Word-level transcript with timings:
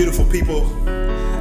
beautiful 0.00 0.24
people 0.32 0.64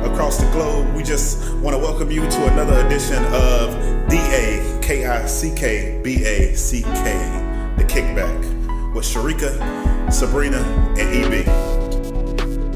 across 0.03 0.37
the 0.37 0.51
globe. 0.51 0.93
We 0.93 1.01
just 1.01 1.55
want 1.59 1.77
to 1.77 1.81
welcome 1.81 2.11
you 2.11 2.29
to 2.29 2.45
another 2.51 2.85
edition 2.85 3.23
of 3.27 4.09
D 4.09 4.17
A 4.17 4.79
K 4.81 5.05
I 5.05 5.25
C 5.27 5.53
K 5.55 6.01
B 6.03 6.25
A 6.25 6.53
C 6.57 6.81
K, 6.81 7.73
The 7.77 7.85
Kickback, 7.85 8.93
with 8.93 9.05
Cherika, 9.05 10.11
Sabrina, 10.11 10.57
and 10.97 11.33
EB. 11.33 11.45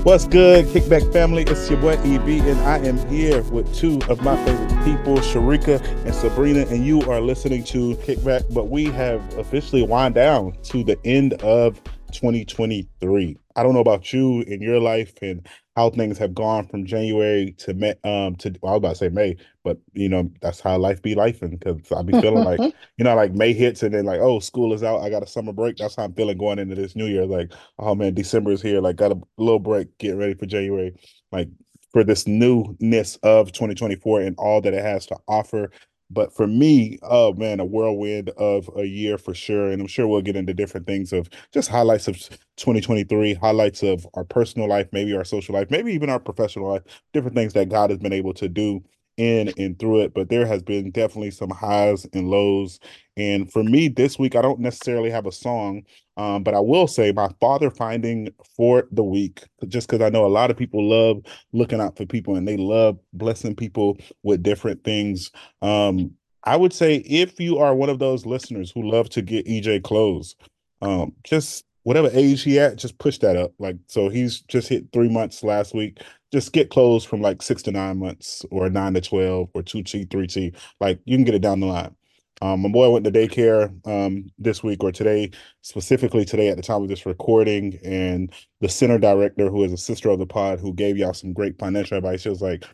What's 0.05 0.23
good, 0.23 0.67
Kickback 0.67 1.11
family? 1.11 1.43
It's 1.43 1.69
your 1.69 1.81
boy 1.81 1.97
EB, 1.97 2.29
and 2.29 2.61
I 2.61 2.77
am 2.77 2.97
here 3.09 3.41
with 3.51 3.75
two 3.75 3.99
of 4.07 4.21
my 4.21 4.37
favorite 4.45 4.85
people, 4.85 5.17
Cherika 5.17 5.85
and 6.05 6.15
Sabrina, 6.15 6.65
and 6.67 6.85
you 6.85 7.01
are 7.11 7.19
listening 7.19 7.65
to 7.65 7.95
Kickback. 7.97 8.53
But 8.53 8.69
we 8.69 8.85
have 8.85 9.19
officially 9.37 9.83
wind 9.83 10.15
down 10.15 10.55
to 10.63 10.85
the 10.85 10.97
end 11.03 11.33
of 11.43 11.81
2023. 12.13 13.37
I 13.55 13.63
don't 13.63 13.73
know 13.73 13.79
about 13.79 14.13
you 14.13 14.41
in 14.41 14.61
your 14.61 14.79
life 14.79 15.13
and 15.21 15.47
how 15.75 15.89
things 15.89 16.17
have 16.17 16.33
gone 16.33 16.67
from 16.67 16.85
January 16.85 17.53
to 17.59 17.73
May, 17.73 17.95
um 18.03 18.35
to 18.37 18.53
well, 18.61 18.73
I 18.73 18.75
was 18.75 18.79
about 18.79 18.89
to 18.89 18.95
say 18.95 19.09
May, 19.09 19.35
but 19.63 19.77
you 19.93 20.09
know 20.09 20.31
that's 20.41 20.59
how 20.59 20.77
life 20.77 21.01
be 21.01 21.15
life 21.15 21.41
and 21.41 21.59
because 21.59 21.91
I 21.91 22.01
be 22.01 22.13
feeling 22.13 22.43
like 22.43 22.59
you 22.97 23.03
know 23.03 23.15
like 23.15 23.33
May 23.33 23.53
hits 23.53 23.83
and 23.83 23.93
then 23.93 24.05
like 24.05 24.21
oh 24.21 24.39
school 24.39 24.73
is 24.73 24.83
out, 24.83 25.01
I 25.01 25.09
got 25.09 25.23
a 25.23 25.27
summer 25.27 25.53
break. 25.53 25.77
That's 25.77 25.95
how 25.95 26.03
I'm 26.03 26.13
feeling 26.13 26.37
going 26.37 26.59
into 26.59 26.75
this 26.75 26.95
new 26.95 27.07
year. 27.07 27.25
Like 27.25 27.51
oh 27.79 27.95
man, 27.95 28.13
December 28.13 28.51
is 28.51 28.61
here. 28.61 28.81
Like 28.81 28.95
got 28.95 29.11
a 29.11 29.21
little 29.37 29.59
break, 29.59 29.97
getting 29.97 30.19
ready 30.19 30.33
for 30.35 30.45
January. 30.45 30.95
Like 31.31 31.49
for 31.93 32.03
this 32.03 32.27
newness 32.27 33.17
of 33.17 33.51
2024 33.51 34.21
and 34.21 34.35
all 34.37 34.59
that 34.61 34.73
it 34.73 34.83
has 34.83 35.05
to 35.05 35.17
offer. 35.27 35.71
But 36.13 36.33
for 36.33 36.47
me, 36.47 36.99
oh 37.03 37.33
man, 37.33 37.59
a 37.59 37.65
whirlwind 37.65 38.29
of 38.31 38.69
a 38.77 38.85
year 38.85 39.17
for 39.17 39.33
sure. 39.33 39.71
And 39.71 39.81
I'm 39.81 39.87
sure 39.87 40.07
we'll 40.07 40.21
get 40.21 40.35
into 40.35 40.53
different 40.53 40.87
things 40.87 41.13
of 41.13 41.29
just 41.51 41.69
highlights 41.69 42.07
of 42.07 42.19
2023, 42.57 43.35
highlights 43.35 43.83
of 43.83 44.07
our 44.13 44.23
personal 44.23 44.67
life, 44.69 44.87
maybe 44.91 45.13
our 45.15 45.25
social 45.25 45.55
life, 45.55 45.71
maybe 45.71 45.93
even 45.93 46.09
our 46.09 46.19
professional 46.19 46.69
life, 46.69 46.83
different 47.13 47.35
things 47.35 47.53
that 47.53 47.69
God 47.69 47.89
has 47.89 47.99
been 47.99 48.13
able 48.13 48.33
to 48.35 48.47
do 48.47 48.83
in 49.17 49.51
and 49.57 49.77
through 49.79 50.01
it. 50.01 50.13
But 50.13 50.29
there 50.29 50.45
has 50.45 50.61
been 50.61 50.91
definitely 50.91 51.31
some 51.31 51.49
highs 51.49 52.05
and 52.13 52.29
lows. 52.29 52.79
And 53.17 53.51
for 53.51 53.63
me, 53.63 53.87
this 53.87 54.17
week, 54.17 54.35
I 54.35 54.41
don't 54.41 54.59
necessarily 54.59 55.09
have 55.11 55.25
a 55.25 55.31
song, 55.31 55.83
um, 56.17 56.43
but 56.43 56.53
I 56.53 56.59
will 56.59 56.87
say 56.87 57.11
my 57.11 57.29
father 57.39 57.69
finding 57.69 58.29
for 58.55 58.87
the 58.91 59.03
week, 59.03 59.43
just 59.67 59.87
because 59.87 60.03
I 60.03 60.09
know 60.09 60.25
a 60.25 60.27
lot 60.27 60.49
of 60.49 60.57
people 60.57 60.87
love 60.87 61.21
looking 61.51 61.79
out 61.79 61.95
for 61.95 62.05
people 62.05 62.35
and 62.35 62.47
they 62.47 62.57
love 62.57 62.97
blessing 63.13 63.55
people 63.55 63.97
with 64.23 64.41
different 64.41 64.83
things. 64.83 65.31
Um, 65.61 66.15
I 66.45 66.57
would 66.57 66.73
say 66.73 66.97
if 66.97 67.39
you 67.39 67.59
are 67.59 67.75
one 67.75 67.89
of 67.89 67.99
those 67.99 68.25
listeners 68.25 68.71
who 68.71 68.89
love 68.89 69.09
to 69.11 69.21
get 69.21 69.45
EJ 69.45 69.83
clothes, 69.83 70.35
um, 70.81 71.13
just 71.23 71.63
whatever 71.83 72.09
age 72.13 72.43
he 72.43 72.59
at, 72.59 72.77
just 72.77 72.97
push 72.97 73.17
that 73.19 73.37
up. 73.37 73.53
Like 73.59 73.77
so, 73.87 74.09
he's 74.09 74.41
just 74.41 74.67
hit 74.67 74.91
three 74.91 75.09
months 75.09 75.43
last 75.43 75.73
week. 75.73 76.01
Just 76.31 76.53
get 76.53 76.69
clothes 76.69 77.05
from 77.05 77.21
like 77.21 77.41
six 77.41 77.61
to 77.63 77.71
nine 77.71 77.99
months, 77.99 78.45
or 78.51 78.69
nine 78.69 78.93
to 78.95 79.01
twelve, 79.01 79.49
or 79.53 79.61
two 79.61 79.83
T, 79.83 80.05
three 80.05 80.27
T. 80.27 80.53
Like 80.79 80.99
you 81.05 81.15
can 81.17 81.25
get 81.25 81.35
it 81.35 81.41
down 81.41 81.59
the 81.59 81.67
line. 81.67 81.95
Um, 82.41 82.61
my 82.61 82.69
boy 82.69 82.89
went 82.89 83.05
to 83.05 83.11
daycare 83.11 83.71
um, 83.87 84.25
this 84.37 84.63
week 84.63 84.83
or 84.83 84.91
today, 84.91 85.31
specifically 85.61 86.25
today 86.25 86.49
at 86.49 86.57
the 86.57 86.63
time 86.63 86.81
of 86.81 86.89
this 86.89 87.05
recording, 87.05 87.79
and 87.85 88.33
the 88.59 88.67
center 88.67 88.97
director, 88.97 89.49
who 89.49 89.63
is 89.63 89.71
a 89.71 89.77
sister 89.77 90.09
of 90.09 90.19
the 90.19 90.25
pod, 90.25 90.59
who 90.59 90.73
gave 90.73 90.97
y'all 90.97 91.13
some 91.13 91.31
great 91.31 91.57
financial 91.59 91.97
advice, 91.97 92.21
she 92.21 92.29
was 92.29 92.41
like, 92.41 92.65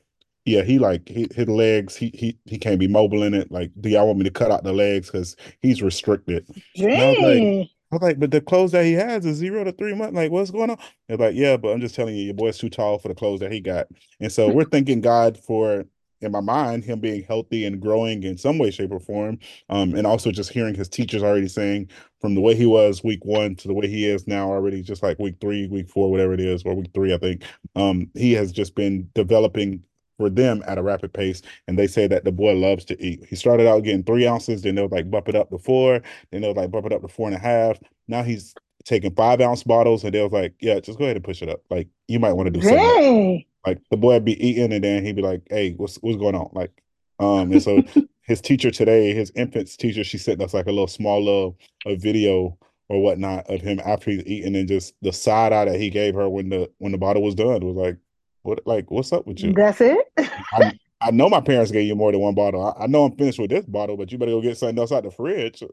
"Yeah, 0.46 0.64
he 0.64 0.80
like 0.80 1.08
he, 1.08 1.28
his 1.36 1.48
legs, 1.48 1.96
he 1.96 2.10
he 2.16 2.40
he 2.46 2.58
can't 2.58 2.80
be 2.80 2.88
mobile 2.88 3.22
in 3.24 3.34
it. 3.36 3.52
Like, 3.52 3.72
do 3.80 3.90
y'all 3.90 4.08
want 4.08 4.18
me 4.20 4.24
to 4.26 4.32
cut 4.32 4.52
out 4.52 4.64
the 4.64 4.74
legs 4.74 5.08
because 5.12 5.36
he's 5.62 5.82
restricted?" 5.84 6.48
Dang. 6.76 7.70
I 7.92 7.96
was 7.96 8.02
like, 8.04 8.20
but 8.20 8.30
the 8.30 8.42
clothes 8.42 8.72
that 8.74 8.86
he 8.86 8.94
has 8.94 9.26
is 9.26 9.38
zero 9.38 9.64
to 9.64 9.72
three 9.72 9.96
months. 9.96 10.16
Like, 10.16 10.32
what's 10.32 10.52
going 10.52 10.70
on? 10.70 10.78
They're 11.08 11.18
like, 11.18 11.36
yeah, 11.36 11.58
but 11.58 11.70
I'm 11.70 11.82
just 11.82 11.96
telling 11.96 12.16
you, 12.16 12.24
your 12.24 12.36
boy's 12.36 12.58
too 12.60 12.70
tall 12.70 13.00
for 13.00 13.08
the 13.08 13.16
clothes 13.16 13.40
that 13.40 13.52
he 13.52 13.60
got. 13.62 13.88
And 14.20 14.32
so 14.32 14.48
we're 14.48 14.66
thanking 14.66 15.02
God 15.02 15.40
for, 15.40 15.86
in 16.22 16.32
my 16.32 16.40
mind, 16.40 16.84
him 16.84 17.00
being 17.00 17.24
healthy 17.24 17.66
and 17.66 17.82
growing 17.82 18.22
in 18.22 18.38
some 18.38 18.60
way, 18.60 18.70
shape, 18.70 18.92
or 18.92 19.00
form. 19.00 19.40
Um, 19.70 19.96
and 19.96 20.06
also 20.06 20.30
just 20.32 20.52
hearing 20.52 20.76
his 20.76 20.88
teachers 20.88 21.24
already 21.24 21.48
saying 21.48 21.90
from 22.22 22.36
the 22.36 22.42
way 22.42 22.54
he 22.54 22.68
was 22.68 23.04
week 23.04 23.26
one 23.26 23.56
to 23.56 23.68
the 23.68 23.74
way 23.74 23.88
he 23.88 24.06
is 24.06 24.28
now 24.28 24.52
already, 24.52 24.84
just 24.84 25.02
like 25.02 25.18
week 25.18 25.38
three, 25.42 25.68
week 25.68 25.90
four, 25.90 26.12
whatever 26.12 26.34
it 26.34 26.42
is, 26.42 26.62
or 26.64 26.76
week 26.76 26.92
three, 26.94 27.12
I 27.12 27.18
think. 27.18 27.44
Um, 27.76 28.12
he 28.14 28.34
has 28.34 28.52
just 28.52 28.76
been 28.76 29.10
developing 29.16 29.84
for 30.20 30.30
them 30.30 30.62
at 30.68 30.78
a 30.78 30.84
rapid 30.84 31.14
pace. 31.14 31.42
And 31.68 31.80
they 31.80 31.88
say 31.88 32.06
that 32.08 32.26
the 32.26 32.32
boy 32.32 32.54
loves 32.54 32.84
to 32.86 33.02
eat. 33.02 33.26
He 33.28 33.38
started 33.38 33.68
out 33.68 33.86
getting 33.86 34.04
three 34.04 34.28
ounces, 34.28 34.62
then 34.62 34.76
they'll 34.76 34.90
like 34.90 35.10
bump 35.10 35.30
it 35.30 35.36
up 35.36 35.50
to 35.50 35.58
four, 35.58 36.02
then 36.32 36.42
they'll 36.42 36.54
like 36.54 36.70
bump 36.70 36.86
it 36.86 36.92
up 36.92 37.02
to 37.02 37.08
four 37.08 37.28
and 37.28 37.36
a 37.36 37.40
half. 37.40 37.80
Now 38.10 38.22
he's 38.22 38.54
taking 38.84 39.16
five 39.16 39.40
ounce 39.40 39.64
bottles, 39.64 40.04
and 40.04 40.14
they'll 40.14 40.28
like, 40.28 40.56
yeah, 40.60 40.82
just 40.82 41.00
go 41.00 41.06
ahead 41.06 41.16
and 41.16 41.24
push 41.24 41.42
it 41.42 41.48
up. 41.48 41.62
Like 41.70 41.88
you 42.10 42.20
might 42.20 42.34
want 42.34 42.48
to 42.48 42.60
do 42.60 42.62
something. 42.62 43.46
Like 43.66 43.80
the 43.90 43.98
boy 43.98 44.20
be 44.20 44.46
eating, 44.46 44.74
and 44.74 44.84
then 44.84 45.06
he'd 45.06 45.16
be 45.16 45.22
like, 45.22 45.42
hey, 45.50 45.72
what's 45.78 45.96
what's 46.02 46.18
going 46.18 46.36
on? 46.36 46.50
Like, 46.52 46.84
um, 47.20 47.54
and 47.54 47.64
so 47.64 47.82
his 48.22 48.42
teacher 48.42 48.72
today, 48.72 49.14
his 49.14 49.32
infants 49.36 49.78
teacher, 49.78 50.04
she 50.04 50.18
sent 50.18 50.42
us 50.42 50.54
like 50.54 50.68
a 50.68 50.72
little 50.72 50.88
small 50.88 51.24
little 51.24 51.58
a 51.86 51.96
video 51.96 52.58
or 52.90 53.02
whatnot 53.02 53.50
of 53.50 53.62
him 53.62 53.80
after 53.86 54.12
he's 54.12 54.26
eating, 54.26 54.56
and 54.58 54.68
just 54.68 54.96
the 55.02 55.14
side 55.14 55.54
eye 55.54 55.66
that 55.66 55.80
he 55.80 55.90
gave 55.90 56.14
her 56.16 56.28
when 56.28 56.50
the 56.50 56.70
when 56.80 56.92
the 56.92 56.98
bottle 56.98 57.24
was 57.24 57.36
done 57.36 57.66
was 57.66 57.78
like, 57.78 57.98
what 58.44 58.66
like 58.66 58.90
what's 58.92 59.14
up 59.14 59.28
with 59.28 59.42
you? 59.42 59.54
That's 59.54 59.82
it? 59.82 59.98
I, 60.18 60.78
I 61.02 61.12
know 61.12 61.30
my 61.30 61.42
parents 61.42 61.72
gave 61.72 61.88
you 61.88 61.96
more 61.96 62.12
than 62.12 62.22
one 62.22 62.36
bottle. 62.36 62.76
I, 62.78 62.84
I 62.84 62.88
know 62.88 63.06
I'm 63.06 63.16
finished 63.16 63.40
with 63.40 63.50
this 63.50 63.66
bottle, 63.66 63.98
but 63.98 64.12
you 64.12 64.18
better 64.18 64.32
go 64.32 64.42
get 64.42 64.58
something 64.58 64.78
else 64.78 64.92
out 64.92 65.04
the 65.04 65.12
fridge. 65.12 65.64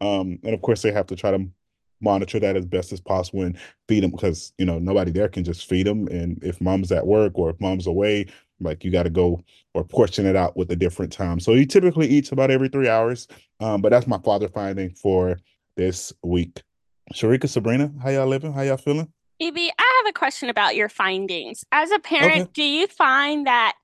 Um, 0.00 0.38
and 0.44 0.54
of 0.54 0.62
course 0.62 0.82
they 0.82 0.92
have 0.92 1.06
to 1.06 1.16
try 1.16 1.30
to 1.32 1.48
monitor 2.00 2.38
that 2.38 2.56
as 2.56 2.64
best 2.64 2.92
as 2.92 3.00
possible 3.00 3.42
and 3.42 3.58
feed 3.88 4.04
them 4.04 4.12
because 4.12 4.52
you 4.56 4.64
know 4.64 4.78
nobody 4.78 5.10
there 5.10 5.28
can 5.28 5.44
just 5.44 5.68
feed 5.68 5.86
them. 5.86 6.06
And 6.08 6.42
if 6.42 6.60
mom's 6.60 6.92
at 6.92 7.06
work 7.06 7.32
or 7.36 7.50
if 7.50 7.60
mom's 7.60 7.86
away, 7.86 8.26
like 8.60 8.84
you 8.84 8.90
got 8.90 9.04
to 9.04 9.10
go 9.10 9.42
or 9.74 9.84
portion 9.84 10.26
it 10.26 10.36
out 10.36 10.56
with 10.56 10.70
a 10.70 10.76
different 10.76 11.12
time. 11.12 11.40
So 11.40 11.54
he 11.54 11.66
typically 11.66 12.08
eats 12.08 12.32
about 12.32 12.50
every 12.50 12.68
three 12.68 12.88
hours. 12.88 13.28
Um, 13.60 13.80
but 13.80 13.90
that's 13.90 14.06
my 14.06 14.18
father 14.18 14.48
finding 14.48 14.90
for 14.90 15.38
this 15.76 16.12
week. 16.22 16.62
Cherika, 17.14 17.48
Sabrina, 17.48 17.90
how 18.02 18.10
y'all 18.10 18.26
living? 18.26 18.52
How 18.52 18.62
y'all 18.62 18.76
feeling? 18.76 19.10
Evie, 19.38 19.70
I 19.78 19.87
have 19.98 20.10
a 20.10 20.12
question 20.12 20.48
about 20.48 20.76
your 20.76 20.88
findings. 20.88 21.64
As 21.72 21.90
a 21.90 21.98
parent, 21.98 22.42
Okay. 22.42 22.50
do 22.54 22.62
you 22.62 22.86
find 22.86 23.46
that 23.46 23.74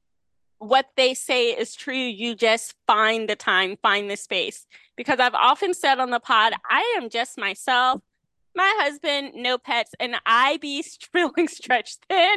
what 0.58 0.86
they 0.96 1.14
say 1.14 1.50
is 1.50 1.74
true? 1.74 1.94
You 1.94 2.34
just 2.34 2.74
find 2.86 3.28
the 3.28 3.36
time, 3.36 3.76
find 3.82 4.10
the 4.10 4.16
space. 4.16 4.66
Because 4.96 5.20
I've 5.20 5.34
often 5.34 5.74
said 5.74 5.98
on 5.98 6.10
the 6.10 6.20
pod, 6.20 6.54
I 6.70 6.94
am 6.96 7.10
just 7.10 7.36
myself, 7.38 8.00
my 8.54 8.72
husband, 8.78 9.32
no 9.34 9.58
pets, 9.58 9.92
and 9.98 10.16
I 10.26 10.58
be 10.58 10.82
feeling 11.12 11.48
stretched 11.48 12.00
thin. 12.08 12.36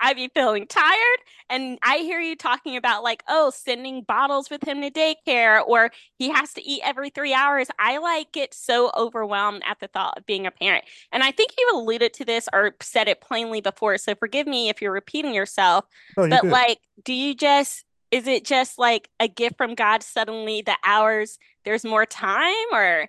I 0.00 0.14
be 0.14 0.28
feeling 0.34 0.66
tired. 0.66 1.18
And 1.50 1.78
I 1.82 1.98
hear 1.98 2.20
you 2.20 2.36
talking 2.36 2.76
about 2.76 3.02
like, 3.02 3.22
oh, 3.28 3.50
sending 3.54 4.02
bottles 4.02 4.50
with 4.50 4.62
him 4.66 4.80
to 4.82 4.90
daycare 4.90 5.62
or 5.66 5.90
he 6.18 6.30
has 6.30 6.52
to 6.54 6.62
eat 6.62 6.82
every 6.84 7.10
three 7.10 7.34
hours. 7.34 7.68
I 7.78 7.98
like 7.98 8.32
get 8.32 8.54
so 8.54 8.90
overwhelmed 8.96 9.62
at 9.66 9.80
the 9.80 9.88
thought 9.88 10.18
of 10.18 10.26
being 10.26 10.46
a 10.46 10.50
parent. 10.50 10.84
And 11.12 11.22
I 11.22 11.30
think 11.30 11.52
you 11.58 11.70
alluded 11.72 12.12
to 12.14 12.24
this 12.24 12.48
or 12.52 12.74
said 12.82 13.08
it 13.08 13.20
plainly 13.20 13.60
before. 13.60 13.98
So 13.98 14.14
forgive 14.14 14.46
me 14.46 14.68
if 14.68 14.82
you're 14.82 14.92
repeating 14.92 15.34
yourself. 15.34 15.84
Oh, 16.16 16.24
you 16.24 16.30
But 16.30 16.42
good. 16.42 16.52
like, 16.52 16.78
do 17.04 17.12
you 17.12 17.34
just, 17.34 17.84
is 18.10 18.26
it 18.26 18.44
just 18.44 18.78
like 18.78 19.08
a 19.20 19.28
gift 19.28 19.56
from 19.56 19.74
God 19.74 20.02
suddenly 20.02 20.62
the 20.62 20.76
hours, 20.84 21.38
there's 21.64 21.84
more 21.84 22.06
time 22.06 22.54
or? 22.72 23.08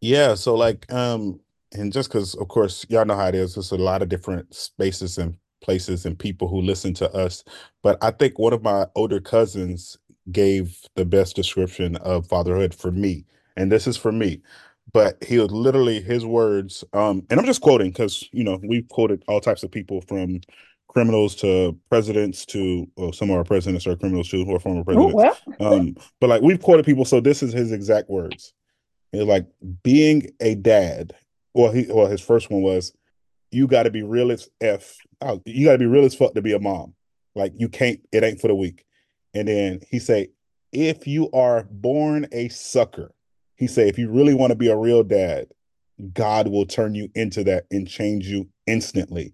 Yeah, 0.00 0.34
so 0.34 0.54
like 0.54 0.90
um 0.92 1.40
and 1.78 1.92
just 1.92 2.08
because 2.10 2.34
of 2.34 2.48
course 2.48 2.84
y'all 2.88 3.04
know 3.04 3.16
how 3.16 3.26
it 3.28 3.34
is, 3.34 3.54
there's 3.54 3.72
a 3.72 3.76
lot 3.76 4.02
of 4.02 4.08
different 4.08 4.54
spaces 4.54 5.18
and 5.18 5.36
places 5.62 6.06
and 6.06 6.18
people 6.18 6.48
who 6.48 6.60
listen 6.60 6.94
to 6.94 7.10
us. 7.12 7.42
But 7.82 7.98
I 8.02 8.10
think 8.10 8.38
one 8.38 8.52
of 8.52 8.62
my 8.62 8.86
older 8.94 9.20
cousins 9.20 9.96
gave 10.32 10.78
the 10.96 11.04
best 11.04 11.36
description 11.36 11.96
of 11.96 12.26
fatherhood 12.26 12.74
for 12.74 12.90
me. 12.90 13.24
And 13.56 13.70
this 13.72 13.86
is 13.86 13.96
for 13.96 14.12
me. 14.12 14.42
But 14.92 15.22
he 15.22 15.38
was 15.38 15.50
literally 15.50 16.00
his 16.00 16.24
words, 16.24 16.84
um, 16.92 17.26
and 17.28 17.40
I'm 17.40 17.46
just 17.46 17.60
quoting 17.60 17.90
because 17.90 18.28
you 18.32 18.44
know 18.44 18.60
we've 18.62 18.88
quoted 18.88 19.22
all 19.26 19.40
types 19.40 19.62
of 19.62 19.70
people 19.70 20.00
from 20.02 20.40
criminals 20.88 21.34
to 21.36 21.76
presidents 21.90 22.46
to 22.46 22.86
well, 22.96 23.12
some 23.12 23.28
of 23.30 23.36
our 23.36 23.44
presidents 23.44 23.86
are 23.86 23.96
criminals 23.96 24.28
too, 24.28 24.44
or 24.48 24.60
former 24.60 24.80
Oh, 24.80 24.84
presidents. 24.84 25.14
well. 25.14 25.38
Um, 25.60 25.96
but 26.20 26.30
like 26.30 26.42
we've 26.42 26.62
quoted 26.62 26.86
people, 26.86 27.04
so 27.04 27.20
this 27.20 27.42
is 27.42 27.52
his 27.52 27.72
exact 27.72 28.08
words. 28.08 28.54
It's 29.12 29.24
like 29.24 29.46
being 29.82 30.30
a 30.40 30.54
dad. 30.54 31.14
Well, 31.56 31.72
he 31.72 31.86
well 31.88 32.06
his 32.06 32.20
first 32.20 32.50
one 32.50 32.60
was, 32.60 32.92
you 33.50 33.66
got 33.66 33.84
to 33.84 33.90
be 33.90 34.02
real 34.02 34.30
as 34.30 34.50
f. 34.60 34.94
Oh, 35.22 35.40
you 35.46 35.64
got 35.64 35.72
to 35.72 35.78
be 35.78 35.86
real 35.86 36.04
as 36.04 36.14
fuck 36.14 36.34
to 36.34 36.42
be 36.42 36.52
a 36.52 36.60
mom. 36.60 36.92
Like 37.34 37.52
you 37.56 37.70
can't. 37.70 37.98
It 38.12 38.22
ain't 38.22 38.42
for 38.42 38.48
the 38.48 38.54
weak. 38.54 38.84
And 39.32 39.48
then 39.48 39.80
he 39.90 39.98
say, 39.98 40.28
if 40.72 41.06
you 41.06 41.30
are 41.32 41.66
born 41.70 42.26
a 42.30 42.48
sucker, 42.48 43.14
he 43.56 43.66
say, 43.66 43.88
if 43.88 43.98
you 43.98 44.10
really 44.10 44.34
want 44.34 44.50
to 44.50 44.56
be 44.56 44.68
a 44.68 44.76
real 44.76 45.02
dad, 45.02 45.46
God 46.12 46.48
will 46.48 46.66
turn 46.66 46.94
you 46.94 47.08
into 47.14 47.42
that 47.44 47.64
and 47.70 47.88
change 47.88 48.26
you 48.26 48.48
instantly. 48.66 49.32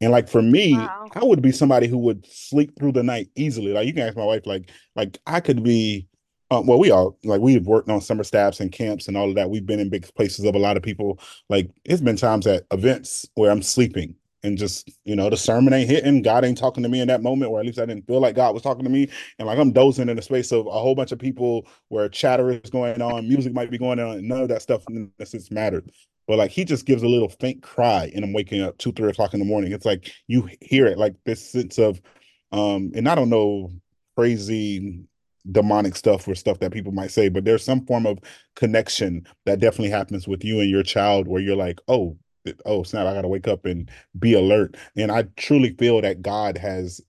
And 0.00 0.12
like 0.12 0.28
for 0.28 0.42
me, 0.42 0.76
Wow. 0.76 1.08
I 1.16 1.24
would 1.24 1.42
be 1.42 1.50
somebody 1.50 1.88
who 1.88 1.98
would 1.98 2.26
sleep 2.26 2.78
through 2.78 2.92
the 2.92 3.02
night 3.02 3.28
easily. 3.34 3.72
Like 3.72 3.88
you 3.88 3.92
can 3.92 4.06
ask 4.06 4.16
my 4.16 4.24
wife, 4.24 4.46
like, 4.46 4.70
like 4.94 5.18
I 5.26 5.40
could 5.40 5.64
be 5.64 6.06
um, 6.50 6.66
well, 6.66 6.78
we 6.78 6.90
all 6.90 7.18
like 7.24 7.40
we've 7.40 7.66
worked 7.66 7.88
on 7.88 8.00
summer 8.00 8.24
staffs 8.24 8.60
and 8.60 8.70
camps 8.70 9.08
and 9.08 9.16
all 9.16 9.28
of 9.28 9.34
that. 9.34 9.50
We've 9.50 9.66
been 9.66 9.80
in 9.80 9.90
big 9.90 10.12
places 10.14 10.44
of 10.44 10.54
a 10.54 10.58
lot 10.58 10.76
of 10.76 10.82
people. 10.82 11.18
Like 11.48 11.70
it's 11.84 12.00
been 12.00 12.16
times 12.16 12.46
at 12.46 12.64
events 12.70 13.26
where 13.34 13.50
I'm 13.50 13.62
sleeping 13.62 14.14
and 14.42 14.56
just 14.56 14.90
you 15.04 15.16
know 15.16 15.28
the 15.28 15.36
sermon 15.36 15.72
ain't 15.72 15.90
hitting 15.90 16.22
god 16.22 16.44
ain't 16.44 16.56
talking 16.56 16.82
to 16.82 16.88
me 16.88 17.00
in 17.00 17.08
that 17.08 17.22
moment 17.22 17.50
or 17.50 17.58
at 17.58 17.66
least 17.66 17.78
i 17.78 17.86
didn't 17.86 18.06
feel 18.06 18.20
like 18.20 18.36
god 18.36 18.54
was 18.54 18.62
talking 18.62 18.84
to 18.84 18.90
me 18.90 19.08
and 19.38 19.46
like 19.46 19.58
i'm 19.58 19.72
dozing 19.72 20.08
in 20.08 20.16
the 20.16 20.22
space 20.22 20.52
of 20.52 20.66
a 20.66 20.70
whole 20.70 20.94
bunch 20.94 21.10
of 21.10 21.18
people 21.18 21.66
where 21.88 22.08
chatter 22.08 22.50
is 22.50 22.70
going 22.70 23.02
on 23.02 23.28
music 23.28 23.52
might 23.52 23.70
be 23.70 23.78
going 23.78 23.98
on 23.98 24.18
and 24.18 24.28
none 24.28 24.40
of 24.40 24.48
that 24.48 24.62
stuff 24.62 24.84
necessarily 25.18 25.48
mattered 25.50 25.90
but 26.28 26.38
like 26.38 26.50
he 26.50 26.64
just 26.64 26.86
gives 26.86 27.02
a 27.02 27.08
little 27.08 27.28
faint 27.28 27.62
cry 27.62 28.10
and 28.14 28.24
i'm 28.24 28.32
waking 28.32 28.62
up 28.62 28.76
two 28.78 28.92
three 28.92 29.10
o'clock 29.10 29.34
in 29.34 29.40
the 29.40 29.46
morning 29.46 29.72
it's 29.72 29.86
like 29.86 30.12
you 30.26 30.48
hear 30.60 30.86
it 30.86 30.98
like 30.98 31.14
this 31.24 31.50
sense 31.50 31.78
of 31.78 32.00
um 32.52 32.92
and 32.94 33.08
i 33.08 33.14
don't 33.14 33.30
know 33.30 33.70
crazy 34.16 35.02
demonic 35.52 35.94
stuff 35.94 36.26
or 36.26 36.34
stuff 36.34 36.58
that 36.58 36.72
people 36.72 36.92
might 36.92 37.10
say 37.10 37.28
but 37.28 37.44
there's 37.44 37.64
some 37.64 37.84
form 37.86 38.06
of 38.06 38.18
connection 38.56 39.26
that 39.44 39.60
definitely 39.60 39.90
happens 39.90 40.26
with 40.26 40.44
you 40.44 40.60
and 40.60 40.70
your 40.70 40.82
child 40.82 41.28
where 41.28 41.40
you're 41.40 41.56
like 41.56 41.80
oh 41.88 42.16
oh 42.64 42.82
snap 42.82 43.06
i 43.06 43.14
gotta 43.14 43.28
wake 43.28 43.48
up 43.48 43.64
and 43.64 43.90
be 44.18 44.34
alert. 44.34 44.76
And 44.96 45.10
i 45.10 45.24
truly 45.36 45.70
feel 45.70 46.00
that 46.02 46.22
god 46.22 46.58
has 46.58 47.00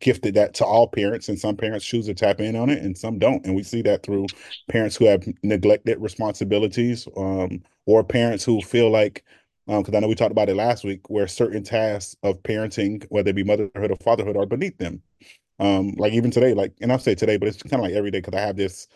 gifted 0.00 0.34
that 0.34 0.54
to 0.54 0.64
all 0.64 0.88
parents 0.88 1.28
and 1.28 1.38
some 1.38 1.56
parents 1.56 1.84
choose 1.84 2.06
to 2.06 2.14
tap 2.14 2.40
in 2.40 2.56
on 2.56 2.70
it 2.70 2.82
and 2.82 2.96
some 2.96 3.18
don't. 3.18 3.44
And 3.46 3.54
we 3.54 3.62
see 3.62 3.82
that 3.82 4.02
through 4.02 4.26
parents 4.68 4.96
who 4.96 5.06
have 5.06 5.24
neglected 5.42 5.98
responsibilities 6.00 7.06
um, 7.16 7.62
or 7.86 8.04
parents 8.04 8.44
who 8.44 8.60
feel 8.60 8.90
like 8.90 9.24
because 9.66 9.88
um, 9.88 9.96
i 9.96 10.00
know 10.00 10.08
we 10.08 10.14
talked 10.14 10.32
about 10.32 10.48
it 10.48 10.54
last 10.54 10.84
week 10.84 11.10
where 11.10 11.26
certain 11.26 11.62
tasks 11.62 12.14
of 12.22 12.40
parenting 12.44 13.04
whether 13.08 13.30
it 13.30 13.36
be 13.36 13.42
motherhood 13.42 13.90
or 13.90 13.96
fatherhood 13.96 14.36
are 14.36 14.46
beneath 14.46 14.78
them 14.78 15.02
um, 15.58 15.92
like 15.96 16.12
even 16.12 16.30
today 16.30 16.54
like 16.54 16.72
and 16.80 16.92
i'll 16.92 16.98
say 16.98 17.14
today 17.14 17.36
but 17.36 17.48
it's 17.48 17.62
kind 17.62 17.74
of 17.74 17.80
like 17.80 17.94
every 17.94 18.10
day 18.10 18.18
because 18.20 18.34
i 18.34 18.40
have 18.40 18.56
this 18.56 18.88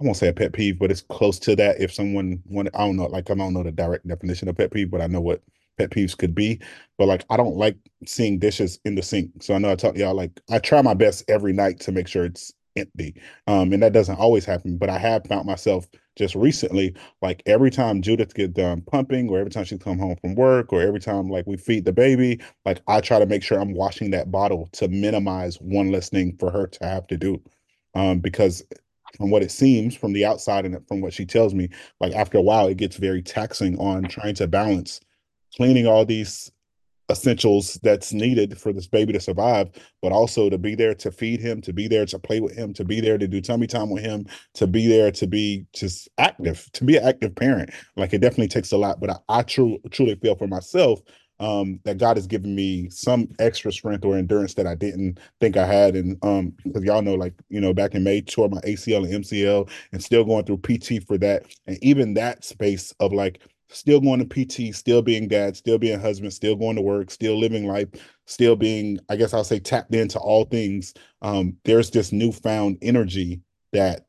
I 0.00 0.04
won't 0.04 0.16
say 0.16 0.28
a 0.28 0.32
pet 0.32 0.52
peeve, 0.52 0.78
but 0.78 0.90
it's 0.90 1.02
close 1.02 1.38
to 1.40 1.54
that. 1.56 1.80
If 1.80 1.94
someone 1.94 2.42
wanted, 2.46 2.74
I 2.74 2.80
don't 2.80 2.96
know, 2.96 3.06
like 3.06 3.30
I 3.30 3.34
don't 3.34 3.54
know 3.54 3.62
the 3.62 3.70
direct 3.70 4.06
definition 4.06 4.48
of 4.48 4.56
pet 4.56 4.72
peeve, 4.72 4.90
but 4.90 5.00
I 5.00 5.06
know 5.06 5.20
what 5.20 5.42
pet 5.78 5.90
peeves 5.90 6.16
could 6.16 6.34
be. 6.34 6.60
But 6.98 7.06
like 7.06 7.24
I 7.30 7.36
don't 7.36 7.56
like 7.56 7.76
seeing 8.06 8.38
dishes 8.38 8.80
in 8.84 8.96
the 8.96 9.02
sink. 9.02 9.30
So 9.42 9.54
I 9.54 9.58
know 9.58 9.70
I 9.70 9.76
talked 9.76 9.94
to 9.94 10.00
y'all 10.00 10.14
like 10.14 10.40
I 10.50 10.58
try 10.58 10.82
my 10.82 10.94
best 10.94 11.24
every 11.28 11.52
night 11.52 11.80
to 11.80 11.92
make 11.92 12.08
sure 12.08 12.24
it's 12.24 12.52
empty. 12.76 13.14
Um, 13.46 13.72
and 13.72 13.82
that 13.82 13.92
doesn't 13.92 14.18
always 14.18 14.44
happen, 14.44 14.78
but 14.78 14.90
I 14.90 14.98
have 14.98 15.26
found 15.26 15.46
myself 15.46 15.86
just 16.16 16.34
recently, 16.34 16.94
like 17.22 17.42
every 17.46 17.70
time 17.70 18.02
Judith 18.02 18.34
get 18.34 18.54
done 18.54 18.82
pumping, 18.82 19.28
or 19.28 19.38
every 19.38 19.50
time 19.50 19.64
she 19.64 19.78
come 19.78 19.98
home 19.98 20.16
from 20.20 20.34
work, 20.34 20.72
or 20.72 20.80
every 20.80 21.00
time 21.00 21.28
like 21.28 21.46
we 21.46 21.56
feed 21.56 21.84
the 21.84 21.92
baby, 21.92 22.40
like 22.64 22.80
I 22.86 23.00
try 23.00 23.18
to 23.18 23.26
make 23.26 23.42
sure 23.42 23.60
I'm 23.60 23.74
washing 23.74 24.10
that 24.12 24.30
bottle 24.30 24.68
to 24.72 24.88
minimize 24.88 25.56
one 25.60 25.90
less 25.90 26.08
thing 26.08 26.36
for 26.38 26.50
her 26.50 26.66
to 26.66 26.86
have 26.86 27.06
to 27.08 27.16
do. 27.16 27.42
Um, 27.94 28.18
because 28.20 28.62
from 29.16 29.30
what 29.30 29.42
it 29.42 29.50
seems 29.50 29.94
from 29.94 30.12
the 30.12 30.24
outside 30.24 30.64
and 30.64 30.86
from 30.88 31.00
what 31.00 31.12
she 31.12 31.24
tells 31.24 31.54
me, 31.54 31.68
like 32.00 32.12
after 32.14 32.38
a 32.38 32.42
while, 32.42 32.66
it 32.66 32.76
gets 32.76 32.96
very 32.96 33.22
taxing 33.22 33.78
on 33.78 34.04
trying 34.04 34.34
to 34.34 34.46
balance 34.46 35.00
cleaning 35.56 35.86
all 35.86 36.04
these 36.04 36.50
essentials 37.10 37.78
that's 37.82 38.12
needed 38.12 38.58
for 38.58 38.72
this 38.72 38.86
baby 38.86 39.12
to 39.12 39.20
survive, 39.20 39.68
but 40.00 40.12
also 40.12 40.48
to 40.48 40.58
be 40.58 40.74
there 40.74 40.94
to 40.94 41.10
feed 41.10 41.40
him, 41.40 41.60
to 41.60 41.72
be 41.72 41.88
there 41.88 42.06
to 42.06 42.18
play 42.18 42.40
with 42.40 42.56
him, 42.56 42.72
to 42.74 42.84
be 42.84 43.00
there 43.00 43.18
to 43.18 43.28
do 43.28 43.40
tummy 43.40 43.66
time 43.66 43.90
with 43.90 44.02
him, 44.02 44.26
to 44.54 44.66
be 44.66 44.86
there 44.86 45.10
to 45.10 45.26
be 45.26 45.66
just 45.74 46.08
active, 46.18 46.68
to 46.72 46.84
be 46.84 46.96
an 46.96 47.04
active 47.04 47.34
parent. 47.34 47.70
Like 47.96 48.14
it 48.14 48.20
definitely 48.20 48.48
takes 48.48 48.72
a 48.72 48.78
lot, 48.78 49.00
but 49.00 49.10
I, 49.10 49.16
I 49.28 49.42
truly 49.42 49.80
truly 49.90 50.14
feel 50.16 50.34
for 50.34 50.46
myself 50.46 51.00
um, 51.40 51.80
that 51.84 51.98
God 51.98 52.16
has 52.16 52.26
given 52.26 52.54
me 52.54 52.88
some 52.90 53.28
extra 53.38 53.72
strength 53.72 54.04
or 54.04 54.16
endurance 54.16 54.54
that 54.54 54.66
I 54.66 54.74
didn't 54.74 55.18
think 55.40 55.56
I 55.56 55.66
had. 55.66 55.96
And 55.96 56.16
um, 56.22 56.52
because 56.64 56.84
y'all 56.84 57.02
know, 57.02 57.14
like, 57.14 57.34
you 57.48 57.60
know, 57.60 57.74
back 57.74 57.94
in 57.94 58.04
May, 58.04 58.20
tore 58.20 58.48
my 58.48 58.60
ACL 58.60 59.04
and 59.04 59.24
MCL 59.24 59.68
and 59.92 60.02
still 60.02 60.24
going 60.24 60.44
through 60.44 60.58
PT 60.58 61.04
for 61.06 61.18
that. 61.18 61.44
And 61.66 61.78
even 61.82 62.14
that 62.14 62.44
space 62.44 62.94
of 63.00 63.12
like 63.12 63.40
still 63.74 64.00
going 64.00 64.26
to 64.26 64.44
PT, 64.46 64.74
still 64.74 65.02
being 65.02 65.28
dad, 65.28 65.56
still 65.56 65.78
being 65.78 66.00
husband, 66.00 66.32
still 66.32 66.56
going 66.56 66.76
to 66.76 66.82
work, 66.82 67.10
still 67.10 67.38
living 67.38 67.66
life, 67.66 67.88
still 68.26 68.56
being, 68.56 68.98
I 69.08 69.16
guess 69.16 69.34
I'll 69.34 69.44
say 69.44 69.58
tapped 69.58 69.94
into 69.94 70.18
all 70.18 70.44
things. 70.44 70.94
Um, 71.22 71.56
there's 71.64 71.90
this 71.90 72.12
newfound 72.12 72.78
energy 72.82 73.40
that 73.72 74.06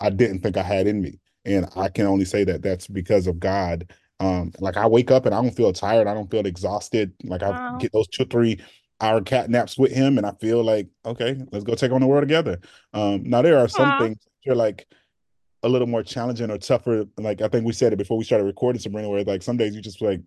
I 0.00 0.10
didn't 0.10 0.40
think 0.40 0.56
I 0.56 0.62
had 0.62 0.86
in 0.86 1.00
me. 1.00 1.18
And 1.44 1.66
I 1.74 1.88
can 1.88 2.06
only 2.06 2.26
say 2.26 2.44
that 2.44 2.62
that's 2.62 2.86
because 2.86 3.26
of 3.26 3.40
God 3.40 3.90
um, 4.20 4.52
like 4.60 4.76
I 4.76 4.86
wake 4.86 5.10
up 5.10 5.26
and 5.26 5.34
I 5.34 5.40
don't 5.40 5.56
feel 5.56 5.72
tired. 5.72 6.06
I 6.06 6.14
don't 6.14 6.30
feel 6.30 6.46
exhausted. 6.46 7.12
Like 7.24 7.42
I 7.42 7.76
get 7.78 7.92
those 7.92 8.06
two, 8.08 8.26
three 8.26 8.60
hour 9.00 9.22
cat 9.22 9.48
naps 9.48 9.78
with 9.78 9.92
him, 9.92 10.18
and 10.18 10.26
I 10.26 10.32
feel 10.40 10.62
like, 10.62 10.88
okay, 11.06 11.40
let's 11.50 11.64
go 11.64 11.74
take 11.74 11.90
on 11.90 12.02
the 12.02 12.06
world 12.06 12.22
together. 12.22 12.60
Um, 12.92 13.22
now 13.24 13.40
there 13.40 13.58
are 13.58 13.68
some 13.68 13.98
things 13.98 14.18
you're 14.44 14.54
like 14.54 14.86
a 15.62 15.68
little 15.68 15.86
more 15.86 16.02
challenging 16.02 16.50
or 16.50 16.58
tougher. 16.58 17.04
Like 17.16 17.42
I 17.42 17.48
think 17.48 17.66
we 17.66 17.72
said 17.72 17.92
it 17.92 17.96
before 17.96 18.18
we 18.18 18.24
started 18.24 18.44
recording, 18.44 18.80
Sabrina, 18.80 19.08
where 19.08 19.24
like 19.24 19.42
some 19.42 19.56
days 19.56 19.74
you 19.74 19.82
just 19.82 20.00
like, 20.00 20.20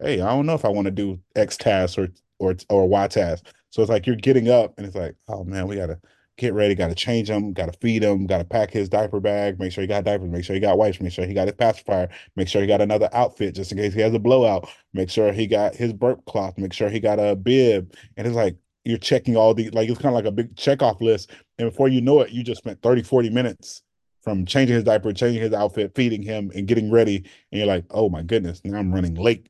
hey, 0.00 0.20
I 0.20 0.28
don't 0.34 0.46
know 0.46 0.54
if 0.54 0.64
I 0.64 0.68
want 0.68 0.86
to 0.86 0.90
do 0.90 1.20
X 1.34 1.56
task 1.56 1.98
or 1.98 2.08
or 2.38 2.56
or 2.70 2.88
Y 2.88 3.06
task. 3.08 3.46
So 3.70 3.82
it's 3.82 3.90
like 3.90 4.06
you're 4.06 4.16
getting 4.16 4.48
up 4.48 4.74
and 4.76 4.86
it's 4.86 4.96
like, 4.96 5.16
oh 5.28 5.44
man, 5.44 5.66
we 5.66 5.76
gotta 5.76 6.00
get 6.36 6.54
ready, 6.54 6.74
got 6.74 6.88
to 6.88 6.94
change 6.94 7.30
him, 7.30 7.52
got 7.52 7.72
to 7.72 7.78
feed 7.80 8.02
him, 8.02 8.26
got 8.26 8.38
to 8.38 8.44
pack 8.44 8.70
his 8.70 8.88
diaper 8.88 9.20
bag, 9.20 9.58
make 9.58 9.72
sure 9.72 9.82
he 9.82 9.88
got 9.88 10.04
diapers, 10.04 10.30
make 10.30 10.44
sure 10.44 10.54
he 10.54 10.60
got 10.60 10.76
wipes, 10.76 11.00
make 11.00 11.12
sure 11.12 11.26
he 11.26 11.34
got 11.34 11.48
his 11.48 11.56
pacifier, 11.56 12.08
make 12.36 12.48
sure 12.48 12.60
he 12.60 12.66
got 12.66 12.80
another 12.80 13.08
outfit 13.12 13.54
just 13.54 13.72
in 13.72 13.78
case 13.78 13.94
he 13.94 14.00
has 14.00 14.14
a 14.14 14.18
blowout, 14.18 14.68
make 14.92 15.08
sure 15.10 15.32
he 15.32 15.46
got 15.46 15.74
his 15.74 15.92
burp 15.92 16.24
cloth, 16.26 16.58
make 16.58 16.72
sure 16.72 16.90
he 16.90 17.00
got 17.00 17.18
a 17.18 17.34
bib. 17.34 17.94
And 18.16 18.26
it's 18.26 18.36
like 18.36 18.56
you're 18.84 18.98
checking 18.98 19.36
all 19.36 19.54
the, 19.54 19.70
like 19.70 19.88
it's 19.88 19.98
kind 19.98 20.14
of 20.14 20.16
like 20.16 20.26
a 20.26 20.32
big 20.32 20.54
checkoff 20.56 21.00
list. 21.00 21.30
And 21.58 21.70
before 21.70 21.88
you 21.88 22.00
know 22.00 22.20
it, 22.20 22.30
you 22.30 22.42
just 22.42 22.58
spent 22.58 22.82
30, 22.82 23.02
40 23.02 23.30
minutes 23.30 23.82
from 24.26 24.44
changing 24.44 24.74
his 24.74 24.82
diaper, 24.82 25.12
changing 25.12 25.40
his 25.40 25.52
outfit, 25.52 25.92
feeding 25.94 26.20
him, 26.20 26.50
and 26.52 26.66
getting 26.66 26.90
ready. 26.90 27.18
And 27.52 27.60
you're 27.60 27.66
like, 27.68 27.84
oh 27.92 28.08
my 28.08 28.22
goodness, 28.22 28.60
now 28.64 28.76
I'm 28.76 28.92
running 28.92 29.14
late. 29.14 29.48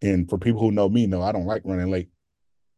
And 0.00 0.26
for 0.26 0.38
people 0.38 0.58
who 0.58 0.72
know 0.72 0.88
me, 0.88 1.06
know 1.06 1.20
I 1.20 1.32
don't 1.32 1.44
like 1.44 1.60
running 1.66 1.90
late 1.90 2.08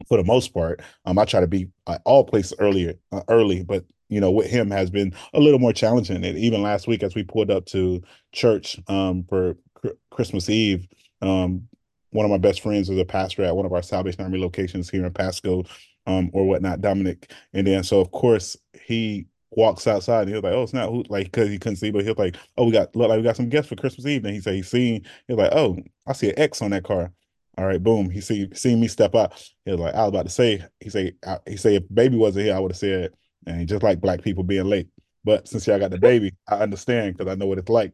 for 0.08 0.18
the 0.18 0.24
most 0.24 0.52
part. 0.52 0.82
Um, 1.04 1.16
I 1.16 1.24
try 1.24 1.38
to 1.38 1.46
be 1.46 1.68
at 1.86 2.02
all 2.04 2.24
places 2.24 2.54
earlier, 2.58 2.94
uh, 3.12 3.22
early, 3.28 3.62
but 3.62 3.84
you 4.08 4.20
know, 4.20 4.32
with 4.32 4.48
him 4.48 4.68
has 4.72 4.90
been 4.90 5.14
a 5.32 5.38
little 5.38 5.60
more 5.60 5.72
challenging. 5.72 6.24
And 6.24 6.36
even 6.38 6.60
last 6.60 6.88
week, 6.88 7.04
as 7.04 7.14
we 7.14 7.22
pulled 7.22 7.52
up 7.52 7.66
to 7.66 8.02
church 8.32 8.80
um, 8.88 9.24
for 9.28 9.54
cr- 9.74 9.88
Christmas 10.10 10.50
Eve, 10.50 10.88
um, 11.22 11.68
one 12.10 12.24
of 12.24 12.32
my 12.32 12.38
best 12.38 12.62
friends 12.62 12.90
is 12.90 12.98
a 12.98 13.04
pastor 13.04 13.44
at 13.44 13.54
one 13.54 13.66
of 13.66 13.72
our 13.72 13.82
Salvation 13.82 14.24
Army 14.24 14.40
locations 14.40 14.90
here 14.90 15.04
in 15.04 15.12
Pasco, 15.12 15.62
um, 16.06 16.30
or 16.32 16.48
whatnot, 16.48 16.80
Dominic. 16.80 17.30
And 17.52 17.64
then, 17.64 17.84
so 17.84 18.00
of 18.00 18.10
course, 18.10 18.56
he 18.82 19.26
walks 19.52 19.86
outside 19.86 20.22
and 20.22 20.28
he 20.30 20.34
was 20.34 20.44
like, 20.44 20.52
"Oh, 20.52 20.62
it's 20.62 20.72
not 20.72 20.90
who 20.90 21.04
like 21.08 21.26
because 21.26 21.48
he 21.48 21.58
couldn't 21.58 21.76
see, 21.76 21.90
but 21.90 22.02
he 22.02 22.08
was 22.08 22.18
like, 22.18 22.36
"Oh, 22.56 22.64
we 22.66 22.72
got 22.72 22.94
look 22.96 23.08
like 23.08 23.18
we 23.18 23.22
got 23.24 23.36
some 23.36 23.48
guests 23.48 23.68
for 23.68 23.76
Christmas 23.76 24.06
Eve." 24.06 24.24
And 24.24 24.34
he 24.34 24.40
said 24.40 24.54
he 24.54 24.62
seen. 24.62 25.04
He 25.26 25.34
was 25.34 25.44
like, 25.44 25.52
"Oh, 25.54 25.76
I 26.06 26.12
see 26.12 26.30
an 26.30 26.38
X 26.38 26.62
on 26.62 26.70
that 26.72 26.84
car." 26.84 27.12
All 27.56 27.66
right, 27.66 27.82
boom. 27.82 28.08
He 28.10 28.20
see 28.20 28.48
seen 28.54 28.80
me 28.80 28.86
step 28.88 29.14
up. 29.14 29.34
He 29.64 29.72
was 29.72 29.80
like, 29.80 29.94
I 29.94 30.00
was 30.02 30.10
about 30.10 30.26
to 30.26 30.30
say. 30.30 30.64
He 30.80 30.90
say, 30.90 31.12
he 31.46 31.56
say, 31.56 31.74
if 31.76 31.82
baby 31.92 32.16
wasn't 32.16 32.46
here, 32.46 32.54
I 32.54 32.60
would 32.60 32.70
have 32.70 32.78
said, 32.78 33.12
and 33.46 33.66
just 33.68 33.82
like 33.82 34.00
black 34.00 34.22
people 34.22 34.44
being 34.44 34.66
late. 34.66 34.88
But 35.24 35.48
since 35.48 35.66
y'all 35.66 35.78
got 35.80 35.90
the 35.90 35.98
baby, 35.98 36.32
I 36.46 36.56
understand 36.56 37.16
because 37.16 37.30
I 37.30 37.34
know 37.34 37.46
what 37.46 37.58
it's 37.58 37.68
like 37.68 37.92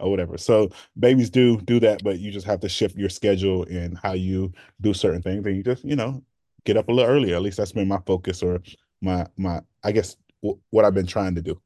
or 0.00 0.10
whatever. 0.10 0.38
So 0.38 0.70
babies 0.98 1.30
do 1.30 1.60
do 1.60 1.80
that, 1.80 2.02
but 2.04 2.18
you 2.18 2.30
just 2.30 2.46
have 2.46 2.60
to 2.60 2.68
shift 2.68 2.96
your 2.96 3.08
schedule 3.08 3.64
and 3.64 3.98
how 3.98 4.12
you 4.12 4.52
do 4.80 4.94
certain 4.94 5.22
things, 5.22 5.46
and 5.46 5.56
you 5.56 5.62
just 5.62 5.84
you 5.84 5.96
know 5.96 6.22
get 6.64 6.76
up 6.76 6.88
a 6.88 6.92
little 6.92 7.10
earlier. 7.10 7.36
At 7.36 7.42
least 7.42 7.58
that's 7.58 7.72
been 7.72 7.88
my 7.88 8.00
focus 8.06 8.42
or 8.42 8.60
my 9.00 9.26
my 9.36 9.60
I 9.84 9.92
guess 9.92 10.16
w- 10.42 10.60
what 10.70 10.84
I've 10.84 10.94
been 10.94 11.06
trying 11.06 11.34
to 11.36 11.42
do. 11.42 11.60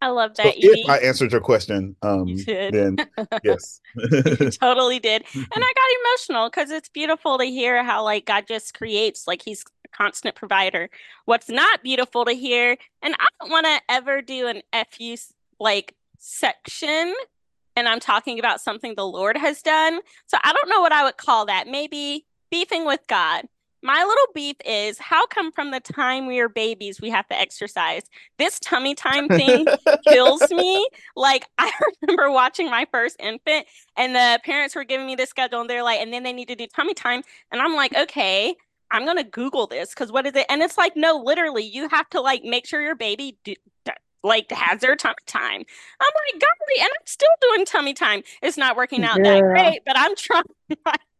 I 0.00 0.08
love 0.08 0.34
that. 0.36 0.54
So 0.54 0.60
if 0.60 0.88
I 0.88 0.98
answered 0.98 1.32
your 1.32 1.40
question, 1.40 1.96
um, 2.02 2.28
you 2.28 2.44
then 2.46 2.98
yes, 3.42 3.80
you 3.96 4.50
totally 4.50 4.98
did, 4.98 5.24
and 5.34 5.50
I 5.50 5.72
got 5.74 6.28
emotional 6.28 6.50
because 6.50 6.70
it's 6.70 6.90
beautiful 6.90 7.38
to 7.38 7.44
hear 7.44 7.82
how 7.82 8.04
like 8.04 8.26
God 8.26 8.44
just 8.46 8.76
creates 8.76 9.26
like 9.26 9.40
He's 9.42 9.64
a 9.86 9.96
constant 9.96 10.34
provider. 10.34 10.90
What's 11.24 11.48
not 11.48 11.82
beautiful 11.82 12.26
to 12.26 12.32
hear, 12.32 12.76
and 13.00 13.14
I 13.18 13.26
don't 13.40 13.50
want 13.50 13.64
to 13.64 13.80
ever 13.88 14.20
do 14.20 14.46
an 14.46 14.60
fu 14.90 15.16
like 15.58 15.94
section, 16.18 17.14
and 17.74 17.88
I'm 17.88 18.00
talking 18.00 18.38
about 18.38 18.60
something 18.60 18.94
the 18.96 19.06
Lord 19.06 19.38
has 19.38 19.62
done. 19.62 20.00
So 20.26 20.36
I 20.44 20.52
don't 20.52 20.68
know 20.68 20.82
what 20.82 20.92
I 20.92 21.04
would 21.04 21.16
call 21.16 21.46
that. 21.46 21.66
Maybe 21.66 22.26
beefing 22.50 22.84
with 22.84 23.00
God 23.08 23.46
my 23.84 24.02
little 24.02 24.26
beef 24.34 24.56
is 24.64 24.98
how 24.98 25.26
come 25.26 25.52
from 25.52 25.70
the 25.70 25.78
time 25.78 26.26
we 26.26 26.40
were 26.40 26.48
babies 26.48 27.00
we 27.00 27.10
have 27.10 27.28
to 27.28 27.38
exercise 27.38 28.02
this 28.38 28.58
tummy 28.58 28.94
time 28.94 29.28
thing 29.28 29.66
kills 30.08 30.50
me 30.50 30.88
like 31.14 31.46
i 31.58 31.70
remember 32.02 32.30
watching 32.32 32.68
my 32.68 32.86
first 32.90 33.16
infant 33.20 33.66
and 33.96 34.16
the 34.16 34.40
parents 34.44 34.74
were 34.74 34.84
giving 34.84 35.06
me 35.06 35.14
the 35.14 35.26
schedule 35.26 35.60
and 35.60 35.70
they're 35.70 35.84
like 35.84 36.00
and 36.00 36.12
then 36.12 36.22
they 36.22 36.32
need 36.32 36.48
to 36.48 36.56
do 36.56 36.66
tummy 36.66 36.94
time 36.94 37.22
and 37.52 37.60
i'm 37.60 37.74
like 37.74 37.94
okay 37.94 38.56
i'm 38.90 39.04
gonna 39.04 39.22
google 39.22 39.66
this 39.66 39.90
because 39.90 40.10
what 40.10 40.26
is 40.26 40.34
it 40.34 40.46
and 40.48 40.62
it's 40.62 40.78
like 40.78 40.96
no 40.96 41.22
literally 41.24 41.62
you 41.62 41.88
have 41.88 42.08
to 42.08 42.20
like 42.20 42.42
make 42.42 42.66
sure 42.66 42.80
your 42.80 42.96
baby 42.96 43.36
do, 43.44 43.54
like 44.22 44.50
has 44.50 44.80
their 44.80 44.96
tummy 44.96 45.14
time. 45.26 45.62
I'm 46.00 46.10
like, 46.32 46.40
golly, 46.40 46.80
and 46.80 46.88
I'm 46.88 47.06
still 47.06 47.28
doing 47.42 47.66
tummy 47.66 47.92
time. 47.92 48.22
It's 48.40 48.56
not 48.56 48.74
working 48.74 49.04
out 49.04 49.18
yeah. 49.18 49.34
that 49.34 49.40
great, 49.42 49.80
but 49.84 49.98
I'm 49.98 50.16
trying 50.16 50.44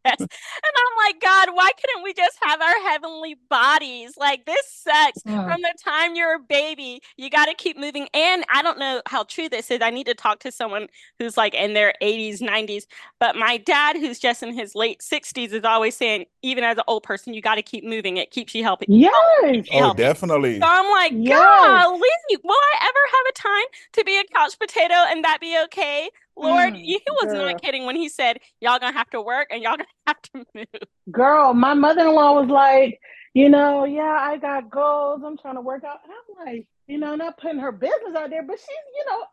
my 0.05 0.11
Yes. 0.19 0.21
And 0.21 0.29
I'm 0.77 1.07
like, 1.07 1.21
God, 1.21 1.49
why 1.55 1.71
couldn't 1.81 2.03
we 2.03 2.13
just 2.15 2.39
have 2.43 2.61
our 2.61 2.81
heavenly 2.91 3.37
bodies? 3.49 4.17
Like, 4.17 4.47
this 4.47 4.67
sucks. 4.69 5.23
Mm. 5.23 5.45
From 5.45 5.63
the 5.63 5.75
time 5.85 6.15
you're 6.15 6.37
a 6.37 6.39
baby, 6.39 7.03
you 7.17 7.31
got 7.31 7.47
to 7.47 7.55
keep 7.55 7.79
moving. 7.79 8.09
And 8.15 8.45
I 8.53 8.63
don't 8.63 8.79
know 8.79 9.03
how 9.07 9.25
true 9.25 9.49
this 9.49 9.71
is. 9.71 9.81
I 9.83 9.91
need 9.91 10.07
to 10.07 10.15
talk 10.15 10.41
to 10.41 10.53
someone 10.53 10.89
who's 11.19 11.37
like 11.37 11.55
in 11.55 11.75
their 11.75 11.95
80s, 12.03 12.41
90s. 12.41 12.85
But 13.19 13.37
my 13.37 13.57
dad, 13.59 13.97
who's 13.97 14.19
just 14.19 14.43
in 14.43 14.53
his 14.55 14.75
late 14.75 15.01
60s, 15.01 15.53
is 15.53 15.65
always 15.65 15.97
saying, 15.97 16.27
even 16.43 16.65
as 16.65 16.77
an 16.79 16.85
old 16.87 17.03
person, 17.03 17.35
you 17.35 17.41
got 17.43 17.57
to 17.57 17.63
keep 17.63 17.85
moving. 17.85 18.17
It 18.17 18.31
keeps 18.31 18.55
you 18.55 18.63
healthy. 18.63 18.87
Yes. 18.89 19.13
Keeps 19.53 19.71
you 19.71 19.79
Oh, 19.79 19.81
healthy. 19.81 20.03
definitely. 20.03 20.61
So 20.61 20.67
I'm 20.69 20.91
like, 20.91 21.13
Yes. 21.13 21.85
golly, 21.85 22.39
will 22.43 22.51
I 22.53 22.77
ever 22.83 22.99
have 23.11 23.27
a 23.29 23.33
time 23.33 23.67
to 23.95 24.05
be 24.05 24.19
a 24.19 24.25
couch 24.25 24.59
potato 24.59 24.95
and 25.09 25.25
that 25.25 25.39
be 25.41 25.59
okay? 25.65 26.11
Lord, 26.37 26.75
Mm, 26.75 26.79
he 26.83 27.01
was 27.23 27.33
girl. 27.33 27.47
not 27.53 27.63
kidding 27.63 27.87
when 27.87 27.97
he 27.97 28.09
said, 28.09 28.39
y'all 28.61 28.79
gonna 28.79 28.93
have 28.97 29.11
to 29.11 29.21
work 29.23 29.49
and 29.51 29.63
y'all 29.63 29.77
gonna 29.77 29.87
have 30.07 30.21
to 30.23 30.45
move. 30.55 30.67
Girl, 31.11 31.55
my 31.55 31.75
mother-in-law 31.75 32.41
was 32.41 32.51
like, 32.51 32.99
you 33.35 33.49
know, 33.49 33.85
yeah, 33.85 34.17
I 34.21 34.37
got 34.39 34.71
goals. 34.71 35.23
I'm 35.25 35.37
trying 35.39 35.55
to 35.57 35.61
work 35.61 35.85
out. 35.85 35.99
And 36.05 36.13
I'm 36.13 36.47
like, 36.47 36.67
you 36.87 36.99
know, 36.99 37.15
not 37.17 37.39
putting 37.39 37.59
her 37.61 37.73
business 37.73 38.15
out 38.17 38.31
there, 38.31 38.43
but 38.43 38.59
she's, 38.59 38.69
you 38.97 39.05
know, 39.07 39.25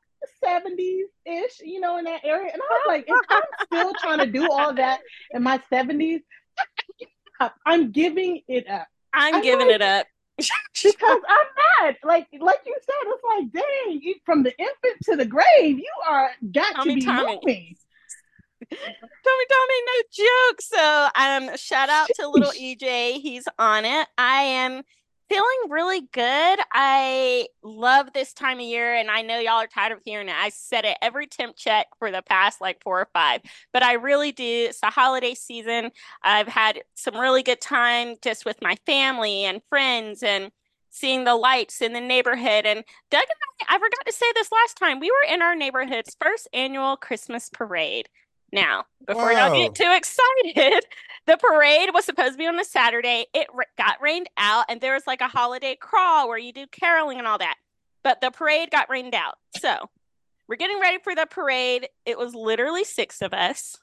70s 0.44 1.04
ish, 1.46 1.60
you 1.64 1.80
know, 1.80 1.98
in 1.98 2.06
that 2.06 2.22
area. 2.24 2.52
And 2.54 2.62
I 2.62 2.66
was 2.74 2.82
like, 2.88 3.06
if 3.08 3.16
I'm 3.30 3.42
still 3.66 3.94
trying 4.00 4.20
to 4.20 4.26
do 4.28 4.52
all 4.52 4.74
that 4.76 5.00
in 5.34 5.42
my 5.44 5.60
70s, 5.72 6.22
I'm 7.66 7.92
giving 7.92 8.42
it 8.48 8.68
up 8.70 8.88
I'm 9.14 9.36
I'm 9.36 9.42
giving 9.42 9.68
like- 9.68 9.76
it 9.76 9.82
up. 9.82 10.08
Because 10.84 11.20
I'm 11.28 11.86
not 11.86 11.96
like 12.04 12.28
like 12.40 12.60
you 12.66 12.76
said. 12.80 12.94
It's 13.08 13.24
like, 13.24 13.52
dang, 13.52 14.02
you, 14.02 14.16
from 14.26 14.44
the 14.44 14.58
infant 14.58 15.02
to 15.04 15.16
the 15.16 15.26
grave, 15.26 15.78
you 15.78 15.92
are 16.10 16.32
got 16.52 16.76
Tommy, 16.76 16.96
to 16.96 17.00
be 17.00 17.06
Tommy. 17.06 17.40
moving. 17.44 17.76
Tommy, 18.70 19.46
Tommy, 19.50 19.80
no 19.86 20.02
joke. 20.14 20.62
So, 20.62 21.08
um, 21.16 21.58
shout 21.58 21.90
out 21.90 22.10
to 22.16 22.28
little 22.30 22.52
EJ. 22.60 23.20
He's 23.22 23.48
on 23.60 23.86
it. 23.86 24.08
I 24.18 24.42
am 24.44 24.84
feeling 25.32 25.70
really 25.70 26.02
good. 26.12 26.60
I 26.74 27.48
love 27.64 28.12
this 28.14 28.34
time 28.34 28.58
of 28.58 28.66
year, 28.66 28.94
and 28.96 29.10
I 29.10 29.22
know 29.22 29.40
y'all 29.40 29.62
are 29.62 29.68
tired 29.68 29.94
of 29.94 30.00
hearing 30.04 30.28
it. 30.28 30.36
I 30.38 30.50
said 30.50 30.84
it 30.84 30.98
every 31.02 31.26
temp 31.26 31.56
check 31.56 31.88
for 32.00 32.12
the 32.12 32.22
past 32.22 32.60
like 32.60 32.84
four 32.84 33.00
or 33.00 33.08
five, 33.14 33.40
but 33.72 33.82
I 33.82 33.94
really 33.94 34.34
do. 34.34 34.44
It's 34.44 34.82
the 34.82 34.88
holiday 34.88 35.34
season. 35.34 35.92
I've 36.22 36.50
had 36.50 36.82
some 36.96 37.16
really 37.16 37.44
good 37.44 37.62
time 37.62 38.18
just 38.22 38.44
with 38.44 38.62
my 38.62 38.76
family 38.86 39.46
and 39.46 39.62
friends 39.70 40.22
and 40.22 40.52
seeing 40.90 41.24
the 41.24 41.36
lights 41.36 41.82
in 41.82 41.94
the 41.94 42.02
neighborhood. 42.02 42.66
And 42.66 42.84
Doug 43.10 43.24
and 43.24 43.70
I, 43.70 43.76
I 43.76 43.80
forgot 43.80 44.06
to 44.06 44.12
say 44.12 44.26
this 44.36 44.52
last 44.52 44.76
time, 44.76 45.00
we 45.00 45.10
were 45.10 45.34
in 45.34 45.42
our 45.42 45.56
neighborhood's 45.56 46.18
first 46.22 46.50
annual 46.52 46.98
Christmas 46.98 47.50
parade. 47.50 48.10
Now, 48.52 48.84
before 49.08 49.32
y'all 49.32 49.56
get 49.56 49.76
too 49.76 49.94
excited, 49.96 50.84
the 51.28 51.38
parade 51.38 51.90
was 51.94 52.06
supposed 52.06 52.34
to 52.34 52.38
be 52.38 52.48
on 52.48 52.60
a 52.60 52.66
Saturday. 52.66 53.26
It 53.34 53.48
got 53.78 54.02
rained 54.02 54.30
out, 54.38 54.66
and 54.70 54.82
there 54.82 54.94
was 54.94 55.06
like 55.06 55.22
a 55.22 55.28
holiday 55.28 55.76
crawl 55.76 56.28
where 56.28 56.38
you 56.38 56.52
do 56.52 56.66
caroling 56.68 57.20
and 57.20 57.28
all 57.28 57.38
that. 57.38 57.56
But 58.04 58.22
the 58.22 58.32
parade 58.32 58.72
got 58.72 58.90
rained 58.90 59.14
out. 59.14 59.38
So 59.60 59.90
we're 60.48 60.56
getting 60.56 60.80
ready 60.80 60.98
for 61.04 61.16
the 61.16 61.28
parade. 61.30 61.88
It 62.06 62.18
was 62.18 62.34
literally 62.34 62.84
six 62.84 63.22
of 63.22 63.34
us. 63.34 63.78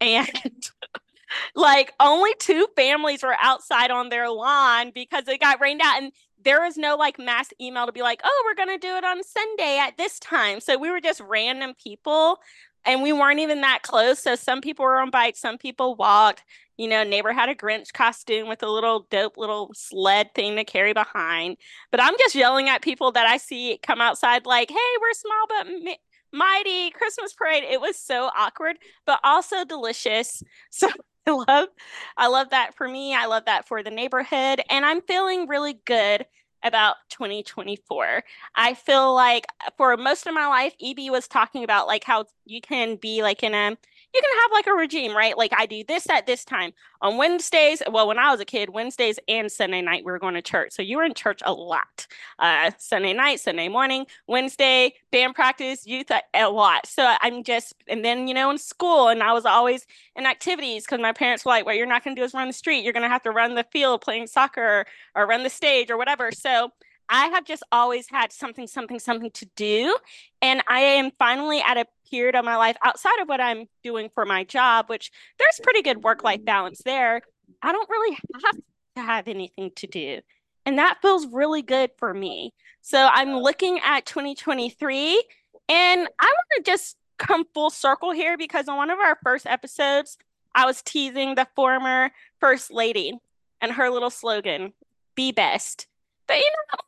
And 0.00 0.28
like 1.54 1.92
only 2.00 2.34
two 2.38 2.66
families 2.76 3.22
were 3.22 3.36
outside 3.40 3.90
on 3.90 4.08
their 4.08 4.28
lawn 4.28 4.90
because 4.92 5.28
it 5.28 5.40
got 5.40 5.60
rained 5.60 5.80
out. 5.82 6.02
And 6.02 6.12
there 6.44 6.60
was 6.60 6.76
no 6.76 6.96
like 6.96 7.18
mass 7.18 7.48
email 7.60 7.86
to 7.86 7.92
be 7.92 8.02
like, 8.02 8.20
oh, 8.24 8.44
we're 8.44 8.62
going 8.64 8.78
to 8.78 8.86
do 8.86 8.96
it 8.96 9.04
on 9.04 9.22
Sunday 9.22 9.78
at 9.78 9.96
this 9.96 10.18
time. 10.18 10.60
So 10.60 10.76
we 10.76 10.90
were 10.90 11.00
just 11.00 11.20
random 11.20 11.74
people 11.82 12.40
and 12.84 13.02
we 13.02 13.12
weren't 13.12 13.40
even 13.40 13.60
that 13.60 13.80
close. 13.82 14.18
So 14.18 14.34
some 14.34 14.60
people 14.60 14.84
were 14.84 14.98
on 14.98 15.10
bikes, 15.10 15.40
some 15.40 15.58
people 15.58 15.94
walked. 15.94 16.42
You 16.78 16.88
know, 16.88 17.04
neighbor 17.04 17.32
had 17.32 17.48
a 17.48 17.54
Grinch 17.54 17.92
costume 17.92 18.48
with 18.48 18.62
a 18.62 18.68
little 18.70 19.06
dope 19.10 19.36
little 19.36 19.70
sled 19.74 20.34
thing 20.34 20.56
to 20.56 20.64
carry 20.64 20.92
behind. 20.92 21.56
But 21.90 22.02
I'm 22.02 22.14
just 22.18 22.34
yelling 22.34 22.68
at 22.68 22.82
people 22.82 23.12
that 23.12 23.26
I 23.26 23.36
see 23.36 23.78
come 23.82 24.00
outside, 24.00 24.46
like, 24.46 24.70
hey, 24.70 24.76
we're 25.00 25.12
small 25.12 25.46
but 25.48 25.66
mi- 25.66 25.98
mighty 26.32 26.90
Christmas 26.90 27.32
parade. 27.34 27.64
It 27.64 27.80
was 27.80 27.98
so 27.98 28.30
awkward, 28.36 28.78
but 29.06 29.20
also 29.24 29.64
delicious. 29.64 30.42
So 30.70 30.88
I 31.26 31.30
love, 31.30 31.68
I 32.16 32.26
love 32.28 32.50
that 32.50 32.74
for 32.74 32.88
me. 32.88 33.14
I 33.14 33.26
love 33.26 33.44
that 33.44 33.68
for 33.68 33.82
the 33.82 33.90
neighborhood. 33.90 34.60
And 34.68 34.84
I'm 34.84 35.02
feeling 35.02 35.46
really 35.46 35.74
good 35.84 36.26
about 36.64 36.96
2024. 37.10 38.22
I 38.54 38.74
feel 38.74 39.14
like 39.14 39.46
uh, 39.64 39.70
for 39.76 39.96
most 39.96 40.26
of 40.26 40.34
my 40.34 40.46
life, 40.46 40.74
EB 40.80 41.10
was 41.10 41.28
talking 41.28 41.64
about 41.64 41.86
like 41.86 42.04
how 42.04 42.24
you 42.44 42.60
can 42.60 42.96
be 42.96 43.22
like 43.22 43.42
in 43.42 43.54
a 43.54 43.76
you 44.14 44.20
can 44.20 44.30
have 44.42 44.52
like 44.52 44.66
a 44.66 44.72
regime, 44.72 45.16
right? 45.16 45.36
Like 45.36 45.52
I 45.56 45.66
do 45.66 45.82
this 45.86 46.08
at 46.08 46.26
this 46.26 46.44
time 46.44 46.72
on 47.00 47.16
Wednesdays. 47.16 47.82
Well, 47.90 48.06
when 48.06 48.18
I 48.18 48.30
was 48.30 48.40
a 48.40 48.44
kid, 48.44 48.70
Wednesdays 48.70 49.18
and 49.28 49.50
Sunday 49.50 49.80
night 49.80 50.04
we 50.04 50.12
were 50.12 50.18
going 50.18 50.34
to 50.34 50.42
church, 50.42 50.72
so 50.72 50.82
you 50.82 50.98
were 50.98 51.04
in 51.04 51.14
church 51.14 51.40
a 51.44 51.52
lot. 51.52 52.06
Uh, 52.38 52.70
Sunday 52.78 53.12
night, 53.12 53.40
Sunday 53.40 53.68
morning, 53.68 54.06
Wednesday 54.26 54.94
band 55.10 55.34
practice, 55.34 55.86
youth 55.86 56.10
a, 56.10 56.20
a 56.34 56.50
lot. 56.50 56.86
So 56.86 57.14
I'm 57.20 57.42
just, 57.42 57.74
and 57.88 58.04
then 58.04 58.28
you 58.28 58.34
know 58.34 58.50
in 58.50 58.58
school, 58.58 59.08
and 59.08 59.22
I 59.22 59.32
was 59.32 59.44
always 59.46 59.86
in 60.16 60.26
activities 60.26 60.84
because 60.84 61.00
my 61.00 61.12
parents 61.12 61.44
were 61.44 61.50
like, 61.50 61.64
"What 61.64 61.76
you're 61.76 61.86
not 61.86 62.04
going 62.04 62.14
to 62.14 62.20
do 62.20 62.24
is 62.24 62.34
run 62.34 62.48
the 62.48 62.52
street. 62.52 62.84
You're 62.84 62.92
going 62.92 63.04
to 63.04 63.08
have 63.08 63.22
to 63.22 63.30
run 63.30 63.54
the 63.54 63.64
field 63.72 64.02
playing 64.02 64.26
soccer 64.26 64.86
or 65.14 65.26
run 65.26 65.42
the 65.42 65.50
stage 65.50 65.90
or 65.90 65.96
whatever." 65.96 66.32
So 66.32 66.70
I 67.08 67.26
have 67.26 67.44
just 67.44 67.62
always 67.70 68.08
had 68.08 68.32
something, 68.32 68.66
something, 68.66 68.98
something 68.98 69.30
to 69.32 69.46
do. 69.54 69.96
And 70.40 70.62
I 70.66 70.80
am 70.80 71.10
finally 71.18 71.60
at 71.60 71.76
a 71.76 71.86
period 72.12 72.34
of 72.34 72.44
my 72.44 72.56
life 72.56 72.76
outside 72.84 73.18
of 73.20 73.28
what 73.28 73.40
I'm 73.40 73.66
doing 73.82 74.10
for 74.14 74.26
my 74.26 74.44
job, 74.44 74.88
which 74.88 75.10
there's 75.38 75.60
pretty 75.62 75.80
good 75.80 76.04
work 76.04 76.22
life 76.22 76.44
balance 76.44 76.82
there. 76.84 77.22
I 77.62 77.72
don't 77.72 77.88
really 77.88 78.18
have 78.44 78.56
to 78.96 79.02
have 79.02 79.28
anything 79.28 79.72
to 79.76 79.86
do. 79.86 80.20
And 80.66 80.78
that 80.78 80.98
feels 81.00 81.26
really 81.26 81.62
good 81.62 81.90
for 81.98 82.12
me. 82.12 82.52
So 82.82 83.08
I'm 83.10 83.38
looking 83.38 83.80
at 83.82 84.04
2023 84.04 85.24
and 85.68 86.08
I 86.20 86.24
want 86.24 86.48
to 86.56 86.62
just 86.62 86.96
come 87.18 87.44
full 87.54 87.70
circle 87.70 88.12
here 88.12 88.36
because 88.36 88.68
on 88.68 88.76
one 88.76 88.90
of 88.90 88.98
our 88.98 89.16
first 89.24 89.46
episodes, 89.46 90.18
I 90.54 90.66
was 90.66 90.82
teasing 90.82 91.34
the 91.34 91.48
former 91.56 92.10
first 92.40 92.70
lady 92.70 93.14
and 93.60 93.72
her 93.72 93.88
little 93.88 94.10
slogan, 94.10 94.74
be 95.14 95.32
best. 95.32 95.86
But 96.26 96.36
you 96.36 96.50
know, 96.72 96.78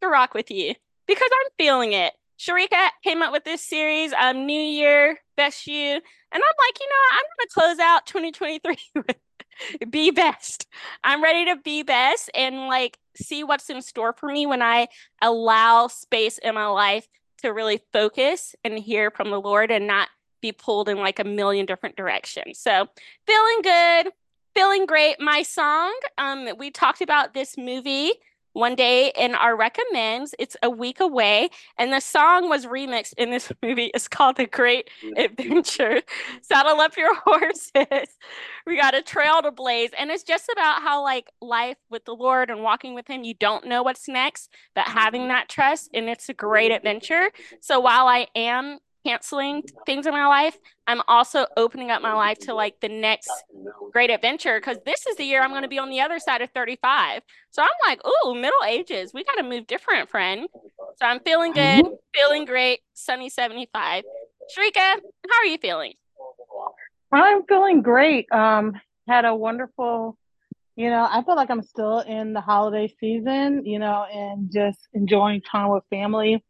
to 0.00 0.08
rock 0.08 0.34
with 0.34 0.50
you 0.50 0.74
because 1.06 1.30
I'm 1.30 1.50
feeling 1.58 1.92
it. 1.92 2.12
Cherika 2.38 2.90
came 3.02 3.22
up 3.22 3.32
with 3.32 3.44
this 3.44 3.62
series, 3.62 4.12
um, 4.12 4.46
New 4.46 4.60
Year, 4.60 5.18
Best 5.36 5.66
You. 5.66 5.94
And 5.94 6.02
I'm 6.32 6.40
like, 6.40 6.78
you 6.80 6.86
know, 6.86 7.16
I'm 7.16 7.24
going 7.24 7.48
to 7.48 7.54
close 7.54 7.78
out 7.78 8.06
2023 8.06 8.78
with 8.94 9.16
be 9.90 10.10
best. 10.10 10.66
I'm 11.04 11.22
ready 11.22 11.46
to 11.46 11.56
be 11.56 11.82
best 11.82 12.30
and 12.34 12.66
like 12.66 12.98
see 13.16 13.44
what's 13.44 13.70
in 13.70 13.82
store 13.82 14.12
for 14.12 14.30
me 14.30 14.46
when 14.46 14.62
I 14.62 14.88
allow 15.20 15.88
space 15.88 16.38
in 16.38 16.54
my 16.54 16.66
life 16.66 17.08
to 17.38 17.52
really 17.52 17.80
focus 17.92 18.54
and 18.64 18.78
hear 18.78 19.10
from 19.10 19.30
the 19.30 19.40
Lord 19.40 19.70
and 19.70 19.86
not 19.86 20.08
be 20.40 20.52
pulled 20.52 20.88
in 20.88 20.98
like 20.98 21.18
a 21.18 21.24
million 21.24 21.66
different 21.66 21.96
directions. 21.96 22.58
So, 22.58 22.88
feeling 23.26 23.62
good, 23.62 24.12
feeling 24.54 24.86
great. 24.86 25.20
My 25.20 25.42
song, 25.42 25.92
um, 26.16 26.48
we 26.58 26.70
talked 26.70 27.00
about 27.00 27.34
this 27.34 27.56
movie 27.58 28.12
one 28.58 28.74
day 28.74 29.12
in 29.16 29.34
our 29.36 29.56
recommends. 29.56 30.34
It's 30.38 30.56
a 30.62 30.68
week 30.68 30.98
away, 31.00 31.48
and 31.78 31.92
the 31.92 32.00
song 32.00 32.48
was 32.48 32.66
remixed 32.66 33.14
in 33.16 33.30
this 33.30 33.52
movie. 33.62 33.90
It's 33.94 34.08
called 34.08 34.36
The 34.36 34.46
Great 34.46 34.90
Adventure. 35.16 36.02
Saddle 36.42 36.80
up 36.80 36.96
your 36.96 37.14
horses. 37.24 38.08
We 38.66 38.76
got 38.76 38.94
a 38.94 39.02
trail 39.02 39.40
to 39.42 39.52
blaze, 39.52 39.90
and 39.96 40.10
it's 40.10 40.24
just 40.24 40.48
about 40.50 40.82
how 40.82 41.02
like 41.02 41.30
life 41.40 41.78
with 41.88 42.04
the 42.04 42.14
Lord 42.14 42.50
and 42.50 42.62
walking 42.62 42.94
with 42.94 43.06
Him. 43.06 43.22
You 43.22 43.34
don't 43.34 43.66
know 43.66 43.82
what's 43.82 44.08
next, 44.08 44.50
but 44.74 44.88
having 44.88 45.22
mm-hmm. 45.22 45.28
that 45.28 45.48
trust, 45.48 45.90
and 45.94 46.08
it's 46.08 46.28
a 46.28 46.34
great 46.34 46.70
mm-hmm. 46.70 46.76
adventure. 46.76 47.30
So 47.60 47.78
while 47.78 48.08
I 48.08 48.26
am 48.34 48.80
canceling 49.04 49.62
things 49.86 50.06
in 50.06 50.12
my 50.12 50.26
life, 50.26 50.56
I'm 50.86 51.02
also 51.08 51.46
opening 51.56 51.90
up 51.90 52.02
my 52.02 52.12
life 52.12 52.38
to 52.40 52.54
like 52.54 52.80
the 52.80 52.88
next 52.88 53.30
great 53.92 54.10
adventure 54.10 54.58
because 54.60 54.78
this 54.84 55.06
is 55.06 55.16
the 55.16 55.24
year 55.24 55.42
I'm 55.42 55.50
going 55.50 55.62
to 55.62 55.68
be 55.68 55.78
on 55.78 55.90
the 55.90 56.00
other 56.00 56.18
side 56.18 56.42
of 56.42 56.50
35. 56.50 57.22
So 57.50 57.62
I'm 57.62 57.68
like, 57.86 58.00
ooh, 58.06 58.34
middle 58.34 58.64
ages. 58.66 59.12
We 59.14 59.24
got 59.24 59.34
to 59.34 59.42
move 59.42 59.66
different, 59.66 60.10
friend. 60.10 60.48
So 60.96 61.06
I'm 61.06 61.20
feeling 61.20 61.52
good, 61.52 61.86
feeling 62.14 62.44
great. 62.44 62.80
Sunny 62.94 63.28
75. 63.28 64.04
Cherika, 64.56 65.00
how 65.28 65.42
are 65.42 65.46
you 65.46 65.58
feeling? 65.58 65.94
I'm 67.12 67.44
feeling 67.46 67.82
great. 67.82 68.30
Um, 68.32 68.74
had 69.06 69.24
a 69.24 69.34
wonderful, 69.34 70.16
you 70.76 70.90
know, 70.90 71.06
I 71.10 71.22
feel 71.22 71.36
like 71.36 71.50
I'm 71.50 71.62
still 71.62 72.00
in 72.00 72.32
the 72.32 72.40
holiday 72.40 72.92
season, 73.00 73.64
you 73.64 73.78
know, 73.78 74.04
and 74.12 74.50
just 74.52 74.80
enjoying 74.92 75.40
time 75.40 75.70
with 75.70 75.84
family 75.90 76.44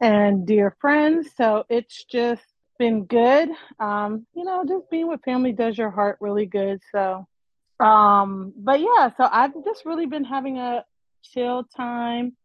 and 0.00 0.46
dear 0.46 0.76
friends. 0.80 1.28
So 1.36 1.64
it's 1.68 2.04
just 2.04 2.42
been 2.78 3.04
good. 3.04 3.50
Um, 3.78 4.26
you 4.34 4.44
know, 4.44 4.64
just 4.66 4.90
being 4.90 5.08
with 5.08 5.22
family 5.22 5.52
does 5.52 5.76
your 5.76 5.90
heart 5.90 6.16
really 6.20 6.46
good. 6.46 6.80
So, 6.92 7.26
um, 7.78 8.52
but 8.56 8.80
yeah, 8.80 9.10
so 9.16 9.28
I've 9.30 9.52
just 9.64 9.84
really 9.84 10.06
been 10.06 10.24
having 10.24 10.58
a 10.58 10.84
chill 11.22 11.64
time, 11.76 12.36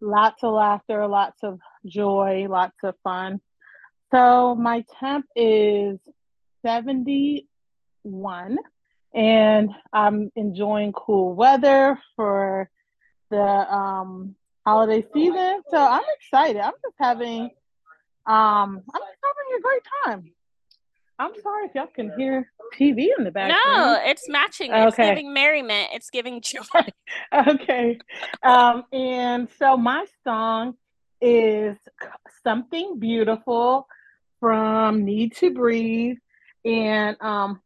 lots 0.00 0.42
of 0.42 0.54
laughter, 0.54 1.06
lots 1.06 1.42
of 1.42 1.60
joy, 1.86 2.46
lots 2.48 2.76
of 2.82 2.94
fun. 3.04 3.40
So 4.12 4.54
my 4.54 4.84
temp 4.98 5.26
is 5.36 5.98
70 6.64 7.46
one, 8.02 8.56
and 9.14 9.70
I'm 9.92 10.32
enjoying 10.36 10.92
cool 10.92 11.34
weather 11.34 11.98
for 12.16 12.70
the 13.30 13.38
um, 13.38 14.34
holiday 14.70 15.04
season. 15.12 15.62
So 15.70 15.78
I'm 15.78 16.04
excited. 16.20 16.60
I'm 16.60 16.72
just 16.84 16.94
having 16.98 17.50
um, 18.26 18.82
I'm 18.94 19.00
just 19.00 19.18
having 19.24 19.58
a 19.58 19.60
great 19.60 19.82
time. 20.04 20.32
I'm 21.18 21.32
sorry 21.42 21.66
if 21.66 21.74
y'all 21.74 21.88
can 21.94 22.12
hear 22.16 22.50
TV 22.78 23.08
in 23.18 23.24
the 23.24 23.30
background. 23.30 23.62
No, 23.76 23.98
it's 24.04 24.28
matching. 24.28 24.70
It's 24.72 24.94
okay. 24.94 25.10
giving 25.10 25.34
merriment. 25.34 25.88
It's 25.92 26.08
giving 26.08 26.40
joy. 26.40 26.62
okay. 27.48 27.98
Um, 28.42 28.84
and 28.92 29.48
so 29.58 29.76
my 29.76 30.06
song 30.24 30.74
is 31.20 31.76
Something 32.42 32.98
Beautiful 32.98 33.86
from 34.38 35.04
NEEDTOBREATHE. 35.04 36.16
And 36.64 37.16
um, 37.20 37.60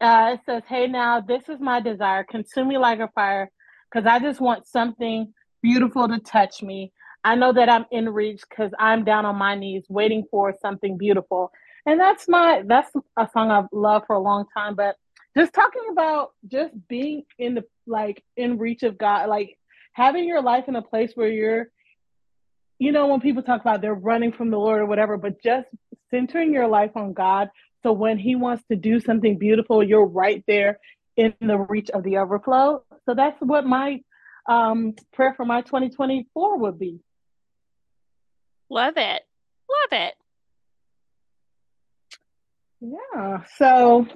uh, 0.00 0.34
it 0.34 0.40
says, 0.46 0.62
Hey, 0.66 0.88
now 0.88 1.20
this 1.20 1.42
is 1.48 1.60
my 1.60 1.80
desire. 1.80 2.24
Consume 2.24 2.68
me 2.68 2.78
like 2.78 3.00
a 3.00 3.08
fire 3.14 3.50
because 3.92 4.06
I 4.06 4.18
just 4.18 4.40
want 4.40 4.66
something 4.66 5.32
beautiful 5.62 6.08
to 6.08 6.18
touch 6.18 6.62
me. 6.62 6.92
I 7.24 7.34
know 7.34 7.52
that 7.52 7.68
I'm 7.68 7.86
in 7.90 8.08
reach 8.08 8.42
because 8.48 8.72
I'm 8.78 9.04
down 9.04 9.26
on 9.26 9.36
my 9.36 9.54
knees 9.54 9.84
waiting 9.88 10.24
for 10.30 10.54
something 10.62 10.96
beautiful 10.96 11.52
and 11.88 11.98
that's 11.98 12.28
my 12.28 12.62
that's 12.66 12.90
a 13.16 13.26
song 13.32 13.50
I've 13.50 13.72
loved 13.72 14.06
for 14.06 14.16
a 14.16 14.20
long 14.20 14.44
time. 14.54 14.74
But 14.74 14.96
just 15.34 15.54
talking 15.54 15.84
about 15.90 16.32
just 16.46 16.74
being 16.86 17.24
in 17.38 17.54
the 17.54 17.64
like 17.86 18.22
in 18.36 18.58
reach 18.58 18.82
of 18.82 18.98
God, 18.98 19.30
like 19.30 19.56
having 19.94 20.28
your 20.28 20.42
life 20.42 20.64
in 20.68 20.76
a 20.76 20.82
place 20.82 21.12
where 21.14 21.30
you're, 21.30 21.70
you 22.78 22.92
know, 22.92 23.06
when 23.06 23.22
people 23.22 23.42
talk 23.42 23.62
about 23.62 23.80
they're 23.80 23.94
running 23.94 24.32
from 24.32 24.50
the 24.50 24.58
Lord 24.58 24.82
or 24.82 24.86
whatever, 24.86 25.16
but 25.16 25.42
just 25.42 25.66
centering 26.10 26.52
your 26.52 26.68
life 26.68 26.90
on 26.94 27.14
God. 27.14 27.48
So 27.82 27.92
when 27.92 28.18
He 28.18 28.34
wants 28.34 28.64
to 28.70 28.76
do 28.76 29.00
something 29.00 29.38
beautiful, 29.38 29.82
you're 29.82 30.04
right 30.04 30.44
there 30.46 30.78
in 31.16 31.32
the 31.40 31.56
reach 31.56 31.88
of 31.88 32.02
the 32.02 32.18
overflow. 32.18 32.82
So 33.06 33.14
that's 33.14 33.40
what 33.40 33.64
my 33.64 34.02
um, 34.48 34.94
prayer 35.12 35.34
for 35.34 35.44
my 35.44 35.60
2024 35.60 36.58
would 36.58 36.78
be. 36.78 37.00
Love 38.70 38.94
it. 38.96 39.22
Love 39.68 39.92
it. 40.00 40.14
Yeah. 42.80 43.44
So 43.56 44.06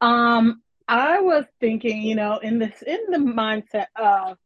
um 0.00 0.62
I 0.86 1.20
was 1.20 1.44
thinking, 1.60 2.02
you 2.02 2.14
know, 2.14 2.38
in 2.38 2.58
this 2.58 2.82
in 2.82 3.00
the 3.08 3.18
mindset 3.18 3.86
of 3.96 4.36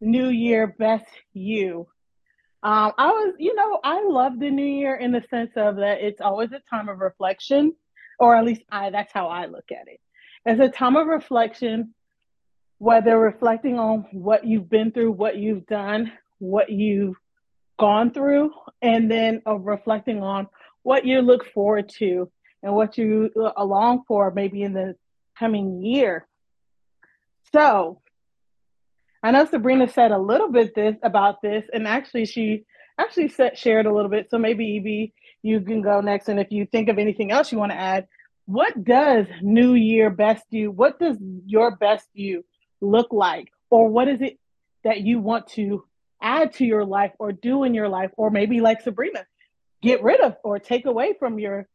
New 0.00 0.28
Year 0.28 0.66
best 0.78 1.06
you. 1.32 1.88
Um, 2.62 2.92
I 2.98 3.06
was, 3.06 3.34
you 3.38 3.54
know, 3.54 3.78
I 3.84 4.04
love 4.04 4.38
the 4.38 4.50
new 4.50 4.64
year 4.64 4.96
in 4.96 5.12
the 5.12 5.22
sense 5.30 5.52
of 5.56 5.76
that 5.76 6.00
it's 6.00 6.20
always 6.20 6.50
a 6.52 6.60
time 6.68 6.88
of 6.88 6.98
reflection, 6.98 7.74
or 8.18 8.34
at 8.36 8.44
least 8.44 8.62
I 8.70 8.90
that's 8.90 9.12
how 9.12 9.28
I 9.28 9.46
look 9.46 9.70
at 9.70 9.88
it. 9.88 10.00
It's 10.44 10.60
a 10.60 10.68
time 10.68 10.96
of 10.96 11.06
reflection, 11.06 11.94
whether 12.78 13.18
reflecting 13.18 13.78
on 13.78 14.06
what 14.12 14.46
you've 14.46 14.70
been 14.70 14.92
through, 14.92 15.12
what 15.12 15.36
you've 15.36 15.66
done, 15.66 16.12
what 16.38 16.70
you've 16.70 17.16
gone 17.78 18.12
through, 18.12 18.52
and 18.82 19.10
then 19.10 19.42
of 19.46 19.64
reflecting 19.64 20.22
on 20.22 20.46
what 20.82 21.04
you 21.04 21.20
look 21.20 21.44
forward 21.52 21.88
to 21.88 22.30
and 22.62 22.72
what 22.74 22.96
you 22.96 23.30
uh, 23.36 23.64
long 23.64 24.02
for 24.06 24.30
maybe 24.30 24.62
in 24.62 24.72
the 24.72 24.94
coming 25.38 25.82
year. 25.82 26.26
So 27.52 28.00
I 29.22 29.32
know 29.32 29.44
Sabrina 29.46 29.88
said 29.88 30.12
a 30.12 30.18
little 30.18 30.50
bit 30.50 30.74
this 30.74 30.96
about 31.02 31.42
this, 31.42 31.64
and 31.72 31.86
actually 31.86 32.26
she 32.26 32.64
actually 32.98 33.28
said, 33.28 33.58
shared 33.58 33.86
a 33.86 33.94
little 33.94 34.10
bit. 34.10 34.28
So 34.30 34.38
maybe 34.38 34.64
Evie, 34.64 35.14
you 35.42 35.60
can 35.60 35.82
go 35.82 36.00
next, 36.00 36.28
and 36.28 36.38
if 36.38 36.50
you 36.50 36.66
think 36.66 36.88
of 36.88 36.98
anything 36.98 37.32
else 37.32 37.50
you 37.50 37.58
want 37.58 37.72
to 37.72 37.78
add, 37.78 38.06
what 38.46 38.84
does 38.84 39.26
New 39.42 39.74
Year 39.74 40.10
best 40.10 40.44
you? 40.50 40.70
What 40.70 40.98
does 40.98 41.16
your 41.46 41.76
best 41.76 42.08
you 42.12 42.44
look 42.80 43.08
like, 43.12 43.48
or 43.70 43.88
what 43.88 44.08
is 44.08 44.20
it 44.20 44.38
that 44.84 45.00
you 45.00 45.18
want 45.20 45.46
to 45.48 45.84
add 46.22 46.52
to 46.54 46.64
your 46.64 46.84
life 46.84 47.12
or 47.18 47.32
do 47.32 47.64
in 47.64 47.74
your 47.74 47.88
life, 47.88 48.10
or 48.16 48.30
maybe 48.30 48.60
like 48.60 48.80
Sabrina, 48.80 49.24
get 49.82 50.02
rid 50.02 50.20
of 50.20 50.36
or 50.42 50.58
take 50.58 50.86
away 50.86 51.14
from 51.18 51.38
your 51.38 51.68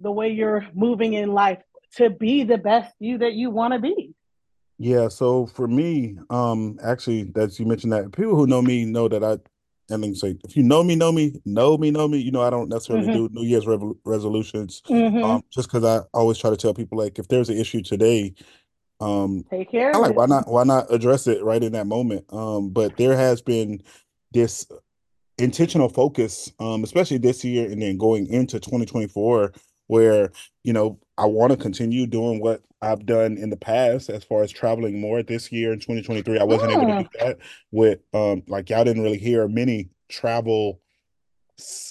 the 0.00 0.10
way 0.10 0.30
you're 0.30 0.66
moving 0.74 1.14
in 1.14 1.32
life 1.32 1.62
to 1.96 2.10
be 2.10 2.44
the 2.44 2.58
best 2.58 2.94
you 2.98 3.18
that 3.18 3.34
you 3.34 3.50
want 3.50 3.72
to 3.72 3.78
be 3.78 4.12
yeah 4.78 5.08
so 5.08 5.46
for 5.46 5.68
me 5.68 6.18
um 6.30 6.78
actually 6.82 7.22
that 7.34 7.58
you 7.58 7.64
mentioned 7.64 7.92
that 7.92 8.10
people 8.12 8.34
who 8.34 8.46
know 8.46 8.60
me 8.60 8.84
know 8.84 9.08
that 9.08 9.22
i 9.22 9.36
and 9.90 10.02
I 10.02 10.06
mean, 10.06 10.14
say 10.14 10.34
if 10.42 10.56
you 10.56 10.62
know 10.62 10.82
me, 10.82 10.96
know 10.96 11.12
me, 11.12 11.40
know 11.44 11.76
me, 11.76 11.90
know 11.90 12.08
me. 12.08 12.16
You 12.16 12.30
know, 12.30 12.40
I 12.40 12.48
don't 12.48 12.70
necessarily 12.70 13.06
mm-hmm. 13.06 13.26
do 13.26 13.28
New 13.32 13.46
Year's 13.46 13.66
resolutions, 14.06 14.80
mm-hmm. 14.88 15.22
um, 15.22 15.44
just 15.50 15.68
because 15.68 15.84
I 15.84 16.06
always 16.14 16.38
try 16.38 16.48
to 16.48 16.56
tell 16.56 16.72
people 16.72 16.96
like 16.96 17.18
if 17.18 17.28
there's 17.28 17.50
an 17.50 17.58
issue 17.58 17.82
today, 17.82 18.32
um, 19.04 19.44
take 19.50 19.70
care. 19.70 19.94
I 19.94 19.98
like 19.98 20.16
why 20.16 20.26
not 20.26 20.48
why 20.48 20.64
not 20.64 20.92
address 20.92 21.26
it 21.26 21.42
right 21.44 21.62
in 21.62 21.72
that 21.72 21.86
moment. 21.86 22.24
Um, 22.32 22.70
but 22.70 22.96
there 22.96 23.16
has 23.16 23.42
been 23.42 23.82
this 24.32 24.66
intentional 25.38 25.88
focus, 25.88 26.50
um, 26.58 26.84
especially 26.84 27.18
this 27.18 27.44
year 27.44 27.70
and 27.70 27.82
then 27.82 27.98
going 27.98 28.26
into 28.26 28.58
2024, 28.58 29.52
where 29.88 30.32
you 30.62 30.72
know 30.72 30.98
I 31.18 31.26
want 31.26 31.52
to 31.52 31.58
continue 31.58 32.06
doing 32.06 32.40
what 32.40 32.62
I've 32.80 33.04
done 33.04 33.36
in 33.36 33.50
the 33.50 33.56
past 33.56 34.08
as 34.08 34.24
far 34.24 34.42
as 34.42 34.50
traveling 34.50 35.00
more 35.00 35.22
this 35.22 35.52
year 35.52 35.72
in 35.72 35.80
2023. 35.80 36.38
I 36.38 36.44
wasn't 36.44 36.72
able 36.72 36.86
to 36.86 37.02
do 37.02 37.08
that 37.20 37.38
with 37.72 38.00
um 38.14 38.42
like 38.48 38.70
y'all 38.70 38.84
didn't 38.84 39.02
really 39.02 39.18
hear 39.18 39.46
many 39.48 39.90
travel 40.08 40.80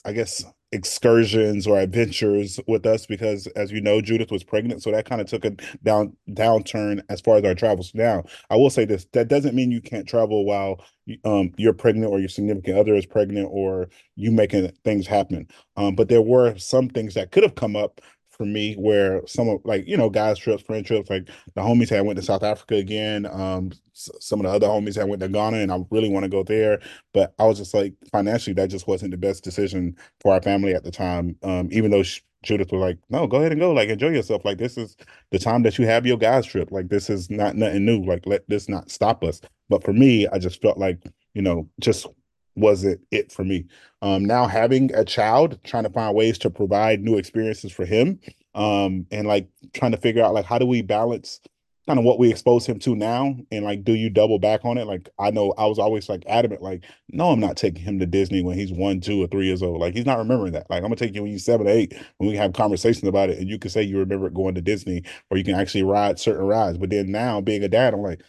I 0.04 0.12
guess 0.12 0.44
excursions 0.74 1.68
or 1.68 1.80
adventures 1.80 2.60
with 2.68 2.86
us 2.86 3.06
because 3.06 3.48
as 3.56 3.72
you 3.72 3.80
know 3.80 4.02
Judith 4.02 4.32
was 4.32 4.44
pregnant 4.44 4.82
so 4.82 4.92
that 4.92 5.06
kind 5.06 5.22
of 5.22 5.28
took 5.28 5.46
a 5.46 5.52
down 5.84 6.16
downturn 6.32 7.02
as 7.10 7.22
far 7.22 7.38
as 7.38 7.44
our 7.44 7.56
travels. 7.56 7.92
Now 7.94 8.24
I 8.50 8.56
will 8.56 8.70
say 8.70 8.86
this 8.86 9.06
that 9.14 9.28
doesn't 9.28 9.56
mean 9.56 9.72
you 9.72 9.82
can't 9.82 10.08
travel 10.08 10.46
while 10.46 10.84
um, 11.26 11.52
you're 11.58 11.74
pregnant 11.74 12.12
or 12.12 12.20
your 12.20 12.30
significant 12.30 12.78
other 12.78 12.96
is 12.96 13.06
pregnant 13.06 13.50
or 13.52 13.90
you 14.16 14.32
making 14.32 14.72
things 14.84 15.06
happen. 15.06 15.48
Um, 15.76 15.96
but 15.96 16.10
there 16.10 16.22
were 16.22 16.58
some 16.58 16.90
things 16.90 17.14
that 17.14 17.32
could 17.32 17.44
have 17.44 17.56
come 17.56 17.76
up 17.76 18.02
for 18.34 18.46
me 18.46 18.74
where 18.76 19.22
some 19.28 19.48
of 19.48 19.60
like 19.64 19.88
you 19.88 19.96
know 19.96 20.10
guys 20.10 20.40
trips 20.40 20.64
friend 20.64 20.86
trips 20.86 21.10
like 21.10 21.30
the 21.54 21.62
homies 21.62 21.90
had 21.90 22.06
went 22.06 22.18
to 22.18 22.26
south 22.26 22.44
africa 22.44 22.76
again 22.76 23.28
um 23.32 23.72
some 23.94 24.40
of 24.40 24.46
the 24.46 24.52
other 24.52 24.68
homies 24.68 24.96
had 24.96 25.08
went 25.08 25.22
to 25.22 25.30
ghana 25.30 25.58
and 25.58 25.72
i 25.72 25.78
really 25.92 26.10
want 26.10 26.24
to 26.24 26.30
go 26.30 26.44
there. 26.44 26.80
But 27.14 27.34
i 27.40 27.46
was 27.46 27.60
just 27.60 27.74
like 27.74 27.94
financially 28.12 28.54
that 28.56 28.70
just 28.70 28.88
wasn't 28.88 29.12
the 29.12 29.18
best 29.18 29.44
decision 29.44 29.96
for 30.20 30.34
our 30.34 30.42
family 30.42 30.74
at 30.74 30.84
the 30.84 30.92
time 30.92 31.36
um 31.44 31.70
even 31.72 31.92
though 31.92 32.04
judith 32.44 32.72
was 32.72 32.82
like 32.82 32.98
no 33.10 33.26
go 33.26 33.38
ahead 33.38 33.52
and 33.52 33.62
go 33.62 33.72
like 33.72 33.90
enjoy 33.90 34.10
yourself. 34.10 34.44
Like 34.44 34.58
this 34.58 34.78
is 34.78 34.98
the 35.32 35.40
time 35.40 35.64
that 35.64 35.78
you 35.78 35.86
have 35.86 36.06
your 36.06 36.18
guys 36.18 36.46
trip. 36.46 36.72
Like 36.72 36.90
this 36.90 37.10
is 37.10 37.30
not 37.30 37.56
nothing 37.56 37.86
new. 37.86 38.04
Like 38.04 38.26
let 38.26 38.48
this 38.50 38.68
not 38.68 38.92
stop 38.92 39.24
us. 39.24 39.40
But 39.70 39.84
for 39.84 39.94
me 39.94 40.28
i 40.28 40.40
just 40.40 40.62
felt 40.62 40.78
like 40.78 41.04
you 41.34 41.42
know 41.42 41.70
just 41.80 42.08
wasn't 42.56 43.02
it 43.12 43.32
for 43.32 43.44
me. 43.44 43.66
Um, 44.02 44.26
now 44.26 44.48
having 44.48 44.94
a 44.94 45.06
child, 45.06 45.60
trying 45.64 45.84
to 45.84 45.90
find 45.90 46.16
ways 46.16 46.38
to 46.40 46.50
provide 46.50 47.02
new 47.02 47.18
experiences 47.18 47.72
for 47.72 47.86
him, 47.86 48.20
um, 48.56 49.06
and 49.12 49.28
like 49.28 49.48
trying 49.74 49.92
to 49.92 49.98
figure 49.98 50.24
out 50.24 50.34
like 50.34 50.46
how 50.46 50.58
do 50.58 50.66
we 50.66 50.82
balance 50.82 51.40
kind 51.88 52.00
of 52.00 52.06
what 52.06 52.18
we 52.18 52.30
expose 52.30 52.66
him 52.66 52.80
to 52.80 52.96
now, 52.96 53.36
and 53.52 53.66
like 53.66 53.84
do 53.84 53.94
you 53.94 54.10
double 54.10 54.40
back 54.40 54.64
on 54.64 54.78
it? 54.78 54.88
Like 54.88 55.10
I 55.20 55.32
know 55.32 55.54
I 55.58 55.66
was 55.66 55.80
always 55.80 56.08
like 56.10 56.24
adamant, 56.28 56.62
like 56.62 56.84
no, 57.10 57.32
I'm 57.32 57.40
not 57.40 57.58
taking 57.58 57.84
him 57.84 58.00
to 58.00 58.06
Disney 58.06 58.44
when 58.44 58.58
he's 58.58 58.72
one, 58.72 59.02
two, 59.02 59.22
or 59.22 59.28
three 59.28 59.48
years 59.48 59.64
old. 59.64 59.82
Like 59.82 59.94
he's 59.94 60.06
not 60.06 60.18
remembering 60.18 60.54
that. 60.54 60.70
Like 60.70 60.78
I'm 60.78 60.84
gonna 60.84 60.96
take 60.96 61.16
you 61.16 61.24
when 61.24 61.32
he's 61.32 61.46
seven, 61.46 61.68
or 61.68 61.72
eight, 61.72 61.94
when 62.18 62.30
we 62.30 62.36
have 62.38 62.54
conversations 62.54 63.08
about 63.08 63.30
it, 63.30 63.40
and 63.40 63.50
you 63.50 63.58
can 63.60 63.70
say 63.72 63.82
you 63.84 63.98
remember 64.00 64.30
going 64.30 64.56
to 64.56 64.62
Disney, 64.62 65.04
or 65.30 65.38
you 65.38 65.44
can 65.44 65.56
actually 65.56 65.84
ride 65.84 66.20
certain 66.20 66.46
rides. 66.46 66.78
But 66.78 66.90
then 66.90 67.12
now 67.12 67.42
being 67.42 67.64
a 67.64 67.70
dad, 67.70 67.94
I'm 67.94 68.02
like, 68.02 68.22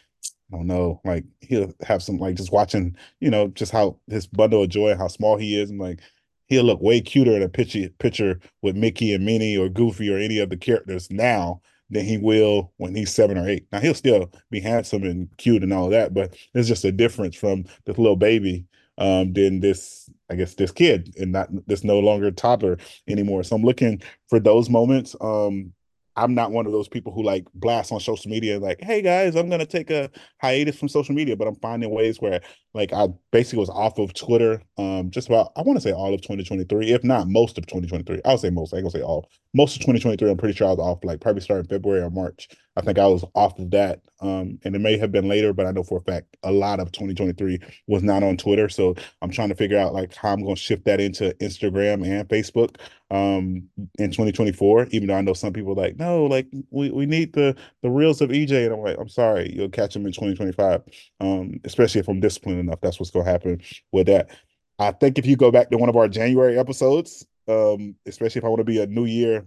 I 0.53 0.57
don't 0.57 0.67
know, 0.67 1.01
like 1.05 1.25
he'll 1.41 1.73
have 1.87 2.03
some 2.03 2.19
like 2.19 2.37
just 2.37 2.53
watching, 2.53 2.97
you 3.21 3.31
know, 3.31 3.49
just 3.49 3.73
how 3.73 3.99
his 4.09 4.27
bundle 4.27 4.63
of 4.63 4.69
joy, 4.69 4.95
how 4.97 5.09
small 5.09 5.37
he 5.37 5.59
is, 5.59 5.71
and 5.71 5.81
like 5.81 6.01
he'll 6.49 6.65
look 6.65 6.81
way 6.81 7.01
cuter 7.01 7.33
in 7.33 7.43
a 7.43 7.49
picture 7.49 7.89
picture 7.99 8.41
with 8.63 8.77
Mickey 8.77 9.13
and 9.13 9.25
Minnie 9.25 9.57
or 9.57 9.69
Goofy 9.69 10.13
or 10.13 10.19
any 10.19 10.39
of 10.39 10.51
the 10.51 10.57
characters 10.57 11.11
now 11.11 11.61
than 11.91 12.05
he 12.05 12.19
will 12.19 12.73
when 12.77 12.95
he's 12.95 13.13
seven 13.13 13.39
or 13.39 13.49
eight. 13.49 13.67
Now 13.73 13.81
he'll 13.81 13.95
still 13.95 14.31
be 14.51 14.61
handsome 14.61 15.05
and 15.05 15.29
cute 15.39 15.63
and 15.63 15.73
all 15.73 15.89
that, 15.91 16.15
but 16.15 16.37
there's 16.53 16.69
just 16.69 16.85
a 16.85 16.93
difference 16.93 17.37
from 17.37 17.65
this 17.87 17.99
little 17.99 18.17
baby 18.17 18.67
um 18.99 19.33
than 19.33 19.61
this 19.61 20.09
I 20.31 20.37
guess 20.37 20.55
this 20.55 20.71
kid 20.71 21.15
and 21.19 21.33
not 21.33 21.49
this 21.67 21.83
no 21.85 21.99
longer 21.99 22.31
toddler 22.31 22.79
anymore. 23.09 23.43
So 23.43 23.57
I'm 23.57 23.63
looking 23.65 24.03
for 24.29 24.39
those 24.39 24.71
moments. 24.71 25.17
Um 25.21 25.73
I'm 26.17 26.35
not 26.35 26.53
one 26.53 26.67
of 26.67 26.73
those 26.73 26.89
people 26.89 27.13
who 27.13 27.23
like 27.23 27.47
blast 27.55 27.91
on 27.93 28.01
social 28.01 28.31
media 28.31 28.59
like, 28.61 28.81
hey 28.81 29.03
guys, 29.03 29.35
I'm 29.35 29.49
gonna 29.51 29.67
take 29.67 29.91
a 29.91 30.11
hiatus 30.41 30.77
from 30.77 30.89
social 30.89 31.15
media, 31.15 31.37
but 31.37 31.49
I'm 31.49 31.57
finding 31.57 31.91
ways 31.91 32.21
where 32.21 32.41
like 32.75 32.93
I 32.93 33.09
basically 33.31 33.61
was 33.61 33.71
off 33.71 33.99
of 33.99 34.13
Twitter, 34.15 34.61
um, 34.77 35.11
just 35.11 35.29
about 35.29 35.53
I 35.57 35.63
want 35.63 35.77
to 35.77 35.81
say 35.81 35.93
all 35.93 36.13
of 36.13 36.21
2023, 36.21 36.91
if 36.93 37.05
not 37.05 37.29
most 37.29 37.57
of 37.57 37.67
2023. 37.67 38.21
I'll 38.25 38.37
say 38.37 38.51
most. 38.51 38.75
I 38.75 38.79
ain't 38.79 38.85
gonna 38.85 38.91
say 38.91 39.03
all. 39.03 39.31
Most 39.55 39.77
of 39.77 39.83
2023, 39.83 40.29
I'm 40.29 40.37
pretty 40.37 40.57
sure 40.57 40.67
I 40.67 40.71
was 40.71 40.81
off. 40.81 41.05
Like 41.05 41.21
probably 41.21 41.41
starting 41.41 41.69
February 41.69 42.03
or 42.03 42.11
March. 42.11 42.49
I 42.77 42.81
think 42.81 42.99
I 42.99 43.07
was 43.07 43.25
off 43.35 43.59
of 43.59 43.71
that. 43.71 44.01
Um, 44.21 44.59
and 44.65 44.75
it 44.75 44.81
may 44.81 44.97
have 44.99 45.13
been 45.13 45.29
later, 45.29 45.53
but 45.53 45.67
I 45.67 45.71
know 45.71 45.85
for 45.85 45.99
a 45.99 46.01
fact 46.01 46.37
a 46.43 46.51
lot 46.51 46.81
of 46.81 46.91
2023 46.93 47.61
was 47.87 48.03
not 48.03 48.23
on 48.23 48.37
Twitter. 48.37 48.69
So 48.69 48.95
I'm 49.23 49.31
trying 49.31 49.51
to 49.51 49.55
figure 49.55 49.79
out 49.79 49.93
like 49.93 50.15
how 50.15 50.31
I'm 50.33 50.43
gonna 50.43 50.57
shift 50.57 50.85
that 50.87 51.01
into 51.01 51.35
Instagram 51.41 52.05
and 52.05 52.29
Facebook 52.29 52.77
um 53.11 53.69
in 53.99 54.11
2024. 54.11 54.89
Even 54.91 55.09
though 55.09 55.15
I 55.15 55.21
know 55.21 55.35
some 55.35 55.53
people 55.53 55.75
like 55.75 55.97
no, 55.99 56.25
like 56.25 56.47
we, 56.71 56.91
we 56.91 57.07
need 57.07 57.33
the 57.35 57.55
the 57.83 57.91
reels 57.91 58.21
of 58.21 58.31
EJ, 58.31 58.65
and 58.65 58.75
I'm 58.75 58.81
like 58.81 58.97
I'm 58.99 59.09
sorry, 59.09 59.53
you'll 59.55 59.69
catch 59.69 59.95
them 59.95 60.07
in 60.07 60.13
2025. 60.13 60.83
Um, 61.21 61.61
especially 61.65 62.01
if 62.01 62.09
I'm 62.09 62.21
disciplined 62.21 62.61
enough. 62.69 62.81
That's 62.81 62.99
what's 62.99 63.11
gonna 63.11 63.31
happen 63.31 63.61
with 63.93 64.07
that. 64.07 64.31
I 64.79 64.91
think 64.93 65.19
if 65.19 65.27
you 65.27 65.37
go 65.37 65.51
back 65.51 65.71
to 65.71 65.79
one 65.79 65.89
of 65.89 65.97
our 65.97 66.09
January 66.09 66.59
episodes, 66.59 67.27
um, 67.49 67.95
especially 68.07 68.41
if 68.41 68.45
I 68.45 68.49
want 68.49 68.61
to 68.61 68.65
be 68.65 68.83
a 68.83 68.87
new 68.87 69.05
year, 69.05 69.47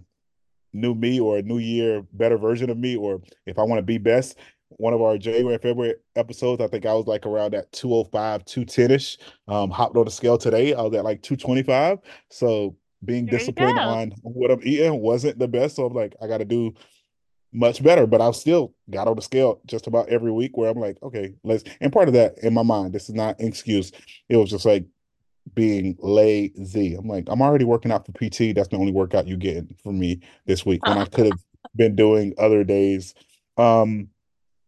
new 0.72 0.94
me 0.94 1.20
or 1.20 1.38
a 1.38 1.42
new 1.42 1.58
year 1.58 2.04
better 2.12 2.38
version 2.38 2.70
of 2.70 2.78
me, 2.78 2.96
or 2.96 3.20
if 3.46 3.58
I 3.58 3.62
want 3.62 3.78
to 3.78 3.82
be 3.82 3.98
best, 3.98 4.38
one 4.70 4.92
of 4.92 5.02
our 5.02 5.18
January 5.18 5.58
February 5.58 5.94
episodes, 6.16 6.62
I 6.62 6.68
think 6.68 6.86
I 6.86 6.94
was 6.94 7.06
like 7.06 7.26
around 7.26 7.52
that 7.52 7.72
205, 7.72 8.44
210 8.44 8.90
ish. 8.90 9.18
Um, 9.48 9.70
hopped 9.70 9.96
on 9.96 10.04
the 10.04 10.10
scale 10.10 10.38
today. 10.38 10.74
I 10.74 10.82
was 10.82 10.94
at 10.94 11.04
like 11.04 11.22
225. 11.22 11.98
So 12.30 12.76
being 13.04 13.26
There 13.26 13.38
disciplined 13.38 13.78
on 13.78 14.12
what 14.22 14.50
I'm 14.50 14.60
eating 14.62 15.00
wasn't 15.00 15.38
the 15.38 15.48
best. 15.48 15.76
So 15.76 15.86
I'm 15.86 15.94
like, 15.94 16.14
I 16.22 16.26
got 16.26 16.38
to 16.38 16.44
do 16.44 16.74
much 17.52 17.82
better, 17.82 18.06
but 18.06 18.20
I've 18.20 18.36
still 18.36 18.74
got 18.90 19.08
on 19.08 19.16
the 19.16 19.22
scale 19.22 19.60
just 19.66 19.86
about 19.86 20.08
every 20.08 20.32
week 20.32 20.56
where 20.56 20.70
I'm 20.70 20.78
like, 20.78 20.98
okay, 21.02 21.34
let's. 21.44 21.64
And 21.80 21.92
part 21.92 22.08
of 22.08 22.14
that 22.14 22.38
in 22.42 22.54
my 22.54 22.62
mind, 22.62 22.92
this 22.92 23.08
is 23.08 23.14
not 23.14 23.38
an 23.40 23.46
excuse. 23.46 23.92
It 24.28 24.36
was 24.36 24.50
just 24.50 24.66
like 24.66 24.84
being 25.54 25.96
lazy. 26.00 26.94
I'm 26.94 27.08
like, 27.08 27.24
I'm 27.28 27.42
already 27.42 27.64
working 27.64 27.92
out 27.92 28.06
for 28.06 28.12
PT. 28.12 28.54
That's 28.54 28.68
the 28.68 28.76
only 28.76 28.92
workout 28.92 29.26
you 29.26 29.36
get 29.36 29.64
from 29.82 29.98
me 29.98 30.20
this 30.46 30.66
week 30.66 30.84
when 30.86 30.98
I 30.98 31.04
could 31.06 31.26
have 31.26 31.40
been 31.76 31.96
doing 31.96 32.34
other 32.38 32.64
days. 32.64 33.14
Um, 33.56 34.08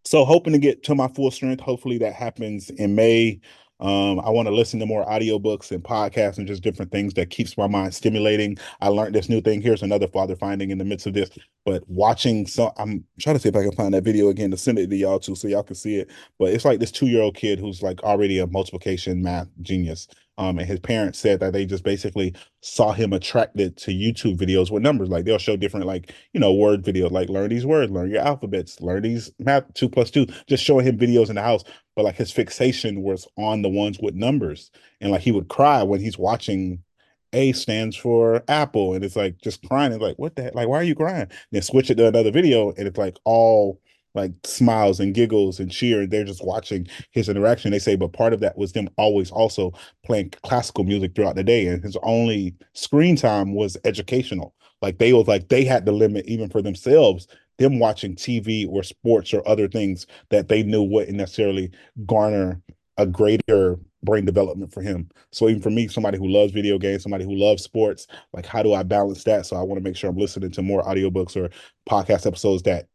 so 0.04 0.24
hoping 0.24 0.54
to 0.54 0.58
get 0.58 0.82
to 0.84 0.94
my 0.94 1.08
full 1.08 1.30
strength. 1.30 1.60
Hopefully 1.60 1.98
that 1.98 2.14
happens 2.14 2.70
in 2.70 2.94
May. 2.94 3.40
Um, 3.80 4.20
I 4.20 4.30
want 4.30 4.46
to 4.46 4.54
listen 4.54 4.78
to 4.80 4.86
more 4.86 5.04
audiobooks 5.06 5.70
and 5.70 5.82
podcasts 5.82 6.38
and 6.38 6.46
just 6.46 6.62
different 6.62 6.92
things 6.92 7.14
that 7.14 7.30
keeps 7.30 7.56
my 7.56 7.66
mind 7.66 7.94
stimulating. 7.94 8.58
I 8.80 8.88
learned 8.88 9.14
this 9.14 9.28
new 9.28 9.40
thing. 9.40 9.62
Here's 9.62 9.82
another 9.82 10.06
father 10.06 10.36
finding 10.36 10.70
in 10.70 10.78
the 10.78 10.84
midst 10.84 11.06
of 11.06 11.14
this. 11.14 11.30
But 11.64 11.82
watching 11.88 12.46
so 12.46 12.72
I'm 12.76 13.04
trying 13.20 13.36
to 13.36 13.40
see 13.40 13.48
if 13.48 13.56
I 13.56 13.62
can 13.62 13.72
find 13.72 13.94
that 13.94 14.04
video 14.04 14.28
again 14.28 14.50
to 14.50 14.56
send 14.56 14.78
it 14.78 14.90
to 14.90 14.96
y'all 14.96 15.18
too 15.18 15.34
so 15.34 15.48
y'all 15.48 15.62
can 15.62 15.76
see 15.76 15.96
it. 15.96 16.10
But 16.38 16.52
it's 16.52 16.64
like 16.64 16.80
this 16.80 16.92
two-year-old 16.92 17.36
kid 17.36 17.58
who's 17.58 17.82
like 17.82 18.02
already 18.02 18.38
a 18.38 18.46
multiplication 18.46 19.22
math 19.22 19.48
genius. 19.62 20.08
Um, 20.38 20.58
and 20.58 20.66
his 20.66 20.80
parents 20.80 21.18
said 21.18 21.40
that 21.40 21.52
they 21.52 21.66
just 21.66 21.84
basically 21.84 22.34
saw 22.62 22.92
him 22.92 23.12
attracted 23.12 23.76
to 23.76 23.90
YouTube 23.90 24.38
videos 24.38 24.70
with 24.70 24.82
numbers. 24.82 25.10
Like 25.10 25.26
they'll 25.26 25.36
show 25.36 25.54
different, 25.54 25.84
like, 25.84 26.14
you 26.32 26.40
know, 26.40 26.54
word 26.54 26.82
videos, 26.82 27.10
like 27.10 27.28
learn 27.28 27.50
these 27.50 27.66
words, 27.66 27.92
learn 27.92 28.10
your 28.10 28.22
alphabets, 28.22 28.80
learn 28.80 29.02
these 29.02 29.30
math, 29.38 29.72
two 29.74 29.90
plus 29.90 30.10
two, 30.10 30.26
just 30.48 30.64
showing 30.64 30.86
him 30.86 30.96
videos 30.96 31.28
in 31.28 31.34
the 31.34 31.42
house. 31.42 31.62
But 32.00 32.06
like 32.06 32.16
his 32.16 32.32
fixation 32.32 33.02
was 33.02 33.28
on 33.36 33.60
the 33.60 33.68
ones 33.68 33.98
with 34.00 34.14
numbers. 34.14 34.70
And 35.02 35.10
like 35.10 35.20
he 35.20 35.32
would 35.32 35.48
cry 35.48 35.82
when 35.82 36.00
he's 36.00 36.16
watching 36.16 36.82
A 37.34 37.52
stands 37.52 37.94
for 37.94 38.42
apple. 38.48 38.94
And 38.94 39.04
it's 39.04 39.16
like 39.16 39.36
just 39.42 39.62
crying. 39.68 39.92
It's 39.92 40.00
like, 40.00 40.18
what 40.18 40.34
the 40.34 40.44
heck? 40.44 40.54
Like, 40.54 40.66
why 40.66 40.78
are 40.78 40.82
you 40.82 40.94
crying? 40.94 41.24
and 41.24 41.30
then 41.52 41.60
switch 41.60 41.90
it 41.90 41.96
to 41.96 42.08
another 42.08 42.30
video 42.30 42.70
and 42.70 42.88
it's 42.88 42.96
like 42.96 43.18
all 43.26 43.82
like 44.14 44.32
smiles 44.44 44.98
and 44.98 45.14
giggles 45.14 45.60
and 45.60 45.70
cheer. 45.70 46.06
They're 46.06 46.24
just 46.24 46.42
watching 46.42 46.88
his 47.10 47.28
interaction. 47.28 47.70
They 47.70 47.78
say, 47.78 47.96
but 47.96 48.14
part 48.14 48.32
of 48.32 48.40
that 48.40 48.56
was 48.56 48.72
them 48.72 48.88
always 48.96 49.30
also 49.30 49.74
playing 50.02 50.32
classical 50.42 50.84
music 50.84 51.14
throughout 51.14 51.36
the 51.36 51.44
day. 51.44 51.66
And 51.66 51.84
his 51.84 51.98
only 52.02 52.54
screen 52.72 53.14
time 53.14 53.54
was 53.54 53.76
educational. 53.84 54.54
Like 54.80 54.96
they 54.96 55.12
was 55.12 55.28
like 55.28 55.50
they 55.50 55.64
had 55.64 55.84
the 55.84 55.92
limit 55.92 56.24
even 56.24 56.48
for 56.48 56.62
themselves, 56.62 57.28
them 57.60 57.78
watching 57.78 58.16
TV 58.16 58.66
or 58.68 58.82
sports 58.82 59.32
or 59.32 59.46
other 59.46 59.68
things 59.68 60.06
that 60.30 60.48
they 60.48 60.62
knew 60.62 60.82
wouldn't 60.82 61.16
necessarily 61.16 61.70
garner 62.06 62.60
a 62.96 63.06
greater 63.06 63.78
brain 64.02 64.24
development 64.24 64.72
for 64.72 64.82
him. 64.82 65.08
So 65.30 65.48
even 65.48 65.62
for 65.62 65.70
me, 65.70 65.86
somebody 65.86 66.18
who 66.18 66.26
loves 66.26 66.52
video 66.52 66.78
games, 66.78 67.02
somebody 67.02 67.24
who 67.24 67.34
loves 67.34 67.62
sports, 67.62 68.06
like 68.32 68.46
how 68.46 68.62
do 68.62 68.72
I 68.72 68.82
balance 68.82 69.24
that? 69.24 69.46
So 69.46 69.56
I 69.56 69.62
want 69.62 69.78
to 69.78 69.84
make 69.84 69.96
sure 69.96 70.10
I'm 70.10 70.16
listening 70.16 70.50
to 70.52 70.62
more 70.62 70.82
audiobooks 70.82 71.36
or 71.36 71.50
podcast 71.88 72.26
episodes 72.26 72.62
that 72.62 72.86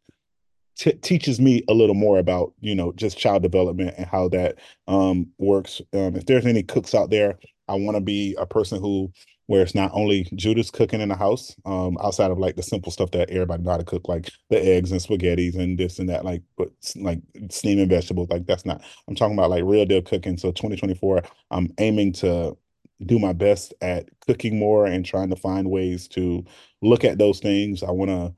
t- 0.75 0.93
teaches 0.93 1.39
me 1.39 1.63
a 1.67 1.73
little 1.73 1.95
more 1.95 2.17
about 2.19 2.53
you 2.59 2.75
know 2.75 2.91
just 2.93 3.17
child 3.17 3.43
development 3.43 3.93
and 3.97 4.05
how 4.05 4.27
that 4.29 4.57
um 4.87 5.27
works 5.37 5.81
um 5.93 6.15
if 6.15 6.25
there's 6.25 6.45
any 6.45 6.63
cooks 6.63 6.93
out 6.93 7.09
there 7.09 7.37
i 7.67 7.73
want 7.73 7.95
to 7.95 8.01
be 8.01 8.35
a 8.37 8.45
person 8.45 8.79
who 8.79 9.11
where 9.47 9.61
it's 9.61 9.75
not 9.75 9.91
only 9.93 10.23
Judith's 10.35 10.71
cooking 10.71 11.01
in 11.01 11.09
the 11.09 11.15
house, 11.15 11.55
um, 11.65 11.97
outside 12.01 12.31
of 12.31 12.39
like 12.39 12.55
the 12.55 12.63
simple 12.63 12.91
stuff 12.91 13.11
that 13.11 13.29
everybody 13.29 13.63
know 13.63 13.71
how 13.71 13.77
to 13.77 13.83
cook, 13.83 14.07
like 14.07 14.31
the 14.49 14.57
eggs 14.57 14.91
and 14.91 14.99
spaghettis 15.01 15.55
and 15.55 15.77
this 15.77 15.99
and 15.99 16.09
that, 16.09 16.25
like 16.25 16.41
but 16.57 16.69
like 16.95 17.19
steaming 17.49 17.89
vegetables, 17.89 18.29
like 18.29 18.45
that's 18.45 18.65
not. 18.65 18.81
I'm 19.07 19.15
talking 19.15 19.37
about 19.37 19.51
like 19.51 19.63
real 19.63 19.85
deal 19.85 20.01
cooking. 20.01 20.37
So 20.37 20.51
2024, 20.51 21.23
I'm 21.51 21.71
aiming 21.77 22.13
to 22.13 22.57
do 23.05 23.19
my 23.19 23.33
best 23.33 23.73
at 23.81 24.07
cooking 24.21 24.57
more 24.57 24.85
and 24.85 25.05
trying 25.05 25.29
to 25.29 25.35
find 25.35 25.69
ways 25.69 26.07
to 26.09 26.43
look 26.81 27.03
at 27.03 27.17
those 27.17 27.39
things. 27.39 27.83
I 27.83 27.91
want 27.91 28.09
to 28.11 28.33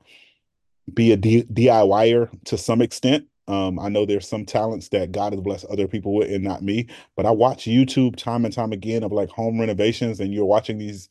be 0.92 1.12
a 1.12 1.16
D- 1.16 1.44
DIYer 1.44 2.28
to 2.46 2.58
some 2.58 2.82
extent. 2.82 3.26
Um, 3.48 3.78
I 3.78 3.88
know 3.88 4.04
there's 4.04 4.28
some 4.28 4.44
talents 4.44 4.90
that 4.90 5.10
God 5.10 5.32
has 5.32 5.40
blessed 5.40 5.64
other 5.66 5.88
people 5.88 6.14
with 6.14 6.30
and 6.30 6.44
not 6.44 6.62
me, 6.62 6.86
but 7.16 7.26
I 7.26 7.30
watch 7.30 7.64
YouTube 7.64 8.16
time 8.16 8.44
and 8.44 8.54
time 8.54 8.72
again 8.72 9.02
of 9.02 9.10
like 9.10 9.30
home 9.30 9.58
renovations, 9.58 10.20
and 10.20 10.32
you're 10.32 10.44
watching 10.44 10.78
these, 10.78 11.08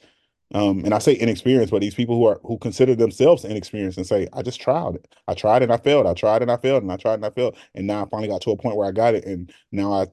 um, 0.54 0.86
and 0.86 0.94
I 0.94 1.00
say 1.00 1.18
inexperienced, 1.20 1.72
but 1.72 1.82
these 1.82 1.96
people 1.96 2.16
who 2.16 2.26
are 2.26 2.40
who 2.44 2.58
consider 2.60 2.96
themselves 2.96 3.44
inexperienced 3.44 3.98
and 3.98 4.08
say, 4.08 4.28
I 4.34 4.44
just 4.44 4.62
tried 4.62 4.96
it. 4.96 5.08
I 5.28 5.34
tried 5.34 5.64
and 5.64 5.74
I 5.74 5.78
failed. 5.78 6.06
I 6.06 6.14
tried 6.14 6.44
and 6.44 6.52
I 6.52 6.58
failed 6.58 6.84
and 6.84 6.92
I 6.92 6.98
tried 6.98 7.16
and 7.16 7.26
I 7.26 7.32
failed. 7.32 7.58
And 7.74 7.88
now 7.88 8.04
I 8.04 8.10
finally 8.10 8.30
got 8.30 8.42
to 8.42 8.52
a 8.52 8.58
point 8.58 8.78
where 8.78 8.88
I 8.88 8.92
got 8.92 9.16
it. 9.16 9.26
And 9.26 9.52
now 9.72 9.92
I 9.92 10.08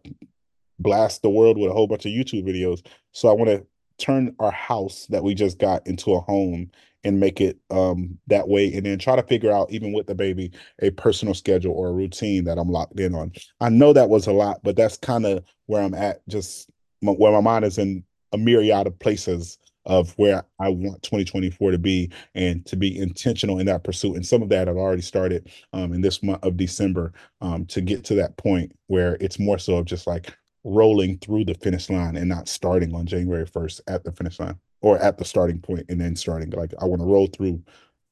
blast 0.79 1.23
the 1.23 1.31
world 1.31 1.59
with 1.59 1.71
a 1.71 1.75
whole 1.75 1.87
bunch 1.87 2.07
of 2.07 2.13
YouTube 2.13 2.49
videos. 2.49 2.85
So 3.13 3.29
I 3.29 3.33
want 3.33 3.51
to 3.51 3.67
turn 3.99 4.35
our 4.39 4.51
house 4.51 5.07
that 5.11 5.23
we 5.23 5.35
just 5.35 5.59
got 5.59 5.87
into 5.87 6.15
a 6.15 6.21
home 6.21 6.71
and 7.05 7.21
make 7.21 7.41
it 7.41 7.59
um 7.71 8.19
that 8.27 8.49
way 8.49 8.73
and 8.73 8.87
then 8.87 8.99
try 8.99 9.17
to 9.17 9.23
figure 9.23 9.53
out 9.53 9.71
even 9.71 9.93
with 9.93 10.07
the 10.07 10.15
baby 10.15 10.51
a 10.83 10.91
personal 10.91 11.35
schedule 11.35 11.73
or 11.73 11.89
a 11.89 11.93
routine 11.93 12.45
that 12.45 12.59
I'm 12.59 12.71
locked 12.71 13.01
in 13.01 13.15
on. 13.15 13.33
I 13.61 13.69
know 13.69 13.93
that 13.93 14.09
was 14.09 14.27
a 14.27 14.33
lot, 14.33 14.61
but 14.63 14.77
that's 14.77 14.97
kind 14.97 15.27
of 15.27 15.45
where 15.67 15.83
I'm 15.83 15.95
at 15.95 16.27
just 16.29 16.71
where 17.01 17.33
my 17.33 17.41
mind 17.41 17.65
is 17.65 17.79
in 17.79 18.05
a 18.33 18.39
myriad 18.39 18.87
of 18.87 18.99
places 18.99 19.59
of 19.87 20.13
where 20.17 20.45
I 20.59 20.71
want 20.71 21.03
2024 21.03 21.71
to 21.71 21.79
be 21.79 22.11
and 22.35 22.65
to 22.67 22.77
be 22.77 22.99
intentional 22.99 23.59
in 23.59 23.67
that 23.67 23.85
pursuit. 23.85 24.17
And 24.17 24.27
some 24.27 24.43
of 24.43 24.49
that 24.49 24.69
I've 24.69 24.77
already 24.77 25.03
started 25.03 25.51
um, 25.73 25.93
in 25.93 26.01
this 26.01 26.23
month 26.23 26.43
of 26.43 26.57
December 26.57 27.13
um, 27.41 27.67
to 27.67 27.81
get 27.81 28.03
to 28.05 28.15
that 28.15 28.37
point 28.39 28.73
where 28.87 29.19
it's 29.21 29.39
more 29.39 29.59
so 29.59 29.77
of 29.77 29.85
just 29.85 30.07
like 30.07 30.35
rolling 30.65 31.19
through 31.19 31.45
the 31.45 31.55
finish 31.55 31.91
line 31.91 32.17
and 32.17 32.29
not 32.29 32.49
starting 32.49 32.95
on 32.95 33.05
January 33.05 33.45
1st 33.45 33.83
at 33.87 34.05
the 34.05 34.13
finish 34.13 34.41
line 34.41 34.59
or 34.85 34.99
at 34.99 35.17
the 35.17 35.25
starting 35.25 35.59
point 35.59 35.87
and 35.89 35.99
then 35.99 36.15
starting. 36.15 36.51
Like 36.51 36.75
I 36.79 36.85
want 36.85 37.01
to 37.01 37.07
roll 37.07 37.27
through 37.27 37.63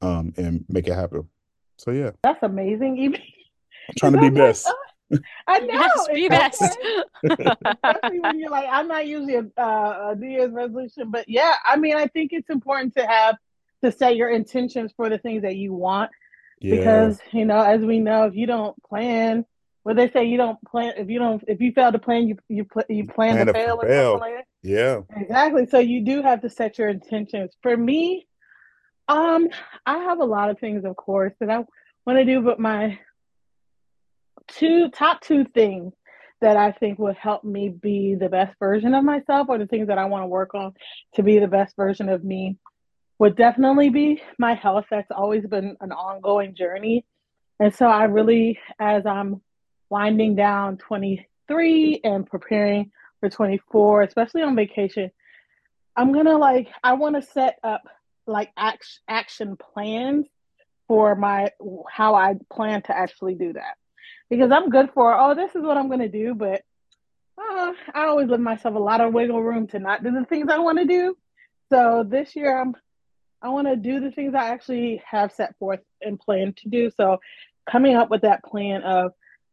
um, 0.01 0.33
and 0.39 0.65
make 0.71 0.89
it 0.89 0.95
happen. 0.95 1.29
So 1.77 1.91
yeah, 1.91 2.13
That's 2.23 2.43
amazing. 2.43 2.97
Even 2.97 3.21
I'm 3.89 3.95
trying 3.99 4.13
to 4.13 4.19
be 4.19 4.29
I'm 4.29 4.35
like, 4.35 4.49
best. 4.49 4.67
oh, 4.69 5.19
I 5.47 5.59
know. 5.59 5.67
Yes, 5.69 6.09
be 6.15 6.29
best. 6.29 6.79
Especially 7.25 8.21
when 8.21 8.39
you're 8.41 8.51
like, 8.51 8.67
I'm 8.71 8.89
not 8.89 9.07
usually 9.07 9.35
a, 9.35 9.47
uh, 9.61 10.13
a 10.13 10.17
New 10.17 10.29
Year's 10.29 10.51
resolution, 10.53 11.11
but 11.11 11.29
yeah, 11.29 11.55
I 11.67 11.77
mean, 11.77 11.95
I 11.95 12.07
think 12.07 12.33
it's 12.33 12.49
important 12.49 12.95
to 12.97 13.07
have 13.07 13.37
to 13.85 13.93
set 13.93 14.17
your 14.17 14.31
intentions 14.31 14.93
for 14.97 15.11
the 15.11 15.19
things 15.19 15.43
that 15.43 15.57
you 15.57 15.75
want 15.75 16.11
Yeah, 16.61 16.77
because 16.77 17.21
you 17.33 17.45
know, 17.45 17.61
as 17.61 17.83
we 17.83 18.01
know, 18.01 18.25
if 18.25 18.35
you 18.35 18.47
don't 18.47 18.81
plan, 18.85 19.45
what 19.83 19.97
they 19.97 20.11
say, 20.11 20.25
you 20.25 20.39
don't 20.39 20.59
plan. 20.65 20.95
If 20.97 21.11
you 21.11 21.19
don't, 21.19 21.45
if 21.47 21.61
you 21.61 21.73
fail 21.73 21.93
to 21.93 21.99
plan, 21.99 22.29
you 22.29 22.39
you 22.49 22.65
pl- 22.65 22.85
you 22.89 23.07
plan 23.07 23.35
Plan 23.35 23.47
to 23.47 23.53
to 23.53 23.59
fail 23.59 23.79
or 23.83 23.89
something 23.89 24.21
like 24.21 24.35
that. 24.37 24.47
Yeah, 24.62 25.01
Exactly. 25.16 25.66
So 25.66 25.79
you 25.79 26.05
do 26.05 26.22
have 26.22 26.40
to 26.42 26.51
set 26.51 26.79
your 26.79 26.88
intentions. 26.88 27.53
For 27.62 27.77
me, 27.77 28.27
um, 29.09 29.48
I 29.85 29.98
have 29.98 30.20
a 30.20 30.25
lot 30.25 30.51
of 30.51 30.59
things, 30.59 30.85
of 30.85 30.96
course, 30.96 31.33
that 31.40 31.51
I 31.51 31.64
want 32.07 32.18
to 32.18 32.25
do, 32.25 32.40
but 32.40 32.61
my 32.61 32.98
two 34.48 34.90
top 34.90 35.20
two 35.20 35.44
things 35.44 35.92
that 36.40 36.57
I 36.57 36.72
think 36.72 36.98
will 36.98 37.14
help 37.14 37.44
me 37.44 37.68
be 37.68 38.14
the 38.14 38.29
best 38.29 38.57
version 38.59 38.94
of 38.94 39.05
myself, 39.05 39.48
or 39.48 39.59
the 39.59 39.66
things 39.66 39.88
that 39.88 39.98
I 39.98 40.05
want 40.07 40.22
to 40.22 40.29
work 40.29 40.55
on 40.55 40.75
to 41.14 41.22
be 41.22 41.38
the 41.38 41.48
best 41.48 41.77
version 41.77 42.09
of 42.09 42.25
me, 42.25 42.57
would 43.18 43.37
definitely 43.37 43.90
be 43.90 44.22
my 44.38 44.55
health. 44.55 44.87
That's 44.90 45.11
always 45.11 45.46
been 45.46 45.77
an 45.81 45.92
ongoing 45.92 46.55
journey. 46.55 47.05
And 47.61 47.75
so 47.75 47.87
I 47.87 48.05
really, 48.05 48.59
as 48.81 49.07
I'm 49.07 49.40
winding 49.90 50.35
down 50.35 50.79
23 50.79 52.01
and 52.03 52.27
preparing 52.27 52.90
for 53.23 53.31
24, 53.31 54.03
especially 54.03 54.43
on 54.43 54.57
vacation, 54.57 55.13
I'm 55.95 56.13
gonna 56.13 56.37
like 56.37 56.69
I 56.83 56.95
want 56.95 57.15
to 57.15 57.23
set 57.23 57.59
up 57.63 57.83
like 58.27 58.51
action 58.57 59.01
action 59.09 59.57
plans 59.57 60.27
for 60.89 61.15
my 61.15 61.51
how 61.89 62.17
I 62.17 62.35
plan 62.53 62.83
to 62.83 62.97
actually 62.97 63.35
do 63.35 63.53
that 63.53 63.77
because 64.29 64.51
I'm 64.51 64.71
good 64.71 64.91
for 64.93 65.17
oh 65.17 65.35
this 65.35 65.55
is 65.55 65.63
what 65.63 65.77
I'm 65.77 65.89
gonna 65.89 66.09
do, 66.09 66.35
but 66.35 66.63
uh, 67.39 67.73
I 67.95 68.07
always 68.07 68.29
leave 68.29 68.41
myself 68.41 68.75
a 68.75 68.79
lot 68.79 69.01
of 69.01 69.15
wiggle 69.15 69.43
room 69.43 69.69
to 69.69 69.79
not 69.79 70.03
do 70.03 70.11
the 70.11 70.25
things 70.25 70.49
I 70.51 70.59
want 70.59 70.79
to 70.79 70.85
do. 70.85 71.17
So 71.71 72.05
this 72.07 72.35
year, 72.35 72.61
I'm 72.61 72.75
I 73.41 73.51
want 73.51 73.69
to 73.69 73.77
do 73.77 74.01
the 74.01 74.11
things 74.11 74.35
I 74.35 74.49
actually 74.49 75.01
have 75.09 75.33
set 75.33 75.57
forth 75.59 75.81
and 76.01 76.19
plan 76.19 76.55
to 76.59 76.69
do. 76.69 76.91
So 76.97 77.19
coming 77.71 77.95
up 77.95 78.11
with 78.11 78.23
that 78.23 78.43
plan 78.45 78.83
of 78.83 79.13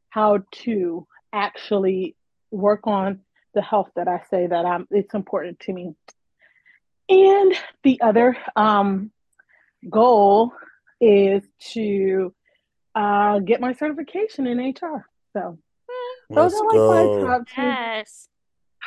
how 0.10 0.40
to 0.64 1.08
actually 1.34 2.16
work 2.52 2.88
on 2.88 3.20
the 3.54 3.62
health 3.62 3.90
that 3.96 4.08
I 4.08 4.22
say 4.30 4.48
that 4.48 4.66
I'm 4.66 4.88
it's 4.92 5.14
important 5.14 5.60
to 5.62 5.74
me. 5.74 5.96
And 7.08 7.54
the 7.84 8.02
other 8.02 8.38
um, 8.56 9.12
goal 9.90 10.54
is 11.02 11.44
to 11.74 12.34
uh, 12.94 13.40
get 13.40 13.62
my 13.62 13.74
certification 13.74 14.46
in 14.46 14.60
HR. 14.60 15.06
So 15.34 15.58
Let's 16.30 16.54
those 16.54 16.62
are 16.62 16.68
like 16.68 16.76
go. 16.76 17.20
my 17.22 17.28
top 17.28 17.48
two. 17.48 17.62
Yes. 17.62 18.28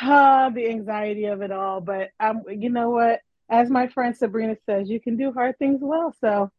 Ah, 0.01 0.51
the 0.51 0.68
anxiety 0.68 1.27
of 1.27 1.42
it 1.42 1.51
all. 1.51 1.81
But 1.81 2.11
um, 2.20 2.42
you 2.48 2.70
know 2.70 2.90
what? 2.90 3.20
As 3.51 3.68
my 3.68 3.88
friend 3.88 4.16
Sabrina 4.16 4.57
says, 4.66 4.88
you 4.88 5.01
can 5.01 5.16
do 5.16 5.33
hard 5.33 5.59
things 5.59 5.81
well. 5.83 6.14
So 6.20 6.51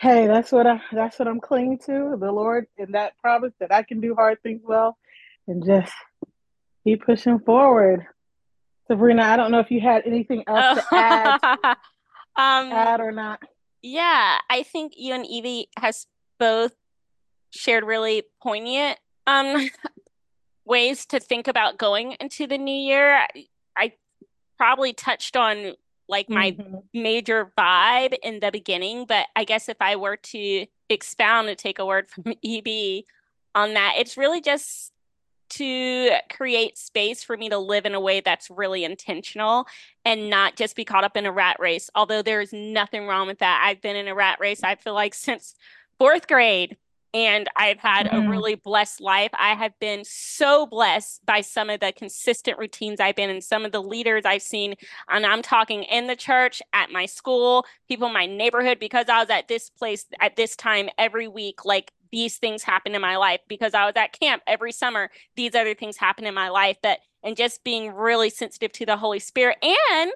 hey, 0.00 0.26
that's 0.26 0.52
what 0.52 0.66
I 0.66 0.80
that's 0.92 1.18
what 1.18 1.28
I'm 1.28 1.40
clinging 1.40 1.78
to, 1.86 2.16
the 2.18 2.30
Lord 2.30 2.66
and 2.78 2.94
that 2.94 3.18
promise 3.18 3.52
that 3.60 3.72
I 3.72 3.82
can 3.82 4.00
do 4.00 4.14
hard 4.14 4.42
things 4.42 4.62
well 4.64 4.96
and 5.46 5.64
just 5.64 5.92
keep 6.88 7.04
pushing 7.04 7.38
forward. 7.40 8.06
Sabrina, 8.86 9.22
I 9.22 9.36
don't 9.36 9.50
know 9.50 9.58
if 9.60 9.70
you 9.70 9.80
had 9.80 10.02
anything 10.06 10.44
else 10.46 10.64
to 10.74 10.84
add, 10.94 11.38
um, 12.36 12.72
add 12.72 13.00
or 13.00 13.12
not. 13.12 13.40
yeah, 13.82 14.38
I 14.48 14.62
think 14.62 14.94
you 14.96 15.12
and 15.14 15.26
Evie 15.26 15.68
has 15.78 16.06
both 16.38 16.72
shared 17.50 17.84
really 17.84 18.22
poignant 18.42 18.98
um 19.26 19.68
ways 20.64 21.06
to 21.06 21.18
think 21.18 21.48
about 21.48 21.78
going 21.78 22.12
into 22.20 22.46
the 22.46 22.58
new 22.58 22.74
year. 22.74 23.14
I, 23.16 23.26
I 23.76 23.92
probably 24.56 24.92
touched 24.92 25.36
on 25.36 25.74
like 26.08 26.30
my 26.30 26.52
Mhm. 26.52 26.82
major 26.94 27.52
vibe 27.58 28.14
in 28.22 28.40
the 28.40 28.50
beginning, 28.50 29.04
but 29.06 29.26
I 29.36 29.44
guess 29.44 29.68
if 29.68 29.76
I 29.80 29.96
were 29.96 30.16
to 30.16 30.66
expound 30.88 31.48
and 31.50 31.58
take 31.58 31.78
a 31.78 31.84
word 31.86 32.08
from 32.08 32.24
EB 32.42 33.04
on 33.54 33.74
that, 33.74 33.94
it's 33.98 34.16
really 34.16 34.40
just 34.40 34.92
to 35.50 36.10
create 36.30 36.78
space 36.78 37.22
for 37.22 37.36
me 37.36 37.48
to 37.48 37.58
live 37.58 37.86
in 37.86 37.94
a 37.94 38.00
way 38.00 38.20
that's 38.20 38.50
really 38.50 38.84
intentional 38.84 39.66
and 40.04 40.30
not 40.30 40.56
just 40.56 40.76
be 40.76 40.84
caught 40.84 41.04
up 41.04 41.16
in 41.16 41.26
a 41.26 41.32
rat 41.32 41.56
race. 41.58 41.90
Although 41.94 42.22
there's 42.22 42.52
nothing 42.52 43.06
wrong 43.06 43.26
with 43.26 43.38
that. 43.40 43.62
I've 43.64 43.80
been 43.80 43.96
in 43.96 44.08
a 44.08 44.14
rat 44.14 44.38
race, 44.40 44.62
I 44.62 44.74
feel 44.76 44.94
like, 44.94 45.14
since 45.14 45.54
fourth 45.98 46.26
grade. 46.26 46.76
And 47.14 47.48
I've 47.56 47.78
had 47.78 48.06
a 48.06 48.20
Mm. 48.20 48.28
really 48.28 48.54
blessed 48.54 49.00
life. 49.00 49.30
I 49.32 49.54
have 49.54 49.72
been 49.80 50.04
so 50.04 50.66
blessed 50.66 51.24
by 51.24 51.40
some 51.40 51.70
of 51.70 51.80
the 51.80 51.90
consistent 51.90 52.58
routines 52.58 53.00
I've 53.00 53.16
been 53.16 53.30
in, 53.30 53.40
some 53.40 53.64
of 53.64 53.72
the 53.72 53.82
leaders 53.82 54.24
I've 54.26 54.42
seen. 54.42 54.74
And 55.08 55.24
I'm 55.24 55.40
talking 55.40 55.84
in 55.84 56.06
the 56.06 56.14
church, 56.16 56.60
at 56.74 56.90
my 56.90 57.06
school, 57.06 57.64
people 57.88 58.08
in 58.08 58.12
my 58.12 58.26
neighborhood, 58.26 58.78
because 58.78 59.08
I 59.08 59.20
was 59.20 59.30
at 59.30 59.48
this 59.48 59.70
place 59.70 60.04
at 60.20 60.36
this 60.36 60.54
time 60.54 60.90
every 60.98 61.28
week. 61.28 61.64
Like 61.64 61.92
these 62.10 62.38
things 62.38 62.62
happen 62.62 62.94
in 62.94 63.00
my 63.00 63.16
life 63.16 63.40
because 63.48 63.74
I 63.74 63.86
was 63.86 63.94
at 63.96 64.18
camp 64.18 64.42
every 64.46 64.72
summer. 64.72 65.10
These 65.36 65.54
other 65.54 65.74
things 65.74 65.96
happen 65.96 66.26
in 66.26 66.34
my 66.34 66.48
life 66.48 66.76
that, 66.82 67.00
and 67.22 67.36
just 67.36 67.64
being 67.64 67.92
really 67.92 68.30
sensitive 68.30 68.72
to 68.72 68.86
the 68.86 68.96
Holy 68.96 69.18
Spirit. 69.18 69.58
And 69.62 70.12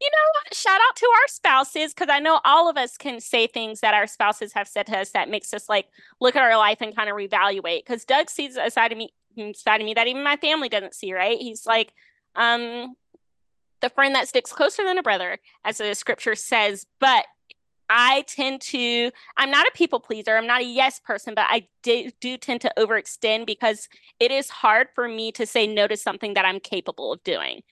you 0.00 0.08
know, 0.12 0.40
shout 0.52 0.80
out 0.88 0.96
to 0.96 1.06
our 1.06 1.28
spouses 1.28 1.94
because 1.94 2.08
I 2.10 2.18
know 2.18 2.40
all 2.44 2.68
of 2.68 2.76
us 2.76 2.98
can 2.98 3.18
say 3.18 3.46
things 3.46 3.80
that 3.80 3.94
our 3.94 4.06
spouses 4.06 4.52
have 4.52 4.68
said 4.68 4.86
to 4.88 4.98
us 4.98 5.10
that 5.10 5.30
makes 5.30 5.54
us 5.54 5.68
like 5.68 5.86
look 6.20 6.36
at 6.36 6.42
our 6.42 6.58
life 6.58 6.78
and 6.80 6.94
kind 6.94 7.08
of 7.08 7.16
reevaluate. 7.16 7.84
Because 7.86 8.04
Doug 8.04 8.28
sees 8.28 8.56
a 8.56 8.70
side 8.70 8.92
of 8.92 8.98
me, 8.98 9.14
side 9.54 9.80
of 9.80 9.86
me 9.86 9.94
that 9.94 10.06
even 10.06 10.22
my 10.22 10.36
family 10.36 10.68
doesn't 10.68 10.94
see. 10.94 11.14
Right? 11.14 11.38
He's 11.38 11.64
like, 11.64 11.92
um, 12.34 12.94
the 13.80 13.88
friend 13.90 14.14
that 14.14 14.28
sticks 14.28 14.52
closer 14.52 14.84
than 14.84 14.98
a 14.98 15.02
brother, 15.02 15.38
as 15.64 15.78
the 15.78 15.94
scripture 15.94 16.34
says. 16.34 16.86
But 17.00 17.24
I 17.88 18.22
tend 18.28 18.60
to, 18.62 19.10
I'm 19.36 19.50
not 19.50 19.66
a 19.66 19.72
people 19.74 20.00
pleaser. 20.00 20.36
I'm 20.36 20.46
not 20.46 20.60
a 20.60 20.64
yes 20.64 21.00
person, 21.00 21.34
but 21.34 21.46
I 21.48 21.68
do, 21.82 22.10
do 22.20 22.36
tend 22.36 22.60
to 22.62 22.72
overextend 22.78 23.46
because 23.46 23.88
it 24.20 24.30
is 24.30 24.50
hard 24.50 24.88
for 24.94 25.08
me 25.08 25.32
to 25.32 25.46
say 25.46 25.66
no 25.66 25.86
to 25.86 25.96
something 25.96 26.34
that 26.34 26.44
I'm 26.44 26.60
capable 26.60 27.12
of 27.12 27.22
doing 27.22 27.62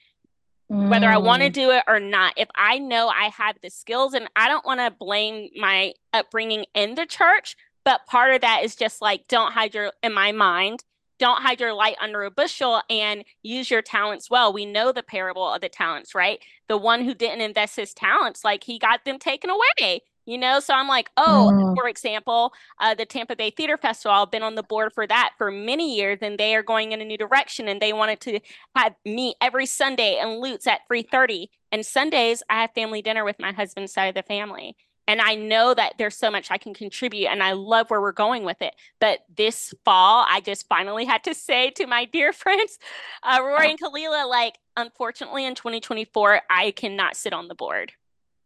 whether 0.68 1.08
I 1.08 1.18
want 1.18 1.42
to 1.42 1.50
Mm. 1.50 1.52
do 1.52 1.70
it 1.70 1.84
or 1.86 2.00
not. 2.00 2.34
If 2.36 2.48
I 2.56 2.78
know 2.78 3.08
I 3.08 3.28
have 3.28 3.56
the 3.62 3.70
skills, 3.70 4.14
and 4.14 4.28
I 4.34 4.48
don't 4.48 4.64
want 4.64 4.80
to 4.80 4.90
blame 4.90 5.50
my 5.56 5.92
upbringing 6.12 6.66
in 6.74 6.94
the 6.94 7.06
church, 7.06 7.56
but 7.84 8.06
part 8.06 8.34
of 8.34 8.40
that 8.40 8.64
is 8.64 8.74
just 8.74 9.02
like, 9.02 9.28
don't 9.28 9.52
hide 9.52 9.74
your, 9.74 9.92
in 10.02 10.12
my 10.12 10.32
mind, 10.32 10.82
don't 11.24 11.40
hide 11.42 11.58
your 11.58 11.72
light 11.72 11.96
under 12.02 12.22
a 12.22 12.30
bushel 12.30 12.82
and 12.90 13.24
use 13.42 13.70
your 13.70 13.80
talents 13.80 14.28
well. 14.28 14.52
We 14.52 14.66
know 14.66 14.92
the 14.92 15.02
parable 15.02 15.48
of 15.50 15.62
the 15.62 15.70
talents, 15.70 16.14
right? 16.14 16.38
The 16.68 16.76
one 16.76 17.02
who 17.02 17.14
didn't 17.14 17.40
invest 17.40 17.76
his 17.76 17.94
talents, 17.94 18.44
like 18.44 18.62
he 18.64 18.78
got 18.78 19.06
them 19.06 19.18
taken 19.18 19.48
away. 19.48 20.02
You 20.26 20.36
know, 20.38 20.60
so 20.60 20.74
I'm 20.74 20.88
like, 20.88 21.10
oh, 21.16 21.50
Mm. 21.52 21.74
for 21.76 21.88
example, 21.88 22.52
uh, 22.80 22.94
the 22.94 23.06
Tampa 23.06 23.36
Bay 23.36 23.50
Theater 23.50 23.76
Festival. 23.78 24.14
I've 24.16 24.30
been 24.30 24.42
on 24.42 24.54
the 24.54 24.62
board 24.62 24.92
for 24.94 25.06
that 25.06 25.32
for 25.38 25.50
many 25.50 25.96
years, 25.96 26.18
and 26.22 26.38
they 26.38 26.54
are 26.54 26.62
going 26.62 26.92
in 26.92 27.00
a 27.02 27.04
new 27.04 27.18
direction. 27.18 27.68
And 27.68 27.80
they 27.80 27.92
wanted 27.94 28.20
to 28.22 28.40
have 28.76 28.94
meet 29.04 29.36
every 29.40 29.66
Sunday 29.66 30.16
and 30.18 30.40
Lutz 30.40 30.66
at 30.66 30.80
3:30. 30.88 31.50
And 31.72 31.84
Sundays, 31.86 32.42
I 32.50 32.60
have 32.62 32.70
family 32.74 33.02
dinner 33.02 33.24
with 33.24 33.38
my 33.38 33.52
husband's 33.52 33.92
side 33.94 34.06
of 34.08 34.14
the 34.14 34.22
family. 34.22 34.76
And 35.06 35.20
I 35.20 35.34
know 35.34 35.74
that 35.74 35.94
there's 35.98 36.16
so 36.16 36.30
much 36.30 36.50
I 36.50 36.58
can 36.58 36.72
contribute, 36.72 37.28
and 37.28 37.42
I 37.42 37.52
love 37.52 37.90
where 37.90 38.00
we're 38.00 38.12
going 38.12 38.44
with 38.44 38.62
it. 38.62 38.74
But 39.00 39.20
this 39.34 39.74
fall, 39.84 40.24
I 40.28 40.40
just 40.40 40.66
finally 40.66 41.04
had 41.04 41.24
to 41.24 41.34
say 41.34 41.70
to 41.72 41.86
my 41.86 42.06
dear 42.06 42.32
friends, 42.32 42.78
uh, 43.22 43.40
Rory 43.42 43.70
and 43.70 43.80
Kalila, 43.80 44.28
like, 44.28 44.58
unfortunately, 44.76 45.44
in 45.44 45.54
2024, 45.54 46.42
I 46.48 46.70
cannot 46.70 47.16
sit 47.16 47.32
on 47.32 47.48
the 47.48 47.54
board. 47.54 47.92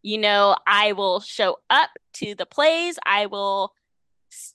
You 0.02 0.18
know, 0.18 0.56
I 0.66 0.92
will 0.92 1.20
show 1.20 1.58
up 1.70 1.90
to 2.14 2.34
the 2.34 2.46
plays. 2.46 2.98
I 3.04 3.26
will 3.26 3.72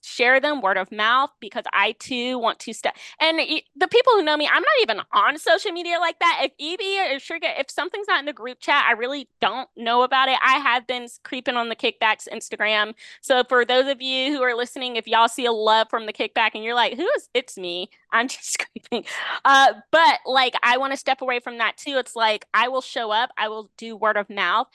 share 0.02 0.40
them 0.40 0.62
word 0.62 0.78
of 0.78 0.92
mouth 0.92 1.32
because 1.40 1.64
I 1.74 1.94
too 1.94 2.38
want 2.38 2.60
to 2.60 2.74
step. 2.74 2.96
And 3.20 3.40
the 3.40 3.88
people 3.88 4.14
who 4.14 4.24
know 4.24 4.38
me, 4.38 4.48
I'm 4.48 4.62
not 4.62 4.82
even 4.82 5.02
on 5.12 5.38
social 5.38 5.72
media 5.72 6.00
like 6.00 6.20
that. 6.20 6.42
If 6.44 6.52
Evie 6.58 7.00
or 7.00 7.20
Sugar, 7.20 7.48
if 7.58 7.70
something's 7.70 8.08
not 8.08 8.20
in 8.20 8.26
the 8.26 8.34
group 8.34 8.60
chat, 8.60 8.86
I 8.88 8.94
really 8.94 9.28
don't 9.42 9.70
know 9.76 10.04
about 10.04 10.30
it. 10.30 10.38
I 10.44 10.60
have 10.60 10.88
been 10.88 11.08
creeping 11.24 11.56
on 11.56 11.70
the 11.70 11.76
Kickbacks 11.76 12.28
Instagram. 12.32 12.94
So 13.22 13.44
for 13.48 13.66
those 13.66 13.88
of 13.88 14.02
you 14.02 14.32
who 14.34 14.42
are 14.42 14.56
listening, 14.56 14.96
if 14.96 15.08
y'all 15.08 15.28
see 15.28 15.46
a 15.46 15.52
love 15.52 15.90
from 15.90 16.06
the 16.06 16.14
Kickback 16.14 16.52
and 16.54 16.64
you're 16.64 16.76
like, 16.76 16.96
who 16.96 17.08
is? 17.16 17.30
It's 17.34 17.58
me. 17.58 17.90
I'm 18.12 18.28
just 18.28 18.60
creeping. 18.60 19.06
Uh, 19.44 19.74
but 19.92 20.20
like, 20.26 20.54
I 20.62 20.78
want 20.78 20.94
to 20.94 20.98
step 20.98 21.22
away 21.22 21.40
from 21.40 21.58
that 21.58 21.78
too. 21.78 21.98
It's 21.98 22.16
like 22.16 22.46
I 22.54 22.68
will 22.68 22.82
show 22.82 23.12
up. 23.12 23.32
I 23.38 23.48
will 23.48 23.72
do 23.78 23.96
word 23.96 24.18
of 24.18 24.30
mouth. 24.30 24.68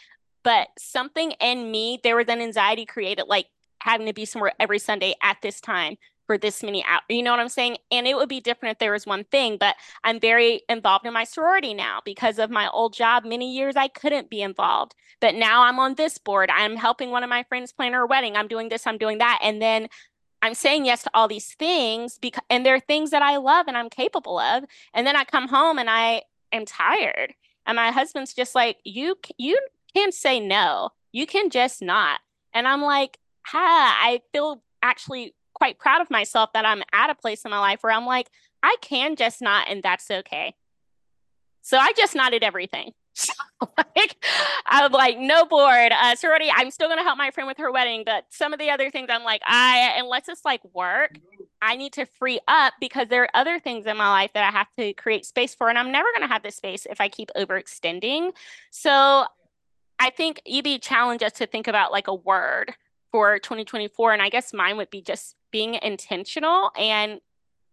But 0.42 0.68
something 0.78 1.32
in 1.40 1.70
me, 1.70 2.00
there 2.02 2.16
was 2.16 2.26
an 2.28 2.40
anxiety 2.40 2.86
created, 2.86 3.26
like 3.28 3.46
having 3.80 4.06
to 4.06 4.12
be 4.12 4.24
somewhere 4.24 4.52
every 4.58 4.78
Sunday 4.78 5.14
at 5.22 5.38
this 5.42 5.60
time 5.60 5.96
for 6.28 6.38
this 6.38 6.62
many 6.62 6.84
hours. 6.84 7.02
You 7.08 7.22
know 7.22 7.30
what 7.30 7.40
I'm 7.40 7.48
saying? 7.48 7.78
And 7.90 8.06
it 8.06 8.14
would 8.14 8.28
be 8.28 8.40
different 8.40 8.72
if 8.72 8.78
there 8.78 8.92
was 8.92 9.06
one 9.06 9.24
thing, 9.24 9.56
but 9.58 9.74
I'm 10.04 10.20
very 10.20 10.60
involved 10.68 11.06
in 11.06 11.12
my 11.14 11.24
sorority 11.24 11.72
now 11.72 12.00
because 12.04 12.38
of 12.38 12.50
my 12.50 12.68
old 12.68 12.92
job. 12.92 13.24
Many 13.24 13.52
years 13.52 13.76
I 13.76 13.88
couldn't 13.88 14.28
be 14.28 14.42
involved, 14.42 14.94
but 15.20 15.34
now 15.34 15.62
I'm 15.62 15.78
on 15.78 15.94
this 15.94 16.18
board. 16.18 16.50
I'm 16.52 16.76
helping 16.76 17.10
one 17.10 17.24
of 17.24 17.30
my 17.30 17.44
friends 17.44 17.72
plan 17.72 17.94
her 17.94 18.06
wedding. 18.06 18.36
I'm 18.36 18.46
doing 18.46 18.68
this, 18.68 18.86
I'm 18.86 18.98
doing 18.98 19.18
that. 19.18 19.40
And 19.42 19.60
then 19.60 19.88
I'm 20.42 20.54
saying 20.54 20.84
yes 20.84 21.02
to 21.04 21.10
all 21.14 21.28
these 21.28 21.54
things 21.54 22.18
because, 22.18 22.44
and 22.50 22.64
they're 22.64 22.78
things 22.78 23.10
that 23.10 23.22
I 23.22 23.38
love 23.38 23.66
and 23.66 23.76
I'm 23.76 23.90
capable 23.90 24.38
of. 24.38 24.64
And 24.92 25.06
then 25.06 25.16
I 25.16 25.24
come 25.24 25.48
home 25.48 25.78
and 25.78 25.88
I 25.88 26.22
am 26.52 26.66
tired. 26.66 27.34
And 27.66 27.76
my 27.76 27.90
husband's 27.90 28.34
just 28.34 28.54
like, 28.54 28.76
you, 28.84 29.16
you 29.38 29.58
can 29.94 30.12
say 30.12 30.40
no. 30.40 30.90
You 31.10 31.26
can 31.26 31.48
just 31.48 31.80
not. 31.82 32.20
And 32.52 32.68
I'm 32.68 32.82
like, 32.82 33.18
ha, 33.50 33.98
I 34.02 34.20
feel 34.32 34.62
actually 34.82 35.34
quite 35.54 35.78
proud 35.78 36.00
of 36.00 36.10
myself 36.10 36.50
that 36.52 36.64
I'm 36.64 36.82
at 36.92 37.10
a 37.10 37.14
place 37.14 37.44
in 37.44 37.50
my 37.50 37.58
life 37.58 37.82
where 37.82 37.92
I'm 37.92 38.06
like, 38.06 38.30
I 38.62 38.76
can 38.80 39.16
just 39.16 39.40
not, 39.42 39.68
and 39.68 39.82
that's 39.82 40.10
okay. 40.10 40.54
So 41.62 41.78
I 41.78 41.92
just 41.96 42.14
nodded 42.14 42.42
everything. 42.42 42.92
So, 43.20 43.32
like, 43.76 44.24
I'm 44.66 44.92
like, 44.92 45.18
no 45.18 45.44
board. 45.44 45.90
Uh, 45.90 46.14
sorority, 46.14 46.46
I'm 46.54 46.70
still 46.70 46.88
gonna 46.88 47.02
help 47.02 47.18
my 47.18 47.32
friend 47.32 47.48
with 47.48 47.58
her 47.58 47.72
wedding, 47.72 48.04
but 48.06 48.26
some 48.30 48.52
of 48.52 48.60
the 48.60 48.70
other 48.70 48.92
things, 48.92 49.08
I'm 49.10 49.24
like, 49.24 49.42
I 49.44 49.94
unless 49.98 50.28
it's 50.28 50.44
like 50.44 50.60
work, 50.72 51.18
I 51.60 51.74
need 51.74 51.92
to 51.94 52.06
free 52.06 52.38
up 52.46 52.74
because 52.78 53.08
there 53.08 53.24
are 53.24 53.30
other 53.34 53.58
things 53.58 53.86
in 53.86 53.96
my 53.96 54.08
life 54.08 54.30
that 54.34 54.44
I 54.44 54.56
have 54.56 54.68
to 54.78 54.92
create 54.92 55.26
space 55.26 55.52
for, 55.52 55.68
and 55.68 55.76
I'm 55.76 55.90
never 55.90 56.06
gonna 56.14 56.28
have 56.28 56.44
the 56.44 56.52
space 56.52 56.86
if 56.88 57.00
I 57.00 57.08
keep 57.08 57.30
overextending. 57.36 58.30
So 58.70 59.24
I 59.98 60.10
think 60.10 60.40
EB 60.46 60.80
challenged 60.80 61.24
us 61.24 61.32
to 61.34 61.46
think 61.48 61.66
about 61.66 61.90
like 61.90 62.06
a 62.06 62.14
word 62.14 62.72
for 63.10 63.38
2024, 63.38 64.12
and 64.12 64.22
I 64.22 64.28
guess 64.28 64.52
mine 64.52 64.76
would 64.76 64.90
be 64.90 65.02
just 65.02 65.34
being 65.50 65.74
intentional 65.74 66.70
and 66.78 67.20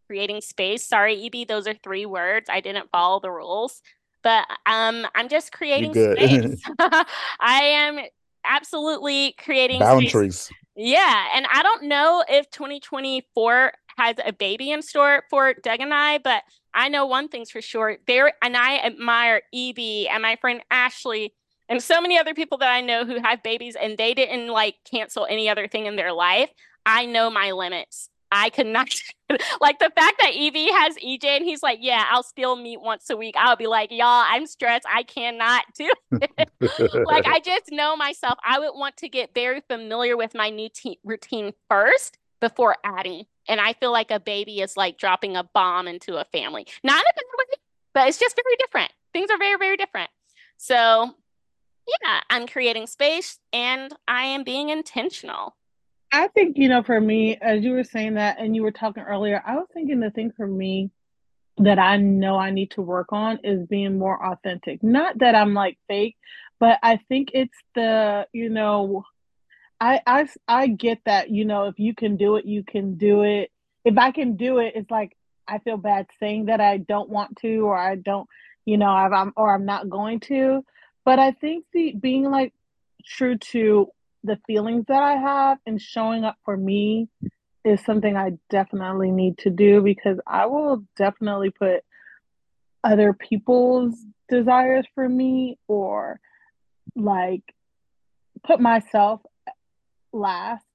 creating 0.08 0.42
space. 0.42 0.86
Sorry, 0.86 1.26
EB, 1.26 1.48
those 1.48 1.68
are 1.68 1.74
three 1.74 2.06
words. 2.06 2.50
I 2.50 2.60
didn't 2.60 2.90
follow 2.92 3.20
the 3.20 3.32
rules, 3.32 3.82
but 4.24 4.46
um, 4.66 5.08
I'm 5.16 5.30
just 5.30 5.52
creating 5.52 5.94
space. 5.94 6.62
I 6.80 7.62
am 7.64 8.00
absolutely 8.46 9.36
creating 9.44 9.78
space. 9.78 9.88
Boundaries. 9.88 10.52
Yeah, 10.76 11.26
and 11.34 11.48
I 11.52 11.64
don't 11.64 11.84
know 11.84 12.24
if 12.28 12.50
2024 12.52 13.72
has 13.98 14.16
a 14.26 14.34
baby 14.34 14.72
in 14.72 14.82
store 14.82 15.24
for 15.30 15.54
Doug 15.54 15.80
and 15.80 15.94
I, 15.94 16.18
but 16.18 16.44
I 16.74 16.90
know 16.90 17.06
one 17.06 17.30
thing's 17.30 17.50
for 17.50 17.62
sure. 17.62 17.98
There, 18.08 18.34
and 18.42 18.58
I 18.58 18.80
admire 18.80 19.42
EB 19.54 20.08
and 20.12 20.22
my 20.22 20.36
friend 20.36 20.62
Ashley 20.70 21.34
and 21.70 21.82
so 21.82 22.02
many 22.02 22.18
other 22.18 22.34
people 22.34 22.58
that 22.60 22.72
I 22.72 22.82
know 22.82 23.06
who 23.06 23.20
have 23.22 23.44
babies 23.44 23.76
and 23.80 23.98
they 23.98 24.14
didn't 24.14 24.48
like 24.48 24.76
cancel 24.90 25.26
any 25.30 25.50
other 25.50 25.68
thing 25.68 25.86
in 25.86 25.96
their 25.96 26.14
life. 26.14 26.50
I 26.86 27.06
know 27.06 27.30
my 27.30 27.52
limits. 27.52 28.10
I 28.32 28.50
could 28.50 28.68
not 28.68 28.90
like 29.62 29.80
the 29.80 29.92
fact 29.96 30.18
that 30.20 30.34
Evie 30.34 30.72
has 30.72 30.98
EJ 30.98 31.24
and 31.24 31.46
he's 31.46 31.64
like, 31.64 31.80
yeah, 31.82 32.06
I'll 32.10 32.24
still 32.24 32.56
meet 32.56 32.82
once 32.82 33.10
a 33.10 33.16
week. 33.16 33.36
I'll 33.38 33.56
be 33.56 33.68
like, 33.68 33.92
y'all, 33.92 34.26
I'm 34.28 34.46
stressed. 34.46 34.86
I 34.92 35.04
cannot 35.04 35.64
do 35.78 35.90
it. 36.12 36.50
like 37.06 37.26
I 37.26 37.40
just 37.40 37.72
know 37.72 37.96
myself. 37.96 38.38
I 38.44 38.60
would 38.60 38.74
want 38.74 38.98
to 38.98 39.10
get 39.10 39.34
very 39.34 39.62
familiar 39.70 40.18
with 40.18 40.34
my 40.36 40.50
new 40.50 40.70
te- 40.70 41.00
routine 41.04 41.54
first 41.70 42.18
before 42.42 42.76
adding. 42.84 43.26
And 43.48 43.62
I 43.62 43.74
feel 43.74 43.92
like 43.92 44.12
a 44.12 44.20
baby 44.20 44.60
is 44.60 44.76
like 44.76 44.98
dropping 44.98 45.38
a 45.38 45.44
bomb 45.44 45.88
into 45.88 46.18
a 46.18 46.26
family. 46.26 46.68
Not 46.84 46.98
in 46.98 47.06
a 47.10 47.14
bad 47.16 47.24
way, 47.38 47.58
but 47.94 48.08
it's 48.08 48.20
just 48.20 48.36
very 48.36 48.56
different. 48.58 48.92
Things 49.14 49.30
are 49.32 49.38
very, 49.38 49.58
very 49.58 49.78
different. 49.78 50.10
So 50.58 51.16
yeah, 51.88 52.22
I'm 52.30 52.48
creating 52.48 52.88
space 52.88 53.40
and 53.54 53.94
I 54.08 54.24
am 54.26 54.44
being 54.44 54.70
intentional. 54.70 55.56
I 56.12 56.28
think, 56.30 56.58
you 56.58 56.70
know, 56.70 56.84
for 56.84 57.00
me, 57.00 57.38
as 57.42 57.64
you 57.64 57.72
were 57.72 57.84
saying 57.84 58.14
that 58.16 58.38
and 58.40 58.56
you 58.56 58.64
were 58.64 58.72
talking 58.72 59.04
earlier, 59.04 59.44
I 59.46 59.56
was 59.56 59.68
thinking 59.74 60.00
the 60.00 60.12
thing 60.12 60.32
for 60.36 60.48
me 60.48 60.92
that 61.58 61.80
I 61.80 61.98
know 61.98 62.38
I 62.38 62.52
need 62.52 62.72
to 62.72 62.82
work 62.82 63.08
on 63.12 63.40
is 63.44 63.66
being 63.68 63.98
more 63.98 64.24
authentic. 64.24 64.84
Not 64.84 65.20
that 65.20 65.36
I'm 65.36 65.54
like 65.54 65.78
fake, 65.88 66.18
but 66.60 66.80
I 66.84 67.00
think 67.10 67.32
it's 67.34 67.58
the, 67.76 68.28
you 68.34 68.50
know, 68.50 69.04
I 69.80 70.02
I 70.08 70.28
I 70.48 70.68
get 70.68 71.00
that, 71.06 71.30
you 71.30 71.46
know, 71.46 71.66
if 71.66 71.80
you 71.80 71.94
can 71.94 72.18
do 72.18 72.38
it, 72.38 72.46
you 72.46 72.64
can 72.64 72.96
do 72.96 73.24
it. 73.24 73.52
If 73.84 73.98
I 73.98 74.12
can 74.12 74.36
do 74.36 74.60
it, 74.60 74.74
it's 74.76 74.90
like 74.90 75.16
I 75.48 75.60
feel 75.60 75.78
bad 75.78 76.08
saying 76.20 76.46
that 76.46 76.62
I 76.62 76.78
don't 76.78 77.10
want 77.10 77.38
to 77.38 77.58
or 77.66 77.78
I 77.78 77.96
don't, 77.96 78.28
you 78.66 78.78
know, 78.78 78.88
I'm 78.88 79.34
or 79.36 79.54
I'm 79.54 79.66
not 79.66 79.90
going 79.90 80.22
to. 80.22 80.64
But 81.06 81.20
I 81.20 81.32
think 81.32 81.66
the 81.72 81.94
being 81.94 82.30
like 82.30 82.54
true 83.06 83.38
to 83.38 83.88
the 84.24 84.40
feelings 84.48 84.86
that 84.88 85.04
I 85.04 85.14
have 85.14 85.60
and 85.68 85.80
showing 85.80 86.26
up 86.26 86.38
for 86.44 86.58
me 86.58 87.08
is 87.64 87.80
something 87.86 88.18
I 88.18 88.34
definitely 88.50 89.12
need 89.12 89.38
to 89.40 89.52
do 89.52 89.82
because 89.82 90.20
I 90.26 90.48
will 90.48 90.84
definitely 90.98 91.52
put 91.52 91.84
other 92.84 93.14
people's 93.14 93.96
desires 94.30 94.86
for 94.96 95.08
me 95.08 95.58
or 95.68 96.20
like 96.96 97.44
put 98.44 98.60
myself 98.60 99.22
last 100.12 100.66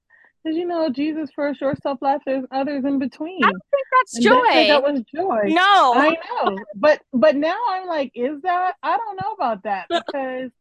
because 0.43 0.57
you 0.57 0.65
know 0.65 0.89
Jesus 0.89 1.29
first, 1.35 1.61
yourself 1.61 1.99
last, 2.01 2.23
there's 2.25 2.45
others 2.51 2.83
in 2.85 2.99
between. 2.99 3.43
I 3.43 3.51
don't 3.51 3.61
think 3.71 3.87
that's 3.99 4.15
and 4.15 4.23
joy. 4.23 4.53
That, 4.53 4.67
that 4.67 4.83
was 4.83 5.01
joy. 5.13 5.41
No, 5.53 5.93
I 5.95 6.17
know, 6.45 6.57
but 6.75 7.01
but 7.13 7.35
now 7.35 7.57
I'm 7.69 7.87
like, 7.87 8.11
is 8.15 8.41
that? 8.41 8.73
I 8.81 8.97
don't 8.97 9.19
know 9.21 9.33
about 9.33 9.63
that 9.63 9.87
because 9.89 10.51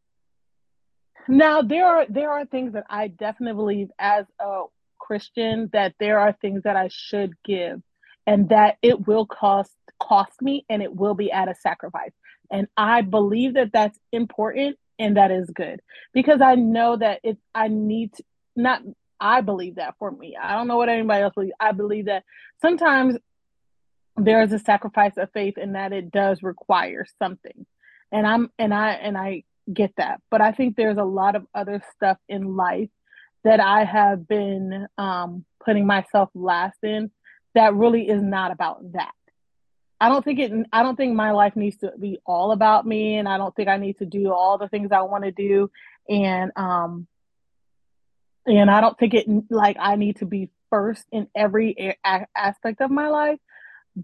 now 1.28 1.62
there 1.62 1.86
are 1.86 2.06
there 2.08 2.30
are 2.30 2.44
things 2.44 2.72
that 2.74 2.84
I 2.90 3.08
definitely 3.08 3.56
believe 3.56 3.88
as 3.98 4.26
a 4.40 4.64
Christian 4.98 5.70
that 5.72 5.94
there 5.98 6.18
are 6.18 6.32
things 6.32 6.62
that 6.64 6.76
I 6.76 6.88
should 6.90 7.32
give 7.44 7.80
and 8.26 8.48
that 8.50 8.76
it 8.82 9.06
will 9.06 9.26
cost 9.26 9.72
cost 9.98 10.40
me 10.42 10.64
and 10.68 10.82
it 10.82 10.94
will 10.94 11.14
be 11.14 11.30
at 11.32 11.48
a 11.48 11.54
sacrifice. 11.54 12.12
And 12.50 12.66
I 12.76 13.02
believe 13.02 13.54
that 13.54 13.72
that's 13.72 13.98
important 14.12 14.76
and 14.98 15.16
that 15.16 15.30
is 15.30 15.48
good 15.50 15.80
because 16.12 16.40
I 16.40 16.56
know 16.56 16.96
that 16.96 17.20
if 17.22 17.36
I 17.54 17.68
need 17.68 18.12
to, 18.14 18.24
not 18.56 18.82
I 19.20 19.40
believe 19.42 19.76
that 19.76 19.94
for 19.98 20.10
me. 20.10 20.36
I 20.40 20.54
don't 20.54 20.66
know 20.66 20.76
what 20.76 20.88
anybody 20.88 21.22
else 21.22 21.34
believes. 21.34 21.54
I 21.60 21.72
believe 21.72 22.06
that 22.06 22.24
sometimes 22.60 23.16
there 24.16 24.42
is 24.42 24.52
a 24.52 24.58
sacrifice 24.58 25.16
of 25.16 25.30
faith 25.32 25.54
and 25.60 25.74
that 25.74 25.92
it 25.92 26.10
does 26.10 26.42
require 26.42 27.06
something. 27.18 27.66
And 28.12 28.26
I'm 28.26 28.50
and 28.58 28.74
I 28.74 28.92
and 28.92 29.16
I 29.16 29.44
get 29.72 29.92
that. 29.96 30.20
But 30.30 30.40
I 30.40 30.52
think 30.52 30.76
there's 30.76 30.98
a 30.98 31.04
lot 31.04 31.36
of 31.36 31.46
other 31.54 31.82
stuff 31.94 32.18
in 32.28 32.56
life 32.56 32.90
that 33.44 33.60
I 33.60 33.84
have 33.84 34.26
been 34.26 34.86
um, 34.98 35.44
putting 35.64 35.86
myself 35.86 36.30
last 36.34 36.78
in 36.82 37.10
that 37.54 37.74
really 37.74 38.08
is 38.08 38.22
not 38.22 38.52
about 38.52 38.92
that. 38.92 39.12
I 40.00 40.08
don't 40.08 40.24
think 40.24 40.38
it. 40.38 40.52
I 40.72 40.82
don't 40.82 40.96
think 40.96 41.14
my 41.14 41.32
life 41.32 41.56
needs 41.56 41.76
to 41.78 41.92
be 41.98 42.18
all 42.24 42.52
about 42.52 42.86
me, 42.86 43.16
and 43.16 43.28
I 43.28 43.36
don't 43.36 43.54
think 43.54 43.68
I 43.68 43.76
need 43.76 43.98
to 43.98 44.06
do 44.06 44.32
all 44.32 44.56
the 44.56 44.68
things 44.68 44.92
I 44.92 45.02
want 45.02 45.24
to 45.24 45.30
do, 45.30 45.70
and 46.08 46.52
um, 46.56 47.06
and 48.46 48.70
I 48.70 48.80
don't 48.80 48.98
think 48.98 49.14
it 49.14 49.26
like 49.50 49.76
I 49.78 49.96
need 49.96 50.16
to 50.16 50.26
be 50.26 50.50
first 50.70 51.04
in 51.12 51.26
every 51.34 51.96
a- 52.04 52.26
aspect 52.36 52.80
of 52.80 52.90
my 52.90 53.08
life, 53.08 53.38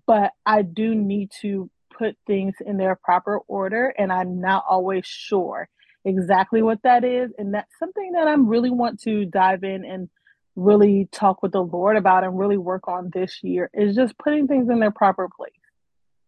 but 0.07 0.33
I 0.45 0.63
do 0.63 0.95
need 0.95 1.31
to 1.43 1.71
put 1.97 2.17
things 2.27 2.55
in 2.65 2.77
their 2.77 2.97
proper 2.97 3.39
order 3.49 3.95
and 3.97 4.13
I'm 4.13 4.41
not 4.41 4.65
always 4.69 5.07
sure 5.07 5.69
exactly 6.05 6.63
what 6.63 6.83
that 6.83 7.05
is 7.05 7.31
and 7.39 7.55
that's 7.55 7.73
something 7.79 8.13
that 8.13 8.29
I'm 8.29 8.49
really 8.49 8.71
want 8.71 9.01
to 9.03 9.25
dive 9.25 9.65
in 9.65 9.85
and 9.85 10.09
really 10.57 11.09
talk 11.13 11.43
with 11.43 11.53
the 11.53 11.63
Lord 11.63 11.97
about 11.97 12.25
and 12.25 12.39
really 12.39 12.57
work 12.57 12.89
on 12.89 13.11
this 13.13 13.41
year 13.43 13.71
is 13.75 13.95
just 13.95 14.17
putting 14.19 14.47
things 14.47 14.69
in 14.71 14.81
their 14.81 14.91
proper 14.91 15.29
place. 15.35 15.53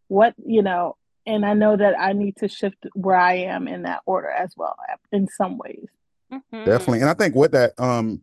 What, 0.09 0.35
you 0.45 0.63
know, 0.63 0.97
and 1.27 1.45
I 1.45 1.55
know 1.55 1.77
that 1.77 1.99
I 1.99 2.13
need 2.13 2.37
to 2.37 2.49
shift 2.49 2.87
where 2.95 3.17
I 3.17 3.35
am 3.35 3.69
in 3.69 3.83
that 3.83 4.01
order 4.07 4.31
as 4.31 4.55
well 4.57 4.77
in 5.13 5.29
some 5.29 5.59
ways. 5.59 5.89
Mm-hmm. 6.33 6.65
Definitely. 6.65 7.01
And 7.01 7.11
I 7.11 7.15
think 7.15 7.35
what 7.35 7.53
that 7.53 7.79
um 7.79 8.23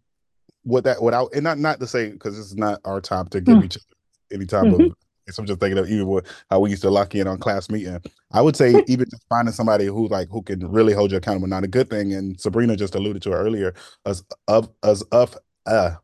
what 0.63 0.83
that 0.83 1.01
without 1.01 1.33
and 1.33 1.43
not 1.43 1.59
not 1.59 1.79
to 1.79 1.87
say 1.87 2.09
because 2.09 2.35
this 2.37 2.45
is 2.45 2.55
not 2.55 2.81
our 2.85 3.01
time 3.01 3.27
to 3.27 3.41
give 3.41 3.55
mm-hmm. 3.55 3.65
each 3.65 3.77
other 3.77 3.95
any 4.31 4.45
type 4.45 4.65
mm-hmm. 4.65 4.91
of 4.91 4.95
so 5.29 5.41
I'm 5.41 5.47
just 5.47 5.59
thinking 5.59 5.79
of 5.79 5.89
even 5.89 6.05
what, 6.05 6.25
how 6.51 6.59
we 6.59 6.69
used 6.69 6.83
to 6.83 6.89
lock 6.89 7.15
in 7.15 7.27
on 7.27 7.39
class 7.39 7.69
meeting. 7.69 7.99
I 8.31 8.41
would 8.41 8.55
say 8.55 8.83
even 8.87 9.09
just 9.09 9.25
finding 9.27 9.53
somebody 9.53 9.85
who 9.85 10.07
like 10.07 10.29
who 10.29 10.41
can 10.41 10.69
really 10.71 10.93
hold 10.93 11.11
you 11.11 11.17
accountable, 11.17 11.47
not 11.47 11.63
a 11.63 11.67
good 11.67 11.89
thing. 11.89 12.13
And 12.13 12.39
Sabrina 12.39 12.75
just 12.75 12.95
alluded 12.95 13.21
to 13.23 13.31
it 13.31 13.35
earlier, 13.35 13.73
as 14.05 14.23
of 14.47 14.69
as 14.83 15.01
of 15.03 15.37
uh 15.65 15.95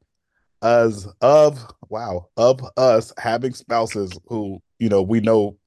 as 0.64 1.08
of 1.22 1.66
wow 1.90 2.28
of 2.38 2.62
us 2.78 3.14
having 3.18 3.54
spouses 3.54 4.12
who 4.28 4.62
you 4.80 4.90
know 4.90 5.02
we 5.02 5.20
know 5.20 5.58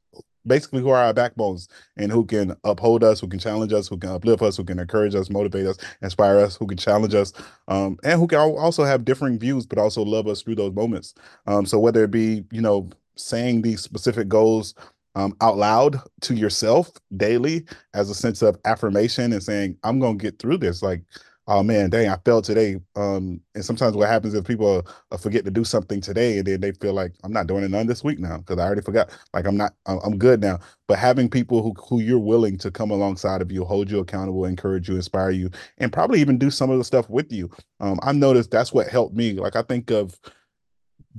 basically 0.46 0.80
who 0.80 0.90
are 0.90 1.02
our 1.02 1.14
backbones 1.14 1.68
and 1.96 2.11
who 2.11 2.24
can 2.24 2.57
uphold 2.64 3.04
us, 3.04 3.20
who 3.20 3.28
can 3.28 3.38
challenge 3.38 3.72
us, 3.72 3.88
who 3.88 3.96
can 3.96 4.11
uplift 4.11 4.42
us, 4.42 4.57
who 4.57 4.64
can 4.64 4.78
encourage 4.78 5.14
us, 5.14 5.30
motivate 5.30 5.66
us, 5.66 5.78
inspire 6.02 6.38
us, 6.38 6.57
who 6.57 6.66
can 6.66 6.78
challenge 6.78 7.14
us, 7.14 7.33
um, 7.68 7.98
and 8.04 8.18
who 8.18 8.26
can 8.26 8.38
also 8.38 8.85
have 8.85 9.04
differing 9.04 9.38
views, 9.38 9.66
but 9.66 9.78
also 9.78 10.02
love 10.02 10.26
us 10.26 10.42
through 10.42 10.57
those 10.57 10.72
moments. 10.74 11.14
Um, 11.46 11.66
so 11.66 11.78
whether 11.78 12.04
it 12.04 12.11
be, 12.11 12.44
you 12.50 12.61
know, 12.61 12.90
saying 13.16 13.62
these 13.62 13.80
specific 13.80 14.28
goals 14.28 14.74
um, 15.14 15.37
out 15.40 15.57
loud 15.57 16.00
to 16.22 16.35
yourself 16.35 16.90
daily 17.16 17.64
as 17.94 18.11
a 18.11 18.14
sense 18.14 18.42
of 18.42 18.59
affirmation 18.64 19.33
and 19.33 19.42
saying, 19.42 19.76
I'm 19.85 20.00
going 20.00 20.18
to 20.18 20.22
get 20.22 20.38
through 20.38 20.59
this. 20.59 20.83
Like, 20.83 21.02
oh 21.46 21.62
man, 21.62 21.90
dang, 21.90 22.09
I 22.09 22.16
failed 22.24 22.44
today. 22.44 22.76
Um, 22.96 23.40
and 23.54 23.64
sometimes 23.64 23.94
what 23.96 24.09
happens 24.09 24.35
is 24.35 24.40
people 24.42 24.87
uh, 25.11 25.16
forget 25.16 25.44
to 25.44 25.50
do 25.50 25.64
something 25.64 26.00
today 26.00 26.38
and 26.38 26.46
then 26.46 26.61
they 26.61 26.72
feel 26.72 26.94
like 26.94 27.12
I'm 27.22 27.33
not 27.33 27.46
doing 27.46 27.64
it 27.64 27.70
none 27.70 27.87
this 27.87 28.02
week 28.02 28.18
now 28.18 28.38
because 28.38 28.59
I 28.59 28.64
already 28.64 28.80
forgot. 28.80 29.11
Like 29.35 29.46
I'm 29.46 29.57
not, 29.57 29.74
I'm 29.87 30.16
good 30.18 30.40
now. 30.40 30.59
But 30.87 30.98
having 30.98 31.28
people 31.28 31.62
who, 31.62 31.74
who 31.74 32.00
you're 32.00 32.18
willing 32.18 32.57
to 32.59 32.70
come 32.70 32.90
alongside 32.90 33.42
of 33.42 33.52
you, 33.52 33.64
hold 33.64 33.90
you 33.90 33.98
accountable, 33.98 34.44
encourage 34.46 34.88
you, 34.88 34.96
inspire 34.96 35.30
you, 35.30 35.50
and 35.78 35.92
probably 35.92 36.20
even 36.20 36.38
do 36.38 36.50
some 36.50 36.70
of 36.70 36.78
the 36.78 36.85
stuff 36.85 37.09
with 37.11 37.30
you. 37.30 37.50
Um, 37.80 37.98
I've 38.02 38.16
noticed 38.16 38.50
that's 38.50 38.72
what 38.72 38.88
helped 38.88 39.14
me. 39.14 39.35
Like 39.35 39.57
I 39.57 39.62
think 39.62 39.90
of, 39.90 40.18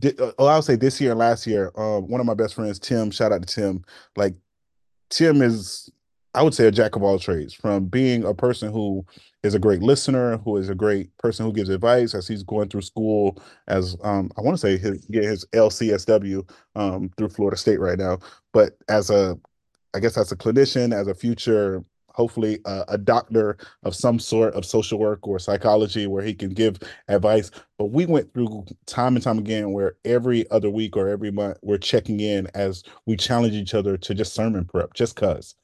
uh, 0.04 0.32
oh, 0.40 0.48
I'll 0.48 0.62
say 0.62 0.76
this 0.76 1.00
year 1.00 1.12
and 1.12 1.20
last 1.20 1.46
year, 1.46 1.72
uh, 1.76 2.00
one 2.00 2.20
of 2.20 2.26
my 2.26 2.34
best 2.34 2.56
friends, 2.56 2.80
Tim, 2.80 3.12
shout 3.12 3.32
out 3.32 3.46
to 3.46 3.54
Tim. 3.54 3.84
Like 4.16 4.36
Tim 5.10 5.42
is, 5.42 5.90
I 6.34 6.42
would 6.42 6.54
say, 6.54 6.68
a 6.68 6.72
jack 6.72 6.96
of 6.96 7.04
all 7.04 7.18
trades. 7.18 7.54
From 7.54 7.86
being 7.86 8.24
a 8.24 8.34
person 8.34 8.72
who 8.72 9.06
is 9.46 9.54
a 9.56 9.60
great 9.60 9.82
listener, 9.82 10.38
who 10.38 10.58
is 10.58 10.70
a 10.70 10.76
great 10.76 11.16
person 11.18 11.46
who 11.46 11.54
gives 11.54 11.70
advice 11.70 12.14
as 12.14 12.28
he's 12.28 12.44
going 12.44 12.70
through 12.70 12.82
school, 12.82 13.42
as 13.68 13.96
um, 14.04 14.32
I 14.38 14.42
want 14.42 14.56
to 14.56 14.62
say 14.62 14.78
his 14.78 15.06
get 15.06 15.24
his 15.24 15.46
LCSW 15.54 16.50
um, 16.76 17.10
through 17.18 17.30
Florida 17.30 17.58
State 17.58 17.80
right 17.80 17.98
now, 17.98 18.20
but 18.54 18.78
as 18.90 19.10
a, 19.10 19.38
I 19.94 20.00
guess 20.00 20.18
as 20.18 20.32
a 20.32 20.36
clinician, 20.36 20.94
as 20.94 21.08
a 21.08 21.16
future 21.16 21.84
hopefully 22.16 22.60
a 22.66 22.98
doctor 22.98 23.58
of 23.84 23.94
some 23.94 24.20
sort 24.20 24.54
of 24.54 24.66
social 24.66 24.98
work 24.98 25.28
or 25.28 25.38
psychology 25.38 26.08
where 26.08 26.24
he 26.24 26.34
can 26.34 26.50
give 26.50 26.80
advice. 27.10 27.52
But 27.78 27.88
we 27.88 28.06
went 28.06 28.34
through 28.34 28.66
time 28.86 29.16
and 29.16 29.24
time 29.24 29.38
again 29.38 29.74
where 29.74 29.98
every 30.06 30.50
other 30.50 30.70
week 30.70 30.96
or 30.96 31.10
every 31.10 31.30
month 31.30 31.58
we're 31.62 31.78
checking 31.78 32.22
in 32.22 32.48
as 32.54 32.84
we 33.06 33.18
challenge 33.18 33.54
each 33.54 33.74
other 33.74 33.98
to 33.98 34.14
just 34.14 34.34
sermon 34.34 34.64
prep, 34.64 34.94
just 34.94 35.18
cause. 35.18 35.56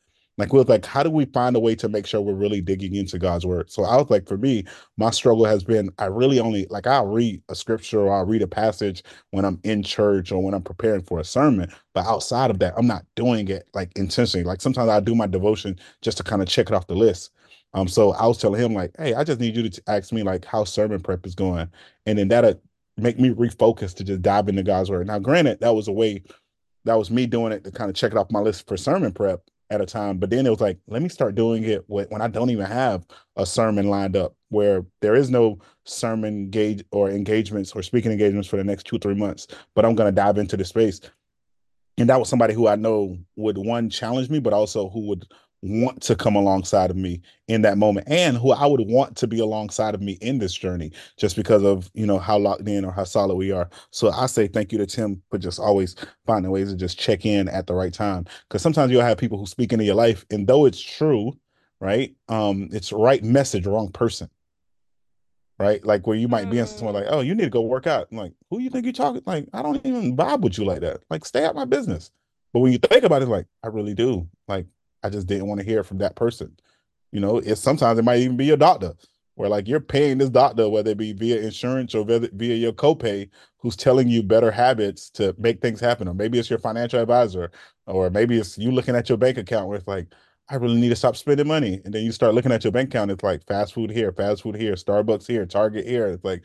Like 0.41 0.53
we 0.53 0.57
was 0.57 0.67
like, 0.67 0.87
how 0.87 1.03
do 1.03 1.11
we 1.11 1.25
find 1.25 1.55
a 1.55 1.59
way 1.59 1.75
to 1.75 1.87
make 1.87 2.07
sure 2.07 2.19
we're 2.19 2.33
really 2.33 2.61
digging 2.61 2.95
into 2.95 3.19
God's 3.19 3.45
word? 3.45 3.69
So 3.69 3.83
I 3.83 3.95
was 3.95 4.09
like, 4.09 4.27
for 4.27 4.37
me, 4.37 4.63
my 4.97 5.11
struggle 5.11 5.45
has 5.45 5.63
been 5.63 5.91
I 5.99 6.05
really 6.05 6.39
only 6.39 6.65
like 6.71 6.87
I'll 6.87 7.05
read 7.05 7.43
a 7.47 7.53
scripture 7.53 7.99
or 7.99 8.11
I'll 8.11 8.25
read 8.25 8.41
a 8.41 8.47
passage 8.47 9.03
when 9.29 9.45
I'm 9.45 9.59
in 9.63 9.83
church 9.83 10.31
or 10.31 10.41
when 10.41 10.55
I'm 10.55 10.63
preparing 10.63 11.03
for 11.03 11.19
a 11.19 11.23
sermon. 11.23 11.71
But 11.93 12.07
outside 12.07 12.49
of 12.49 12.57
that, 12.57 12.73
I'm 12.75 12.87
not 12.87 13.05
doing 13.15 13.49
it 13.49 13.69
like 13.75 13.91
intentionally. 13.95 14.43
Like 14.43 14.63
sometimes 14.63 14.89
I 14.89 14.99
do 14.99 15.13
my 15.13 15.27
devotion 15.27 15.77
just 16.01 16.17
to 16.17 16.23
kind 16.23 16.41
of 16.41 16.47
check 16.47 16.69
it 16.69 16.73
off 16.73 16.87
the 16.87 16.95
list. 16.95 17.29
Um, 17.75 17.87
so 17.87 18.13
I 18.13 18.25
was 18.25 18.39
telling 18.39 18.59
him 18.59 18.73
like, 18.73 18.95
hey, 18.97 19.13
I 19.13 19.23
just 19.23 19.39
need 19.39 19.55
you 19.55 19.69
to 19.69 19.83
ask 19.85 20.11
me 20.11 20.23
like 20.23 20.43
how 20.43 20.63
sermon 20.63 21.01
prep 21.01 21.23
is 21.27 21.35
going, 21.35 21.69
and 22.07 22.17
then 22.17 22.29
that'll 22.29 22.59
make 22.97 23.19
me 23.19 23.29
refocus 23.29 23.93
to 23.93 24.03
just 24.03 24.23
dive 24.23 24.49
into 24.49 24.63
God's 24.63 24.89
word. 24.89 25.05
Now, 25.05 25.19
granted, 25.19 25.59
that 25.59 25.75
was 25.75 25.87
a 25.87 25.91
way 25.91 26.23
that 26.85 26.95
was 26.95 27.11
me 27.11 27.27
doing 27.27 27.51
it 27.51 27.63
to 27.63 27.71
kind 27.71 27.91
of 27.91 27.95
check 27.95 28.11
it 28.11 28.17
off 28.17 28.31
my 28.31 28.39
list 28.39 28.67
for 28.67 28.75
sermon 28.75 29.11
prep 29.11 29.43
at 29.71 29.81
a 29.81 29.85
time. 29.85 30.17
But 30.17 30.29
then 30.29 30.45
it 30.45 30.49
was 30.49 30.61
like, 30.61 30.77
let 30.87 31.01
me 31.01 31.09
start 31.09 31.33
doing 31.33 31.63
it 31.63 31.83
when 31.87 32.21
I 32.21 32.27
don't 32.27 32.49
even 32.49 32.65
have 32.65 33.07
a 33.37 33.45
sermon 33.45 33.89
lined 33.89 34.15
up, 34.15 34.35
where 34.49 34.85
there 34.99 35.15
is 35.15 35.31
no 35.31 35.59
sermon 35.85 36.49
gauge 36.49 36.83
or 36.91 37.09
engagements 37.09 37.71
or 37.71 37.81
speaking 37.81 38.11
engagements 38.11 38.47
for 38.47 38.57
the 38.57 38.63
next 38.63 38.85
two, 38.85 38.99
three 38.99 39.15
months. 39.15 39.47
But 39.73 39.85
I'm 39.85 39.95
to 39.95 40.11
dive 40.11 40.37
into 40.37 40.57
the 40.57 40.65
space. 40.65 40.99
And 41.97 42.09
that 42.09 42.19
was 42.19 42.29
somebody 42.29 42.53
who 42.53 42.67
I 42.67 42.75
know 42.75 43.17
would 43.35 43.57
one 43.57 43.89
challenge 43.89 44.29
me, 44.29 44.39
but 44.39 44.53
also 44.53 44.89
who 44.89 45.07
would 45.07 45.25
want 45.61 46.01
to 46.01 46.15
come 46.15 46.35
alongside 46.35 46.89
of 46.89 46.97
me 46.97 47.21
in 47.47 47.61
that 47.61 47.77
moment 47.77 48.07
and 48.09 48.35
who 48.35 48.51
I 48.51 48.65
would 48.65 48.81
want 48.81 49.15
to 49.17 49.27
be 49.27 49.39
alongside 49.39 49.93
of 49.93 50.01
me 50.01 50.13
in 50.21 50.39
this 50.39 50.53
journey 50.53 50.91
just 51.17 51.35
because 51.35 51.63
of 51.63 51.89
you 51.93 52.05
know 52.05 52.17
how 52.17 52.37
locked 52.37 52.67
in 52.67 52.83
or 52.83 52.91
how 52.91 53.03
solid 53.03 53.35
we 53.35 53.51
are. 53.51 53.69
So 53.91 54.11
I 54.11 54.25
say 54.25 54.47
thank 54.47 54.71
you 54.71 54.77
to 54.79 54.85
Tim 54.87 55.21
for 55.29 55.37
just 55.37 55.59
always 55.59 55.95
finding 56.25 56.51
ways 56.51 56.71
to 56.71 56.77
just 56.77 56.97
check 56.99 57.25
in 57.25 57.47
at 57.47 57.67
the 57.67 57.73
right 57.73 57.93
time 57.93 58.25
because 58.47 58.61
sometimes 58.61 58.91
you'll 58.91 59.03
have 59.03 59.17
people 59.17 59.37
who 59.37 59.45
speak 59.45 59.71
into 59.71 59.85
your 59.85 59.95
life 59.95 60.25
and 60.31 60.47
though 60.47 60.65
it's 60.65 60.81
true 60.81 61.33
right 61.79 62.15
um 62.29 62.69
it's 62.71 62.91
right 62.91 63.23
message 63.23 63.65
wrong 63.65 63.91
person 63.91 64.29
right? 65.61 65.85
Like 65.85 66.07
where 66.07 66.17
you 66.17 66.27
might 66.27 66.49
be 66.49 66.57
in 66.57 66.65
someone 66.65 66.95
like 66.95 67.05
oh 67.07 67.19
you 67.19 67.35
need 67.35 67.43
to 67.43 67.49
go 67.49 67.61
work 67.61 67.85
out. 67.85 68.07
I'm 68.11 68.17
like 68.17 68.33
who 68.49 68.59
you 68.59 68.71
think 68.71 68.83
you're 68.83 68.93
talking 68.93 69.21
like 69.27 69.47
I 69.53 69.61
don't 69.61 69.85
even 69.85 70.17
vibe 70.17 70.41
with 70.41 70.57
you 70.57 70.65
like 70.65 70.81
that. 70.81 71.01
Like 71.09 71.23
stay 71.23 71.45
out 71.45 71.55
my 71.55 71.65
business. 71.65 72.09
But 72.51 72.61
when 72.61 72.71
you 72.71 72.79
think 72.79 73.03
about 73.03 73.21
it 73.21 73.27
like 73.27 73.45
I 73.63 73.67
really 73.67 73.93
do. 73.93 74.27
Like 74.47 74.65
I 75.03 75.09
just 75.09 75.27
didn't 75.27 75.47
want 75.47 75.59
to 75.59 75.65
hear 75.65 75.83
from 75.83 75.97
that 75.99 76.15
person. 76.15 76.55
You 77.11 77.19
know, 77.19 77.37
it's 77.37 77.61
sometimes 77.61 77.99
it 77.99 78.03
might 78.05 78.19
even 78.19 78.37
be 78.37 78.45
your 78.45 78.57
doctor, 78.57 78.93
where 79.35 79.49
like 79.49 79.67
you're 79.67 79.79
paying 79.79 80.17
this 80.17 80.29
doctor, 80.29 80.69
whether 80.69 80.91
it 80.91 80.97
be 80.97 81.13
via 81.13 81.41
insurance 81.41 81.93
or 81.95 82.05
via, 82.05 82.19
via 82.33 82.55
your 82.55 82.73
copay, 82.73 83.29
who's 83.57 83.75
telling 83.75 84.07
you 84.07 84.23
better 84.23 84.51
habits 84.51 85.09
to 85.11 85.35
make 85.37 85.61
things 85.61 85.79
happen. 85.79 86.07
Or 86.07 86.13
maybe 86.13 86.39
it's 86.39 86.49
your 86.49 86.59
financial 86.59 86.99
advisor, 86.99 87.51
or 87.85 88.09
maybe 88.09 88.37
it's 88.37 88.57
you 88.57 88.71
looking 88.71 88.95
at 88.95 89.09
your 89.09 89.17
bank 89.17 89.37
account 89.37 89.67
where 89.67 89.77
it's 89.77 89.87
like, 89.87 90.07
I 90.49 90.55
really 90.55 90.79
need 90.79 90.89
to 90.89 90.95
stop 90.95 91.15
spending 91.15 91.47
money. 91.47 91.81
And 91.85 91.93
then 91.93 92.03
you 92.03 92.11
start 92.11 92.33
looking 92.33 92.51
at 92.51 92.63
your 92.63 92.71
bank 92.71 92.89
account, 92.89 93.11
it's 93.11 93.23
like 93.23 93.45
fast 93.47 93.73
food 93.73 93.89
here, 93.89 94.11
fast 94.11 94.43
food 94.43 94.55
here, 94.55 94.73
Starbucks 94.73 95.27
here, 95.27 95.45
Target 95.45 95.87
here. 95.87 96.07
It's 96.07 96.23
like, 96.23 96.43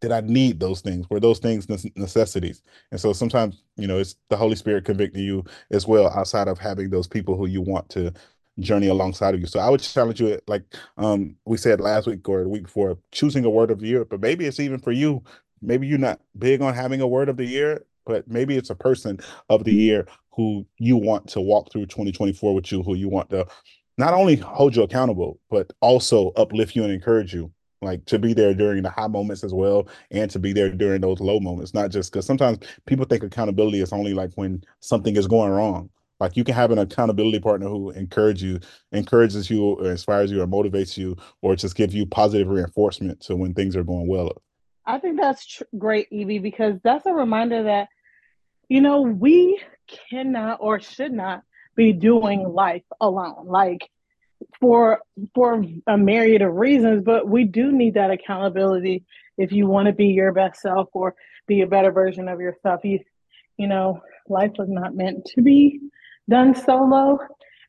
did 0.00 0.12
I 0.12 0.20
need 0.20 0.60
those 0.60 0.80
things? 0.80 1.08
Were 1.08 1.20
those 1.20 1.38
things 1.38 1.68
necessities? 1.96 2.62
And 2.90 3.00
so 3.00 3.12
sometimes, 3.12 3.62
you 3.76 3.86
know, 3.86 3.98
it's 3.98 4.16
the 4.28 4.36
Holy 4.36 4.56
Spirit 4.56 4.84
convicting 4.84 5.22
you 5.22 5.44
as 5.70 5.86
well, 5.86 6.08
outside 6.08 6.48
of 6.48 6.58
having 6.58 6.90
those 6.90 7.06
people 7.06 7.36
who 7.36 7.46
you 7.46 7.62
want 7.62 7.88
to 7.90 8.12
journey 8.58 8.88
alongside 8.88 9.34
of 9.34 9.40
you. 9.40 9.46
So 9.46 9.60
I 9.60 9.68
would 9.68 9.80
challenge 9.80 10.20
you, 10.20 10.38
like 10.46 10.62
um, 10.96 11.36
we 11.44 11.56
said 11.56 11.80
last 11.80 12.06
week 12.06 12.28
or 12.28 12.42
the 12.42 12.48
week 12.48 12.64
before, 12.64 12.98
choosing 13.12 13.44
a 13.44 13.50
word 13.50 13.70
of 13.70 13.80
the 13.80 13.86
year. 13.86 14.04
But 14.04 14.20
maybe 14.20 14.46
it's 14.46 14.60
even 14.60 14.78
for 14.78 14.92
you. 14.92 15.22
Maybe 15.62 15.86
you're 15.86 15.98
not 15.98 16.20
big 16.38 16.60
on 16.60 16.74
having 16.74 17.00
a 17.00 17.08
word 17.08 17.28
of 17.28 17.36
the 17.36 17.44
year, 17.44 17.84
but 18.04 18.28
maybe 18.28 18.56
it's 18.56 18.70
a 18.70 18.74
person 18.74 19.18
of 19.48 19.64
the 19.64 19.74
year 19.74 20.06
who 20.30 20.66
you 20.78 20.96
want 20.96 21.28
to 21.28 21.40
walk 21.40 21.72
through 21.72 21.86
2024 21.86 22.54
with 22.54 22.70
you, 22.70 22.82
who 22.82 22.94
you 22.94 23.08
want 23.08 23.30
to 23.30 23.46
not 23.98 24.12
only 24.12 24.36
hold 24.36 24.76
you 24.76 24.82
accountable, 24.82 25.40
but 25.50 25.72
also 25.80 26.30
uplift 26.36 26.76
you 26.76 26.84
and 26.84 26.92
encourage 26.92 27.32
you 27.32 27.50
like 27.82 28.04
to 28.06 28.18
be 28.18 28.32
there 28.32 28.54
during 28.54 28.82
the 28.82 28.90
high 28.90 29.06
moments 29.06 29.44
as 29.44 29.52
well 29.52 29.88
and 30.10 30.30
to 30.30 30.38
be 30.38 30.52
there 30.52 30.70
during 30.70 31.00
those 31.00 31.20
low 31.20 31.38
moments 31.38 31.74
not 31.74 31.90
just 31.90 32.10
because 32.10 32.26
sometimes 32.26 32.58
people 32.86 33.04
think 33.04 33.22
accountability 33.22 33.80
is 33.80 33.92
only 33.92 34.14
like 34.14 34.32
when 34.34 34.62
something 34.80 35.16
is 35.16 35.26
going 35.26 35.50
wrong. 35.50 35.90
Like 36.18 36.36
you 36.36 36.44
can 36.44 36.54
have 36.54 36.70
an 36.70 36.78
accountability 36.78 37.40
partner 37.40 37.68
who 37.68 37.90
encourages 37.90 38.42
you 38.42 38.60
encourages 38.92 39.50
you 39.50 39.62
or 39.62 39.90
inspires 39.90 40.30
you 40.30 40.40
or 40.40 40.46
motivates 40.46 40.96
you 40.96 41.16
or 41.42 41.54
just 41.56 41.76
gives 41.76 41.94
you 41.94 42.06
positive 42.06 42.48
reinforcement 42.48 43.20
to 43.22 43.36
when 43.36 43.52
things 43.52 43.76
are 43.76 43.84
going 43.84 44.08
well. 44.08 44.32
I 44.86 44.98
think 44.98 45.20
that's 45.20 45.44
tr- 45.44 45.64
great 45.76 46.08
EB 46.12 46.42
because 46.42 46.78
that's 46.82 47.04
a 47.06 47.12
reminder 47.12 47.64
that 47.64 47.88
you 48.68 48.80
know 48.80 49.02
we 49.02 49.60
cannot 50.10 50.58
or 50.60 50.80
should 50.80 51.12
not 51.12 51.42
be 51.74 51.92
doing 51.92 52.48
life 52.48 52.84
alone. 53.00 53.46
Like 53.46 53.90
for 54.60 55.00
for 55.34 55.64
a 55.86 55.98
myriad 55.98 56.42
of 56.42 56.54
reasons, 56.54 57.02
but 57.04 57.28
we 57.28 57.44
do 57.44 57.72
need 57.72 57.94
that 57.94 58.10
accountability 58.10 59.04
if 59.38 59.52
you 59.52 59.66
want 59.66 59.86
to 59.86 59.92
be 59.92 60.06
your 60.06 60.32
best 60.32 60.60
self 60.60 60.88
or 60.92 61.14
be 61.46 61.60
a 61.60 61.66
better 61.66 61.92
version 61.92 62.28
of 62.28 62.40
yourself. 62.40 62.80
You 62.84 63.00
you 63.56 63.66
know, 63.66 64.00
life 64.28 64.52
was 64.58 64.68
not 64.68 64.94
meant 64.94 65.24
to 65.34 65.42
be 65.42 65.80
done 66.28 66.54
solo. 66.54 67.18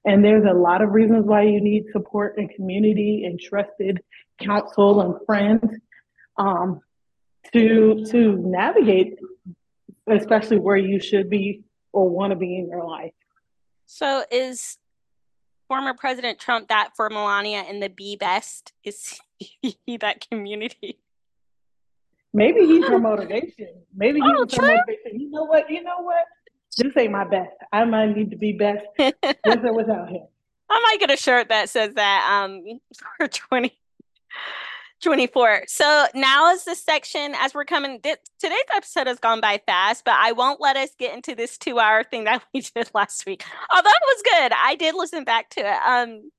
And 0.05 0.23
there's 0.23 0.45
a 0.45 0.53
lot 0.53 0.81
of 0.81 0.91
reasons 0.91 1.25
why 1.25 1.43
you 1.43 1.59
need 1.61 1.85
support 1.91 2.37
and 2.37 2.49
community 2.49 3.25
and 3.25 3.39
trusted 3.39 3.99
counsel 4.41 5.01
and 5.01 5.15
friends 5.25 5.63
um, 6.37 6.79
to 7.51 8.05
to 8.11 8.37
navigate, 8.37 9.17
especially 10.07 10.59
where 10.59 10.77
you 10.77 10.99
should 10.99 11.29
be 11.29 11.63
or 11.91 12.09
want 12.09 12.31
to 12.31 12.35
be 12.35 12.57
in 12.57 12.69
your 12.69 12.85
life. 12.85 13.13
So 13.85 14.23
is 14.31 14.77
former 15.67 15.93
President 15.93 16.39
Trump 16.39 16.69
that 16.69 16.91
for 16.95 17.09
Melania 17.09 17.63
and 17.67 17.81
the 17.81 17.89
Be 17.89 18.15
Best? 18.15 18.73
Is 18.83 19.19
he 19.37 19.97
that 19.97 20.27
community? 20.29 20.99
Maybe 22.33 22.61
he's 22.65 22.87
her 22.87 22.99
motivation. 22.99 23.69
Maybe 23.95 24.19
he's 24.19 24.31
oh, 24.35 24.61
her 24.61 24.75
motivation. 24.75 25.19
You 25.19 25.29
know 25.31 25.45
what? 25.45 25.69
You 25.69 25.83
know 25.83 26.01
what? 26.01 26.25
This 26.77 26.93
ain't 26.97 27.11
my 27.11 27.23
best. 27.23 27.55
I 27.73 27.85
might 27.85 28.15
need 28.15 28.29
to 28.31 28.37
be 28.37 28.53
best 28.53 28.85
with 28.99 29.15
or 29.45 29.73
without 29.73 30.09
him. 30.09 30.27
I 30.69 30.79
might 30.81 30.99
get 30.99 31.11
a 31.11 31.17
shirt 31.17 31.49
that 31.49 31.69
says 31.69 31.93
that 31.95 32.29
um 32.29 32.63
for 33.17 33.27
20 33.27 33.73
24. 35.01 35.63
So 35.67 36.05
now 36.15 36.51
is 36.51 36.63
the 36.63 36.75
section 36.75 37.33
as 37.39 37.53
we're 37.53 37.65
coming. 37.65 37.99
Th- 38.01 38.17
today's 38.39 38.57
episode 38.75 39.07
has 39.07 39.19
gone 39.19 39.41
by 39.41 39.61
fast, 39.65 40.03
but 40.05 40.15
I 40.17 40.31
won't 40.31 40.59
let 40.59 40.75
us 40.75 40.89
get 40.97 41.13
into 41.13 41.35
this 41.35 41.57
two 41.57 41.79
hour 41.79 42.03
thing 42.03 42.23
that 42.25 42.43
we 42.53 42.61
did 42.61 42.89
last 42.93 43.25
week. 43.25 43.43
Although 43.73 43.89
it 43.89 44.03
was 44.05 44.23
good, 44.23 44.51
I 44.53 44.75
did 44.75 44.95
listen 44.95 45.23
back 45.23 45.49
to 45.51 45.61
it. 45.61 45.79
Um, 45.85 46.31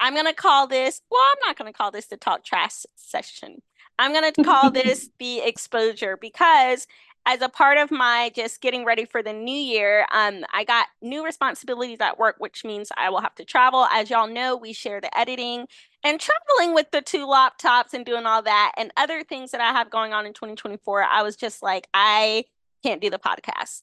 I'm 0.00 0.14
gonna 0.14 0.34
call 0.34 0.66
this. 0.66 1.00
Well, 1.10 1.20
I'm 1.32 1.48
not 1.48 1.56
gonna 1.56 1.72
call 1.72 1.90
this 1.90 2.06
the 2.06 2.16
talk 2.16 2.44
trash 2.44 2.84
session. 2.94 3.62
I'm 3.98 4.12
gonna 4.12 4.32
call 4.44 4.70
this 4.70 5.10
the 5.18 5.38
exposure 5.40 6.16
because 6.20 6.86
as 7.26 7.40
a 7.40 7.48
part 7.48 7.78
of 7.78 7.90
my 7.90 8.30
just 8.34 8.60
getting 8.60 8.84
ready 8.84 9.06
for 9.06 9.22
the 9.22 9.32
new 9.32 9.56
year, 9.56 10.06
um, 10.12 10.44
I 10.52 10.64
got 10.64 10.88
new 11.00 11.24
responsibilities 11.24 12.00
at 12.00 12.18
work, 12.18 12.36
which 12.38 12.64
means 12.64 12.90
I 12.96 13.08
will 13.08 13.22
have 13.22 13.34
to 13.36 13.44
travel. 13.44 13.86
As 13.90 14.10
y'all 14.10 14.28
know, 14.28 14.56
we 14.56 14.72
share 14.72 15.00
the 15.00 15.16
editing 15.18 15.66
and 16.04 16.20
traveling 16.20 16.74
with 16.74 16.90
the 16.90 17.00
two 17.00 17.26
laptops 17.26 17.94
and 17.94 18.04
doing 18.04 18.26
all 18.26 18.42
that 18.42 18.72
and 18.76 18.92
other 18.96 19.24
things 19.24 19.50
that 19.52 19.60
I 19.60 19.72
have 19.72 19.90
going 19.90 20.12
on 20.12 20.26
in 20.26 20.34
2024. 20.34 21.02
I 21.02 21.22
was 21.22 21.34
just 21.34 21.62
like, 21.62 21.88
I 21.94 22.44
can't 22.84 23.00
do 23.00 23.10
the 23.10 23.18
podcast. 23.18 23.82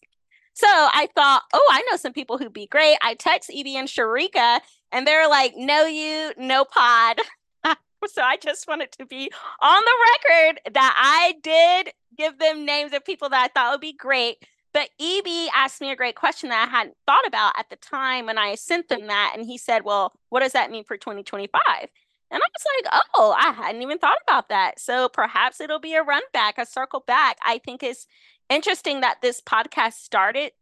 So 0.54 0.68
I 0.68 1.08
thought, 1.16 1.44
oh, 1.54 1.70
I 1.72 1.84
know 1.90 1.98
some 1.98 2.14
people 2.14 2.38
who'd 2.38 2.54
be 2.54 2.68
great. 2.68 2.98
I 3.02 3.16
text 3.16 3.50
EB 3.54 3.68
and 3.68 3.88
Cherika, 3.88 4.60
and 4.92 5.08
they're 5.08 5.30
like, 5.30 5.54
no, 5.56 5.86
you, 5.86 6.34
no 6.38 6.66
pod. 6.66 7.18
so 8.08 8.22
I 8.22 8.38
just 8.38 8.68
wanted 8.68 8.92
to 8.94 9.06
be 9.06 9.32
on 9.60 9.82
the 9.84 10.30
record 10.30 10.74
that 10.74 10.94
I 10.98 11.36
did 11.42 11.94
give 12.18 12.38
them 12.38 12.66
names 12.66 12.94
of 12.94 13.06
people 13.06 13.30
that 13.30 13.44
I 13.44 13.48
thought 13.48 13.72
would 13.72 13.82
be 13.82 13.94
great. 13.94 14.46
But 14.74 14.90
EB 15.00 15.50
asked 15.54 15.82
me 15.82 15.92
a 15.92 15.96
great 15.96 16.16
question 16.16 16.50
that 16.50 16.68
I 16.68 16.72
hadn't 16.72 16.96
thought 17.06 17.28
about 17.28 17.54
at 17.58 17.70
the 17.70 17.76
time 17.78 18.28
when 18.28 18.38
I 18.38 18.56
sent 18.56 18.88
them 18.88 19.08
that. 19.08 19.34
And 19.36 19.46
he 19.46 19.58
said, 19.58 19.84
Well, 19.84 20.14
what 20.30 20.42
does 20.42 20.54
that 20.54 20.72
mean 20.72 20.84
for 20.84 20.96
2025? 20.96 21.60
And 22.32 22.42
I 22.42 22.48
was 22.48 22.66
like, 22.84 23.04
Oh, 23.16 23.36
I 23.38 23.52
hadn't 23.52 23.82
even 23.82 23.98
thought 23.98 24.18
about 24.28 24.50
that. 24.50 24.80
So 24.80 25.10
perhaps 25.10 25.60
it'll 25.60 25.80
be 25.80 25.94
a 25.96 26.04
run 26.04 26.24
back, 26.34 26.58
a 26.58 26.66
circle 26.66 27.04
back. 27.06 27.38
I 27.46 27.60
think 27.60 27.84
it's 27.84 28.08
interesting 28.50 29.02
that 29.02 29.22
this 29.22 29.42
podcast 29.42 29.94
started 29.94 30.54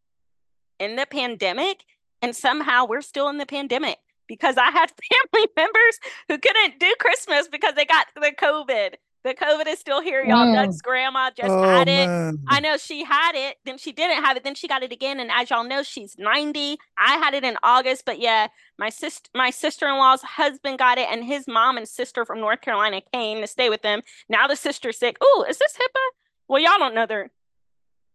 in 0.79 0.95
the 0.95 1.05
pandemic 1.05 1.85
and 2.21 2.35
somehow 2.35 2.85
we're 2.85 3.01
still 3.01 3.29
in 3.29 3.37
the 3.37 3.45
pandemic 3.45 3.97
because 4.27 4.57
I 4.57 4.71
had 4.71 4.91
family 5.33 5.47
members 5.55 5.99
who 6.27 6.37
couldn't 6.37 6.79
do 6.79 6.93
Christmas 6.99 7.47
because 7.47 7.75
they 7.75 7.85
got 7.85 8.07
the 8.15 8.33
COVID 8.37 8.95
the 9.23 9.33
COVID 9.33 9.67
is 9.67 9.79
still 9.79 10.01
here, 10.01 10.23
y'all. 10.23 10.47
Mm. 10.47 10.55
Doug's 10.55 10.81
grandma 10.81 11.29
just 11.35 11.49
oh, 11.49 11.61
had 11.61 11.87
it. 11.89 12.07
Man. 12.07 12.39
I 12.47 12.59
know 12.59 12.77
she 12.77 13.03
had 13.03 13.33
it, 13.35 13.57
then 13.65 13.77
she 13.77 13.91
didn't 13.91 14.23
have 14.23 14.37
it, 14.37 14.43
then 14.43 14.55
she 14.55 14.67
got 14.67 14.81
it 14.81 14.91
again. 14.91 15.19
And 15.19 15.29
as 15.31 15.49
y'all 15.49 15.65
know, 15.65 15.83
she's 15.83 16.15
90. 16.17 16.77
I 16.97 17.15
had 17.17 17.33
it 17.33 17.43
in 17.43 17.57
August, 17.61 18.03
but 18.05 18.19
yeah, 18.19 18.47
my 18.77 18.89
sister 18.89 19.29
my 19.35 19.49
sister-in-law's 19.49 20.21
husband 20.21 20.79
got 20.79 20.97
it, 20.97 21.07
and 21.11 21.23
his 21.23 21.47
mom 21.47 21.77
and 21.77 21.87
sister 21.87 22.25
from 22.25 22.39
North 22.39 22.61
Carolina 22.61 23.01
came 23.13 23.41
to 23.41 23.47
stay 23.47 23.69
with 23.69 23.81
them. 23.81 24.01
Now 24.29 24.47
the 24.47 24.55
sister's 24.55 24.97
sick. 24.97 25.17
Oh, 25.21 25.45
is 25.49 25.57
this 25.57 25.73
HIPAA? 25.73 25.99
Well, 26.47 26.61
y'all 26.61 26.79
don't 26.79 26.95
know 26.95 27.05
their 27.05 27.29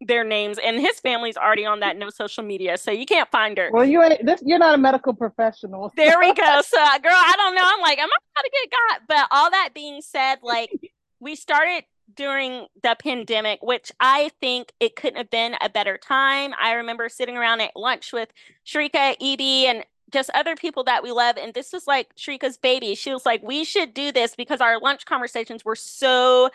their 0.00 0.24
names, 0.24 0.58
and 0.58 0.80
his 0.80 1.00
family's 1.00 1.36
already 1.36 1.64
on 1.64 1.80
that 1.80 1.96
no 1.96 2.10
social 2.10 2.44
media, 2.44 2.76
so 2.78 2.90
you 2.90 3.06
can't 3.06 3.30
find 3.30 3.56
her. 3.58 3.70
Well, 3.72 3.84
you 3.84 4.02
ain't 4.02 4.24
this. 4.24 4.42
You're 4.44 4.58
not 4.58 4.74
a 4.74 4.78
medical 4.78 5.14
professional. 5.14 5.92
there 5.96 6.18
we 6.18 6.32
go. 6.32 6.42
So, 6.64 6.78
girl, 7.02 7.12
I 7.12 7.34
don't 7.36 7.54
know. 7.54 7.62
I'm 7.64 7.80
like, 7.80 7.98
am 7.98 8.08
I 8.08 8.18
about 8.32 8.42
to 8.42 8.50
get 8.50 8.70
got? 8.70 9.00
But 9.06 9.36
all 9.36 9.50
that 9.50 9.70
being 9.74 10.00
said, 10.00 10.36
like 10.42 10.70
we 11.24 11.34
started 11.34 11.84
during 12.14 12.66
the 12.82 12.94
pandemic, 13.02 13.62
which 13.62 13.90
I 13.98 14.30
think 14.40 14.72
it 14.78 14.94
couldn't 14.94 15.16
have 15.16 15.30
been 15.30 15.56
a 15.60 15.70
better 15.70 15.96
time. 15.96 16.52
I 16.60 16.74
remember 16.74 17.08
sitting 17.08 17.36
around 17.36 17.62
at 17.62 17.74
lunch 17.74 18.12
with 18.12 18.28
Cherika, 18.66 19.16
EB, 19.20 19.40
and 19.74 19.84
just 20.12 20.30
other 20.34 20.54
people 20.54 20.84
that 20.84 21.02
we 21.02 21.10
love. 21.10 21.36
And 21.38 21.54
this 21.54 21.72
was 21.72 21.86
like 21.86 22.14
Cherika's 22.14 22.58
baby. 22.58 22.94
She 22.94 23.12
was 23.12 23.24
like, 23.24 23.42
we 23.42 23.64
should 23.64 23.94
do 23.94 24.12
this 24.12 24.36
because 24.36 24.60
our 24.60 24.78
lunch 24.78 25.06
conversations 25.06 25.64
were 25.64 25.74
so 25.74 26.50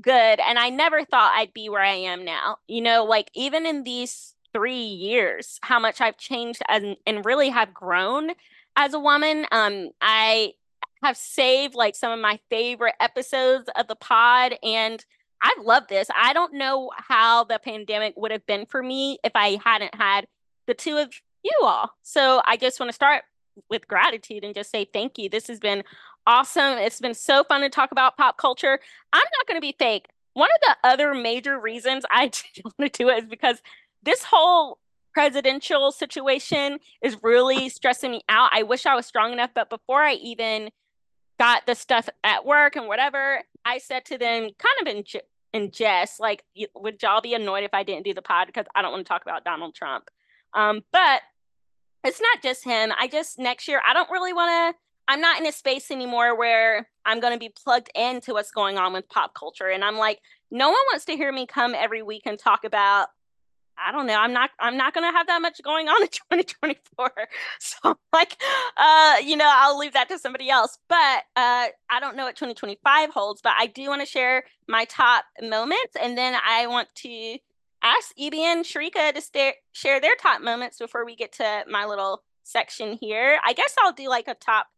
good. 0.00 0.40
And 0.40 0.58
I 0.58 0.70
never 0.70 1.04
thought 1.04 1.34
I'd 1.36 1.52
be 1.52 1.68
where 1.68 1.82
I 1.82 1.94
am 1.94 2.24
now. 2.24 2.58
You 2.68 2.80
know, 2.80 3.04
like 3.04 3.30
even 3.34 3.66
in 3.66 3.82
these 3.82 4.34
three 4.54 4.84
years 4.84 5.58
how 5.62 5.80
much 5.80 6.00
I've 6.00 6.16
changed 6.16 6.62
and, 6.68 6.96
and 7.06 7.24
really 7.24 7.48
have 7.48 7.74
grown 7.74 8.30
as 8.76 8.94
a 8.94 9.00
woman. 9.00 9.46
Um, 9.50 9.90
I 10.00 10.54
have 11.02 11.16
saved 11.16 11.74
like 11.74 11.94
some 11.94 12.12
of 12.12 12.20
my 12.20 12.38
favorite 12.50 12.94
episodes 13.00 13.68
of 13.76 13.88
the 13.88 13.96
pod 13.96 14.54
and 14.62 15.04
I 15.42 15.54
love 15.60 15.88
this. 15.88 16.08
I 16.16 16.32
don't 16.32 16.54
know 16.54 16.90
how 16.96 17.44
the 17.44 17.58
pandemic 17.58 18.14
would 18.16 18.30
have 18.30 18.46
been 18.46 18.64
for 18.64 18.82
me 18.82 19.18
if 19.24 19.32
I 19.34 19.58
hadn't 19.64 19.94
had 19.94 20.26
the 20.66 20.74
two 20.74 20.96
of 20.98 21.12
you 21.42 21.52
all. 21.62 21.90
So 22.02 22.42
I 22.46 22.56
just 22.56 22.78
want 22.78 22.90
to 22.90 22.94
start 22.94 23.24
with 23.68 23.88
gratitude 23.88 24.44
and 24.44 24.54
just 24.54 24.70
say 24.70 24.84
thank 24.84 25.18
you. 25.18 25.28
This 25.28 25.48
has 25.48 25.58
been 25.58 25.82
awesome. 26.26 26.78
It's 26.78 27.00
been 27.00 27.14
so 27.14 27.42
fun 27.44 27.62
to 27.62 27.68
talk 27.68 27.90
about 27.90 28.16
pop 28.16 28.36
culture. 28.38 28.78
I'm 29.12 29.20
not 29.20 29.46
going 29.48 29.60
to 29.60 29.66
be 29.66 29.74
fake. 29.76 30.06
One 30.34 30.48
of 30.50 30.60
the 30.62 30.88
other 30.88 31.14
major 31.14 31.58
reasons 31.58 32.04
I 32.10 32.30
want 32.64 32.76
to 32.78 32.88
do 32.88 33.08
it 33.08 33.24
is 33.24 33.28
because 33.28 33.60
this 34.02 34.22
whole 34.22 34.78
presidential 35.12 35.92
situation 35.92 36.78
is 37.02 37.18
really 37.22 37.68
stressing 37.68 38.12
me 38.12 38.22
out. 38.28 38.50
I 38.52 38.62
wish 38.62 38.86
I 38.86 38.94
was 38.94 39.06
strong 39.06 39.32
enough, 39.32 39.50
but 39.54 39.68
before 39.68 40.02
I 40.02 40.14
even 40.14 40.70
got 41.42 41.66
the 41.66 41.74
stuff 41.74 42.08
at 42.22 42.46
work 42.46 42.76
and 42.76 42.86
whatever, 42.86 43.42
I 43.64 43.78
said 43.78 44.04
to 44.06 44.16
them, 44.16 44.42
kind 44.42 44.76
of 44.80 44.86
in 44.86 45.02
in 45.52 45.72
jest, 45.72 46.20
like, 46.20 46.44
would 46.76 47.02
y'all 47.02 47.20
be 47.20 47.34
annoyed 47.34 47.64
if 47.64 47.74
I 47.74 47.82
didn't 47.82 48.04
do 48.04 48.14
the 48.14 48.22
pod 48.22 48.46
because 48.46 48.66
I 48.76 48.80
don't 48.80 48.92
want 48.92 49.04
to 49.04 49.08
talk 49.08 49.22
about 49.22 49.44
Donald 49.44 49.74
Trump. 49.74 50.04
Um, 50.54 50.82
but 50.92 51.20
it's 52.04 52.20
not 52.20 52.42
just 52.44 52.64
him. 52.64 52.92
I 52.96 53.08
just 53.08 53.40
next 53.40 53.66
year 53.66 53.82
I 53.84 53.92
don't 53.92 54.08
really 54.08 54.32
want 54.32 54.76
to. 54.76 54.78
I'm 55.08 55.20
not 55.20 55.40
in 55.40 55.46
a 55.46 55.52
space 55.52 55.90
anymore 55.90 56.38
where 56.38 56.88
I'm 57.04 57.18
going 57.18 57.32
to 57.32 57.40
be 57.40 57.52
plugged 57.52 57.90
into 57.96 58.34
what's 58.34 58.52
going 58.52 58.78
on 58.78 58.92
with 58.92 59.08
pop 59.08 59.34
culture, 59.34 59.68
and 59.68 59.84
I'm 59.84 59.96
like, 59.96 60.20
no 60.52 60.68
one 60.68 60.84
wants 60.92 61.06
to 61.06 61.16
hear 61.16 61.32
me 61.32 61.46
come 61.46 61.74
every 61.74 62.04
week 62.04 62.22
and 62.24 62.38
talk 62.38 62.62
about 62.62 63.08
I 63.78 63.92
don't 63.92 64.06
know. 64.06 64.16
I'm 64.16 64.32
not 64.32 64.50
I'm 64.60 64.76
not 64.76 64.94
gonna 64.94 65.12
have 65.12 65.26
that 65.26 65.42
much 65.42 65.60
going 65.62 65.88
on 65.88 66.02
in 66.02 66.08
2024. 66.32 67.10
So 67.58 67.98
like 68.12 68.36
uh, 68.76 69.16
you 69.24 69.36
know, 69.36 69.50
I'll 69.50 69.78
leave 69.78 69.94
that 69.94 70.08
to 70.08 70.18
somebody 70.18 70.50
else. 70.50 70.78
But 70.88 71.22
uh 71.36 71.68
I 71.90 72.00
don't 72.00 72.16
know 72.16 72.24
what 72.24 72.36
2025 72.36 73.10
holds, 73.10 73.40
but 73.42 73.52
I 73.58 73.66
do 73.66 73.88
want 73.88 74.00
to 74.00 74.06
share 74.06 74.44
my 74.68 74.84
top 74.86 75.24
moments 75.40 75.96
and 76.00 76.16
then 76.16 76.34
I 76.46 76.66
want 76.66 76.88
to 76.96 77.38
ask 77.82 78.12
EB 78.18 78.34
and 78.34 78.64
Cherika 78.64 79.12
to 79.12 79.20
st- 79.20 79.56
share 79.72 80.00
their 80.00 80.14
top 80.16 80.40
moments 80.40 80.78
before 80.78 81.04
we 81.04 81.16
get 81.16 81.32
to 81.32 81.64
my 81.68 81.84
little 81.84 82.22
section 82.44 82.96
here. 83.00 83.38
I 83.44 83.52
guess 83.52 83.74
I'll 83.82 83.92
do 83.92 84.08
like 84.08 84.28
a 84.28 84.34
top 84.34 84.68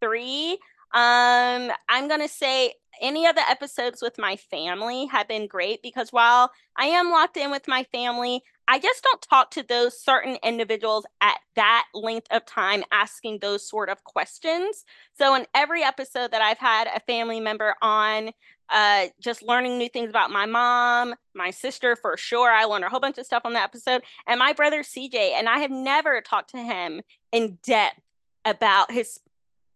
three. 0.00 0.58
Um, 0.94 1.70
I'm 1.88 2.08
gonna 2.08 2.28
say 2.28 2.74
any 3.00 3.26
of 3.26 3.34
the 3.34 3.48
episodes 3.48 4.02
with 4.02 4.18
my 4.18 4.36
family 4.36 5.06
have 5.06 5.28
been 5.28 5.46
great 5.46 5.82
because 5.82 6.12
while 6.12 6.50
I 6.76 6.86
am 6.86 7.10
locked 7.10 7.36
in 7.36 7.50
with 7.50 7.68
my 7.68 7.84
family, 7.84 8.42
I 8.68 8.78
just 8.78 9.02
don't 9.02 9.22
talk 9.22 9.50
to 9.52 9.62
those 9.62 10.00
certain 10.02 10.38
individuals 10.42 11.06
at 11.20 11.38
that 11.54 11.86
length 11.94 12.26
of 12.30 12.44
time 12.46 12.82
asking 12.90 13.38
those 13.38 13.68
sort 13.68 13.88
of 13.88 14.02
questions. 14.04 14.84
So, 15.14 15.34
in 15.34 15.46
every 15.54 15.82
episode 15.84 16.32
that 16.32 16.42
I've 16.42 16.58
had 16.58 16.88
a 16.88 17.00
family 17.00 17.38
member 17.38 17.74
on, 17.80 18.32
uh, 18.68 19.06
just 19.20 19.42
learning 19.42 19.78
new 19.78 19.88
things 19.88 20.10
about 20.10 20.30
my 20.30 20.46
mom, 20.46 21.14
my 21.34 21.50
sister 21.50 21.94
for 21.94 22.16
sure. 22.16 22.50
I 22.50 22.64
learned 22.64 22.84
a 22.84 22.88
whole 22.88 23.00
bunch 23.00 23.18
of 23.18 23.26
stuff 23.26 23.42
on 23.44 23.52
that 23.52 23.64
episode, 23.64 24.02
and 24.26 24.38
my 24.38 24.52
brother 24.52 24.82
CJ. 24.82 25.32
And 25.36 25.48
I 25.48 25.60
have 25.60 25.70
never 25.70 26.20
talked 26.20 26.50
to 26.50 26.58
him 26.58 27.02
in 27.30 27.58
depth 27.62 28.00
about 28.44 28.90
his 28.90 29.20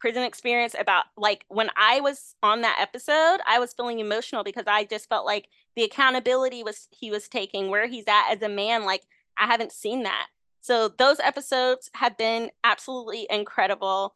prison 0.00 0.22
experience 0.22 0.74
about 0.78 1.04
like 1.16 1.44
when 1.48 1.70
I 1.76 2.00
was 2.00 2.34
on 2.42 2.62
that 2.62 2.78
episode, 2.80 3.38
I 3.46 3.58
was 3.58 3.74
feeling 3.74 4.00
emotional 4.00 4.42
because 4.42 4.64
I 4.66 4.84
just 4.84 5.08
felt 5.08 5.26
like 5.26 5.48
the 5.76 5.84
accountability 5.84 6.64
was 6.64 6.88
he 6.90 7.10
was 7.10 7.28
taking 7.28 7.68
where 7.68 7.86
he's 7.86 8.08
at 8.08 8.32
as 8.32 8.42
a 8.42 8.48
man 8.48 8.84
like 8.84 9.02
I 9.36 9.46
haven't 9.46 9.72
seen 9.72 10.02
that. 10.04 10.26
So 10.62 10.88
those 10.88 11.20
episodes 11.20 11.90
have 11.94 12.16
been 12.16 12.50
absolutely 12.64 13.26
incredible. 13.30 14.14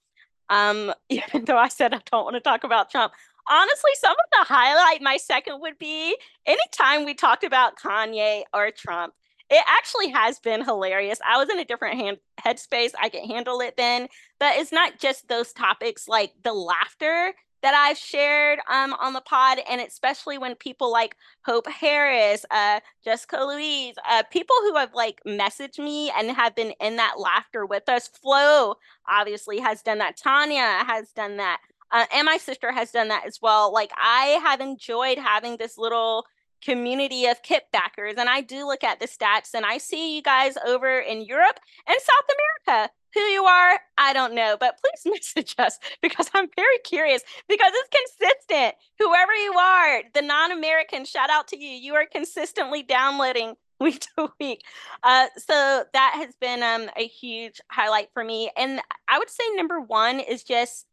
Um 0.49 0.93
even 1.09 1.45
though 1.45 1.59
I 1.59 1.69
said 1.69 1.95
I 1.95 2.01
don't 2.11 2.25
want 2.25 2.35
to 2.35 2.41
talk 2.41 2.65
about 2.65 2.91
Trump. 2.91 3.13
Honestly, 3.47 3.91
some 3.97 4.13
of 4.13 4.31
the 4.33 4.55
highlight 4.55 5.03
my 5.03 5.19
second 5.19 5.61
would 5.61 5.79
be 5.79 6.17
anytime 6.47 7.05
we 7.05 7.13
talked 7.13 7.45
about 7.45 7.77
Kanye 7.77 8.45
or 8.55 8.71
Trump 8.71 9.13
it 9.51 9.65
actually 9.69 10.09
has 10.09 10.39
been 10.41 10.65
hilarious. 10.65 11.19
I 11.25 11.39
was 11.39 11.49
in 11.51 11.59
a 11.59 11.65
different 11.65 11.99
hand, 11.99 12.19
headspace. 12.45 12.93
I 13.01 13.09
can 13.09 13.25
handle 13.29 13.61
it 13.61 13.77
then. 13.77 14.09
But 14.41 14.57
it's 14.57 14.73
not 14.73 14.99
just 14.99 15.29
those 15.29 15.53
topics, 15.53 16.09
like 16.09 16.33
the 16.43 16.55
laughter 16.55 17.35
that 17.65 17.75
I've 17.75 17.97
shared 17.97 18.59
um, 18.71 18.93
on 19.01 19.15
the 19.15 19.23
pod, 19.23 19.59
and 19.71 19.81
especially 19.81 20.37
when 20.37 20.55
people 20.55 20.93
like 20.93 21.17
Hope 21.47 21.67
Harris, 21.67 22.45
uh, 22.51 22.81
Jessica 23.03 23.43
Louise, 23.43 23.95
uh, 24.07 24.23
people 24.31 24.55
who 24.61 24.75
have 24.77 24.93
like 24.93 25.23
messaged 25.27 25.79
me 25.79 26.11
and 26.11 26.31
have 26.31 26.55
been 26.55 26.75
in 26.79 26.97
that 26.97 27.15
laughter 27.19 27.65
with 27.65 27.89
us. 27.89 28.07
Flo 28.07 28.75
obviously 29.09 29.61
has 29.61 29.81
done 29.81 29.97
that. 29.99 30.19
Tanya 30.19 30.85
has 30.87 31.11
done 31.13 31.39
that. 31.39 31.61
Uh, 31.91 32.05
and 32.15 32.27
my 32.27 32.37
sister 32.37 32.71
has 32.71 32.91
done 32.91 33.09
that 33.09 33.25
as 33.27 33.41
well. 33.41 33.73
Like 33.73 33.93
I 33.97 34.39
have 34.45 34.61
enjoyed 34.61 35.17
having 35.17 35.57
this 35.57 35.79
little 35.79 36.27
community 36.65 37.27
of 37.27 37.43
kickbackers. 37.43 38.17
And 38.17 38.29
I 38.29 38.41
do 38.41 38.67
look 38.67 38.83
at 38.83 39.01
the 39.01 39.07
stats 39.07 39.55
and 39.55 39.67
I 39.67 39.79
see 39.79 40.17
you 40.17 40.23
guys 40.23 40.57
over 40.67 40.99
in 40.99 41.23
Europe 41.23 41.61
and 41.87 41.97
South 42.01 42.67
America. 42.67 42.93
Who 43.15 43.21
you 43.21 43.45
are, 43.45 43.79
I 43.97 44.13
don't 44.13 44.35
know, 44.35 44.57
but 44.59 44.77
please 44.83 45.13
message 45.37 45.55
us 45.57 45.79
because 46.03 46.29
I'm 46.35 46.49
very 46.57 46.79
curious 46.83 47.23
because 47.49 47.71
it's 47.73 48.19
consistent. 48.19 48.75
Whoever 48.99 49.33
you 49.35 49.53
are, 49.53 50.03
the 50.15 50.23
non 50.23 50.51
American, 50.51 51.05
shout 51.05 51.31
out 51.31 51.47
to 51.49 51.57
you. 51.57 51.69
You 51.69 51.95
are 51.95 52.07
consistently 52.07 52.83
downloading 52.83 53.55
week 53.81 54.05
to 54.17 54.31
week. 54.41 54.63
Uh, 55.03 55.27
so 55.37 55.85
that 55.93 56.13
has 56.17 56.35
been 56.41 56.63
um, 56.63 56.91
a 56.97 57.07
huge 57.07 57.61
highlight 57.71 58.09
for 58.13 58.25
me. 58.25 58.51
And 58.57 58.81
I 59.07 59.19
would 59.19 59.31
say 59.31 59.45
number 59.55 59.81
one 59.81 60.19
is 60.19 60.43
just 60.43 60.87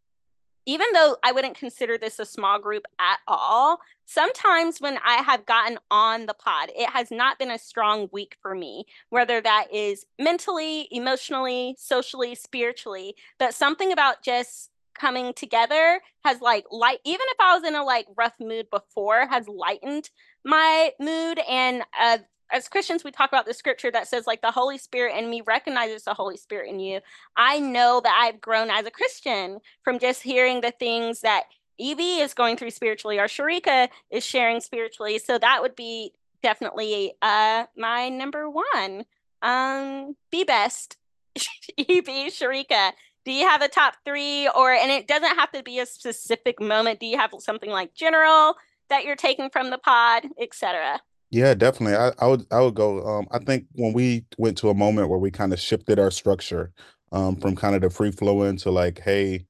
even 0.65 0.87
though 0.93 1.17
I 1.23 1.31
wouldn't 1.31 1.57
consider 1.57 1.97
this 1.97 2.19
a 2.19 2.25
small 2.25 2.59
group 2.59 2.85
at 2.99 3.19
all, 3.27 3.79
sometimes 4.05 4.79
when 4.79 4.97
I 5.03 5.15
have 5.23 5.45
gotten 5.45 5.79
on 5.89 6.25
the 6.25 6.33
pod, 6.33 6.69
it 6.75 6.89
has 6.89 7.11
not 7.11 7.39
been 7.39 7.51
a 7.51 7.57
strong 7.57 8.09
week 8.11 8.37
for 8.41 8.53
me, 8.53 8.85
whether 9.09 9.41
that 9.41 9.67
is 9.73 10.05
mentally, 10.19 10.87
emotionally, 10.91 11.75
socially, 11.79 12.35
spiritually, 12.35 13.15
but 13.39 13.53
something 13.53 13.91
about 13.91 14.23
just 14.23 14.69
coming 14.93 15.33
together 15.33 16.01
has 16.25 16.41
like 16.41 16.65
light 16.69 16.99
even 17.05 17.25
if 17.29 17.37
i 17.39 17.55
was 17.55 17.63
in 17.63 17.75
a 17.75 17.83
like 17.83 18.05
rough 18.17 18.35
mood 18.41 18.69
before 18.69 19.25
has 19.25 19.47
lightened 19.47 20.09
my 20.43 20.91
mood 20.99 21.39
and 21.49 21.81
uh 21.99 22.17
as 22.51 22.67
Christians, 22.67 23.03
we 23.03 23.11
talk 23.11 23.29
about 23.29 23.45
the 23.45 23.53
scripture 23.53 23.91
that 23.91 24.07
says, 24.07 24.27
like, 24.27 24.41
the 24.41 24.51
Holy 24.51 24.77
Spirit 24.77 25.17
in 25.17 25.29
me 25.29 25.41
recognizes 25.45 26.03
the 26.03 26.13
Holy 26.13 26.37
Spirit 26.37 26.69
in 26.69 26.79
you. 26.79 26.99
I 27.35 27.59
know 27.59 28.01
that 28.03 28.19
I've 28.21 28.41
grown 28.41 28.69
as 28.69 28.85
a 28.85 28.91
Christian 28.91 29.59
from 29.83 29.99
just 29.99 30.21
hearing 30.21 30.61
the 30.61 30.71
things 30.71 31.21
that 31.21 31.43
EB 31.79 31.99
is 31.99 32.33
going 32.33 32.57
through 32.57 32.71
spiritually 32.71 33.17
or 33.19 33.27
Cherika 33.27 33.89
is 34.11 34.25
sharing 34.25 34.61
spiritually. 34.61 35.17
So 35.17 35.37
that 35.37 35.61
would 35.61 35.75
be 35.75 36.13
definitely 36.43 37.13
uh 37.21 37.65
my 37.77 38.09
number 38.09 38.49
one. 38.49 39.05
Um, 39.41 40.15
be 40.31 40.43
best, 40.43 40.97
EB, 41.77 42.05
Cherika. 42.29 42.91
Do 43.25 43.31
you 43.31 43.47
have 43.47 43.61
a 43.61 43.67
top 43.67 43.95
three, 44.05 44.49
or 44.49 44.71
and 44.71 44.91
it 44.91 45.07
doesn't 45.07 45.35
have 45.37 45.51
to 45.51 45.63
be 45.63 45.79
a 45.79 45.85
specific 45.85 46.59
moment? 46.59 46.99
Do 46.99 47.05
you 47.05 47.17
have 47.17 47.31
something 47.39 47.69
like 47.69 47.93
general 47.93 48.55
that 48.89 49.05
you're 49.05 49.15
taking 49.15 49.49
from 49.49 49.69
the 49.69 49.77
pod, 49.77 50.27
etc.? 50.39 51.01
Yeah, 51.31 51.53
definitely. 51.53 51.95
I, 51.95 52.11
I 52.19 52.27
would 52.27 52.45
I 52.51 52.59
would 52.61 52.75
go. 52.75 53.01
Um, 53.07 53.27
I 53.31 53.39
think 53.39 53.65
when 53.73 53.93
we 53.93 54.25
went 54.37 54.57
to 54.59 54.69
a 54.69 54.73
moment 54.73 55.09
where 55.09 55.19
we 55.19 55.31
kind 55.31 55.53
of 55.53 55.59
shifted 55.59 55.97
our 55.97 56.11
structure 56.11 56.73
um, 57.13 57.37
from 57.37 57.55
kind 57.55 57.73
of 57.75 57.81
the 57.81 57.89
free 57.89 58.11
flowing 58.11 58.57
to 58.57 58.71
like, 58.71 58.99
hey, 58.99 59.45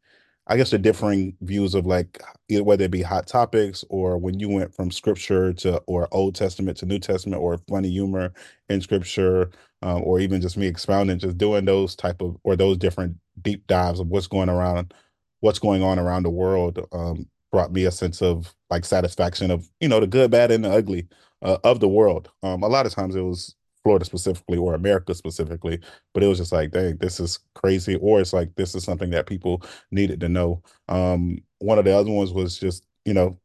I 0.48 0.58
guess 0.58 0.70
the 0.72 0.78
differing 0.78 1.36
views 1.42 1.74
of 1.74 1.86
like 1.88 2.22
whether 2.50 2.84
it 2.86 2.92
be 2.92 3.02
hot 3.02 3.26
topics 3.28 3.84
or 3.90 4.18
when 4.18 4.40
you 4.40 4.48
went 4.50 4.76
from 4.76 4.92
scripture 4.92 5.54
to 5.54 5.80
or 5.88 6.08
Old 6.12 6.36
Testament 6.36 6.78
to 6.78 6.86
New 6.86 7.00
Testament 7.00 7.42
or 7.42 7.58
funny 7.70 7.90
humor 7.90 8.32
in 8.70 8.82
scripture 8.82 9.50
um, 9.82 10.04
or 10.04 10.20
even 10.20 10.40
just 10.42 10.58
me 10.58 10.68
expounding, 10.68 11.18
just 11.20 11.38
doing 11.40 11.66
those 11.66 11.96
type 11.96 12.22
of 12.22 12.38
or 12.44 12.56
those 12.56 12.78
different 12.78 13.18
deep 13.42 13.66
dives 13.68 14.00
of 14.00 14.08
what's 14.08 14.28
going 14.28 14.50
around, 14.50 14.94
what's 15.40 15.60
going 15.60 15.82
on 15.82 15.98
around 15.98 16.24
the 16.24 16.30
world 16.30 16.80
um, 16.92 17.28
brought 17.52 17.74
me 17.74 17.86
a 17.86 17.92
sense 17.92 18.22
of 18.22 18.54
like 18.70 18.86
satisfaction 18.86 19.50
of 19.52 19.68
you 19.80 19.88
know 19.88 20.00
the 20.00 20.08
good, 20.08 20.30
bad, 20.32 20.52
and 20.52 20.64
the 20.66 20.70
ugly 20.72 21.08
uh, 21.42 21.58
of 21.64 21.80
the 21.80 21.88
world. 21.88 22.30
Um, 22.44 22.64
a 22.64 22.68
lot 22.68 22.86
of 22.86 22.94
times 22.94 23.16
it 23.16 23.22
was 23.22 23.56
Florida 23.84 24.06
specifically 24.06 24.58
or 24.58 24.74
America 24.74 25.14
specifically, 25.14 25.80
but 26.14 26.24
it 26.24 26.28
was 26.28 26.38
just 26.38 26.52
like, 26.52 26.72
dang, 26.72 26.98
this 26.98 27.20
is 27.20 27.39
crazy, 27.56 27.96
or 27.96 28.22
it's 28.22 28.34
like 28.34 28.56
this 28.56 28.76
is 28.76 28.84
something 28.84 29.10
that 29.12 29.26
people 29.26 29.64
needed 29.92 30.20
to 30.22 30.30
know. 30.30 30.62
Um, 30.88 31.39
one 31.60 31.80
of 31.80 31.86
the 31.86 31.96
other 31.96 32.12
ones 32.12 32.32
was 32.32 32.60
just, 32.60 32.86
you 33.06 33.14
know, 33.14 33.39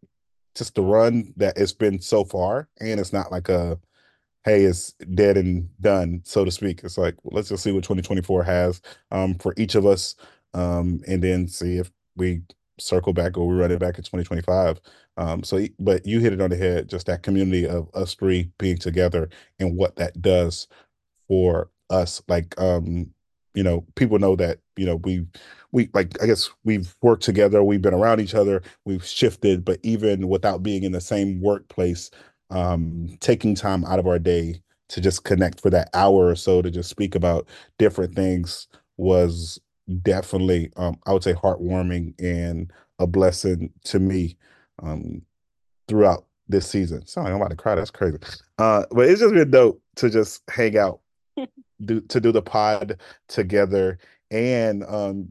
just 0.54 0.74
the 0.74 0.82
run 0.82 1.32
that 1.36 1.56
it's 1.56 1.72
been 1.72 2.00
so 2.00 2.24
far, 2.24 2.68
and 2.80 3.00
it's 3.00 3.12
not 3.12 3.32
like 3.32 3.48
a 3.48 3.78
hey, 4.44 4.62
it's 4.62 4.92
dead 5.14 5.36
and 5.36 5.68
done, 5.80 6.22
so 6.24 6.44
to 6.44 6.50
speak. 6.52 6.82
It's 6.84 6.96
like 6.98 7.14
well, 7.22 7.36
let's 7.36 7.48
just 7.48 7.62
see 7.62 7.72
what 7.72 7.82
2024 7.82 8.44
has 8.44 8.80
um, 9.10 9.34
for 9.34 9.54
each 9.56 9.74
of 9.74 9.86
us, 9.86 10.14
um, 10.54 11.00
and 11.06 11.22
then 11.22 11.48
see 11.48 11.78
if 11.78 11.90
we 12.16 12.42
circle 12.78 13.12
back 13.12 13.36
or 13.36 13.46
we 13.46 13.56
run 13.56 13.72
it 13.72 13.80
back 13.80 13.98
in 13.98 14.04
2025. 14.04 14.80
Um, 15.16 15.42
so, 15.42 15.64
but 15.78 16.06
you 16.06 16.20
hit 16.20 16.32
it 16.32 16.40
on 16.40 16.50
the 16.50 16.56
head, 16.56 16.88
just 16.88 17.06
that 17.06 17.22
community 17.22 17.66
of 17.66 17.88
us 17.94 18.14
three 18.14 18.50
being 18.58 18.78
together 18.78 19.28
and 19.58 19.76
what 19.76 19.96
that 19.96 20.20
does 20.20 20.68
for 21.28 21.70
us. 21.90 22.22
Like, 22.28 22.58
um, 22.60 23.10
you 23.54 23.62
know, 23.62 23.84
people 23.94 24.18
know 24.18 24.36
that 24.36 24.58
you 24.76 24.86
know 24.86 24.96
we 24.96 25.26
we 25.72 25.88
like 25.94 26.20
I 26.22 26.26
guess 26.26 26.50
we've 26.64 26.94
worked 27.02 27.22
together, 27.22 27.62
we've 27.62 27.82
been 27.82 27.94
around 27.94 28.20
each 28.20 28.34
other, 28.34 28.62
we've 28.84 29.04
shifted, 29.04 29.64
but 29.64 29.80
even 29.82 30.28
without 30.28 30.62
being 30.62 30.84
in 30.84 30.92
the 30.92 31.00
same 31.00 31.40
workplace, 31.40 32.10
um, 32.50 33.16
taking 33.20 33.54
time 33.54 33.84
out 33.84 33.98
of 33.98 34.06
our 34.06 34.18
day 34.18 34.62
to 34.88 35.00
just 35.00 35.24
connect 35.24 35.60
for 35.60 35.70
that 35.70 35.88
hour 35.94 36.26
or 36.28 36.36
so 36.36 36.62
to 36.62 36.70
just 36.70 36.90
speak 36.90 37.14
about 37.14 37.48
different 37.78 38.14
things 38.14 38.68
was 38.96 39.58
definitely 40.02 40.70
um, 40.76 40.96
I 41.06 41.12
would 41.12 41.24
say 41.24 41.32
heartwarming 41.34 42.14
and 42.20 42.72
a 42.98 43.06
blessing 43.06 43.72
to 43.84 43.98
me 43.98 44.36
um, 44.82 45.22
throughout 45.88 46.24
this 46.48 46.68
season. 46.68 47.06
Sorry, 47.06 47.30
I'm 47.30 47.36
about 47.36 47.50
to 47.50 47.56
cry. 47.56 47.74
That's 47.74 47.90
crazy. 47.90 48.18
Uh, 48.58 48.84
but 48.90 49.08
it's 49.08 49.20
just 49.20 49.34
been 49.34 49.50
dope 49.50 49.82
to 49.96 50.10
just 50.10 50.42
hang 50.48 50.76
out, 50.76 51.00
do 51.84 52.00
to 52.00 52.20
do 52.20 52.32
the 52.32 52.42
pod 52.42 53.00
together, 53.28 53.98
and 54.30 54.84
um, 54.84 55.30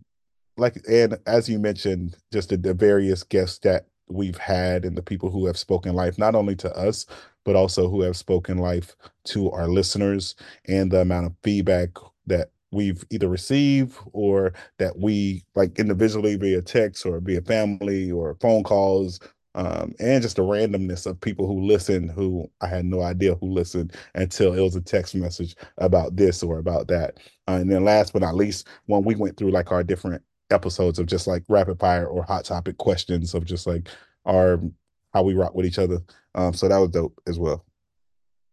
like 0.58 0.78
and 0.90 1.18
as 1.26 1.50
you 1.50 1.60
mentioned, 1.60 2.18
just 2.32 2.50
the, 2.50 2.58
the 2.58 2.74
various 2.74 3.24
guests 3.24 3.60
that 3.60 3.88
we've 4.08 4.38
had 4.38 4.86
and 4.86 4.96
the 4.96 5.02
people 5.02 5.32
who 5.32 5.46
have 5.46 5.58
spoken 5.58 5.94
life, 5.94 6.18
not 6.18 6.36
only 6.36 6.56
to 6.56 6.72
us, 6.76 7.06
but 7.44 7.56
also 7.56 7.90
who 7.90 8.02
have 8.02 8.16
spoken 8.16 8.58
life 8.58 8.96
to 9.26 9.50
our 9.52 9.68
listeners, 9.68 10.36
and 10.68 10.92
the 10.92 11.02
amount 11.02 11.26
of 11.26 11.34
feedback 11.44 11.90
that 12.28 12.50
we've 12.72 13.06
either 13.10 13.30
received 13.30 13.98
or 14.12 14.54
that 14.78 14.98
we 15.00 15.44
like 15.56 15.80
individually 15.80 16.36
via 16.36 16.62
text 16.62 17.06
or 17.06 17.20
via 17.20 17.42
family 17.42 18.12
or 18.12 18.36
phone 18.42 18.64
calls 18.64 19.20
um, 19.56 19.96
and 20.00 20.22
just 20.22 20.36
the 20.36 20.44
randomness 20.44 21.06
of 21.06 21.20
people 21.22 21.48
who 21.48 21.66
listen 21.66 22.10
who 22.10 22.50
I 22.60 22.68
had 22.68 22.86
no 22.86 23.02
idea 23.02 23.36
who 23.36 23.48
listened 23.48 23.94
until 24.14 24.54
it 24.54 24.62
was 24.62 24.76
a 24.76 24.82
text 24.82 25.16
message 25.16 25.56
about 25.78 26.18
this 26.18 26.44
or 26.44 26.60
about 26.60 26.90
that. 26.90 27.18
Uh, 27.48 27.54
and 27.62 27.72
then 27.72 27.86
last 27.86 28.12
but 28.12 28.22
not 28.22 28.36
least, 28.36 28.68
when 28.86 29.04
we 29.04 29.16
went 29.16 29.38
through 29.38 29.52
like 29.52 29.72
our 29.72 29.82
different 29.82 30.22
episodes 30.52 31.00
of 31.00 31.06
just 31.06 31.26
like 31.26 31.44
rapid 31.48 31.80
fire 31.80 32.06
or 32.06 32.24
hot 32.24 32.44
topic 32.44 32.78
questions 32.78 33.34
of 33.34 33.46
just 33.46 33.66
like 33.66 33.88
our 34.26 34.60
how 35.14 35.24
we 35.24 35.34
rock 35.34 35.56
with 35.56 35.66
each 35.66 35.80
other. 35.80 36.00
Um, 36.36 36.54
so 36.54 36.68
that 36.68 36.78
was 36.78 36.90
dope 36.90 37.18
as 37.26 37.40
well. 37.40 37.66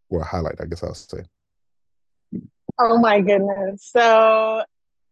Or 0.09 0.21
a 0.21 0.25
highlight, 0.25 0.61
I 0.61 0.65
guess 0.65 0.83
I'll 0.83 0.93
say. 0.93 1.25
Oh 2.79 2.97
my 2.97 3.19
goodness. 3.19 3.89
So 3.91 4.63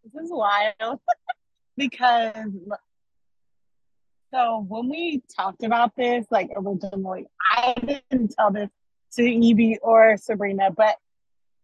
this 0.05 0.23
is 0.23 0.31
wild 0.31 0.99
because 1.77 2.33
so 4.33 4.65
when 4.67 4.89
we 4.89 5.21
talked 5.35 5.63
about 5.63 5.95
this, 5.95 6.25
like 6.31 6.51
originally, 6.55 7.27
I 7.49 7.73
didn't 7.79 8.33
tell 8.37 8.51
this 8.51 8.69
to 9.15 9.23
EB 9.23 9.79
or 9.81 10.15
Sabrina, 10.17 10.71
but 10.71 10.95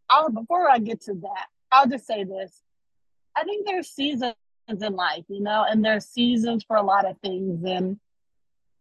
I'll 0.10 0.30
before 0.30 0.70
I 0.70 0.80
get 0.80 1.02
to 1.04 1.14
that, 1.14 1.48
I'll 1.72 1.88
just 1.88 2.06
say 2.06 2.24
this. 2.26 2.62
I 3.36 3.44
think 3.44 3.66
there's 3.66 3.90
seasons 3.90 4.36
in 4.68 4.96
life, 4.96 5.24
you 5.30 5.42
know, 5.42 5.66
and 5.70 5.84
there's 5.84 6.06
seasons 6.06 6.66
for 6.68 6.76
a 6.76 6.82
lot 6.82 7.06
of 7.06 7.18
things. 7.20 7.64
And 7.66 8.00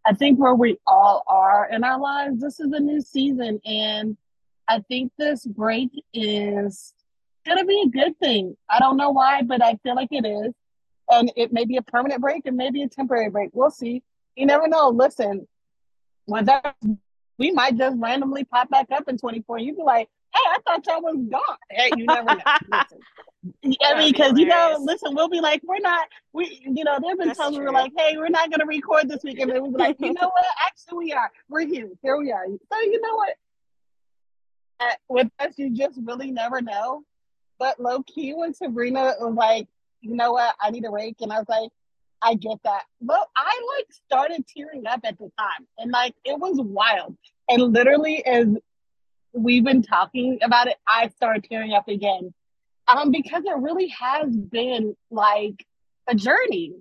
I 0.04 0.14
think 0.14 0.38
where 0.38 0.54
we 0.54 0.78
all 0.86 1.22
are 1.28 1.68
in 1.70 1.84
our 1.84 2.00
lives, 2.00 2.40
this 2.40 2.58
is 2.58 2.72
a 2.72 2.80
new 2.80 3.00
season. 3.00 3.60
And 3.64 4.16
I 4.68 4.80
think 4.80 5.12
this 5.16 5.46
break 5.46 5.90
is 6.12 6.92
gonna 7.46 7.64
be 7.64 7.84
a 7.86 7.90
good 7.90 8.18
thing. 8.18 8.56
I 8.68 8.80
don't 8.80 8.96
know 8.96 9.10
why, 9.10 9.42
but 9.42 9.62
I 9.62 9.76
feel 9.84 9.94
like 9.94 10.08
it 10.10 10.26
is. 10.26 10.52
And 11.08 11.32
it 11.36 11.52
may 11.52 11.64
be 11.64 11.76
a 11.76 11.82
permanent 11.82 12.20
break 12.20 12.46
and 12.46 12.56
maybe 12.56 12.82
a 12.82 12.88
temporary 12.88 13.30
break. 13.30 13.50
We'll 13.52 13.70
see. 13.70 14.02
You 14.34 14.46
never 14.46 14.66
know. 14.68 14.88
Listen, 14.88 15.46
when 16.26 16.44
that 16.46 16.76
we 17.38 17.50
might 17.50 17.76
just 17.76 17.96
randomly 17.98 18.44
pop 18.44 18.70
back 18.70 18.86
up 18.92 19.08
in 19.08 19.18
24. 19.18 19.58
You'd 19.58 19.76
be 19.76 19.82
like, 19.82 20.08
hey, 20.34 20.40
I 20.50 20.58
thought 20.64 20.86
y'all 20.86 21.02
was 21.02 21.16
gone. 21.30 21.56
Hey, 21.70 21.90
you 21.96 22.06
never 22.06 22.34
know. 22.34 22.42
listen. 22.72 23.00
I 23.82 23.98
mean, 23.98 24.12
because 24.12 24.38
you 24.38 24.46
know, 24.46 24.78
listen, 24.80 25.14
we'll 25.14 25.28
be 25.28 25.40
like, 25.40 25.62
we're 25.64 25.78
not, 25.78 26.08
we, 26.32 26.60
you 26.64 26.82
know, 26.82 26.98
there've 27.00 27.18
been 27.18 27.34
times 27.34 27.56
we 27.56 27.64
were 27.64 27.72
like, 27.72 27.92
hey, 27.96 28.16
we're 28.16 28.28
not 28.28 28.50
gonna 28.50 28.66
record 28.66 29.08
this 29.08 29.22
weekend, 29.22 29.50
and 29.52 29.62
we'll 29.62 29.70
be 29.70 29.78
like, 29.78 29.96
you 30.00 30.12
know 30.12 30.14
what? 30.28 30.44
Actually, 30.66 31.06
we 31.06 31.12
are. 31.12 31.30
We're 31.48 31.66
here. 31.66 31.88
Here 32.02 32.16
we 32.16 32.32
are. 32.32 32.46
So 32.46 32.80
you 32.80 33.00
know 33.00 33.14
what? 33.14 33.36
With 35.08 35.28
us, 35.38 35.54
you 35.56 35.70
just 35.70 35.98
really 36.02 36.30
never 36.30 36.60
know. 36.60 37.02
But 37.58 37.80
low 37.80 38.02
key, 38.02 38.34
when 38.34 38.52
Sabrina 38.52 39.14
was 39.20 39.34
like, 39.34 39.68
you 40.06 40.14
know 40.14 40.32
what, 40.32 40.54
I 40.60 40.70
need 40.70 40.84
a 40.84 40.90
rake, 40.90 41.16
and 41.20 41.32
I 41.32 41.38
was 41.38 41.48
like, 41.48 41.70
I 42.22 42.34
get 42.34 42.58
that. 42.64 42.82
But 43.00 43.26
I 43.36 43.60
like 43.76 43.92
started 43.92 44.44
tearing 44.46 44.86
up 44.86 45.00
at 45.04 45.18
the 45.18 45.30
time, 45.38 45.66
and 45.78 45.90
like 45.90 46.14
it 46.24 46.38
was 46.38 46.58
wild. 46.58 47.16
And 47.48 47.62
literally, 47.62 48.24
as 48.24 48.48
we've 49.32 49.64
been 49.64 49.82
talking 49.82 50.38
about 50.42 50.66
it, 50.68 50.76
I 50.88 51.08
started 51.08 51.44
tearing 51.44 51.72
up 51.72 51.88
again, 51.88 52.32
um, 52.88 53.10
because 53.10 53.44
it 53.44 53.56
really 53.56 53.88
has 53.88 54.34
been 54.34 54.96
like 55.10 55.66
a 56.08 56.14
journey, 56.14 56.74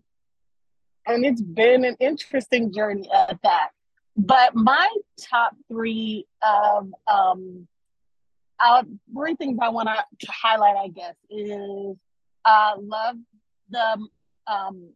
and 1.05 1.25
it's 1.25 1.41
been 1.41 1.83
an 1.85 1.97
interesting 1.99 2.71
journey 2.73 3.09
at 3.11 3.39
that. 3.43 3.69
But 4.17 4.55
my 4.55 4.89
top 5.29 5.55
three 5.67 6.25
of 6.41 6.89
um, 7.11 7.67
uh, 8.59 8.83
three 9.13 9.35
things 9.35 9.59
I 9.61 9.69
want 9.69 9.89
to 9.89 10.31
highlight, 10.31 10.77
I 10.77 10.87
guess, 10.87 11.15
is 11.29 11.97
uh, 12.45 12.75
love 12.79 13.15
the 13.69 14.07
um, 14.47 14.89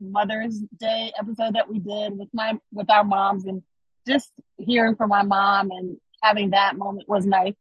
Mother's 0.00 0.58
Day 0.78 1.12
episode 1.18 1.54
that 1.54 1.68
we 1.68 1.78
did 1.78 2.18
with 2.18 2.28
my 2.32 2.58
with 2.72 2.90
our 2.90 3.04
moms, 3.04 3.46
and 3.46 3.62
just 4.06 4.32
hearing 4.58 4.96
from 4.96 5.10
my 5.10 5.22
mom 5.22 5.70
and 5.70 5.96
having 6.22 6.50
that 6.50 6.76
moment 6.76 7.08
was 7.08 7.26
nice. 7.26 7.54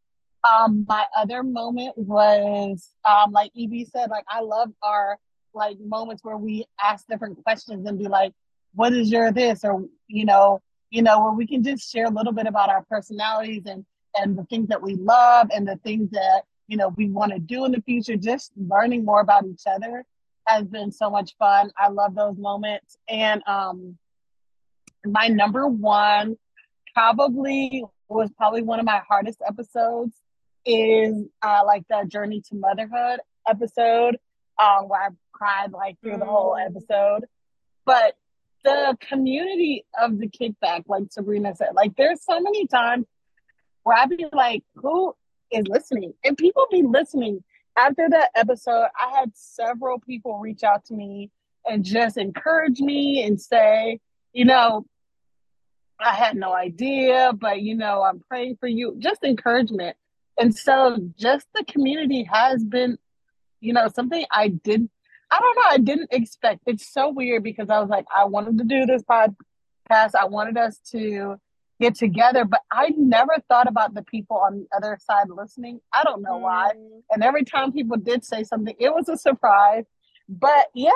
Um, 0.47 0.85
my 0.87 1.05
other 1.17 1.43
moment 1.43 1.97
was 1.97 2.91
um, 3.07 3.31
like 3.31 3.51
EB 3.57 3.87
said, 3.87 4.09
like 4.09 4.25
I 4.29 4.41
love 4.41 4.71
our 4.83 5.17
like 5.53 5.77
moments 5.79 6.23
where 6.23 6.37
we 6.37 6.65
ask 6.81 7.07
different 7.07 7.41
questions 7.43 7.87
and 7.87 7.97
be 7.97 8.07
like, 8.07 8.33
"What 8.73 8.93
is 8.93 9.11
your 9.11 9.31
this?" 9.31 9.63
or 9.63 9.85
you 10.07 10.25
know, 10.25 10.61
you 10.89 11.01
know, 11.01 11.23
where 11.23 11.33
we 11.33 11.47
can 11.47 11.63
just 11.63 11.91
share 11.91 12.05
a 12.05 12.11
little 12.11 12.33
bit 12.33 12.47
about 12.47 12.69
our 12.69 12.83
personalities 12.83 13.63
and 13.65 13.85
and 14.17 14.37
the 14.37 14.43
things 14.45 14.69
that 14.69 14.81
we 14.81 14.95
love 14.95 15.49
and 15.53 15.67
the 15.67 15.77
things 15.77 16.09
that 16.11 16.43
you 16.67 16.77
know 16.77 16.89
we 16.89 17.09
want 17.09 17.31
to 17.31 17.39
do 17.39 17.65
in 17.65 17.71
the 17.71 17.81
future 17.81 18.15
just 18.15 18.51
learning 18.57 19.05
more 19.05 19.21
about 19.21 19.45
each 19.45 19.63
other 19.67 20.05
has 20.47 20.67
been 20.67 20.91
so 20.91 21.09
much 21.09 21.35
fun. 21.39 21.71
I 21.75 21.89
love 21.89 22.15
those 22.15 22.37
moments. 22.37 22.97
And 23.09 23.41
um 23.47 23.97
my 25.05 25.27
number 25.27 25.67
one 25.67 26.37
probably 26.93 27.83
was 28.09 28.29
probably 28.37 28.61
one 28.61 28.79
of 28.79 28.85
my 28.85 29.01
hardest 29.07 29.41
episodes 29.47 30.15
is 30.65 31.25
uh 31.41 31.61
like 31.65 31.83
the 31.89 32.05
journey 32.07 32.41
to 32.49 32.55
motherhood 32.55 33.19
episode 33.47 34.17
um 34.61 34.87
where 34.87 35.01
i 35.01 35.09
cried 35.31 35.71
like 35.71 35.99
through 36.01 36.17
the 36.17 36.25
whole 36.25 36.55
mm. 36.55 36.65
episode. 36.65 37.25
But 37.85 38.15
the 38.63 38.97
community 38.99 39.85
of 40.01 40.17
the 40.17 40.27
kickback 40.27 40.85
like 40.87 41.03
sabrina 41.11 41.55
said 41.55 41.75
like 41.75 41.95
there's 41.95 42.23
so 42.23 42.39
many 42.39 42.65
times 42.65 43.05
where 43.85 43.95
I'd 43.95 44.09
be 44.09 44.25
like, 44.33 44.63
who 44.75 45.15
is 45.55 45.67
listening? 45.67 46.13
And 46.23 46.37
people 46.37 46.67
be 46.71 46.83
listening. 46.83 47.43
After 47.77 48.07
that 48.09 48.29
episode, 48.35 48.87
I 48.99 49.19
had 49.19 49.31
several 49.35 49.99
people 49.99 50.39
reach 50.39 50.63
out 50.63 50.85
to 50.85 50.93
me 50.93 51.31
and 51.65 51.83
just 51.83 52.17
encourage 52.17 52.79
me 52.79 53.23
and 53.23 53.39
say, 53.39 53.99
you 54.33 54.45
know, 54.45 54.85
I 55.99 56.13
had 56.13 56.35
no 56.35 56.53
idea, 56.53 57.31
but 57.33 57.61
you 57.61 57.75
know, 57.75 58.03
I'm 58.03 58.19
praying 58.19 58.57
for 58.59 58.67
you. 58.67 58.95
Just 58.99 59.23
encouragement. 59.23 59.97
And 60.37 60.55
so 60.55 60.97
just 61.17 61.47
the 61.53 61.63
community 61.65 62.27
has 62.31 62.63
been, 62.63 62.97
you 63.61 63.73
know, 63.73 63.87
something 63.87 64.25
I 64.31 64.49
did 64.49 64.89
I 65.31 65.39
don't 65.39 65.55
know, 65.55 65.69
I 65.69 65.77
didn't 65.77 66.13
expect. 66.13 66.61
It's 66.65 66.91
so 66.91 67.09
weird 67.09 67.43
because 67.43 67.69
I 67.69 67.79
was 67.79 67.89
like, 67.89 68.05
I 68.15 68.25
wanted 68.25 68.57
to 68.59 68.63
do 68.63 68.85
this 68.85 69.01
podcast. 69.03 70.11
I 70.17 70.25
wanted 70.25 70.57
us 70.57 70.77
to 70.91 71.37
get 71.79 71.95
together. 71.95 72.45
But 72.45 72.61
I 72.71 72.93
never 72.97 73.35
thought 73.47 73.67
about 73.67 73.93
the 73.93 74.03
people 74.03 74.37
on 74.37 74.57
the 74.57 74.67
other 74.75 74.97
side 75.01 75.29
listening. 75.29 75.81
I 75.93 76.03
don't 76.03 76.21
know 76.21 76.37
mm. 76.37 76.41
why. 76.41 76.71
And 77.11 77.23
every 77.23 77.43
time 77.43 77.71
people 77.71 77.97
did 77.97 78.23
say 78.23 78.43
something, 78.43 78.75
it 78.79 78.93
was 78.93 79.09
a 79.09 79.17
surprise. 79.17 79.85
But 80.27 80.67
yeah, 80.73 80.91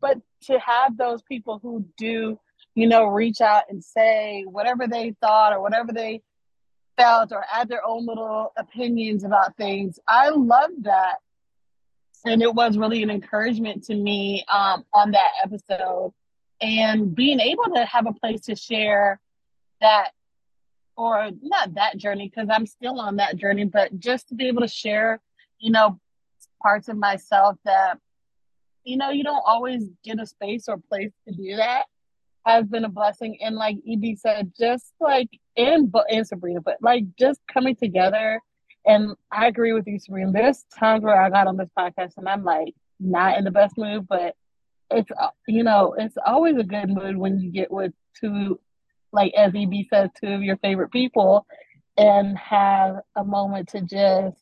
but 0.00 0.18
to 0.46 0.58
have 0.58 0.96
those 0.96 1.22
people 1.22 1.60
who 1.62 1.84
do, 1.96 2.38
you 2.74 2.86
know, 2.86 3.06
reach 3.06 3.40
out 3.40 3.64
and 3.68 3.84
say 3.84 4.44
whatever 4.46 4.88
they 4.88 5.14
thought 5.20 5.52
or 5.52 5.60
whatever 5.60 5.92
they 5.92 6.22
felt 6.96 7.32
or 7.32 7.44
add 7.52 7.68
their 7.68 7.86
own 7.86 8.06
little 8.06 8.52
opinions 8.56 9.24
about 9.24 9.56
things, 9.56 9.98
I 10.08 10.30
love 10.30 10.70
that. 10.80 11.16
And 12.24 12.42
it 12.42 12.52
was 12.52 12.78
really 12.78 13.02
an 13.02 13.10
encouragement 13.10 13.84
to 13.84 13.94
me 13.94 14.44
um, 14.50 14.84
on 14.92 15.10
that 15.12 15.30
episode. 15.44 16.12
And 16.60 17.14
being 17.14 17.38
able 17.38 17.64
to 17.74 17.84
have 17.84 18.06
a 18.06 18.12
place 18.12 18.40
to 18.42 18.56
share 18.56 19.20
that 19.84 20.10
or 20.96 21.30
not 21.42 21.74
that 21.74 21.98
journey 21.98 22.28
because 22.28 22.48
I'm 22.50 22.66
still 22.66 23.00
on 23.00 23.16
that 23.16 23.36
journey, 23.36 23.64
but 23.66 23.98
just 24.00 24.28
to 24.28 24.34
be 24.34 24.48
able 24.48 24.62
to 24.62 24.68
share, 24.68 25.20
you 25.58 25.72
know, 25.72 26.00
parts 26.62 26.88
of 26.88 26.96
myself 26.96 27.56
that, 27.64 27.98
you 28.84 28.96
know, 28.96 29.10
you 29.10 29.24
don't 29.24 29.42
always 29.46 29.84
get 30.04 30.20
a 30.20 30.26
space 30.26 30.68
or 30.68 30.78
place 30.78 31.12
to 31.28 31.34
do 31.34 31.56
that 31.56 31.84
has 32.46 32.66
been 32.66 32.84
a 32.84 32.88
blessing. 32.88 33.38
And 33.42 33.56
like 33.56 33.76
EB 33.90 34.16
said, 34.18 34.52
just 34.58 34.92
like 35.00 35.30
in 35.56 35.90
in 36.08 36.24
Sabrina, 36.24 36.60
but 36.60 36.78
like 36.82 37.04
just 37.18 37.40
coming 37.52 37.76
together 37.76 38.40
And 38.86 39.14
I 39.32 39.46
agree 39.46 39.72
with 39.72 39.86
you, 39.86 39.98
Sabrina. 39.98 40.32
There's 40.32 40.64
times 40.78 41.04
where 41.04 41.20
I 41.20 41.30
got 41.30 41.46
on 41.46 41.56
this 41.56 41.70
podcast 41.78 42.18
and 42.18 42.28
I'm 42.28 42.44
like 42.44 42.74
not 43.00 43.38
in 43.38 43.44
the 43.44 43.50
best 43.50 43.78
mood, 43.78 44.06
but 44.08 44.36
it's 44.90 45.10
uh, 45.18 45.30
you 45.48 45.64
know 45.64 45.94
it's 45.98 46.16
always 46.26 46.56
a 46.58 46.64
good 46.64 46.90
mood 46.90 47.16
when 47.16 47.38
you 47.40 47.50
get 47.50 47.70
with 47.72 47.92
two, 48.20 48.60
like 49.14 49.32
as 49.34 49.52
EB 49.54 49.86
says, 49.88 50.10
two 50.20 50.32
of 50.32 50.42
your 50.42 50.56
favorite 50.58 50.90
people, 50.90 51.46
and 51.96 52.36
have 52.36 52.96
a 53.16 53.24
moment 53.24 53.68
to 53.70 53.80
just 53.80 54.36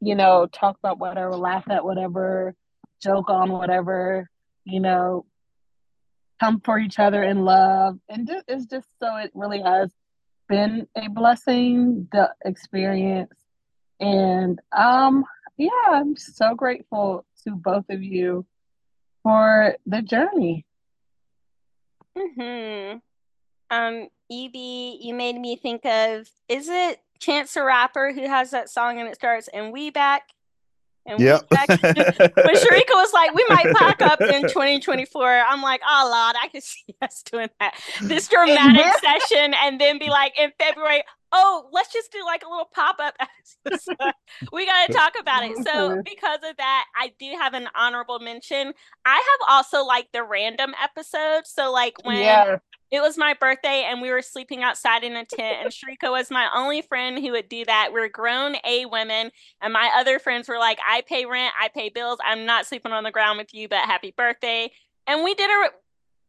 you 0.00 0.14
know 0.14 0.46
talk 0.52 0.76
about 0.78 0.98
whatever, 0.98 1.34
laugh 1.34 1.64
at 1.70 1.84
whatever, 1.84 2.54
joke 3.02 3.30
on 3.30 3.50
whatever, 3.50 4.30
you 4.64 4.80
know, 4.80 5.24
come 6.38 6.60
for 6.60 6.78
each 6.78 6.98
other 6.98 7.22
in 7.22 7.44
love, 7.44 7.98
and 8.08 8.30
it's 8.46 8.66
just 8.66 8.88
so 9.02 9.16
it 9.16 9.30
really 9.34 9.62
has 9.62 9.90
been 10.48 10.86
a 10.96 11.08
blessing 11.08 12.08
the 12.12 12.30
experience. 12.44 13.32
And 14.00 14.60
um 14.76 15.24
yeah 15.58 15.68
i'm 15.90 16.16
so 16.16 16.54
grateful 16.54 17.26
to 17.44 17.54
both 17.54 17.84
of 17.90 18.02
you 18.02 18.46
for 19.22 19.76
the 19.86 20.02
journey. 20.02 20.64
Mm 22.16 22.94
hmm 22.94 23.09
um 23.70 24.08
eb 24.30 24.54
you 24.54 25.14
made 25.14 25.36
me 25.36 25.56
think 25.56 25.84
of 25.84 26.28
is 26.48 26.68
it 26.68 27.00
chance 27.18 27.54
the 27.54 27.62
rapper 27.62 28.12
who 28.12 28.22
has 28.22 28.50
that 28.50 28.70
song 28.70 28.98
and 28.98 29.08
it 29.08 29.14
starts 29.14 29.48
and 29.52 29.72
we 29.72 29.90
back 29.90 30.22
and 31.06 31.18
yep. 31.20 31.44
when 31.50 31.66
Cherika 31.66 32.92
was 32.92 33.12
like, 33.12 33.34
we 33.34 33.44
might 33.48 33.74
pack 33.74 34.02
up 34.02 34.20
in 34.20 34.42
2024, 34.42 35.26
I'm 35.48 35.62
like, 35.62 35.80
oh 35.88 36.10
Lord, 36.12 36.36
I 36.40 36.48
can 36.48 36.60
see 36.60 36.94
us 37.02 37.22
doing 37.22 37.48
that. 37.58 37.74
This 38.02 38.28
dramatic 38.28 38.86
session, 39.00 39.54
and 39.64 39.80
then 39.80 39.98
be 39.98 40.08
like 40.08 40.38
in 40.38 40.52
February, 40.58 41.02
oh, 41.32 41.68
let's 41.72 41.92
just 41.92 42.12
do 42.12 42.22
like 42.24 42.42
a 42.44 42.48
little 42.48 42.68
pop-up. 42.74 43.14
we 44.52 44.66
gotta 44.66 44.92
talk 44.92 45.14
about 45.18 45.44
it. 45.44 45.56
So 45.64 46.02
because 46.04 46.40
of 46.48 46.56
that, 46.58 46.84
I 46.96 47.12
do 47.18 47.34
have 47.40 47.54
an 47.54 47.68
honorable 47.74 48.18
mention. 48.18 48.72
I 49.04 49.14
have 49.14 49.48
also 49.48 49.84
like 49.84 50.08
the 50.12 50.22
random 50.22 50.74
episodes. 50.82 51.50
So 51.50 51.72
like 51.72 51.94
when 52.04 52.18
yeah 52.18 52.58
it 52.90 53.00
was 53.00 53.16
my 53.16 53.34
birthday 53.34 53.86
and 53.88 54.02
we 54.02 54.10
were 54.10 54.22
sleeping 54.22 54.62
outside 54.62 55.04
in 55.04 55.14
a 55.14 55.24
tent 55.24 55.58
and 55.62 55.70
Cherika 55.70 56.10
was 56.10 56.30
my 56.30 56.48
only 56.54 56.82
friend 56.82 57.18
who 57.18 57.32
would 57.32 57.48
do 57.48 57.64
that. 57.64 57.90
We're 57.92 58.08
grown 58.08 58.56
A 58.64 58.86
women 58.86 59.30
and 59.60 59.72
my 59.72 59.90
other 59.96 60.18
friends 60.18 60.48
were 60.48 60.58
like, 60.58 60.78
I 60.86 61.02
pay 61.02 61.24
rent, 61.24 61.54
I 61.60 61.68
pay 61.68 61.88
bills. 61.88 62.18
I'm 62.24 62.46
not 62.46 62.66
sleeping 62.66 62.92
on 62.92 63.04
the 63.04 63.12
ground 63.12 63.38
with 63.38 63.54
you, 63.54 63.68
but 63.68 63.84
happy 63.84 64.12
birthday. 64.16 64.72
And 65.06 65.22
we 65.22 65.34
did 65.34 65.50
a 65.50 65.60
re- 65.60 65.70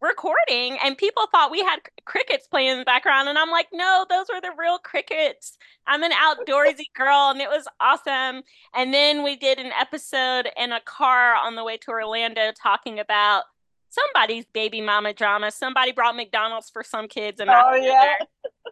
recording 0.02 0.78
and 0.84 0.98
people 0.98 1.26
thought 1.32 1.52
we 1.52 1.62
had 1.62 1.80
crickets 2.06 2.48
playing 2.48 2.70
in 2.70 2.80
the 2.80 2.86
background 2.86 3.28
and 3.28 3.38
I'm 3.38 3.52
like, 3.52 3.68
no, 3.74 4.06
those 4.10 4.28
were 4.32 4.42
the 4.42 4.52
real 4.58 4.78
crickets. 4.78 5.58
I'm 5.88 6.04
an 6.04 6.12
outdoorsy 6.12 6.94
girl 6.96 7.32
and 7.32 7.42
it 7.42 7.50
was 7.50 7.68
awesome. 7.80 8.44
And 8.76 8.94
then 8.94 9.24
we 9.24 9.36
did 9.36 9.58
an 9.58 9.72
episode 9.80 10.50
in 10.58 10.72
a 10.72 10.82
car 10.82 11.36
on 11.36 11.56
the 11.56 11.64
way 11.64 11.78
to 11.78 11.92
Orlando 11.92 12.52
talking 12.52 13.00
about 13.00 13.44
somebody's 13.92 14.46
baby 14.46 14.82
mama 14.82 15.14
drama. 15.14 15.52
Somebody 15.52 15.92
brought 15.92 16.16
McDonald's 16.16 16.70
for 16.70 16.84
some 16.84 17.08
kids, 17.08 17.40
and 17.40 17.50
oh 17.50 17.76
yeah. 17.76 18.16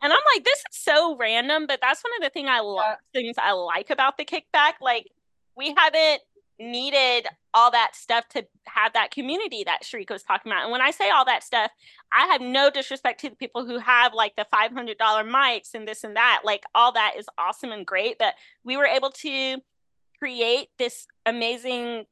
And 0.02 0.14
I'm 0.14 0.20
like, 0.34 0.44
this 0.44 0.60
is 0.60 0.66
so 0.72 1.18
random, 1.18 1.68
but 1.68 1.80
that's 1.82 2.02
one 2.04 2.14
of 2.18 2.24
the 2.24 2.30
thing 2.32 2.48
I 2.48 2.62
love 2.62 2.98
things 3.14 3.36
I 3.38 3.52
like 3.52 3.90
about 3.90 4.18
the 4.18 4.26
kickback. 4.26 4.74
Like, 4.82 5.12
we 5.56 5.76
haven't 5.78 6.22
needed 6.58 7.28
all 7.54 7.72
that 7.72 7.96
stuff 7.96 8.28
to 8.30 8.46
have 8.66 8.94
that 8.94 9.12
community 9.12 9.64
that 9.64 9.84
Cherika 9.84 10.12
was 10.12 10.24
talking 10.24 10.52
about. 10.52 10.64
And 10.64 10.72
when 10.72 10.82
I 10.82 10.92
say 10.92 11.10
all 11.10 11.26
that 11.26 11.44
stuff, 11.44 11.72
I 12.12 12.28
have 12.28 12.42
no 12.42 12.70
disrespect 12.70 13.22
to 13.22 13.30
the 13.30 13.36
people 13.36 13.66
who 13.66 13.78
have 13.78 14.14
like 14.14 14.36
the 14.36 14.46
$500 14.54 14.96
mics 14.98 15.74
and 15.74 15.88
this 15.88 16.04
and 16.04 16.16
that. 16.16 16.42
Like, 16.44 16.64
all 16.76 16.92
that 16.94 17.14
is 17.18 17.28
awesome 17.38 17.72
and 17.72 17.86
great. 17.86 18.18
But 18.20 18.36
we 18.64 18.78
were 18.78 18.86
able 18.86 19.10
to 19.10 19.58
create 20.18 20.68
this 20.78 21.08
amazing 21.26 22.06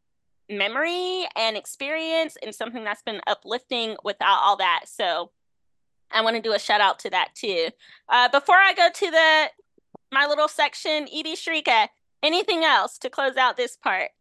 memory 0.49 1.25
and 1.35 1.57
experience 1.57 2.37
and 2.41 2.53
something 2.53 2.83
that's 2.83 3.01
been 3.01 3.21
uplifting 3.27 3.95
without 4.03 4.39
all 4.41 4.57
that. 4.57 4.83
So 4.85 5.31
I 6.11 6.21
want 6.21 6.35
to 6.35 6.41
do 6.41 6.53
a 6.53 6.59
shout 6.59 6.81
out 6.81 6.99
to 6.99 7.09
that 7.09 7.29
too. 7.35 7.69
Uh, 8.09 8.29
before 8.29 8.55
I 8.55 8.73
go 8.73 8.89
to 8.93 9.11
the 9.11 9.47
my 10.11 10.25
little 10.25 10.47
section, 10.47 11.07
EB 11.13 11.25
Cherika, 11.35 11.89
anything 12.23 12.63
else 12.63 12.97
to 12.99 13.09
close 13.09 13.35
out 13.35 13.57
this 13.57 13.75
part? 13.75 14.11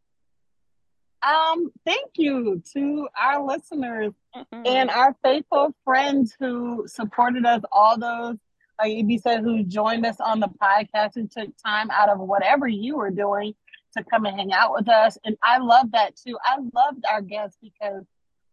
Um, 1.26 1.72
thank 1.84 2.10
you 2.16 2.62
to 2.74 3.08
our 3.18 3.44
listeners 3.44 4.12
mm-hmm. 4.36 4.62
and 4.66 4.90
our 4.90 5.16
faithful 5.24 5.74
friends 5.84 6.36
who 6.38 6.84
supported 6.86 7.46
us, 7.46 7.62
all 7.72 7.98
those, 7.98 8.36
like 8.80 8.92
EB 8.92 9.20
said, 9.20 9.40
who 9.40 9.62
joined 9.64 10.04
us 10.06 10.16
on 10.20 10.40
the 10.40 10.48
podcast 10.60 11.16
and 11.16 11.30
took 11.30 11.48
time 11.64 11.90
out 11.90 12.08
of 12.08 12.18
whatever 12.18 12.68
you 12.68 12.96
were 12.96 13.10
doing 13.10 13.54
to 13.96 14.04
come 14.04 14.26
and 14.26 14.36
hang 14.36 14.52
out 14.52 14.72
with 14.72 14.88
us. 14.88 15.18
And 15.24 15.36
I 15.42 15.58
love 15.58 15.92
that 15.92 16.16
too. 16.16 16.36
I 16.44 16.56
loved 16.74 17.04
our 17.10 17.22
guests 17.22 17.56
because 17.62 18.04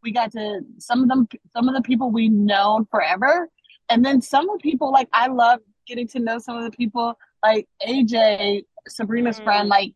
we 0.02 0.12
got 0.12 0.32
to 0.34 0.62
some 0.80 1.04
of 1.04 1.10
them 1.10 1.28
some 1.56 1.70
of 1.70 1.76
the 1.76 1.82
people 1.82 2.12
we 2.12 2.30
known 2.30 2.86
forever. 2.86 3.50
And 3.90 4.04
then 4.04 4.22
some 4.22 4.50
of 4.50 4.60
the 4.60 4.64
people 4.64 4.92
like 4.92 5.10
I 5.14 5.28
love 5.28 5.60
getting 5.88 6.08
to 6.10 6.20
know 6.20 6.40
some 6.40 6.58
of 6.58 6.64
the 6.64 6.76
people 6.76 7.18
like 7.44 7.68
AJ, 7.86 8.66
Sabrina's 8.88 9.40
mm. 9.40 9.44
friend, 9.44 9.70
like 9.70 9.94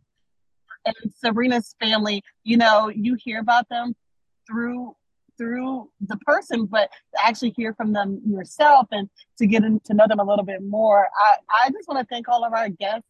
and 0.85 1.13
Sabrina's 1.13 1.75
family, 1.79 2.23
you 2.43 2.57
know, 2.57 2.89
you 2.89 3.15
hear 3.15 3.39
about 3.39 3.67
them 3.69 3.95
through 4.47 4.95
through 5.37 5.89
the 6.01 6.17
person, 6.17 6.65
but 6.65 6.89
to 7.13 7.25
actually 7.25 7.53
hear 7.55 7.73
from 7.75 7.93
them 7.93 8.19
yourself 8.25 8.87
and 8.91 9.07
to 9.37 9.45
get 9.45 9.61
to 9.61 9.93
know 9.93 10.07
them 10.07 10.19
a 10.19 10.23
little 10.23 10.45
bit 10.45 10.63
more. 10.63 11.07
I, 11.15 11.65
I 11.65 11.69
just 11.69 11.87
want 11.87 11.99
to 11.99 12.07
thank 12.13 12.27
all 12.27 12.43
of 12.43 12.53
our 12.53 12.69
guests 12.69 13.07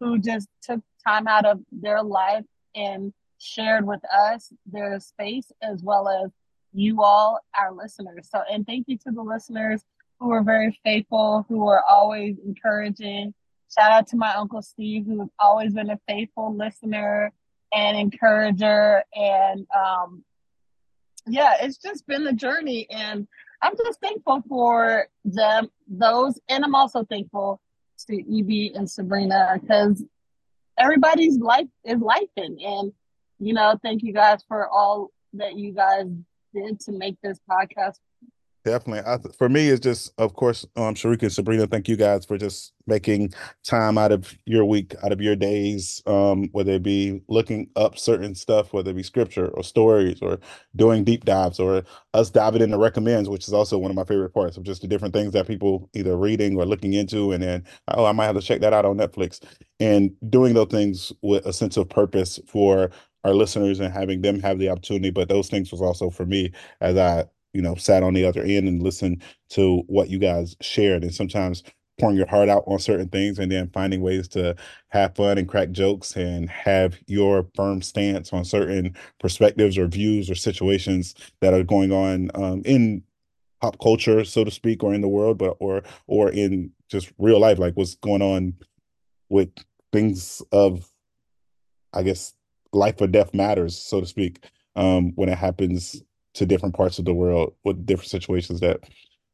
who 0.00 0.18
just 0.18 0.48
took 0.60 0.80
time 1.08 1.26
out 1.26 1.46
of 1.46 1.60
their 1.72 2.02
life 2.02 2.44
and 2.74 3.12
shared 3.38 3.86
with 3.86 4.00
us 4.12 4.52
their 4.66 4.98
space 5.00 5.50
as 5.62 5.82
well 5.82 6.08
as 6.08 6.30
you 6.72 7.02
all, 7.02 7.40
our 7.58 7.72
listeners. 7.72 8.28
So, 8.30 8.42
and 8.50 8.66
thank 8.66 8.88
you 8.88 8.98
to 8.98 9.10
the 9.10 9.22
listeners 9.22 9.82
who 10.20 10.32
are 10.32 10.42
very 10.42 10.78
faithful, 10.84 11.46
who 11.48 11.66
are 11.68 11.82
always 11.88 12.36
encouraging. 12.44 13.32
Shout 13.74 13.92
out 13.92 14.06
to 14.08 14.16
my 14.16 14.34
Uncle 14.34 14.62
Steve, 14.62 15.06
who's 15.06 15.28
always 15.38 15.74
been 15.74 15.90
a 15.90 16.00
faithful 16.08 16.54
listener 16.54 17.32
and 17.72 17.96
encourager. 17.96 19.04
And 19.14 19.66
um, 19.74 20.24
yeah, 21.26 21.54
it's 21.60 21.78
just 21.78 22.06
been 22.06 22.24
the 22.24 22.32
journey. 22.32 22.86
And 22.90 23.26
I'm 23.62 23.74
just 23.76 24.00
thankful 24.00 24.42
for 24.48 25.06
them, 25.24 25.68
those. 25.86 26.38
And 26.48 26.64
I'm 26.64 26.74
also 26.74 27.04
thankful 27.04 27.60
to 28.08 28.14
EB 28.14 28.76
and 28.76 28.90
Sabrina 28.90 29.58
because 29.60 30.04
everybody's 30.78 31.38
life 31.38 31.68
is 31.84 32.00
life 32.00 32.30
and 32.36 32.58
and 32.60 32.92
you 33.38 33.52
know 33.52 33.78
thank 33.82 34.02
you 34.02 34.12
guys 34.12 34.42
for 34.48 34.68
all 34.68 35.10
that 35.34 35.56
you 35.56 35.72
guys 35.72 36.06
did 36.54 36.80
to 36.80 36.92
make 36.92 37.16
this 37.22 37.38
podcast 37.50 37.98
Definitely. 38.68 39.10
I, 39.10 39.18
for 39.38 39.48
me, 39.48 39.68
it's 39.68 39.80
just, 39.80 40.12
of 40.18 40.34
course, 40.34 40.66
um, 40.76 40.94
Cherika 40.94 41.22
and 41.22 41.32
Sabrina, 41.32 41.66
thank 41.66 41.88
you 41.88 41.96
guys 41.96 42.26
for 42.26 42.36
just 42.36 42.74
making 42.86 43.32
time 43.64 43.96
out 43.96 44.12
of 44.12 44.36
your 44.44 44.66
week, 44.66 44.94
out 45.02 45.10
of 45.10 45.22
your 45.22 45.36
days, 45.36 46.02
um, 46.04 46.50
whether 46.52 46.72
it 46.72 46.82
be 46.82 47.22
looking 47.28 47.70
up 47.76 47.98
certain 47.98 48.34
stuff, 48.34 48.74
whether 48.74 48.90
it 48.90 48.94
be 48.94 49.02
scripture 49.02 49.48
or 49.48 49.62
stories 49.62 50.18
or 50.20 50.38
doing 50.76 51.02
deep 51.02 51.24
dives 51.24 51.58
or 51.58 51.82
us 52.12 52.28
diving 52.28 52.60
into 52.60 52.76
recommends, 52.76 53.30
which 53.30 53.48
is 53.48 53.54
also 53.54 53.78
one 53.78 53.90
of 53.90 53.96
my 53.96 54.04
favorite 54.04 54.34
parts 54.34 54.58
of 54.58 54.64
just 54.64 54.82
the 54.82 54.88
different 54.88 55.14
things 55.14 55.32
that 55.32 55.46
people 55.46 55.88
either 55.94 56.14
reading 56.18 56.58
or 56.58 56.66
looking 56.66 56.92
into. 56.92 57.32
And 57.32 57.42
then, 57.42 57.64
oh, 57.94 58.04
I 58.04 58.12
might 58.12 58.26
have 58.26 58.36
to 58.36 58.42
check 58.42 58.60
that 58.60 58.74
out 58.74 58.84
on 58.84 58.98
Netflix 58.98 59.42
and 59.80 60.10
doing 60.28 60.52
those 60.52 60.68
things 60.68 61.10
with 61.22 61.46
a 61.46 61.54
sense 61.54 61.78
of 61.78 61.88
purpose 61.88 62.38
for 62.46 62.90
our 63.24 63.32
listeners 63.32 63.80
and 63.80 63.92
having 63.94 64.20
them 64.20 64.40
have 64.40 64.58
the 64.58 64.68
opportunity. 64.68 65.10
But 65.10 65.30
those 65.30 65.48
things 65.48 65.72
was 65.72 65.80
also 65.80 66.10
for 66.10 66.26
me 66.26 66.52
as 66.82 66.98
I 66.98 67.24
you 67.58 67.62
know, 67.62 67.74
sat 67.74 68.04
on 68.04 68.14
the 68.14 68.24
other 68.24 68.42
end 68.42 68.68
and 68.68 68.84
listened 68.84 69.20
to 69.48 69.82
what 69.88 70.08
you 70.08 70.16
guys 70.20 70.56
shared. 70.60 71.02
And 71.02 71.12
sometimes 71.12 71.64
pouring 71.98 72.16
your 72.16 72.28
heart 72.28 72.48
out 72.48 72.62
on 72.68 72.78
certain 72.78 73.08
things 73.08 73.36
and 73.36 73.50
then 73.50 73.68
finding 73.70 74.00
ways 74.00 74.28
to 74.28 74.54
have 74.90 75.16
fun 75.16 75.38
and 75.38 75.48
crack 75.48 75.72
jokes 75.72 76.14
and 76.14 76.48
have 76.48 76.96
your 77.08 77.48
firm 77.56 77.82
stance 77.82 78.32
on 78.32 78.44
certain 78.44 78.94
perspectives 79.18 79.76
or 79.76 79.88
views 79.88 80.30
or 80.30 80.36
situations 80.36 81.16
that 81.40 81.52
are 81.52 81.64
going 81.64 81.90
on 81.90 82.30
um, 82.36 82.62
in 82.64 83.02
pop 83.60 83.76
culture, 83.80 84.24
so 84.24 84.44
to 84.44 84.52
speak, 84.52 84.84
or 84.84 84.94
in 84.94 85.00
the 85.00 85.08
world, 85.08 85.36
but 85.36 85.56
or 85.58 85.82
or 86.06 86.30
in 86.30 86.70
just 86.88 87.12
real 87.18 87.40
life, 87.40 87.58
like 87.58 87.74
what's 87.74 87.96
going 87.96 88.22
on 88.22 88.54
with 89.30 89.50
things 89.92 90.40
of, 90.52 90.88
I 91.92 92.04
guess, 92.04 92.34
life 92.72 93.00
or 93.00 93.08
death 93.08 93.34
matters, 93.34 93.76
so 93.76 93.98
to 93.98 94.06
speak, 94.06 94.46
um, 94.76 95.10
when 95.16 95.28
it 95.28 95.38
happens 95.38 96.00
to 96.38 96.46
different 96.46 96.74
parts 96.74 96.98
of 96.98 97.04
the 97.04 97.12
world 97.12 97.52
with 97.64 97.84
different 97.84 98.10
situations 98.10 98.60
that 98.60 98.80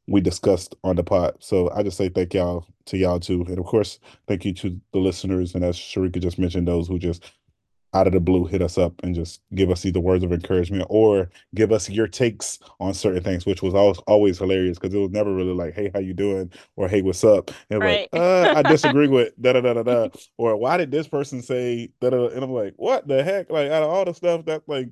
we 0.06 0.20
discussed 0.20 0.74
on 0.84 0.96
the 0.96 1.04
pod. 1.04 1.36
So 1.38 1.70
I 1.74 1.82
just 1.82 1.96
say 1.98 2.08
thank 2.08 2.32
y'all 2.34 2.66
to 2.86 2.96
y'all 2.96 3.20
too. 3.20 3.44
And 3.46 3.58
of 3.58 3.66
course, 3.66 3.98
thank 4.26 4.44
you 4.44 4.54
to 4.54 4.80
the 4.92 4.98
listeners. 4.98 5.54
And 5.54 5.64
as 5.64 5.76
Cherika 5.76 6.20
just 6.20 6.38
mentioned, 6.38 6.66
those 6.66 6.88
who 6.88 6.98
just 6.98 7.30
out 7.94 8.08
of 8.08 8.12
the 8.12 8.20
blue 8.20 8.44
hit 8.44 8.60
us 8.60 8.76
up 8.76 8.92
and 9.04 9.14
just 9.14 9.40
give 9.54 9.70
us 9.70 9.86
either 9.86 10.00
words 10.00 10.24
of 10.24 10.32
encouragement 10.32 10.84
or 10.90 11.30
give 11.54 11.70
us 11.70 11.88
your 11.88 12.08
takes 12.08 12.58
on 12.80 12.92
certain 12.92 13.22
things, 13.22 13.46
which 13.46 13.62
was 13.62 13.72
always 13.72 13.98
always 13.98 14.38
hilarious 14.38 14.78
because 14.78 14.94
it 14.94 14.98
was 14.98 15.12
never 15.12 15.32
really 15.32 15.54
like, 15.54 15.74
"Hey, 15.74 15.90
how 15.94 16.00
you 16.00 16.12
doing?" 16.12 16.50
or 16.76 16.88
"Hey, 16.88 17.02
what's 17.02 17.22
up?" 17.22 17.52
And 17.70 17.80
right. 17.80 18.08
like, 18.12 18.20
uh, 18.20 18.54
I 18.56 18.62
disagree 18.62 19.06
with 19.06 19.40
da 19.40 19.52
da 19.52 19.60
da 19.60 19.74
da 19.74 19.82
da, 19.84 20.08
or 20.38 20.56
why 20.56 20.76
did 20.76 20.90
this 20.90 21.06
person 21.06 21.40
say 21.40 21.90
da 22.00 22.10
da? 22.10 22.26
And 22.28 22.42
I'm 22.42 22.52
like, 22.52 22.74
what 22.76 23.06
the 23.06 23.22
heck? 23.22 23.48
Like 23.50 23.70
out 23.70 23.84
of 23.84 23.90
all 23.90 24.04
the 24.04 24.14
stuff 24.14 24.44
that 24.46 24.62
like, 24.66 24.88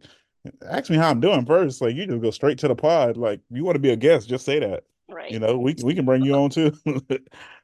ask 0.69 0.91
me 0.91 0.97
how 0.97 1.11
I'm 1.11 1.21
doing 1.21 1.47
first. 1.47 1.81
Like 1.81 1.95
you 1.95 2.07
just 2.07 2.23
go 2.23 2.31
straight 2.31 2.59
to 2.59 2.69
the 2.69 2.75
pod. 2.75 3.17
Like 3.17 3.41
you 3.51 3.65
want 3.65 3.77
to 3.77 3.81
be 3.81 3.91
a 3.91 3.97
guest, 3.97 4.29
just 4.29 4.45
say 4.45 4.59
that. 4.59 4.85
Right. 5.09 5.31
You 5.31 5.39
know, 5.39 5.59
we 5.59 5.75
we 5.83 5.95
can 5.95 6.05
bring 6.05 6.23
you 6.25 6.35
on 6.35 6.51
too. 6.51 6.73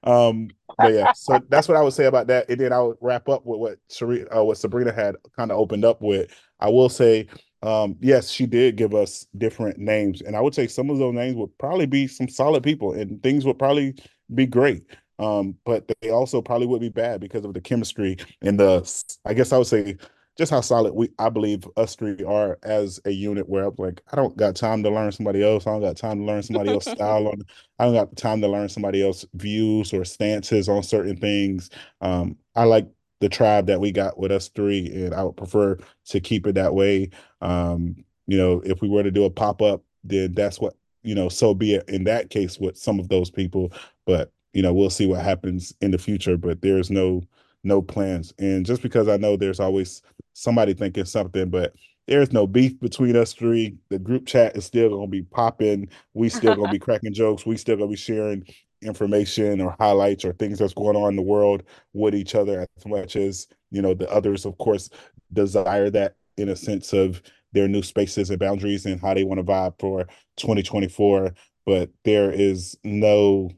um, 0.05 0.51
but 0.77 0.93
yeah, 0.93 1.13
so 1.13 1.41
that's 1.49 1.69
what 1.69 1.77
I 1.77 1.83
would 1.83 1.95
say 1.95 2.07
about 2.07 2.27
that. 2.29 2.49
And 2.49 2.61
then 2.61 2.73
I 2.73 2.81
would 2.81 2.97
wrap 3.01 3.29
up 3.29 3.45
with 3.47 3.59
what 3.59 3.79
Sheree, 3.91 4.27
uh, 4.35 4.45
what 4.45 4.59
Sabrina 4.59 4.93
had 4.93 5.17
kind 5.37 5.51
of 5.51 5.59
opened 5.59 5.85
up 5.85 6.03
with. 6.03 6.31
I 6.61 6.69
will 6.69 6.89
say, 6.89 7.29
um, 7.63 7.97
yes, 8.01 8.31
she 8.31 8.47
did 8.47 8.77
give 8.77 8.95
us 8.95 9.27
different 9.37 9.79
names, 9.79 10.21
and 10.21 10.37
I 10.37 10.41
would 10.41 10.55
say 10.55 10.67
some 10.67 10.91
of 10.91 10.99
those 10.99 11.15
names 11.15 11.37
would 11.37 11.57
probably 11.59 11.87
be 11.87 12.07
some 12.07 12.29
solid 12.29 12.63
people, 12.63 12.93
and 12.93 13.23
things 13.23 13.45
would 13.45 13.59
probably 13.59 13.95
be 14.35 14.47
great. 14.47 14.85
Um, 15.19 15.57
but 15.65 15.91
they 16.01 16.11
also 16.11 16.41
probably 16.41 16.69
would 16.69 16.81
be 16.81 16.91
bad 16.91 17.21
because 17.21 17.45
of 17.45 17.55
the 17.55 17.61
chemistry 17.61 18.19
and 18.43 18.61
the. 18.61 19.05
I 19.25 19.35
guess 19.35 19.53
I 19.53 19.59
would 19.59 19.67
say 19.67 19.97
just 20.39 20.53
how 20.53 20.61
solid 20.61 20.95
we 20.95 21.11
I 21.19 21.29
believe 21.29 21.69
us 21.77 21.97
three 21.97 22.23
are 22.25 22.59
as 22.63 23.01
a 23.05 23.11
unit 23.11 23.49
where 23.49 23.65
I'm 23.65 23.75
like, 23.77 24.01
I 24.13 24.17
don't 24.17 24.37
got 24.37 24.55
time 24.55 24.83
to 24.85 24.91
learn 24.91 25.11
somebody 25.11 25.43
else. 25.43 25.67
I 25.67 25.73
don't 25.73 25.83
got 25.83 25.97
time 25.97 26.19
to 26.21 26.25
learn 26.25 26.43
somebody 26.45 26.71
else's 26.71 26.93
style 26.95 27.27
on 27.29 27.43
I 27.79 27.85
don't 27.85 27.95
got 27.95 28.17
time 28.17 28.41
to 28.43 28.49
learn 28.49 28.69
somebody 28.69 29.05
else's 29.05 29.29
views 29.35 29.93
or 29.93 30.05
stances 30.05 30.69
on 30.69 30.83
certain 30.85 31.17
things. 31.17 31.71
Um, 32.01 32.37
I 32.55 32.65
like 32.65 32.87
the 33.21 33.29
tribe 33.29 33.67
that 33.67 33.81
we 33.81 33.91
got 33.91 34.19
with 34.19 34.31
us 34.31 34.49
three, 34.49 34.87
and 34.95 35.15
I 35.15 35.25
would 35.25 35.37
prefer 35.37 35.77
to 36.07 36.21
keep 36.21 36.47
it 36.47 36.55
that 36.55 36.75
way. 36.75 37.11
Um, 37.41 38.05
you 38.27 38.39
know, 38.39 38.63
if 38.65 38.81
we 38.81 38.89
were 38.89 39.03
to 39.03 39.11
do 39.11 39.25
a 39.25 39.31
pop-up, 39.31 39.83
then 40.05 40.35
that's 40.35 40.61
what, 40.61 40.75
you 41.03 41.15
know, 41.15 41.29
so 41.29 41.55
be 41.55 41.75
it 41.75 41.89
in 41.89 42.05
that 42.05 42.31
case 42.31 42.59
with 42.59 42.77
some 42.77 43.01
of 43.01 43.09
those 43.09 43.31
people. 43.31 43.73
But, 44.07 44.33
you 44.53 44.63
know, 44.63 44.73
we'll 44.73 44.91
see 44.91 45.07
what 45.07 45.23
happens 45.23 45.75
in 45.81 45.91
the 45.91 45.99
future. 45.99 46.37
But 46.37 46.63
there's 46.63 46.91
no 46.91 47.23
no 47.69 47.83
plans. 47.83 48.35
And 48.39 48.67
just 48.67 48.83
because 48.83 49.09
I 49.09 49.17
know 49.17 49.37
there's 49.37 49.61
always 49.61 50.03
somebody 50.33 50.75
thinking 50.75 51.05
something, 51.05 51.51
but 51.51 51.75
there's 52.09 52.33
no 52.33 52.47
beef 52.47 52.81
between 52.81 53.17
us 53.17 53.35
three. 53.35 53.77
The 53.91 53.99
group 53.99 54.27
chat 54.27 54.57
is 54.57 54.65
still 54.65 54.89
gonna 54.89 55.07
be 55.07 55.23
popping. 55.23 55.89
We 56.15 56.31
still 56.31 56.57
gonna 56.57 56.73
be 56.73 56.79
cracking 56.81 57.13
jokes. 57.13 57.47
We 57.47 57.57
still 57.57 57.77
gonna 57.77 57.91
be 57.91 57.97
sharing 57.97 58.45
information 58.83 59.61
or 59.61 59.77
highlights 59.79 60.25
or 60.25 60.33
things 60.33 60.59
that's 60.59 60.75
going 60.75 60.97
on 60.97 61.11
in 61.11 61.17
the 61.17 61.23
world 61.23 61.63
with 61.93 62.15
each 62.15 62.35
other 62.35 62.67
as 62.77 62.87
much 62.87 63.17
as 63.17 63.49
you 63.71 63.83
know 63.83 63.95
the 63.95 64.09
others 64.11 64.45
of 64.45 64.57
course 64.59 64.89
desire 65.33 65.91
that 65.91 66.15
in 66.37 66.49
a 66.49 66.57
sense 66.57 66.93
of 66.93 67.21
their 67.53 67.67
new 67.67 67.83
spaces 67.83 68.31
and 68.31 68.39
boundaries 68.39 68.87
and 68.87 69.01
how 69.01 69.15
they 69.15 69.25
want 69.25 69.39
to 69.39 69.45
vibe 69.45 69.75
for 69.81 70.05
2024 70.37 71.35
but 71.67 71.91
there 72.05 72.31
is 72.31 72.77
no 72.85 73.51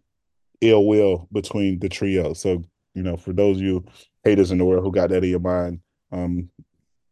ill 0.62 0.86
will 0.86 1.28
between 1.32 1.78
the 1.80 1.88
trio 1.88 2.32
so 2.32 2.62
you 2.95 3.03
know, 3.03 3.16
for 3.16 3.32
those 3.32 3.57
of 3.57 3.62
you 3.62 3.84
haters 4.24 4.51
in 4.51 4.59
the 4.59 4.64
world 4.64 4.84
who 4.84 4.93
got 4.93 5.11
that 5.11 5.24
in 5.24 5.30
your 5.30 5.41
mind, 5.41 5.80
um, 6.12 6.49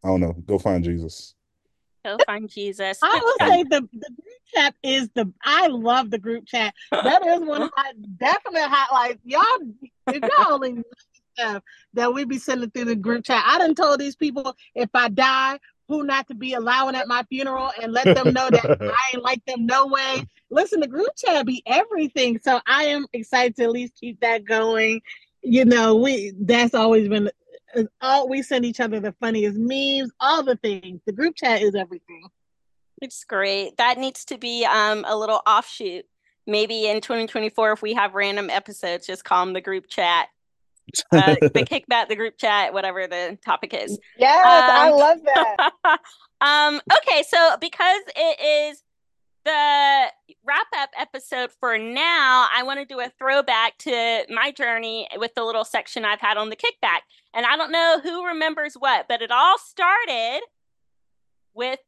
I 0.03 0.07
don't 0.07 0.21
know, 0.21 0.33
go 0.33 0.59
find 0.59 0.83
Jesus. 0.83 1.35
Go 2.05 2.17
find 2.25 2.49
Jesus. 2.49 2.99
I 3.01 3.21
will 3.23 3.47
say 3.47 3.63
the, 3.63 3.81
the 3.93 4.09
group 4.09 4.39
chat 4.53 4.75
is 4.83 5.09
the 5.15 5.31
I 5.43 5.67
love 5.67 6.11
the 6.11 6.17
group 6.17 6.45
chat. 6.45 6.73
That 6.91 7.25
is 7.25 7.39
one 7.41 7.63
of 7.63 7.71
my 7.75 7.93
definite 8.17 8.67
highlights. 8.69 9.19
Y'all, 9.25 9.43
if 10.07 10.21
y'all 10.21 10.53
only 10.53 10.83
stuff 11.39 11.63
that 11.93 12.13
we 12.13 12.25
be 12.25 12.37
sending 12.37 12.69
through 12.71 12.85
the 12.85 12.95
group 12.95 13.25
chat. 13.25 13.43
I 13.45 13.57
done 13.57 13.75
told 13.75 13.99
these 13.99 14.15
people 14.15 14.55
if 14.75 14.89
I 14.93 15.09
die, 15.09 15.59
who 15.87 16.03
not 16.03 16.27
to 16.27 16.35
be 16.35 16.53
allowing 16.53 16.95
at 16.95 17.07
my 17.07 17.23
funeral 17.23 17.71
and 17.81 17.91
let 17.91 18.13
them 18.13 18.31
know 18.31 18.49
that 18.49 18.77
I 18.81 19.15
ain't 19.15 19.23
like 19.23 19.43
them 19.45 19.65
no 19.65 19.87
way. 19.87 20.23
Listen, 20.51 20.79
the 20.79 20.87
group 20.87 21.09
chat 21.17 21.45
be 21.45 21.63
everything. 21.65 22.39
So 22.39 22.61
I 22.67 22.85
am 22.85 23.07
excited 23.11 23.55
to 23.55 23.63
at 23.63 23.71
least 23.71 23.95
keep 23.99 24.19
that 24.21 24.45
going 24.45 25.01
you 25.41 25.65
know, 25.65 25.95
we 25.95 26.33
that's 26.41 26.73
always 26.73 27.07
been 27.07 27.29
all 28.01 28.27
we 28.27 28.41
send 28.41 28.65
each 28.65 28.79
other 28.79 28.99
the 28.99 29.13
funniest 29.19 29.57
memes, 29.57 30.11
all 30.19 30.43
the 30.43 30.55
things. 30.57 31.01
The 31.05 31.11
group 31.11 31.35
chat 31.35 31.61
is 31.61 31.75
everything. 31.75 32.29
It's 33.01 33.23
great. 33.23 33.77
That 33.77 33.97
needs 33.97 34.25
to 34.25 34.37
be 34.37 34.65
um 34.65 35.05
a 35.07 35.17
little 35.17 35.41
offshoot. 35.45 36.05
Maybe 36.47 36.87
in 36.87 36.99
2024, 37.01 37.73
if 37.73 37.81
we 37.81 37.93
have 37.93 38.15
random 38.15 38.49
episodes, 38.49 39.05
just 39.05 39.23
call 39.23 39.45
them 39.45 39.53
the 39.53 39.61
group 39.61 39.87
chat. 39.87 40.27
Uh, 41.11 41.35
the 41.53 41.63
kickback, 41.63 42.07
the 42.07 42.15
group 42.15 42.35
chat, 42.37 42.73
whatever 42.73 43.05
the 43.05 43.37
topic 43.45 43.75
is. 43.75 43.99
Yes, 44.17 44.43
um, 44.43 44.75
I 44.75 44.89
love 44.89 45.19
that. 45.23 45.57
um, 46.41 46.81
okay, 46.97 47.23
so 47.29 47.57
because 47.61 48.01
it 48.15 48.71
is 48.71 48.83
the 49.45 50.05
wrap 50.45 50.67
up 50.77 50.89
episode 50.97 51.51
for 51.59 51.77
now, 51.77 52.47
I 52.53 52.63
want 52.63 52.79
to 52.79 52.85
do 52.85 52.99
a 52.99 53.11
throwback 53.17 53.77
to 53.79 54.25
my 54.29 54.51
journey 54.51 55.07
with 55.17 55.33
the 55.35 55.43
little 55.43 55.65
section 55.65 56.05
I've 56.05 56.21
had 56.21 56.37
on 56.37 56.49
the 56.49 56.55
kickback. 56.55 57.01
And 57.33 57.45
I 57.45 57.55
don't 57.55 57.71
know 57.71 57.99
who 58.01 58.25
remembers 58.25 58.75
what, 58.75 59.07
but 59.07 59.21
it 59.21 59.31
all 59.31 59.57
started 59.57 60.41
with 61.53 61.79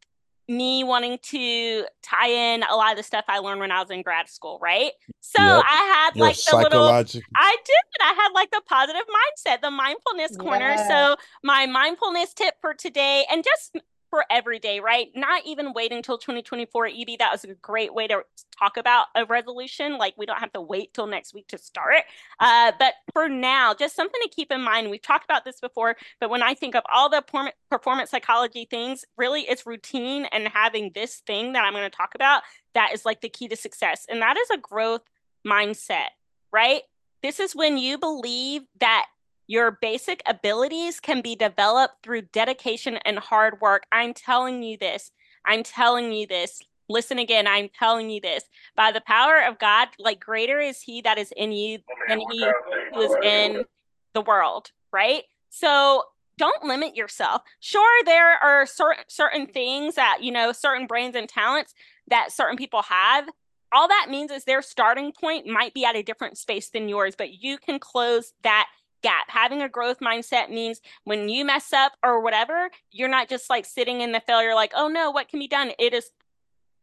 me 0.47 0.83
wanting 0.83 1.17
to 1.23 1.85
tie 2.03 2.29
in 2.29 2.63
a 2.63 2.75
lot 2.75 2.91
of 2.91 2.97
the 2.97 3.03
stuff 3.03 3.23
I 3.27 3.39
learned 3.39 3.61
when 3.61 3.71
I 3.71 3.79
was 3.79 3.89
in 3.89 4.01
grad 4.01 4.29
school, 4.29 4.59
right? 4.61 4.91
So 5.21 5.41
yep. 5.41 5.63
I 5.65 6.09
had 6.11 6.19
like 6.19 6.35
the 6.35 6.57
little 6.57 6.87
I 6.87 7.03
did. 7.03 7.23
I 7.35 8.13
had 8.13 8.29
like 8.33 8.51
the 8.51 8.61
positive 8.67 9.03
mindset, 9.03 9.61
the 9.61 9.71
mindfulness 9.71 10.35
corner. 10.35 10.71
Yeah. 10.71 10.87
So 10.87 11.15
my 11.43 11.67
mindfulness 11.67 12.33
tip 12.33 12.55
for 12.59 12.73
today 12.73 13.25
and 13.31 13.43
just 13.43 13.77
for 14.11 14.23
every 14.29 14.59
day, 14.59 14.79
right? 14.79 15.07
Not 15.15 15.43
even 15.47 15.73
waiting 15.73 15.97
until 15.97 16.19
2024 16.19 16.87
EB. 16.87 17.17
That 17.17 17.31
was 17.31 17.43
a 17.45 17.55
great 17.55 17.95
way 17.95 18.07
to 18.07 18.21
talk 18.59 18.77
about 18.77 19.07
a 19.15 19.25
resolution. 19.25 19.97
Like 19.97 20.13
we 20.17 20.27
don't 20.27 20.39
have 20.39 20.53
to 20.53 20.61
wait 20.61 20.93
till 20.93 21.07
next 21.07 21.33
week 21.33 21.47
to 21.47 21.57
start. 21.57 22.03
Uh, 22.39 22.73
but 22.77 22.93
for 23.13 23.27
now, 23.27 23.73
just 23.73 23.95
something 23.95 24.21
to 24.21 24.29
keep 24.29 24.51
in 24.51 24.61
mind. 24.61 24.91
We've 24.91 25.01
talked 25.01 25.23
about 25.23 25.45
this 25.45 25.59
before, 25.59 25.95
but 26.19 26.29
when 26.29 26.43
I 26.43 26.53
think 26.53 26.75
of 26.75 26.83
all 26.93 27.09
the 27.09 27.23
performance 27.71 28.11
psychology 28.11 28.67
things, 28.69 29.05
really 29.17 29.41
it's 29.41 29.65
routine 29.65 30.25
and 30.25 30.47
having 30.47 30.91
this 30.93 31.23
thing 31.25 31.53
that 31.53 31.63
I'm 31.63 31.73
going 31.73 31.89
to 31.89 31.97
talk 31.97 32.13
about 32.13 32.43
that 32.73 32.91
is 32.93 33.05
like 33.05 33.21
the 33.21 33.29
key 33.29 33.47
to 33.47 33.55
success. 33.55 34.05
And 34.09 34.21
that 34.21 34.37
is 34.37 34.49
a 34.51 34.57
growth 34.57 35.01
mindset, 35.47 36.09
right? 36.51 36.81
This 37.23 37.39
is 37.39 37.55
when 37.55 37.77
you 37.77 37.97
believe 37.97 38.63
that 38.79 39.07
your 39.51 39.77
basic 39.81 40.23
abilities 40.25 41.01
can 41.01 41.19
be 41.19 41.35
developed 41.35 41.95
through 42.01 42.21
dedication 42.21 42.95
and 43.03 43.19
hard 43.19 43.59
work. 43.59 43.83
I'm 43.91 44.13
telling 44.13 44.63
you 44.63 44.77
this. 44.77 45.11
I'm 45.45 45.61
telling 45.61 46.13
you 46.13 46.25
this. 46.25 46.61
Listen 46.87 47.19
again. 47.19 47.47
I'm 47.47 47.67
telling 47.77 48.09
you 48.09 48.21
this. 48.21 48.45
By 48.77 48.93
the 48.93 49.01
power 49.01 49.43
of 49.45 49.59
God, 49.59 49.89
like 49.99 50.21
greater 50.21 50.61
is 50.61 50.79
He 50.81 51.01
that 51.01 51.17
is 51.17 51.33
in 51.35 51.51
you 51.51 51.79
than 52.07 52.21
He 52.31 52.47
who 52.93 53.01
is 53.01 53.13
in 53.21 53.65
the 54.13 54.21
world, 54.21 54.71
right? 54.93 55.23
So 55.49 56.03
don't 56.37 56.63
limit 56.63 56.95
yourself. 56.95 57.41
Sure, 57.59 58.03
there 58.05 58.41
are 58.41 58.65
certain 58.65 59.03
certain 59.09 59.47
things 59.47 59.95
that 59.95 60.19
you 60.21 60.31
know, 60.31 60.53
certain 60.53 60.87
brains 60.87 61.13
and 61.13 61.27
talents 61.27 61.73
that 62.07 62.31
certain 62.31 62.55
people 62.55 62.83
have. 62.83 63.27
All 63.73 63.89
that 63.89 64.07
means 64.09 64.31
is 64.31 64.45
their 64.45 64.61
starting 64.61 65.11
point 65.11 65.45
might 65.45 65.73
be 65.73 65.83
at 65.83 65.97
a 65.97 66.03
different 66.03 66.37
space 66.37 66.69
than 66.69 66.87
yours, 66.87 67.15
but 67.17 67.43
you 67.43 67.57
can 67.57 67.79
close 67.79 68.31
that 68.43 68.69
gap. 69.01 69.29
Having 69.29 69.61
a 69.61 69.69
growth 69.69 69.99
mindset 69.99 70.49
means 70.49 70.81
when 71.03 71.29
you 71.29 71.45
mess 71.45 71.73
up 71.73 71.93
or 72.03 72.21
whatever, 72.21 72.69
you're 72.91 73.09
not 73.09 73.29
just 73.29 73.49
like 73.49 73.65
sitting 73.65 74.01
in 74.01 74.11
the 74.11 74.21
failure, 74.21 74.55
like, 74.55 74.71
oh 74.75 74.87
no, 74.87 75.11
what 75.11 75.29
can 75.29 75.39
be 75.39 75.47
done? 75.47 75.71
It 75.79 75.93
is 75.93 76.11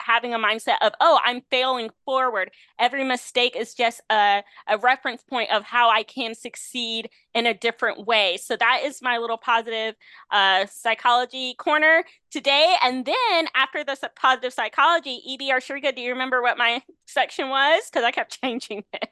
having 0.00 0.34
a 0.34 0.38
mindset 0.38 0.76
of, 0.80 0.92
oh, 1.00 1.18
I'm 1.24 1.42
failing 1.50 1.90
forward. 2.04 2.50
Every 2.78 3.04
mistake 3.04 3.56
is 3.56 3.74
just 3.74 4.00
a, 4.10 4.42
a 4.66 4.78
reference 4.78 5.22
point 5.22 5.50
of 5.50 5.64
how 5.64 5.90
I 5.90 6.02
can 6.02 6.34
succeed 6.34 7.10
in 7.34 7.46
a 7.46 7.54
different 7.54 8.06
way. 8.06 8.38
So 8.42 8.56
that 8.56 8.82
is 8.84 9.02
my 9.02 9.18
little 9.18 9.36
positive 9.36 9.94
uh, 10.30 10.66
psychology 10.66 11.54
corner 11.54 12.04
today. 12.30 12.76
And 12.82 13.04
then 13.04 13.48
after 13.54 13.84
the 13.84 13.96
positive 14.16 14.52
psychology, 14.52 15.20
EB 15.28 15.42
or 15.54 15.60
Cherika, 15.60 15.94
do 15.94 16.00
you 16.00 16.12
remember 16.12 16.42
what 16.42 16.58
my 16.58 16.82
section 17.06 17.48
was? 17.48 17.82
Because 17.90 18.04
I 18.04 18.10
kept 18.10 18.40
changing 18.42 18.84
it. 18.92 19.10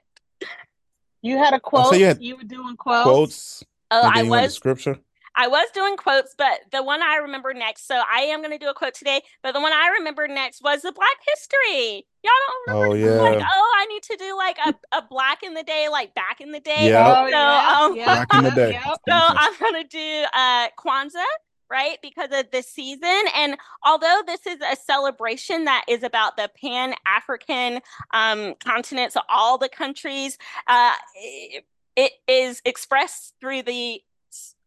You 1.27 1.39
had 1.39 1.55
a 1.55 1.61
quote. 1.61 1.91
So 1.91 1.95
you, 1.95 2.15
you 2.21 2.37
were 2.37 2.45
doing 2.45 2.77
quotes. 2.77 3.05
Quotes. 3.05 3.65
Oh, 3.91 4.11
I 4.13 4.23
was 4.23 4.55
scripture. 4.55 4.99
I 5.39 5.49
was 5.49 5.69
doing 5.75 5.97
quotes, 5.99 6.35
but 6.37 6.61
the 6.73 6.83
one 6.83 7.03
I 7.03 7.17
remember 7.17 7.53
next. 7.53 7.87
So 7.87 8.01
I 8.11 8.23
am 8.23 8.41
going 8.41 8.53
to 8.53 8.59
do 8.59 8.71
a 8.71 8.75
quote 8.75 8.95
today, 8.95 9.21
but 9.43 9.53
the 9.53 9.61
one 9.61 9.73
I 9.73 9.89
remember 9.99 10.27
next 10.27 10.63
was 10.63 10.81
the 10.81 10.93
Black 10.93 11.19
History. 11.29 12.07
Y'all 12.25 12.33
don't 12.47 12.77
remember? 12.77 12.95
Oh 12.95 12.95
yeah. 12.95 13.21
Like, 13.21 13.47
oh, 13.47 13.75
I 13.77 13.87
need 13.87 14.03
to 14.05 14.17
do 14.17 14.37
like 14.37 14.57
a, 14.65 14.75
a 14.97 15.03
Black 15.03 15.43
in 15.43 15.53
the 15.53 15.63
day, 15.63 15.89
like 15.91 16.15
back 16.15 16.41
in 16.41 16.53
the 16.53 16.61
day. 16.61 16.89
Yeah. 16.89 17.07
Oh, 17.07 17.27
so, 17.27 17.31
yeah, 17.31 17.79
um, 17.79 17.97
yeah. 17.97 18.07
Back 18.07 18.35
in 18.35 18.45
the 18.45 18.51
day. 18.55 18.81
so 18.83 18.95
I'm 19.09 19.53
going 19.61 19.83
to 19.83 19.89
do 19.89 20.25
uh 20.33 20.69
Kwanzaa 20.79 21.25
right? 21.71 21.99
Because 22.03 22.31
of 22.33 22.51
the 22.51 22.63
season. 22.63 23.23
And 23.35 23.57
although 23.85 24.23
this 24.27 24.47
is 24.47 24.59
a 24.61 24.77
celebration 24.77 25.65
that 25.65 25.85
is 25.89 26.03
about 26.03 26.37
the 26.37 26.51
Pan 26.61 26.95
African 27.07 27.81
um, 28.13 28.55
continent, 28.65 29.13
so 29.13 29.21
all 29.29 29.59
the 29.59 29.69
countries, 29.69 30.39
uh, 30.67 30.93
it, 31.15 31.65
it 31.97 32.13
is 32.29 32.61
expressed 32.65 33.35
through 33.41 33.63
the 33.63 34.03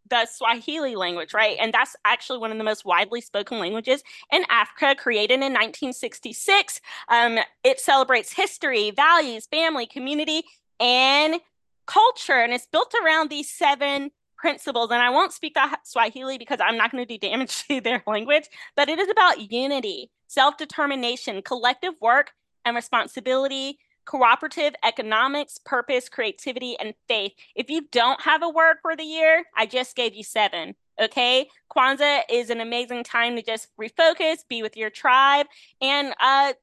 the 0.09 0.25
Swahili 0.25 0.95
language, 0.95 1.33
right? 1.33 1.57
And 1.59 1.73
that's 1.73 1.95
actually 2.03 2.39
one 2.39 2.51
of 2.51 2.57
the 2.57 2.63
most 2.63 2.83
widely 2.83 3.21
spoken 3.21 3.59
languages 3.59 4.03
in 4.31 4.43
Africa, 4.49 4.95
created 4.99 5.35
in 5.35 5.53
1966. 5.53 6.81
Um, 7.09 7.37
it 7.63 7.79
celebrates 7.79 8.33
history, 8.33 8.91
values, 8.91 9.45
family, 9.45 9.85
community, 9.85 10.43
and 10.79 11.39
culture. 11.85 12.33
And 12.33 12.53
it's 12.53 12.67
built 12.67 12.93
around 13.03 13.29
these 13.29 13.49
seven 13.49 14.11
principles. 14.39 14.89
And 14.91 15.01
I 15.01 15.09
won't 15.09 15.33
speak 15.33 15.53
that 15.55 15.81
Swahili 15.85 16.37
because 16.37 16.59
I'm 16.61 16.77
not 16.77 16.91
going 16.91 17.05
to 17.05 17.17
do 17.17 17.19
damage 17.19 17.63
to 17.67 17.81
their 17.81 18.03
language, 18.07 18.45
but 18.75 18.89
it 18.89 18.99
is 18.99 19.09
about 19.09 19.51
unity, 19.51 20.09
self 20.27 20.57
determination, 20.57 21.41
collective 21.41 21.93
work, 22.01 22.31
and 22.65 22.75
responsibility, 22.75 23.77
cooperative 24.05 24.73
economics, 24.83 25.59
purpose, 25.63 26.09
creativity, 26.09 26.75
and 26.79 26.93
faith. 27.07 27.33
If 27.55 27.69
you 27.69 27.87
don't 27.91 28.21
have 28.21 28.41
a 28.41 28.49
word 28.49 28.77
for 28.81 28.95
the 28.95 29.03
year, 29.03 29.43
I 29.55 29.65
just 29.65 29.95
gave 29.95 30.15
you 30.15 30.23
seven. 30.23 30.75
Okay. 30.99 31.47
Kwanzaa 31.73 32.21
is 32.29 32.49
an 32.49 32.59
amazing 32.59 33.03
time 33.03 33.35
to 33.35 33.41
just 33.41 33.67
refocus, 33.79 34.39
be 34.49 34.61
with 34.61 34.75
your 34.75 34.89
tribe, 34.89 35.45
and 35.81 36.13
uh, 36.19 36.53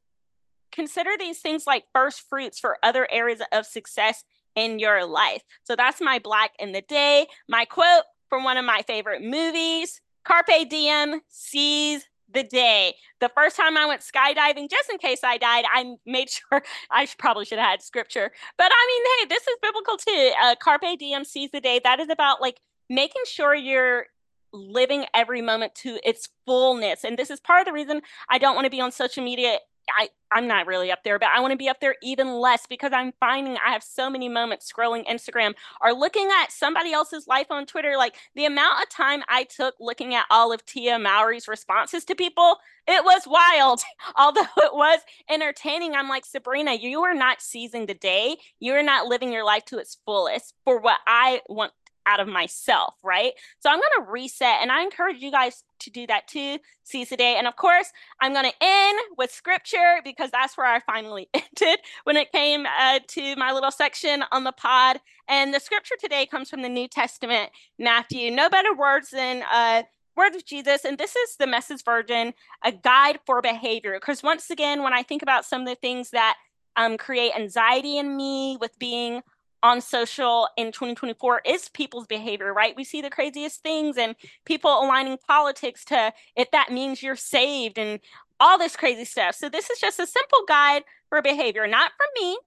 consider 0.73 1.11
these 1.19 1.39
things 1.39 1.67
like 1.67 1.85
first 1.95 2.29
fruits 2.29 2.59
for 2.59 2.77
other 2.83 3.09
areas 3.11 3.41
of 3.53 3.65
success 3.65 4.25
in 4.57 4.79
your 4.79 5.07
life. 5.07 5.43
So 5.63 5.77
that's 5.77 6.01
my 6.01 6.19
black 6.19 6.53
in 6.59 6.73
the 6.73 6.83
day. 6.83 7.27
My 7.49 7.65
quote 7.65 8.05
from 8.29 8.43
one 8.43 8.57
of 8.57 8.65
my 8.65 8.83
favorite 8.87 9.23
movies 9.23 10.01
Carpe 10.25 10.69
diem, 10.69 11.21
seize 11.29 12.05
the 12.33 12.43
day. 12.43 12.95
The 13.21 13.29
first 13.29 13.57
time 13.57 13.77
I 13.77 13.87
went 13.87 14.03
skydiving, 14.03 14.69
just 14.69 14.91
in 14.91 14.99
case 14.99 15.21
I 15.23 15.39
died, 15.39 15.65
I 15.73 15.95
made 16.05 16.29
sure 16.31 16.63
I 16.91 17.07
probably 17.19 17.45
should 17.45 17.59
have 17.59 17.71
had 17.71 17.83
scripture. 17.83 18.33
But 18.59 18.73
I 18.73 18.87
mean, 18.89 19.29
hey, 19.29 19.35
this 19.35 19.47
is 19.47 19.57
biblical 19.63 19.97
too. 19.97 20.33
Uh, 20.43 20.55
Carpe 20.61 20.99
diem, 20.99 21.25
seize 21.25 21.51
the 21.53 21.61
day. 21.61 21.81
That 21.83 22.01
is 22.01 22.11
about 22.11 22.41
like 22.41 22.61
making 22.91 23.23
sure 23.27 23.55
you're 23.55 24.07
living 24.53 25.05
every 25.15 25.43
moment 25.43 25.75
to 25.77 25.99
its 26.03 26.29
fullness. 26.47 27.05
And 27.05 27.19
this 27.19 27.31
is 27.31 27.41
part 27.41 27.61
of 27.61 27.67
the 27.67 27.73
reason 27.73 28.01
I 28.29 28.39
don't 28.39 28.55
want 28.55 28.65
to 28.65 28.71
be 28.71 28.81
on 28.81 28.91
social 28.93 29.23
media 29.23 29.59
I, 29.97 30.09
I'm 30.31 30.47
not 30.47 30.67
really 30.67 30.91
up 30.91 31.05
there, 31.05 31.19
but 31.19 31.29
I 31.29 31.41
want 31.41 31.53
to 31.53 31.57
be 31.57 31.69
up 31.69 31.81
there 31.81 31.97
even 32.03 32.35
less 32.35 32.67
because 32.67 32.93
I'm 32.93 33.13
finding 33.21 33.57
I 33.57 33.73
have 33.73 33.83
so 33.83 34.11
many 34.11 34.29
moments 34.29 34.71
scrolling 34.71 35.07
Instagram 35.07 35.55
or 35.81 35.93
looking 35.93 36.29
at 36.43 36.53
somebody 36.53 36.93
else's 36.93 37.27
life 37.27 37.47
on 37.51 37.67
Twitter. 37.67 37.97
Like 37.97 38.17
the 38.35 38.47
amount 38.47 38.83
of 38.83 38.89
time 38.89 39.23
I 39.29 39.45
took 39.45 39.75
looking 39.81 40.15
at 40.15 40.27
all 40.31 40.53
of 40.53 40.65
Tia 40.67 40.99
Mowry's 40.99 41.49
responses 41.49 42.05
to 42.07 42.15
people, 42.15 42.59
it 42.87 43.05
was 43.05 43.23
wild. 43.27 43.81
Although 44.17 44.43
it 44.59 44.75
was 44.75 45.01
entertaining, 45.31 45.95
I'm 45.95 46.09
like, 46.09 46.25
Sabrina, 46.25 46.75
you 46.75 47.03
are 47.03 47.15
not 47.15 47.41
seizing 47.41 47.87
the 47.87 47.95
day. 47.95 48.37
You 48.61 48.73
are 48.75 48.83
not 48.83 49.07
living 49.07 49.33
your 49.33 49.45
life 49.45 49.65
to 49.67 49.79
its 49.79 49.99
fullest 50.05 50.55
for 50.65 50.81
what 50.81 50.99
I 51.07 51.43
want 51.49 51.73
out 52.07 52.21
of 52.21 52.29
myself, 52.29 52.95
right? 53.03 53.33
So 53.61 53.71
I'm 53.71 53.79
going 53.79 54.05
to 54.05 54.11
reset 54.11 54.59
and 54.63 54.71
I 54.71 54.83
encourage 54.83 55.21
you 55.21 55.31
guys 55.31 55.65
to 55.81 55.91
do 55.91 56.07
that 56.07 56.29
too, 56.29 56.59
seize 56.85 57.11
the 57.11 57.17
day. 57.17 57.37
And 57.37 57.47
of 57.47 57.57
course, 57.57 57.91
I'm 58.21 58.33
going 58.33 58.45
to 58.47 58.57
end 58.61 58.99
with 59.19 59.31
scripture 59.31 60.01
because 60.05 60.31
that's 60.31 60.57
where 60.57 60.67
I 60.67 60.81
finally 60.81 61.29
ended 61.35 61.81
when 62.05 62.17
it 62.17 62.33
came 62.33 62.67
uh, 62.67 63.01
to 63.09 63.37
my 63.37 63.53
little 63.53 63.71
section 63.71 64.25
on 64.33 64.45
the 64.45 64.53
pod. 64.53 65.01
And 65.29 65.53
the 65.53 65.61
scripture 65.61 65.97
today 66.01 66.27
comes 66.27 66.49
from 66.49 66.63
the 66.63 66.69
New 66.69 66.89
Testament, 66.89 67.51
Matthew. 67.79 68.31
No 68.31 68.49
better 68.49 68.75
words 68.75 69.11
than 69.11 69.43
uh, 69.51 69.83
words 70.17 70.37
of 70.37 70.45
Jesus. 70.45 70.85
And 70.85 70.99
this 70.99 71.15
is 71.15 71.37
the 71.37 71.47
message 71.47 71.85
version, 71.85 72.33
a 72.65 72.73
guide 72.73 73.19
for 73.27 73.43
behavior. 73.43 73.95
Because 73.95 74.23
once 74.23 74.51
again, 74.51 74.83
when 74.83 74.93
I 74.93 75.03
think 75.03 75.23
about 75.23 75.45
some 75.45 75.63
of 75.63 75.69
the 75.69 75.75
things 75.75 76.11
that 76.11 76.37
um, 76.77 76.97
create 76.97 77.33
anxiety 77.37 77.99
in 77.99 78.17
me 78.17 78.57
with 78.61 78.79
being 78.79 79.23
on 79.63 79.81
social 79.81 80.49
in 80.57 80.73
2024 80.73 81.43
is 81.45 81.69
people's 81.71 82.07
behavior, 82.07 82.53
right? 82.53 82.77
We 82.77 82.85
see 82.85 83.01
the 83.01 83.11
craziest 83.11 83.63
things 83.63 83.97
and 83.97 84.15
people 84.45 84.71
aligning 84.71 85.19
politics 85.27 85.85
to 85.87 86.13
if 86.37 86.51
that 86.51 86.71
means 86.71 87.03
you're 87.03 87.17
saved 87.17 87.79
and 87.79 88.01
all 88.39 88.59
this 88.59 88.77
crazy 88.77 89.05
stuff. 89.05 89.35
So 89.35 89.49
this 89.49 89.71
is 89.71 89.79
just 89.79 89.99
a 89.99 90.07
simple 90.07 90.41
guide 90.47 90.85
for 91.09 91.23
behavior, 91.23 91.67
not 91.67 91.93
from 91.97 92.09
me, 92.23 92.39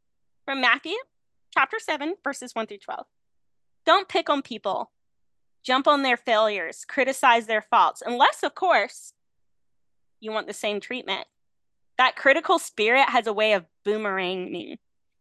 from 0.45 0.62
Matthew 0.62 0.95
chapter 1.53 1.78
7, 1.80 2.16
verses 2.24 2.53
1 2.53 2.68
through 2.68 2.78
12. 2.78 3.05
Don't 3.86 4.07
pick 4.07 4.30
on 4.30 4.41
people, 4.41 4.91
jump 5.64 5.88
on 5.88 6.03
their 6.03 6.18
failures, 6.18 6.86
criticize 6.88 7.47
their 7.47 7.62
faults, 7.62 8.03
unless, 8.05 8.43
of 8.43 8.53
course, 8.55 9.14
you 10.20 10.32
want 10.32 10.47
the 10.47 10.53
same 10.53 10.80
treatment. 10.80 11.26
That 11.97 12.16
critical 12.16 12.60
spirit 12.60 13.10
has 13.10 13.28
a 13.28 13.34
way 13.34 13.53
of 13.53 13.66
boomeranging 13.86 14.78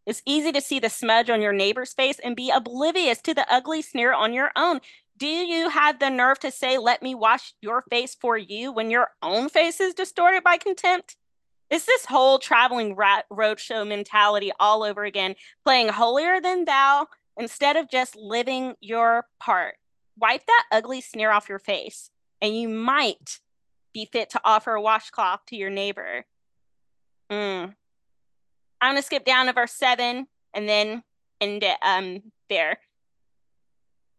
it's 0.08 0.22
easy 0.24 0.52
to 0.52 0.62
see 0.62 0.80
the 0.80 0.88
smudge 0.88 1.28
on 1.28 1.42
your 1.42 1.52
neighbor's 1.52 1.92
face 1.92 2.18
and 2.18 2.34
be 2.34 2.50
oblivious 2.50 3.20
to 3.20 3.34
the 3.34 3.46
ugly 3.52 3.82
sneer 3.82 4.14
on 4.14 4.32
your 4.32 4.50
own. 4.56 4.80
Do 5.18 5.26
you 5.26 5.68
have 5.68 5.98
the 5.98 6.08
nerve 6.08 6.38
to 6.40 6.50
say, 6.50 6.78
let 6.78 7.02
me 7.02 7.14
wash 7.14 7.52
your 7.60 7.84
face 7.90 8.14
for 8.14 8.38
you 8.38 8.72
when 8.72 8.90
your 8.90 9.08
own 9.22 9.50
face 9.50 9.80
is 9.80 9.92
distorted 9.92 10.42
by 10.42 10.56
contempt? 10.56 11.16
It's 11.68 11.84
this 11.84 12.06
whole 12.06 12.38
traveling 12.38 12.96
rat 12.96 13.26
roadshow 13.30 13.86
mentality 13.86 14.50
all 14.58 14.82
over 14.82 15.04
again, 15.04 15.34
playing 15.62 15.88
holier 15.88 16.40
than 16.40 16.64
thou 16.64 17.08
instead 17.36 17.76
of 17.76 17.90
just 17.90 18.16
living 18.16 18.76
your 18.80 19.26
part. 19.38 19.74
Wipe 20.16 20.46
that 20.46 20.64
ugly 20.72 21.02
sneer 21.02 21.30
off 21.30 21.50
your 21.50 21.58
face, 21.58 22.08
and 22.40 22.56
you 22.56 22.70
might 22.70 23.40
be 23.92 24.08
fit 24.10 24.30
to 24.30 24.40
offer 24.42 24.72
a 24.72 24.80
washcloth 24.80 25.40
to 25.48 25.56
your 25.56 25.68
neighbor. 25.68 26.24
Mm, 27.30 27.74
I'm 28.80 28.92
gonna 28.92 29.02
skip 29.02 29.24
down 29.24 29.46
to 29.46 29.52
verse 29.52 29.72
seven 29.72 30.26
and 30.54 30.68
then 30.68 31.02
end 31.40 31.62
it 31.62 31.76
um 31.82 32.22
there. 32.48 32.78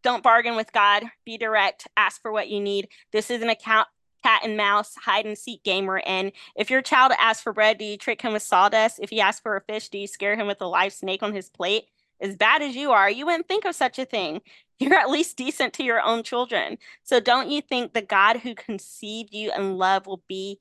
Don't 0.01 0.23
bargain 0.23 0.55
with 0.55 0.71
God. 0.71 1.03
Be 1.25 1.37
direct. 1.37 1.87
Ask 1.97 2.21
for 2.21 2.31
what 2.31 2.49
you 2.49 2.59
need. 2.59 2.87
This 3.11 3.29
is 3.29 3.41
an 3.41 3.49
account 3.49 3.87
cat 4.23 4.41
and 4.43 4.57
mouse 4.57 4.95
hide 4.95 5.25
and 5.25 5.37
seek 5.37 5.63
game 5.63 5.85
we're 5.85 5.99
in. 5.99 6.31
If 6.55 6.69
your 6.69 6.81
child 6.81 7.13
asks 7.17 7.43
for 7.43 7.53
bread, 7.53 7.77
do 7.77 7.85
you 7.85 7.97
trick 7.97 8.21
him 8.21 8.33
with 8.33 8.43
sawdust? 8.43 8.99
If 9.01 9.09
he 9.09 9.21
asks 9.21 9.41
for 9.41 9.55
a 9.55 9.61
fish, 9.61 9.89
do 9.89 9.97
you 9.97 10.07
scare 10.07 10.35
him 10.35 10.47
with 10.47 10.61
a 10.61 10.67
live 10.67 10.93
snake 10.93 11.23
on 11.23 11.33
his 11.33 11.49
plate? 11.49 11.85
As 12.21 12.35
bad 12.35 12.61
as 12.61 12.75
you 12.75 12.91
are, 12.91 13.09
you 13.09 13.25
wouldn't 13.25 13.47
think 13.47 13.65
of 13.65 13.75
such 13.75 13.97
a 13.97 14.05
thing. 14.05 14.41
You're 14.79 14.95
at 14.95 15.09
least 15.09 15.37
decent 15.37 15.73
to 15.73 15.83
your 15.83 16.01
own 16.01 16.23
children. 16.23 16.77
So 17.03 17.19
don't 17.19 17.49
you 17.49 17.61
think 17.61 17.93
the 17.93 18.01
God 18.01 18.37
who 18.37 18.55
conceived 18.55 19.33
you 19.33 19.51
in 19.53 19.77
love 19.77 20.07
will 20.07 20.23
be 20.27 20.59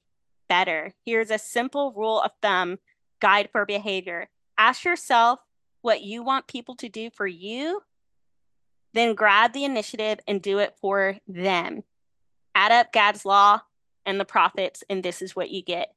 better? 0.48 0.92
Here's 1.04 1.30
a 1.30 1.38
simple 1.38 1.92
rule 1.96 2.20
of 2.20 2.32
thumb 2.42 2.78
guide 3.20 3.48
for 3.52 3.64
behavior. 3.64 4.28
Ask 4.56 4.84
yourself 4.84 5.40
what 5.82 6.02
you 6.02 6.22
want 6.22 6.46
people 6.46 6.74
to 6.76 6.88
do 6.88 7.10
for 7.10 7.26
you, 7.26 7.82
then 8.94 9.14
grab 9.14 9.52
the 9.52 9.64
initiative 9.64 10.18
and 10.26 10.42
do 10.42 10.58
it 10.58 10.74
for 10.80 11.16
them. 11.26 11.84
Add 12.54 12.72
up 12.72 12.92
God's 12.92 13.24
law 13.24 13.60
and 14.04 14.18
the 14.18 14.24
prophets, 14.24 14.82
and 14.90 15.02
this 15.02 15.22
is 15.22 15.36
what 15.36 15.50
you 15.50 15.62
get. 15.62 15.94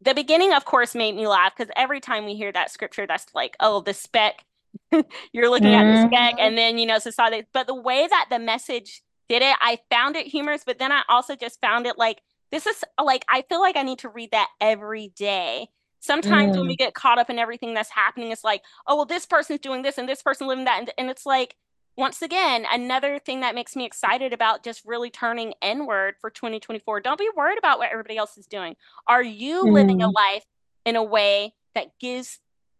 The 0.00 0.14
beginning, 0.14 0.52
of 0.52 0.64
course, 0.64 0.94
made 0.94 1.16
me 1.16 1.26
laugh 1.26 1.54
because 1.56 1.72
every 1.74 2.00
time 2.00 2.24
we 2.24 2.36
hear 2.36 2.52
that 2.52 2.70
scripture, 2.70 3.06
that's 3.06 3.26
like, 3.34 3.56
oh, 3.58 3.80
the 3.80 3.94
speck. 3.94 4.44
You're 5.32 5.50
looking 5.50 5.68
mm-hmm. 5.68 5.88
at 5.88 6.02
the 6.02 6.08
speck, 6.08 6.34
mm-hmm. 6.34 6.40
and 6.46 6.58
then 6.58 6.78
you 6.78 6.86
know 6.86 6.98
society. 6.98 7.46
But 7.52 7.66
the 7.66 7.74
way 7.74 8.06
that 8.06 8.26
the 8.30 8.38
message 8.38 9.02
did 9.28 9.42
it, 9.42 9.56
I 9.60 9.78
found 9.90 10.14
it 10.14 10.26
humorous, 10.26 10.62
but 10.64 10.78
then 10.78 10.92
I 10.92 11.02
also 11.08 11.34
just 11.34 11.60
found 11.60 11.86
it 11.86 11.98
like 11.98 12.22
this 12.50 12.66
is 12.66 12.84
like 13.02 13.24
I 13.28 13.42
feel 13.42 13.60
like 13.60 13.76
I 13.76 13.82
need 13.82 14.00
to 14.00 14.08
read 14.08 14.30
that 14.32 14.48
every 14.60 15.08
day. 15.16 15.68
Sometimes 16.00 16.54
mm. 16.54 16.60
when 16.60 16.68
we 16.68 16.74
mm. 16.74 16.78
get 16.78 16.94
caught 16.94 17.18
up 17.18 17.30
in 17.30 17.38
everything 17.38 17.74
that's 17.74 17.90
happening, 17.90 18.30
it's 18.30 18.44
like, 18.44 18.62
oh 18.86 18.96
well, 18.96 19.04
this 19.04 19.26
person's 19.26 19.60
doing 19.60 19.82
this 19.82 19.98
and 19.98 20.08
this 20.08 20.22
person 20.22 20.46
living 20.46 20.64
that, 20.64 20.78
and, 20.78 20.90
and 20.96 21.10
it's 21.10 21.26
like 21.26 21.56
once 21.96 22.22
again 22.22 22.64
another 22.70 23.18
thing 23.18 23.40
that 23.40 23.56
makes 23.56 23.74
me 23.74 23.84
excited 23.84 24.32
about 24.32 24.62
just 24.62 24.84
really 24.84 25.10
turning 25.10 25.52
inward 25.60 26.14
for 26.20 26.30
2024. 26.30 27.00
Don't 27.00 27.18
be 27.18 27.28
worried 27.36 27.58
about 27.58 27.78
what 27.78 27.90
everybody 27.90 28.16
else 28.16 28.38
is 28.38 28.46
doing. 28.46 28.76
Are 29.06 29.22
you 29.22 29.64
mm. 29.64 29.72
living 29.72 30.02
a 30.02 30.08
mm. 30.08 30.14
life 30.14 30.44
in 30.84 30.96
a 30.96 31.04
way 31.04 31.54
that 31.74 31.98
gives 31.98 32.38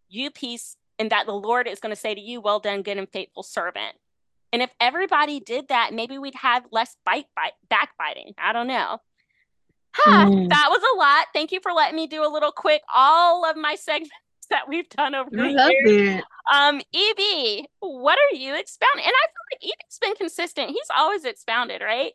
you 0.08 0.30
peace 0.30 0.76
and 0.98 1.10
that 1.10 1.26
the 1.26 1.32
Lord 1.32 1.68
is 1.68 1.80
going 1.80 1.94
to 1.94 2.00
say 2.00 2.14
to 2.14 2.20
you, 2.20 2.40
"Well 2.40 2.60
done, 2.60 2.82
good 2.82 2.98
and 2.98 3.08
faithful 3.08 3.42
servant." 3.42 3.96
And 4.52 4.62
if 4.62 4.70
everybody 4.80 5.40
did 5.40 5.68
that, 5.68 5.92
maybe 5.92 6.18
we'd 6.18 6.34
have 6.36 6.64
less 6.70 6.96
bite, 7.04 7.26
bite 7.36 7.52
backbiting. 7.68 8.34
I 8.38 8.52
don't 8.52 8.66
know. 8.66 8.98
Huh, 10.04 10.26
mm. 10.26 10.48
That 10.48 10.68
was 10.70 10.82
a 10.94 10.98
lot. 10.98 11.26
Thank 11.32 11.52
you 11.52 11.60
for 11.60 11.72
letting 11.72 11.96
me 11.96 12.06
do 12.06 12.24
a 12.24 12.30
little 12.30 12.52
quick 12.52 12.82
all 12.94 13.48
of 13.48 13.56
my 13.56 13.74
segments 13.80 14.12
that 14.50 14.68
we've 14.68 14.88
done 14.88 15.14
over 15.14 15.28
the 15.30 15.48
years. 15.48 16.20
It. 16.20 16.24
Um, 16.52 16.80
EB, 16.94 17.66
what 17.80 18.18
are 18.18 18.36
you 18.36 18.54
expounding? 18.54 19.04
And 19.04 19.12
I 19.14 19.26
feel 19.26 19.44
like 19.52 19.64
EB's 19.64 19.98
been 20.00 20.14
consistent. 20.14 20.70
He's 20.70 20.88
always 20.96 21.24
expounded, 21.24 21.82
right? 21.82 22.12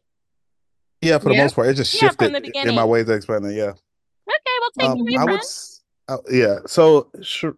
Yeah, 1.01 1.17
for 1.19 1.29
the 1.29 1.37
most 1.37 1.55
part, 1.55 1.67
it 1.67 1.73
just 1.73 1.93
shifted 1.93 2.31
yeah, 2.55 2.69
in 2.69 2.75
my 2.75 2.85
ways 2.85 3.09
of 3.09 3.17
explaining. 3.17 3.55
Yeah. 3.55 3.73
Okay, 3.73 4.57
well, 4.61 4.69
take 4.79 4.89
um, 4.89 5.07
it 5.07 5.19
I 5.19 5.25
would, 5.25 5.41
uh, 6.07 6.17
yeah. 6.31 6.59
So, 6.65 7.09
sure. 7.21 7.57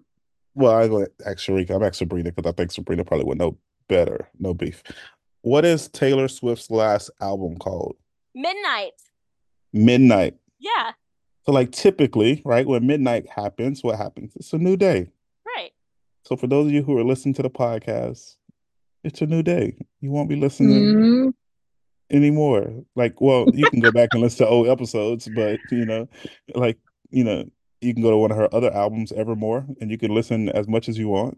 Well, 0.56 0.76
I'm 0.76 0.90
going 0.90 1.06
to 1.06 1.28
ask 1.28 1.38
Cherika. 1.38 1.76
I'm 1.76 1.84
asking 1.84 2.08
Sabrina 2.08 2.32
because 2.32 2.50
I 2.50 2.54
think 2.54 2.72
Sabrina 2.72 3.06
probably 3.06 3.26
would 3.26 3.38
know 3.38 3.58
better. 3.88 4.28
No 4.40 4.56
beef. 4.56 4.82
What 5.42 5.64
is 5.64 5.90
Taylor 5.90 6.28
Swift's 6.28 6.72
last 6.72 7.12
album 7.22 7.58
called? 7.58 7.98
Midnight 8.34 8.94
midnight. 9.76 10.36
Yeah. 10.60 10.94
So 11.46 11.52
like 11.52 11.72
typically, 11.72 12.42
right, 12.44 12.66
when 12.66 12.88
midnight 12.88 13.30
happens, 13.30 13.84
what 13.84 13.98
happens? 13.98 14.34
It's 14.36 14.54
a 14.54 14.58
new 14.58 14.78
day. 14.78 15.10
Right. 15.46 15.72
So 16.24 16.36
for 16.36 16.48
those 16.48 16.68
of 16.68 16.72
you 16.72 16.82
who 16.82 16.98
are 16.98 17.04
listening 17.04 17.36
to 17.36 17.44
the 17.44 17.50
podcast, 17.50 18.38
it's 19.04 19.22
a 19.22 19.28
new 19.28 19.44
day. 19.44 19.76
You 20.02 20.10
won't 20.12 20.30
be 20.30 20.36
listening 20.36 20.82
mm-hmm. 20.82 21.30
anymore. 22.10 22.84
Like, 22.96 23.22
well, 23.22 23.46
you 23.54 23.70
can 23.70 23.82
go 23.82 23.92
back 23.92 24.10
and 24.14 24.22
listen 24.24 24.46
to 24.46 24.52
old 24.52 24.68
episodes, 24.68 25.30
but 25.36 25.60
you 25.70 25.86
know, 25.86 26.10
like, 26.56 26.80
you 27.12 27.24
know, 27.24 27.46
you 27.82 27.94
can 27.94 28.02
go 28.02 28.10
to 28.10 28.18
one 28.18 28.32
of 28.32 28.38
her 28.38 28.54
other 28.56 28.74
albums, 28.74 29.12
Evermore, 29.12 29.68
and 29.80 29.92
you 29.92 29.98
can 29.98 30.16
listen 30.16 30.50
as 30.50 30.68
much 30.68 30.90
as 30.90 30.98
you 30.98 31.10
want. 31.10 31.38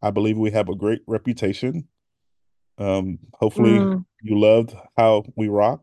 I 0.00 0.10
believe 0.10 0.38
we 0.38 0.50
have 0.52 0.68
a 0.68 0.76
great 0.76 1.02
reputation. 1.06 1.88
Um, 2.78 3.18
hopefully 3.34 3.72
mm. 3.72 4.04
you 4.22 4.38
loved 4.38 4.74
how 4.96 5.24
we 5.36 5.48
rock 5.48 5.82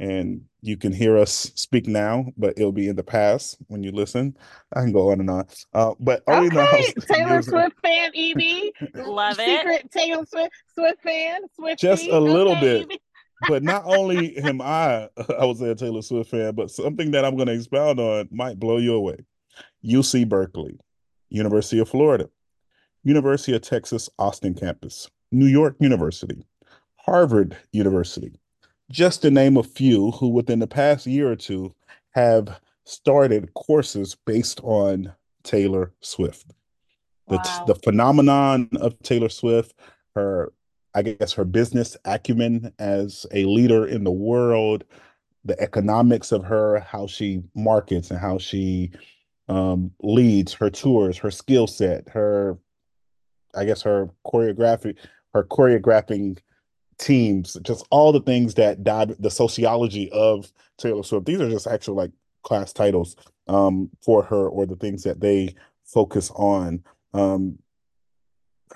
and 0.00 0.42
you 0.60 0.76
can 0.76 0.92
hear 0.92 1.16
us 1.16 1.52
speak 1.54 1.86
now, 1.86 2.26
but 2.36 2.54
it'll 2.56 2.72
be 2.72 2.88
in 2.88 2.96
the 2.96 3.02
past 3.02 3.58
when 3.68 3.82
you 3.82 3.92
listen. 3.92 4.36
I 4.74 4.80
can 4.80 4.92
go 4.92 5.10
on 5.10 5.20
and 5.20 5.30
on. 5.30 5.46
Uh, 5.72 5.94
but 6.00 6.22
okay. 6.26 6.92
Taylor 7.00 7.42
Swift 7.42 7.76
fan, 7.82 8.10
EB, 8.14 8.72
love 9.06 9.38
it. 9.38 9.58
Secret 9.58 9.90
Taylor 9.90 10.24
Swift 10.26 10.54
Swift 10.74 11.02
fan, 11.02 11.42
Swift. 11.54 11.80
Just 11.80 12.06
a 12.06 12.18
little 12.18 12.56
okay. 12.56 12.84
bit. 12.84 13.00
but 13.48 13.62
not 13.62 13.84
only 13.84 14.36
am 14.38 14.60
I, 14.60 15.08
I 15.38 15.44
would 15.44 15.58
say 15.58 15.70
a 15.70 15.74
Taylor 15.74 16.02
Swift 16.02 16.30
fan, 16.30 16.54
but 16.54 16.70
something 16.70 17.10
that 17.12 17.24
I'm 17.24 17.36
going 17.36 17.48
to 17.48 17.54
expound 17.54 18.00
on 18.00 18.28
might 18.30 18.58
blow 18.58 18.78
you 18.78 18.94
away. 18.94 19.18
UC 19.84 20.28
Berkeley, 20.28 20.78
University 21.28 21.78
of 21.78 21.88
Florida, 21.88 22.28
University 23.04 23.54
of 23.54 23.62
Texas 23.62 24.08
Austin 24.18 24.54
campus, 24.54 25.10
New 25.30 25.46
York 25.46 25.76
University, 25.78 26.46
Harvard 26.96 27.56
University, 27.72 28.32
just 28.90 29.22
to 29.22 29.30
name 29.30 29.56
a 29.56 29.62
few 29.62 30.10
who 30.12 30.28
within 30.28 30.58
the 30.58 30.66
past 30.66 31.06
year 31.06 31.30
or 31.30 31.36
two 31.36 31.74
have 32.10 32.60
started 32.84 33.52
courses 33.54 34.16
based 34.26 34.60
on 34.62 35.12
Taylor 35.42 35.92
Swift. 36.00 36.46
The, 37.28 37.36
wow. 37.36 37.64
the 37.66 37.74
phenomenon 37.74 38.68
of 38.80 39.00
Taylor 39.02 39.30
Swift, 39.30 39.74
her, 40.14 40.52
I 40.94 41.02
guess, 41.02 41.32
her 41.32 41.44
business 41.44 41.96
acumen 42.04 42.72
as 42.78 43.24
a 43.32 43.44
leader 43.44 43.86
in 43.86 44.04
the 44.04 44.12
world, 44.12 44.84
the 45.44 45.58
economics 45.60 46.32
of 46.32 46.44
her, 46.44 46.80
how 46.80 47.06
she 47.06 47.42
markets 47.54 48.10
and 48.10 48.20
how 48.20 48.38
she 48.38 48.90
um, 49.48 49.90
leads 50.02 50.52
her 50.54 50.70
tours, 50.70 51.18
her 51.18 51.30
skill 51.30 51.66
set, 51.66 52.08
her, 52.10 52.58
I 53.54 53.64
guess, 53.64 53.82
her 53.82 54.10
choreographic, 54.26 54.98
her 55.32 55.44
choreographing 55.44 56.38
teams, 56.98 57.56
just 57.62 57.86
all 57.90 58.12
the 58.12 58.20
things 58.20 58.54
that 58.54 58.84
died, 58.84 59.16
the 59.18 59.30
sociology 59.30 60.10
of 60.12 60.50
Taylor 60.78 61.02
Swift. 61.02 61.26
These 61.26 61.40
are 61.40 61.50
just 61.50 61.66
actual 61.66 61.94
like 61.94 62.10
class 62.42 62.72
titles 62.72 63.16
um, 63.48 63.90
for 64.02 64.22
her 64.22 64.48
or 64.48 64.66
the 64.66 64.76
things 64.76 65.02
that 65.04 65.20
they 65.20 65.54
focus 65.84 66.30
on. 66.34 66.84
Um, 67.12 67.58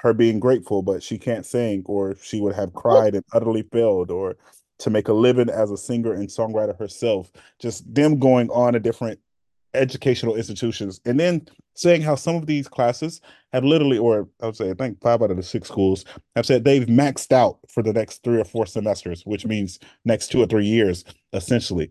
her 0.01 0.14
being 0.14 0.39
grateful, 0.39 0.81
but 0.83 1.03
she 1.03 1.19
can't 1.19 1.45
sing, 1.45 1.83
or 1.87 2.14
she 2.23 2.41
would 2.41 2.55
have 2.55 2.73
cried 2.73 3.16
and 3.16 3.25
utterly 3.33 3.62
failed, 3.62 4.12
or 4.12 4.37
to 4.79 4.91
make 4.91 5.09
a 5.09 5.12
living 5.12 5.49
as 5.49 5.73
a 5.73 5.77
singer 5.77 6.12
and 6.12 6.29
songwriter 6.29 6.79
herself. 6.79 7.33
Just 7.59 7.93
them 7.93 8.19
going 8.19 8.49
on 8.51 8.77
a 8.77 8.81
different 8.81 9.19
educational 9.75 10.35
institutions 10.35 11.01
and 11.05 11.19
then 11.21 11.47
saying 11.75 12.03
how 12.03 12.14
some 12.14 12.37
of 12.37 12.47
these 12.47 12.69
classes 12.69 13.21
have 13.53 13.64
literally 13.64 13.99
or 13.99 14.28
i 14.42 14.46
would 14.46 14.57
say 14.57 14.70
i 14.70 14.74
think 14.74 15.01
five 15.01 15.22
out 15.22 15.30
of 15.30 15.36
the 15.36 15.42
six 15.42 15.68
schools 15.68 16.05
have 16.36 16.46
said 16.46 16.64
they've 16.64 16.86
maxed 16.86 17.32
out 17.32 17.59
for 17.68 17.82
the 17.82 17.92
next 17.92 18.22
three 18.22 18.40
or 18.40 18.44
four 18.44 18.66
semesters 18.66 19.22
which 19.24 19.46
means 19.46 19.78
next 20.05 20.28
two 20.28 20.42
or 20.42 20.46
three 20.46 20.66
years 20.66 21.05
essentially. 21.32 21.90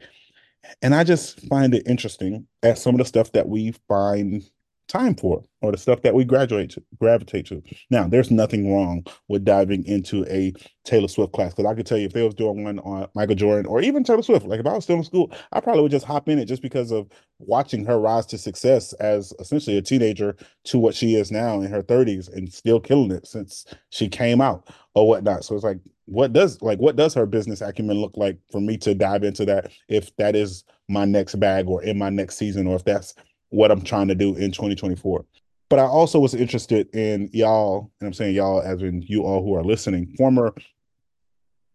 And 0.81 0.93
i 0.93 1.03
just 1.03 1.39
find 1.47 1.73
it 1.73 1.87
interesting 1.87 2.45
at 2.63 2.77
some 2.77 2.95
of 2.95 2.99
the 2.99 3.05
stuff 3.05 3.31
that 3.31 3.47
we 3.47 3.73
find 3.87 4.43
time 4.87 5.15
for 5.15 5.43
or 5.61 5.71
the 5.71 5.77
stuff 5.77 6.01
that 6.03 6.13
we 6.13 6.23
graduate 6.23 6.69
to 6.71 6.83
gravitate 6.99 7.47
to. 7.47 7.61
Now, 7.89 8.07
there's 8.07 8.31
nothing 8.31 8.73
wrong 8.73 9.05
with 9.27 9.43
diving 9.43 9.85
into 9.85 10.25
a 10.25 10.53
Taylor 10.85 11.07
Swift 11.07 11.33
class 11.33 11.53
because 11.53 11.69
I 11.69 11.75
could 11.75 11.85
tell 11.85 11.97
you 11.97 12.05
if 12.05 12.13
they 12.13 12.23
was 12.23 12.35
doing 12.35 12.63
one 12.63 12.79
on 12.79 13.07
Michael 13.15 13.35
Jordan 13.35 13.65
or 13.65 13.81
even 13.81 14.03
Taylor 14.03 14.23
Swift, 14.23 14.45
like 14.45 14.59
if 14.59 14.67
I 14.67 14.73
was 14.73 14.83
still 14.83 14.97
in 14.97 15.03
school, 15.03 15.31
I 15.51 15.59
probably 15.59 15.81
would 15.83 15.91
just 15.91 16.05
hop 16.05 16.29
in 16.29 16.39
it 16.39 16.45
just 16.45 16.61
because 16.61 16.91
of 16.91 17.07
watching 17.39 17.85
her 17.85 17.99
rise 17.99 18.25
to 18.27 18.37
success 18.37 18.93
as 18.93 19.33
essentially 19.39 19.77
a 19.77 19.81
teenager 19.81 20.35
to 20.65 20.79
what 20.79 20.95
she 20.95 21.15
is 21.15 21.31
now 21.31 21.61
in 21.61 21.71
her 21.71 21.83
30s 21.83 22.31
and 22.31 22.51
still 22.51 22.79
killing 22.79 23.11
it 23.11 23.27
since 23.27 23.65
she 23.89 24.07
came 24.07 24.41
out 24.41 24.69
or 24.95 25.07
whatnot. 25.07 25.43
So 25.43 25.55
it's 25.55 25.63
like, 25.63 25.79
what 26.07 26.31
does 26.31 26.61
like 26.61 26.79
what 26.79 26.95
does 26.95 27.13
her 27.13 27.25
business 27.25 27.59
acumen 27.59 27.99
look 27.99 28.15
like 28.15 28.37
for 28.49 28.61
me 28.61 28.77
to 28.77 28.95
dive 28.95 29.25
into 29.25 29.43
that 29.43 29.73
if 29.89 30.15
that 30.15 30.37
is 30.37 30.63
my 30.87 31.03
next 31.03 31.35
bag 31.35 31.67
or 31.67 31.83
in 31.83 31.97
my 31.97 32.09
next 32.09 32.37
season 32.37 32.65
or 32.65 32.77
if 32.77 32.85
that's 32.85 33.13
what 33.49 33.71
I'm 33.71 33.81
trying 33.81 34.07
to 34.09 34.15
do 34.15 34.35
in 34.35 34.51
2024. 34.51 35.25
But 35.69 35.79
I 35.79 35.83
also 35.83 36.19
was 36.19 36.33
interested 36.33 36.93
in 36.95 37.29
y'all, 37.33 37.91
and 37.99 38.07
I'm 38.07 38.13
saying 38.13 38.35
y'all 38.35 38.61
as 38.61 38.81
in 38.81 39.01
you 39.01 39.23
all 39.23 39.43
who 39.43 39.53
are 39.55 39.63
listening, 39.63 40.13
former 40.17 40.53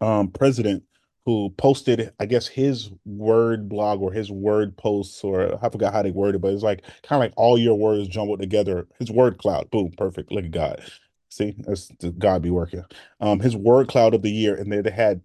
um, 0.00 0.28
president 0.28 0.84
who 1.24 1.50
posted, 1.56 2.12
I 2.18 2.26
guess, 2.26 2.48
his 2.48 2.90
word 3.04 3.68
blog 3.68 4.00
or 4.00 4.12
his 4.12 4.30
word 4.30 4.76
posts, 4.76 5.22
or 5.22 5.58
I 5.64 5.68
forgot 5.68 5.92
how 5.92 6.02
they 6.02 6.10
worded, 6.10 6.40
but 6.40 6.52
it's 6.52 6.64
like 6.64 6.82
kind 7.02 7.22
of 7.22 7.26
like 7.26 7.32
all 7.36 7.56
your 7.56 7.76
words 7.76 8.08
jumbled 8.08 8.40
together. 8.40 8.88
His 8.98 9.10
word 9.10 9.38
cloud, 9.38 9.70
boom, 9.70 9.92
perfect. 9.96 10.32
Look 10.32 10.44
at 10.44 10.50
God. 10.50 10.82
See, 11.28 11.54
that's 11.58 11.90
God 12.18 12.42
be 12.42 12.50
working. 12.50 12.84
Um, 13.20 13.40
his 13.40 13.56
word 13.56 13.88
cloud 13.88 14.14
of 14.14 14.22
the 14.22 14.30
year, 14.30 14.54
and 14.54 14.72
they, 14.72 14.90
had 14.90 15.22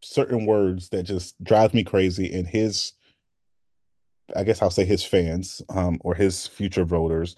certain 0.00 0.46
words 0.46 0.88
that 0.88 1.02
just 1.02 1.42
drives 1.44 1.74
me 1.74 1.84
crazy. 1.84 2.32
And 2.32 2.46
his 2.46 2.94
I 4.36 4.44
guess 4.44 4.62
I'll 4.62 4.70
say 4.70 4.84
his 4.84 5.04
fans 5.04 5.62
um, 5.70 5.98
or 6.02 6.14
his 6.14 6.46
future 6.46 6.84
voters 6.84 7.36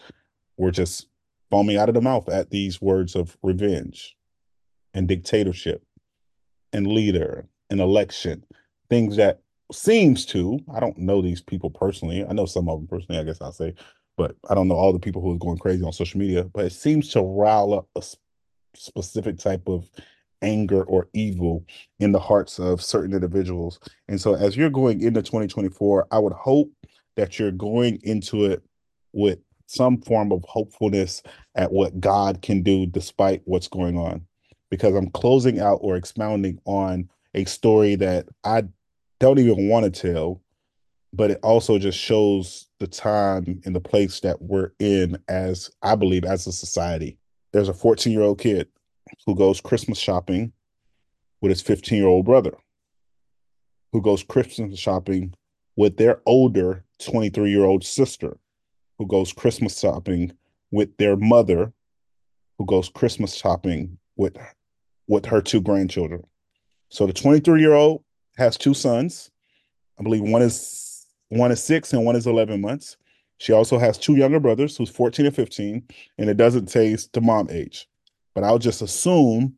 were 0.57 0.71
just 0.71 1.07
foaming 1.51 1.77
out 1.77 1.89
of 1.89 1.95
the 1.95 2.01
mouth 2.01 2.29
at 2.29 2.51
these 2.51 2.81
words 2.81 3.15
of 3.15 3.37
revenge 3.43 4.17
and 4.95 5.09
dictatorship 5.09 5.83
and 6.73 6.87
leader 6.87 7.47
and 7.71 7.81
election, 7.81 8.45
things 8.89 9.17
that 9.17 9.41
seems 9.73 10.27
to, 10.27 10.59
I 10.73 10.81
don't 10.81 10.99
know 10.99 11.23
these 11.23 11.41
people 11.41 11.71
personally. 11.71 12.25
I 12.25 12.33
know 12.33 12.47
some 12.47 12.69
of 12.69 12.79
them 12.79 12.89
personally, 12.89 13.21
I 13.21 13.25
guess 13.25 13.41
I'll 13.41 13.53
say, 13.53 13.75
but 14.17 14.37
I 14.49 14.55
don't 14.55 14.69
know 14.69 14.75
all 14.75 14.93
the 14.93 14.99
people 14.99 15.23
who 15.23 15.33
are 15.35 15.39
going 15.39 15.59
crazy 15.59 15.85
on 15.85 15.93
social 15.93 16.21
media, 16.21 16.45
but 16.45 16.65
it 16.65 16.73
seems 16.73 17.09
to 17.11 17.23
rile 17.23 17.75
up 17.75 17.89
a 17.97 18.03
specific 18.75 19.39
type 19.39 19.69
of 19.69 19.91
anger 20.43 20.83
or 20.85 21.09
evil 21.13 21.65
in 21.99 22.13
the 22.13 22.19
hearts 22.19 22.59
of 22.59 22.83
certain 22.83 23.15
individuals. 23.15 23.79
And 24.09 24.21
so 24.21 24.35
as 24.35 24.57
you're 24.57 24.71
going 24.71 25.03
into 25.03 25.23
2024, 25.23 26.09
I 26.11 26.19
would 26.19 26.33
hope 26.33 26.71
that 27.17 27.39
you're 27.39 27.51
going 27.51 27.99
into 28.03 28.45
it 28.45 28.63
with 29.13 29.39
some 29.67 30.01
form 30.01 30.33
of 30.33 30.45
hopefulness 30.49 31.23
at 31.55 31.73
what 31.73 32.01
God 32.01 32.43
can 32.43 32.63
do 32.63 32.87
despite 32.87 33.43
what's 33.45 33.69
going 33.69 33.97
on. 33.97 34.27
Because 34.71 34.95
I'm 34.95 35.11
closing 35.11 35.61
out 35.61 35.79
or 35.83 35.97
expounding 35.97 36.59
on 36.65 37.09
a 37.35 37.45
story 37.45 37.95
that 37.97 38.27
I 38.45 38.65
don't 39.21 39.39
even 39.39 39.69
want 39.69 39.93
to 39.93 40.13
tell, 40.13 40.43
but 41.13 41.31
it 41.31 41.41
also 41.43 41.79
just 41.79 41.99
shows 41.99 42.69
the 42.79 42.87
time 42.87 43.61
and 43.65 43.75
the 43.75 43.81
place 43.81 44.21
that 44.21 44.41
we're 44.41 44.73
in 44.79 45.19
as 45.29 45.71
I 45.83 45.95
believe 45.95 46.25
as 46.25 46.47
a 46.47 46.53
society. 46.53 47.19
There's 47.53 47.69
a 47.69 47.75
14 47.75 48.13
year 48.13 48.23
old 48.23 48.39
kid 48.41 48.69
who 49.27 49.35
goes 49.35 49.61
Christmas 49.61 49.99
shopping 49.99 50.53
with 51.41 51.51
his 51.51 51.63
15 51.63 51.99
year 51.99 52.09
old 52.09 52.25
brother, 52.25 52.57
who 53.93 54.01
goes 54.01 54.23
Christmas 54.23 54.79
shopping 54.79 55.35
with 55.77 55.97
their 55.97 56.21
older 56.27 56.85
23 56.99 57.51
year 57.51 57.65
old 57.65 57.85
sister, 57.85 58.37
who 58.99 59.07
goes 59.07 59.33
Christmas 59.33 59.79
shopping 59.79 60.33
with 60.71 60.97
their 60.99 61.17
mother, 61.17 61.73
who 62.59 62.67
goes 62.67 62.89
Christmas 62.89 63.35
shopping 63.35 63.99
with 64.17 64.37
with 65.09 65.27
her 65.27 65.41
two 65.41 65.61
grandchildren. 65.61 66.23
So 66.89 67.07
the 67.07 67.13
23 67.13 67.61
year 67.61 67.75
old 67.75 68.05
has 68.37 68.57
two 68.57 68.75
sons. 68.75 69.31
I 69.99 70.03
believe 70.03 70.23
one 70.23 70.43
is 70.43 71.07
one 71.29 71.53
is 71.53 71.63
six 71.63 71.93
and 71.93 72.05
one 72.05 72.17
is 72.17 72.27
11 72.27 72.61
months. 72.61 72.97
She 73.39 73.53
also 73.53 73.79
has 73.79 73.97
two 73.97 74.17
younger 74.17 74.39
brothers 74.39 74.77
who's 74.77 74.91
14 74.91 75.25
and 75.25 75.35
15, 75.35 75.83
and 76.19 76.29
it 76.29 76.37
doesn't 76.37 76.67
taste 76.67 77.13
the 77.15 77.23
mom 77.23 77.49
age. 77.51 77.89
But 78.35 78.45
I'll 78.45 78.59
just 78.59 78.83
assume, 78.83 79.55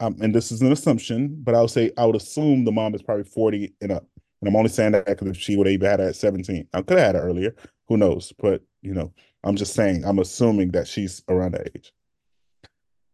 um, 0.00 0.16
and 0.22 0.34
this 0.34 0.50
is 0.50 0.62
an 0.62 0.72
assumption, 0.72 1.36
but 1.42 1.54
I'll 1.54 1.68
say 1.68 1.92
I 1.98 2.06
would 2.06 2.16
assume 2.16 2.64
the 2.64 2.72
mom 2.72 2.94
is 2.94 3.02
probably 3.02 3.24
40 3.24 3.74
and 3.82 3.92
up. 3.92 4.06
And 4.42 4.48
I'm 4.48 4.56
only 4.56 4.70
saying 4.70 4.92
that 4.92 5.06
because 5.06 5.28
if 5.28 5.36
she 5.36 5.56
would 5.56 5.68
have 5.68 5.74
even 5.74 5.88
had 5.88 6.00
it 6.00 6.08
at 6.08 6.16
17, 6.16 6.66
I 6.74 6.82
could 6.82 6.98
have 6.98 7.06
had 7.06 7.14
it 7.14 7.20
earlier. 7.20 7.54
Who 7.86 7.96
knows? 7.96 8.32
But 8.40 8.60
you 8.82 8.92
know, 8.92 9.12
I'm 9.44 9.54
just 9.54 9.72
saying, 9.72 10.04
I'm 10.04 10.18
assuming 10.18 10.72
that 10.72 10.88
she's 10.88 11.22
around 11.28 11.52
that 11.52 11.70
age. 11.76 11.92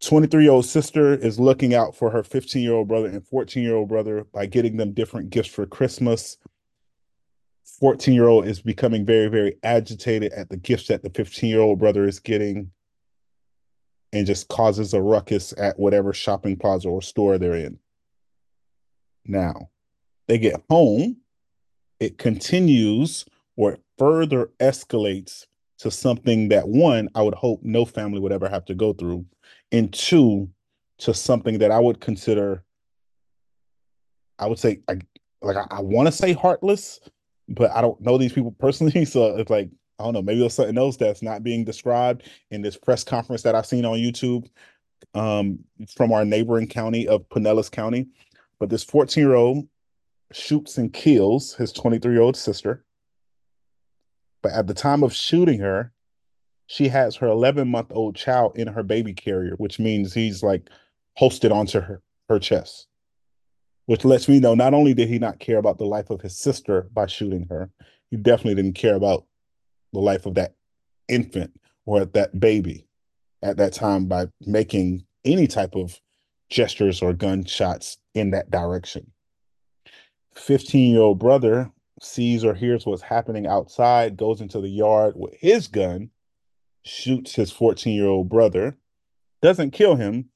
23 0.01 0.45
year 0.45 0.53
old 0.53 0.65
sister 0.65 1.15
is 1.15 1.39
looking 1.39 1.75
out 1.75 1.95
for 1.95 2.11
her 2.11 2.23
15 2.23 2.63
year 2.63 2.73
old 2.73 2.89
brother 2.89 3.09
and 3.09 3.27
14 3.27 3.63
year 3.63 3.77
old 3.77 3.89
brother 3.89 4.25
by 4.33 4.47
getting 4.47 4.79
them 4.79 4.93
different 4.93 5.29
gifts 5.29 5.51
for 5.51 5.67
Christmas. 5.67 6.39
14 7.79 8.15
year 8.15 8.29
old 8.29 8.47
is 8.47 8.63
becoming 8.63 9.05
very, 9.05 9.29
very 9.29 9.57
agitated 9.63 10.33
at 10.33 10.49
the 10.49 10.57
gifts 10.57 10.87
that 10.87 11.03
the 11.03 11.11
15 11.11 11.51
year 11.51 11.61
old 11.61 11.79
brother 11.79 12.05
is 12.07 12.21
getting 12.21 12.71
and 14.15 14.27
just 14.27 14.49
causes 14.49 14.95
a 14.95 15.03
ruckus 15.03 15.53
at 15.59 15.79
whatever 15.79 16.15
shopping 16.15 16.57
plaza 16.57 16.89
or 16.89 17.03
store 17.03 17.37
they're 17.37 17.55
in. 17.55 17.79
Now, 19.27 19.69
they 20.29 20.39
get 20.39 20.63
home, 20.71 21.17
it 21.99 22.19
continues 22.19 23.25
or 23.57 23.73
it 23.73 23.81
further 23.99 24.51
escalates 24.61 25.47
to 25.79 25.91
something 25.91 26.49
that 26.49 26.69
one, 26.69 27.09
I 27.15 27.23
would 27.23 27.35
hope 27.35 27.63
no 27.63 27.85
family 27.85 28.21
would 28.21 28.33
ever 28.33 28.49
have 28.49 28.65
to 28.67 28.75
go 28.75 28.93
through. 28.93 29.25
And 29.73 29.93
two, 29.93 30.49
to 30.99 31.15
something 31.15 31.59
that 31.59 31.71
I 31.71 31.79
would 31.79 32.01
consider, 32.01 32.65
I 34.39 34.47
would 34.47 34.59
say, 34.59 34.81
I, 34.89 34.99
like 35.41 35.57
I, 35.57 35.67
I 35.71 35.81
want 35.81 36.07
to 36.07 36.13
say 36.13 36.33
heartless, 36.33 37.01
but 37.49 37.71
I 37.71 37.81
don't 37.81 38.01
know 38.01 38.19
these 38.19 38.33
people 38.33 38.53
personally, 38.53 39.05
so 39.05 39.37
it's 39.37 39.51
like 39.51 39.71
I 39.99 40.05
don't 40.05 40.13
know. 40.15 40.23
Maybe 40.23 40.39
there's 40.39 40.55
something 40.55 40.79
else 40.79 40.97
that's 40.97 41.23
not 41.23 41.43
being 41.43 41.65
described 41.65 42.29
in 42.53 42.63
this 42.63 42.77
press 42.77 43.03
conference 43.03 43.43
that 43.43 43.57
I've 43.57 43.67
seen 43.67 43.85
on 43.85 43.99
YouTube 43.99 44.49
um, 45.15 45.59
from 45.97 46.13
our 46.13 46.25
neighboring 46.25 46.69
county 46.69 47.09
of 47.09 47.29
Pinellas 47.31 47.71
County. 47.71 48.07
But 48.61 48.71
this 48.71 48.85
14 48.85 49.21
year 49.23 49.35
old 49.35 49.67
shoots 50.33 50.79
and 50.79 50.93
kills 50.93 51.55
his 51.55 51.73
23 51.73 52.13
year 52.13 52.23
old 52.23 52.37
sister. 52.37 52.85
But 54.43 54.53
at 54.53 54.67
the 54.67 54.75
time 54.75 55.03
of 55.03 55.15
shooting 55.15 55.61
her, 55.61 55.93
she 56.67 56.89
has 56.89 57.17
her 57.17 57.27
11 57.27 57.69
month 57.69 57.89
old 57.91 58.15
child 58.15 58.57
in 58.57 58.69
her 58.69 58.83
baby 58.83 59.15
carrier, 59.15 59.55
which 59.57 59.79
means 59.79 60.13
he's 60.13 60.43
like 60.43 60.69
posted 61.19 61.51
onto 61.51 61.81
her, 61.81 62.03
her 62.29 62.39
chest, 62.39 62.87
which 63.87 64.05
lets 64.05 64.29
me 64.29 64.39
know 64.39 64.55
not 64.55 64.75
only 64.75 64.95
did 64.95 65.09
he 65.09 65.19
not 65.19 65.41
care 65.41 65.59
about 65.59 65.79
the 65.79 65.87
life 65.87 66.11
of 66.11 66.21
his 66.21 66.37
sister 66.37 66.89
by 66.93 67.07
shooting 67.07 67.47
her, 67.49 67.71
he 68.11 68.17
definitely 68.17 68.55
didn't 68.63 68.77
care 68.77 68.95
about 68.95 69.25
the 69.93 69.99
life 69.99 70.27
of 70.27 70.35
that 70.35 70.55
infant 71.09 71.59
or 71.87 72.05
that 72.05 72.39
baby 72.39 72.87
at 73.43 73.57
that 73.57 73.73
time 73.73 74.07
by 74.07 74.27
making 74.47 75.05
any 75.25 75.47
type 75.47 75.75
of 75.75 75.99
gestures 76.51 77.03
or 77.03 77.13
gunshots 77.13 77.99
in 78.15 78.31
that 78.31 78.51
direction. 78.51 79.11
15 80.39 80.93
year 80.93 81.01
old 81.01 81.19
brother 81.19 81.71
sees 82.01 82.45
or 82.45 82.55
hears 82.55 82.87
what's 82.87 83.03
happening 83.03 83.47
outside, 83.47 84.17
goes 84.17 84.41
into 84.41 84.61
the 84.61 84.69
yard 84.69 85.15
with 85.17 85.35
his 85.35 85.69
gun, 85.69 86.11
shoots 86.85 87.35
his 87.35 87.51
14 87.51 87.95
year 87.95 88.07
old 88.07 88.29
brother, 88.29 88.77
doesn't 89.43 89.73
kill 89.73 89.97
him, 89.97 90.29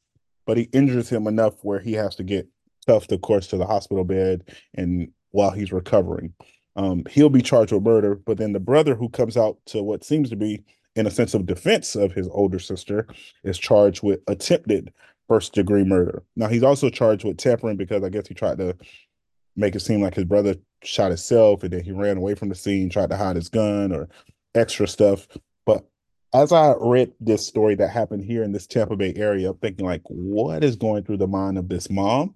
but 0.46 0.56
he 0.56 0.64
injures 0.72 1.08
him 1.08 1.26
enough 1.26 1.54
where 1.62 1.80
he 1.80 1.92
has 1.92 2.16
to 2.16 2.22
get 2.22 2.48
stuffed, 2.80 3.12
of 3.12 3.20
course, 3.20 3.46
to 3.48 3.56
the 3.56 3.66
hospital 3.66 4.04
bed 4.04 4.42
and 4.74 5.08
while 5.30 5.50
he's 5.50 5.72
recovering. 5.72 6.34
Um, 6.74 7.04
he'll 7.10 7.30
be 7.30 7.42
charged 7.42 7.72
with 7.72 7.82
murder, 7.82 8.14
but 8.14 8.38
then 8.38 8.52
the 8.52 8.60
brother 8.60 8.94
who 8.94 9.08
comes 9.08 9.36
out 9.36 9.58
to 9.66 9.82
what 9.82 10.04
seems 10.04 10.30
to 10.30 10.36
be 10.36 10.64
in 10.96 11.06
a 11.06 11.10
sense 11.10 11.34
of 11.34 11.46
defense 11.46 11.94
of 11.94 12.12
his 12.12 12.28
older 12.28 12.58
sister 12.58 13.06
is 13.44 13.58
charged 13.58 14.02
with 14.02 14.20
attempted 14.26 14.92
first 15.28 15.54
degree 15.54 15.84
murder. 15.84 16.22
Now 16.36 16.48
he's 16.48 16.62
also 16.62 16.90
charged 16.90 17.24
with 17.24 17.38
tampering 17.38 17.76
because 17.76 18.02
I 18.02 18.08
guess 18.08 18.26
he 18.26 18.34
tried 18.34 18.58
to 18.58 18.76
make 19.56 19.74
it 19.74 19.80
seem 19.80 20.00
like 20.00 20.14
his 20.14 20.24
brother 20.24 20.56
shot 20.82 21.08
himself 21.08 21.62
and 21.62 21.72
then 21.72 21.84
he 21.84 21.92
ran 21.92 22.16
away 22.16 22.34
from 22.34 22.48
the 22.48 22.54
scene, 22.54 22.90
tried 22.90 23.10
to 23.10 23.16
hide 23.16 23.36
his 23.36 23.48
gun 23.48 23.92
or 23.92 24.08
extra 24.54 24.86
stuff. 24.86 25.26
But 25.64 25.86
as 26.34 26.52
I 26.52 26.74
read 26.80 27.12
this 27.20 27.46
story 27.46 27.74
that 27.76 27.88
happened 27.88 28.24
here 28.24 28.42
in 28.42 28.52
this 28.52 28.66
Tampa 28.66 28.96
Bay 28.96 29.12
area, 29.16 29.50
I'm 29.50 29.58
thinking 29.58 29.86
like, 29.86 30.02
what 30.04 30.64
is 30.64 30.76
going 30.76 31.04
through 31.04 31.18
the 31.18 31.26
mind 31.26 31.58
of 31.58 31.68
this 31.68 31.90
mom 31.90 32.34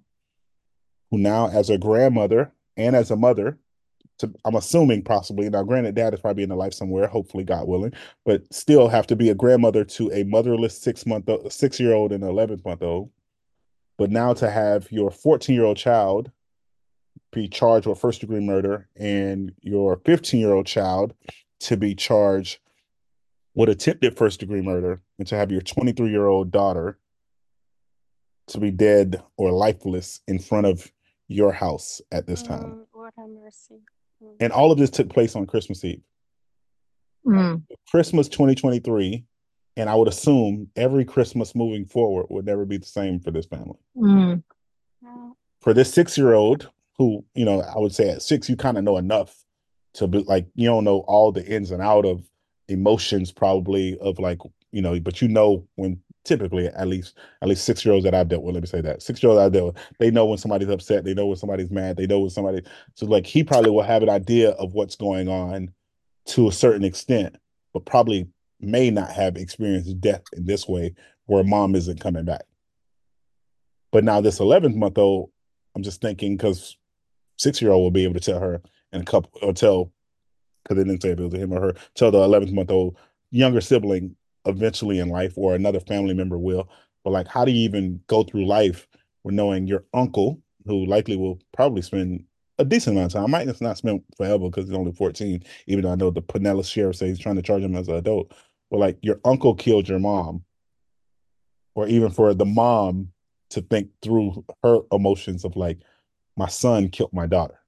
who 1.11 1.17
now, 1.17 1.49
as 1.49 1.69
a 1.69 1.77
grandmother 1.77 2.51
and 2.75 2.95
as 2.95 3.11
a 3.11 3.15
mother, 3.15 3.57
to, 4.19 4.33
I'm 4.45 4.55
assuming 4.55 5.03
possibly 5.03 5.49
now, 5.49 5.63
granted, 5.63 5.95
dad 5.95 6.13
is 6.13 6.19
probably 6.19 6.43
in 6.43 6.49
the 6.49 6.55
life 6.55 6.73
somewhere, 6.73 7.07
hopefully, 7.07 7.43
God 7.43 7.67
willing, 7.67 7.93
but 8.25 8.51
still 8.51 8.87
have 8.87 9.07
to 9.07 9.15
be 9.15 9.29
a 9.29 9.35
grandmother 9.35 9.83
to 9.83 10.11
a 10.11 10.23
motherless 10.23 10.77
six 10.77 11.05
month 11.05 11.29
six 11.51 11.79
year 11.79 11.93
old 11.93 12.11
and 12.11 12.23
eleven 12.23 12.59
month 12.65 12.81
old. 12.81 13.11
But 13.97 14.11
now 14.11 14.33
to 14.35 14.49
have 14.49 14.91
your 14.91 15.11
14 15.11 15.55
year 15.55 15.65
old 15.65 15.77
child 15.77 16.31
be 17.31 17.47
charged 17.47 17.87
with 17.87 17.99
first 17.99 18.21
degree 18.21 18.39
murder 18.39 18.87
and 18.95 19.51
your 19.61 19.97
15 20.05 20.39
year 20.39 20.53
old 20.53 20.65
child 20.65 21.13
to 21.59 21.77
be 21.77 21.93
charged 21.95 22.59
with 23.55 23.69
attempted 23.69 24.15
first 24.15 24.39
degree 24.39 24.61
murder 24.61 25.01
and 25.17 25.27
to 25.27 25.35
have 25.35 25.51
your 25.51 25.61
23 25.61 26.09
year 26.09 26.27
old 26.27 26.51
daughter 26.51 26.99
to 28.47 28.59
be 28.59 28.71
dead 28.71 29.21
or 29.35 29.51
lifeless 29.51 30.21
in 30.27 30.39
front 30.39 30.67
of 30.67 30.91
your 31.27 31.51
house 31.51 32.01
at 32.11 32.27
this 32.27 32.41
time. 32.41 32.63
Mm, 32.63 32.85
Lord 32.95 33.13
have 33.17 33.29
mercy. 33.29 33.81
Mm. 34.23 34.35
And 34.39 34.53
all 34.53 34.71
of 34.71 34.77
this 34.77 34.89
took 34.89 35.09
place 35.09 35.35
on 35.35 35.45
Christmas 35.45 35.83
Eve. 35.83 36.01
Mm. 37.25 37.63
Christmas 37.89 38.29
2023, 38.29 39.25
and 39.75 39.89
I 39.89 39.95
would 39.95 40.07
assume 40.07 40.69
every 40.75 41.03
Christmas 41.03 41.55
moving 41.55 41.85
forward 41.85 42.27
would 42.29 42.45
never 42.45 42.65
be 42.65 42.77
the 42.77 42.85
same 42.85 43.19
for 43.19 43.31
this 43.31 43.45
family. 43.45 43.79
Mm. 43.97 44.43
For 45.59 45.73
this 45.73 45.93
six 45.93 46.17
year 46.17 46.33
old, 46.33 46.69
who, 46.97 47.23
you 47.35 47.45
know, 47.45 47.61
I 47.61 47.77
would 47.77 47.93
say 47.93 48.09
at 48.09 48.21
six, 48.21 48.49
you 48.49 48.55
kind 48.55 48.77
of 48.77 48.83
know 48.83 48.97
enough 48.97 49.43
to 49.95 50.07
be 50.07 50.19
like, 50.19 50.47
you 50.55 50.67
don't 50.67 50.83
know 50.83 50.99
all 51.07 51.31
the 51.31 51.45
ins 51.45 51.71
and 51.71 51.81
out 51.81 52.05
of 52.05 52.23
emotions, 52.67 53.31
probably 53.31 53.97
of 53.99 54.19
like, 54.19 54.39
you 54.71 54.81
know, 54.81 54.99
but 54.99 55.21
you 55.21 55.27
know 55.27 55.67
when 55.75 55.99
typically 56.23 56.67
at 56.67 56.87
least 56.87 57.17
at 57.41 57.47
least 57.47 57.63
six 57.63 57.85
year 57.85 57.93
olds 57.93 58.03
that 58.03 58.13
I've 58.13 58.27
dealt 58.27 58.43
with, 58.43 58.53
let 58.53 58.61
me 58.61 58.67
say 58.67 58.81
that 58.81 59.01
six 59.01 59.23
year 59.23 59.31
olds 59.31 59.41
I've 59.41 59.51
dealt 59.51 59.73
with, 59.73 59.83
they 59.99 60.11
know 60.11 60.25
when 60.25 60.37
somebody's 60.37 60.69
upset, 60.69 61.03
they 61.03 61.13
know 61.13 61.27
when 61.27 61.37
somebody's 61.37 61.71
mad, 61.71 61.97
they 61.97 62.07
know 62.07 62.19
when 62.19 62.29
somebody 62.29 62.61
so 62.95 63.05
like 63.05 63.25
he 63.25 63.43
probably 63.43 63.71
will 63.71 63.83
have 63.83 64.03
an 64.03 64.09
idea 64.09 64.51
of 64.51 64.73
what's 64.73 64.95
going 64.95 65.29
on 65.29 65.71
to 66.27 66.47
a 66.47 66.51
certain 66.51 66.83
extent, 66.83 67.37
but 67.73 67.85
probably 67.85 68.27
may 68.59 68.89
not 68.89 69.11
have 69.11 69.37
experienced 69.37 69.99
death 70.01 70.23
in 70.33 70.45
this 70.45 70.67
way 70.67 70.93
where 71.25 71.43
mom 71.43 71.75
isn't 71.75 71.99
coming 71.99 72.25
back. 72.25 72.43
But 73.91 74.03
now 74.03 74.19
this 74.19 74.39
11th 74.39 74.75
month 74.75 74.97
old, 74.97 75.31
I'm 75.75 75.83
just 75.83 76.01
thinking 76.01 76.35
because 76.35 76.77
six 77.37 77.61
year 77.61 77.71
old 77.71 77.83
will 77.83 77.91
be 77.91 78.03
able 78.03 78.13
to 78.13 78.19
tell 78.19 78.39
her 78.39 78.61
and 78.91 79.03
a 79.03 79.05
couple 79.05 79.31
or 79.41 79.53
tell 79.53 79.91
because 80.63 80.77
they 80.77 80.83
didn't 80.83 81.01
say 81.01 81.11
it 81.11 81.19
was 81.19 81.33
him 81.33 81.53
or 81.53 81.61
her, 81.61 81.73
tell 81.95 82.11
the 82.11 82.17
11th 82.17 82.51
month 82.51 82.71
old 82.71 82.97
younger 83.31 83.61
sibling 83.61 84.15
eventually 84.45 84.99
in 84.99 85.09
life 85.09 85.33
or 85.37 85.55
another 85.55 85.79
family 85.79 86.13
member 86.13 86.37
will. 86.37 86.69
But 87.03 87.11
like, 87.11 87.27
how 87.27 87.45
do 87.45 87.51
you 87.51 87.61
even 87.61 88.01
go 88.07 88.23
through 88.23 88.45
life 88.45 88.87
with 89.23 89.35
knowing 89.35 89.67
your 89.67 89.85
uncle, 89.93 90.41
who 90.65 90.85
likely 90.85 91.15
will 91.15 91.39
probably 91.53 91.81
spend 91.81 92.25
a 92.59 92.65
decent 92.65 92.95
amount 92.95 93.13
of 93.13 93.21
time, 93.21 93.35
I 93.35 93.45
might 93.45 93.61
not 93.61 93.77
spend 93.77 94.03
forever 94.15 94.49
because 94.49 94.67
he's 94.67 94.77
only 94.77 94.91
14, 94.91 95.43
even 95.67 95.83
though 95.83 95.91
I 95.91 95.95
know 95.95 96.09
the 96.09 96.21
Pinellas 96.21 96.69
sheriff 96.71 96.97
says 96.97 97.09
he's 97.09 97.19
trying 97.19 97.35
to 97.35 97.41
charge 97.41 97.61
him 97.61 97.75
as 97.75 97.87
an 97.87 97.95
adult. 97.95 98.33
But 98.71 98.79
like, 98.79 98.97
your 99.01 99.19
uncle 99.23 99.53
killed 99.53 99.87
your 99.87 99.99
mom, 99.99 100.43
or 101.75 101.87
even 101.87 102.09
for 102.09 102.33
the 102.33 102.45
mom 102.45 103.09
to 103.51 103.61
think 103.61 103.89
through 104.01 104.43
her 104.63 104.79
emotions 104.91 105.45
of 105.45 105.55
like, 105.55 105.79
my 106.37 106.47
son 106.47 106.89
killed 106.89 107.13
my 107.13 107.27
daughter, 107.27 107.59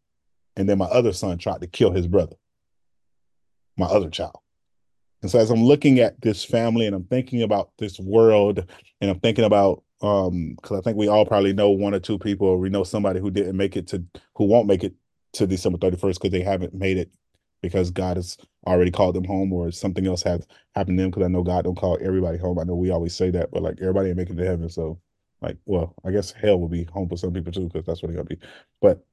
and 0.55 0.69
then 0.69 0.77
my 0.77 0.85
other 0.85 1.13
son 1.13 1.37
tried 1.37 1.61
to 1.61 1.67
kill 1.67 1.91
his 1.91 2.07
brother, 2.07 2.35
my 3.77 3.87
other 3.87 4.09
child. 4.09 4.39
And 5.21 5.29
so 5.29 5.39
as 5.39 5.49
I'm 5.51 5.63
looking 5.63 5.99
at 5.99 6.21
this 6.21 6.45
family 6.45 6.85
and 6.85 6.95
I'm 6.95 7.03
thinking 7.05 7.41
about 7.41 7.71
this 7.77 7.99
world 7.99 8.65
and 9.01 9.11
I'm 9.11 9.19
thinking 9.19 9.45
about 9.45 9.83
um 10.01 10.55
because 10.55 10.79
I 10.79 10.81
think 10.81 10.95
we 10.95 11.09
all 11.09 11.25
probably 11.25 11.51
know 11.51 11.71
one 11.71 11.93
or 11.93 11.99
two 11.99 12.17
people 12.17 12.47
or 12.47 12.57
we 12.57 12.69
know 12.69 12.85
somebody 12.85 13.19
who 13.19 13.29
didn't 13.29 13.57
make 13.57 13.75
it 13.75 13.87
to 13.87 14.03
who 14.35 14.45
won't 14.45 14.67
make 14.67 14.83
it 14.83 14.93
to 15.33 15.45
December 15.45 15.77
31st 15.77 16.13
because 16.13 16.31
they 16.31 16.41
haven't 16.41 16.73
made 16.73 16.97
it 16.97 17.11
because 17.61 17.91
God 17.91 18.15
has 18.15 18.37
already 18.65 18.91
called 18.91 19.15
them 19.15 19.25
home 19.25 19.51
or 19.51 19.71
something 19.71 20.07
else 20.07 20.23
has 20.23 20.47
happened 20.73 20.97
to 20.97 21.03
them 21.03 21.11
because 21.11 21.25
I 21.25 21.29
know 21.29 21.43
God 21.43 21.65
don't 21.65 21.75
call 21.75 21.97
everybody 22.01 22.37
home. 22.37 22.57
I 22.57 22.63
know 22.63 22.75
we 22.75 22.91
always 22.91 23.13
say 23.13 23.29
that, 23.31 23.51
but 23.51 23.61
like 23.61 23.79
everybody 23.81 24.09
ain't 24.09 24.17
making 24.17 24.37
it 24.37 24.43
to 24.43 24.47
heaven. 24.47 24.69
So 24.69 24.99
like, 25.41 25.57
well, 25.65 25.95
I 26.05 26.11
guess 26.11 26.31
hell 26.31 26.59
will 26.59 26.67
be 26.67 26.85
home 26.85 27.09
for 27.09 27.17
some 27.17 27.33
people 27.33 27.51
too, 27.51 27.67
because 27.67 27.85
that's 27.85 28.01
what 28.01 28.11
it's 28.11 28.17
gonna 28.17 28.25
be. 28.25 28.39
But 28.81 29.05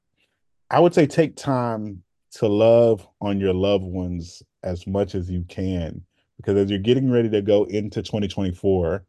I 0.70 0.80
would 0.80 0.94
say 0.94 1.06
take 1.06 1.36
time 1.36 2.02
to 2.32 2.48
love 2.48 3.06
on 3.20 3.40
your 3.40 3.54
loved 3.54 3.84
ones 3.84 4.42
as 4.62 4.86
much 4.86 5.14
as 5.14 5.30
you 5.30 5.44
can 5.48 6.02
because 6.36 6.56
as 6.56 6.70
you're 6.70 6.78
getting 6.78 7.10
ready 7.10 7.30
to 7.30 7.40
go 7.40 7.64
into 7.64 8.02
2024 8.02 9.04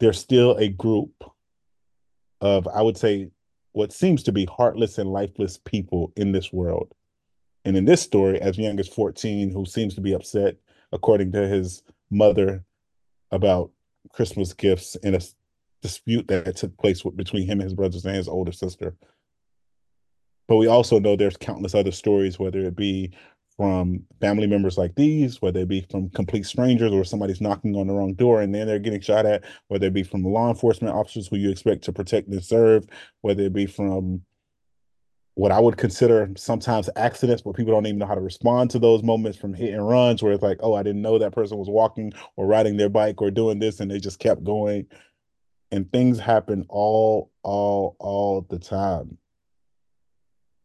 there's 0.00 0.18
still 0.18 0.56
a 0.56 0.68
group 0.68 1.12
of 2.40 2.66
i 2.68 2.82
would 2.82 2.96
say 2.96 3.30
what 3.72 3.92
seems 3.92 4.22
to 4.22 4.32
be 4.32 4.46
heartless 4.46 4.98
and 4.98 5.12
lifeless 5.12 5.58
people 5.58 6.12
in 6.16 6.32
this 6.32 6.52
world 6.52 6.92
and 7.64 7.76
in 7.76 7.84
this 7.84 8.02
story 8.02 8.40
as 8.40 8.58
young 8.58 8.80
as 8.80 8.88
14 8.88 9.50
who 9.50 9.64
seems 9.64 9.94
to 9.94 10.00
be 10.00 10.14
upset 10.14 10.56
according 10.92 11.30
to 11.30 11.46
his 11.46 11.82
mother 12.10 12.64
about 13.30 13.70
christmas 14.12 14.52
gifts 14.54 14.96
in 14.96 15.14
a 15.14 15.20
dispute 15.82 16.26
that 16.28 16.56
took 16.56 16.76
place 16.78 17.02
between 17.02 17.46
him 17.46 17.60
and 17.60 17.62
his 17.62 17.74
brothers 17.74 18.04
and 18.04 18.16
his 18.16 18.28
older 18.28 18.52
sister 18.52 18.96
but 20.48 20.56
we 20.56 20.66
also 20.66 20.98
know 20.98 21.14
there's 21.14 21.36
countless 21.36 21.74
other 21.74 21.92
stories, 21.92 22.38
whether 22.38 22.60
it 22.60 22.74
be 22.74 23.12
from 23.56 24.04
family 24.20 24.46
members 24.46 24.78
like 24.78 24.94
these, 24.94 25.42
whether 25.42 25.60
it 25.60 25.68
be 25.68 25.86
from 25.90 26.08
complete 26.10 26.46
strangers 26.46 26.92
or 26.92 27.04
somebody's 27.04 27.40
knocking 27.40 27.76
on 27.76 27.86
the 27.86 27.92
wrong 27.92 28.14
door 28.14 28.40
and 28.40 28.54
then 28.54 28.66
they're 28.66 28.78
getting 28.78 29.00
shot 29.00 29.26
at, 29.26 29.44
whether 29.66 29.88
it 29.88 29.92
be 29.92 30.02
from 30.02 30.24
law 30.24 30.48
enforcement 30.48 30.94
officers 30.94 31.28
who 31.28 31.36
you 31.36 31.50
expect 31.50 31.84
to 31.84 31.92
protect 31.92 32.28
and 32.28 32.42
serve, 32.42 32.86
whether 33.20 33.42
it 33.42 33.52
be 33.52 33.66
from 33.66 34.22
what 35.34 35.52
I 35.52 35.60
would 35.60 35.76
consider 35.76 36.28
sometimes 36.36 36.88
accidents 36.96 37.44
where 37.44 37.52
people 37.52 37.72
don't 37.72 37.86
even 37.86 37.98
know 37.98 38.06
how 38.06 38.14
to 38.14 38.20
respond 38.20 38.70
to 38.70 38.78
those 38.78 39.02
moments 39.02 39.38
from 39.38 39.54
hit 39.54 39.74
and 39.74 39.86
runs 39.86 40.22
where 40.22 40.32
it's 40.32 40.42
like, 40.42 40.58
oh, 40.62 40.74
I 40.74 40.82
didn't 40.82 41.02
know 41.02 41.18
that 41.18 41.34
person 41.34 41.58
was 41.58 41.68
walking 41.68 42.12
or 42.36 42.46
riding 42.46 42.76
their 42.76 42.88
bike 42.88 43.20
or 43.20 43.30
doing 43.30 43.58
this 43.58 43.80
and 43.80 43.90
they 43.90 44.00
just 44.00 44.18
kept 44.18 44.42
going. 44.42 44.86
And 45.70 45.90
things 45.92 46.18
happen 46.18 46.66
all, 46.68 47.30
all, 47.42 47.96
all 47.98 48.46
the 48.48 48.58
time. 48.58 49.18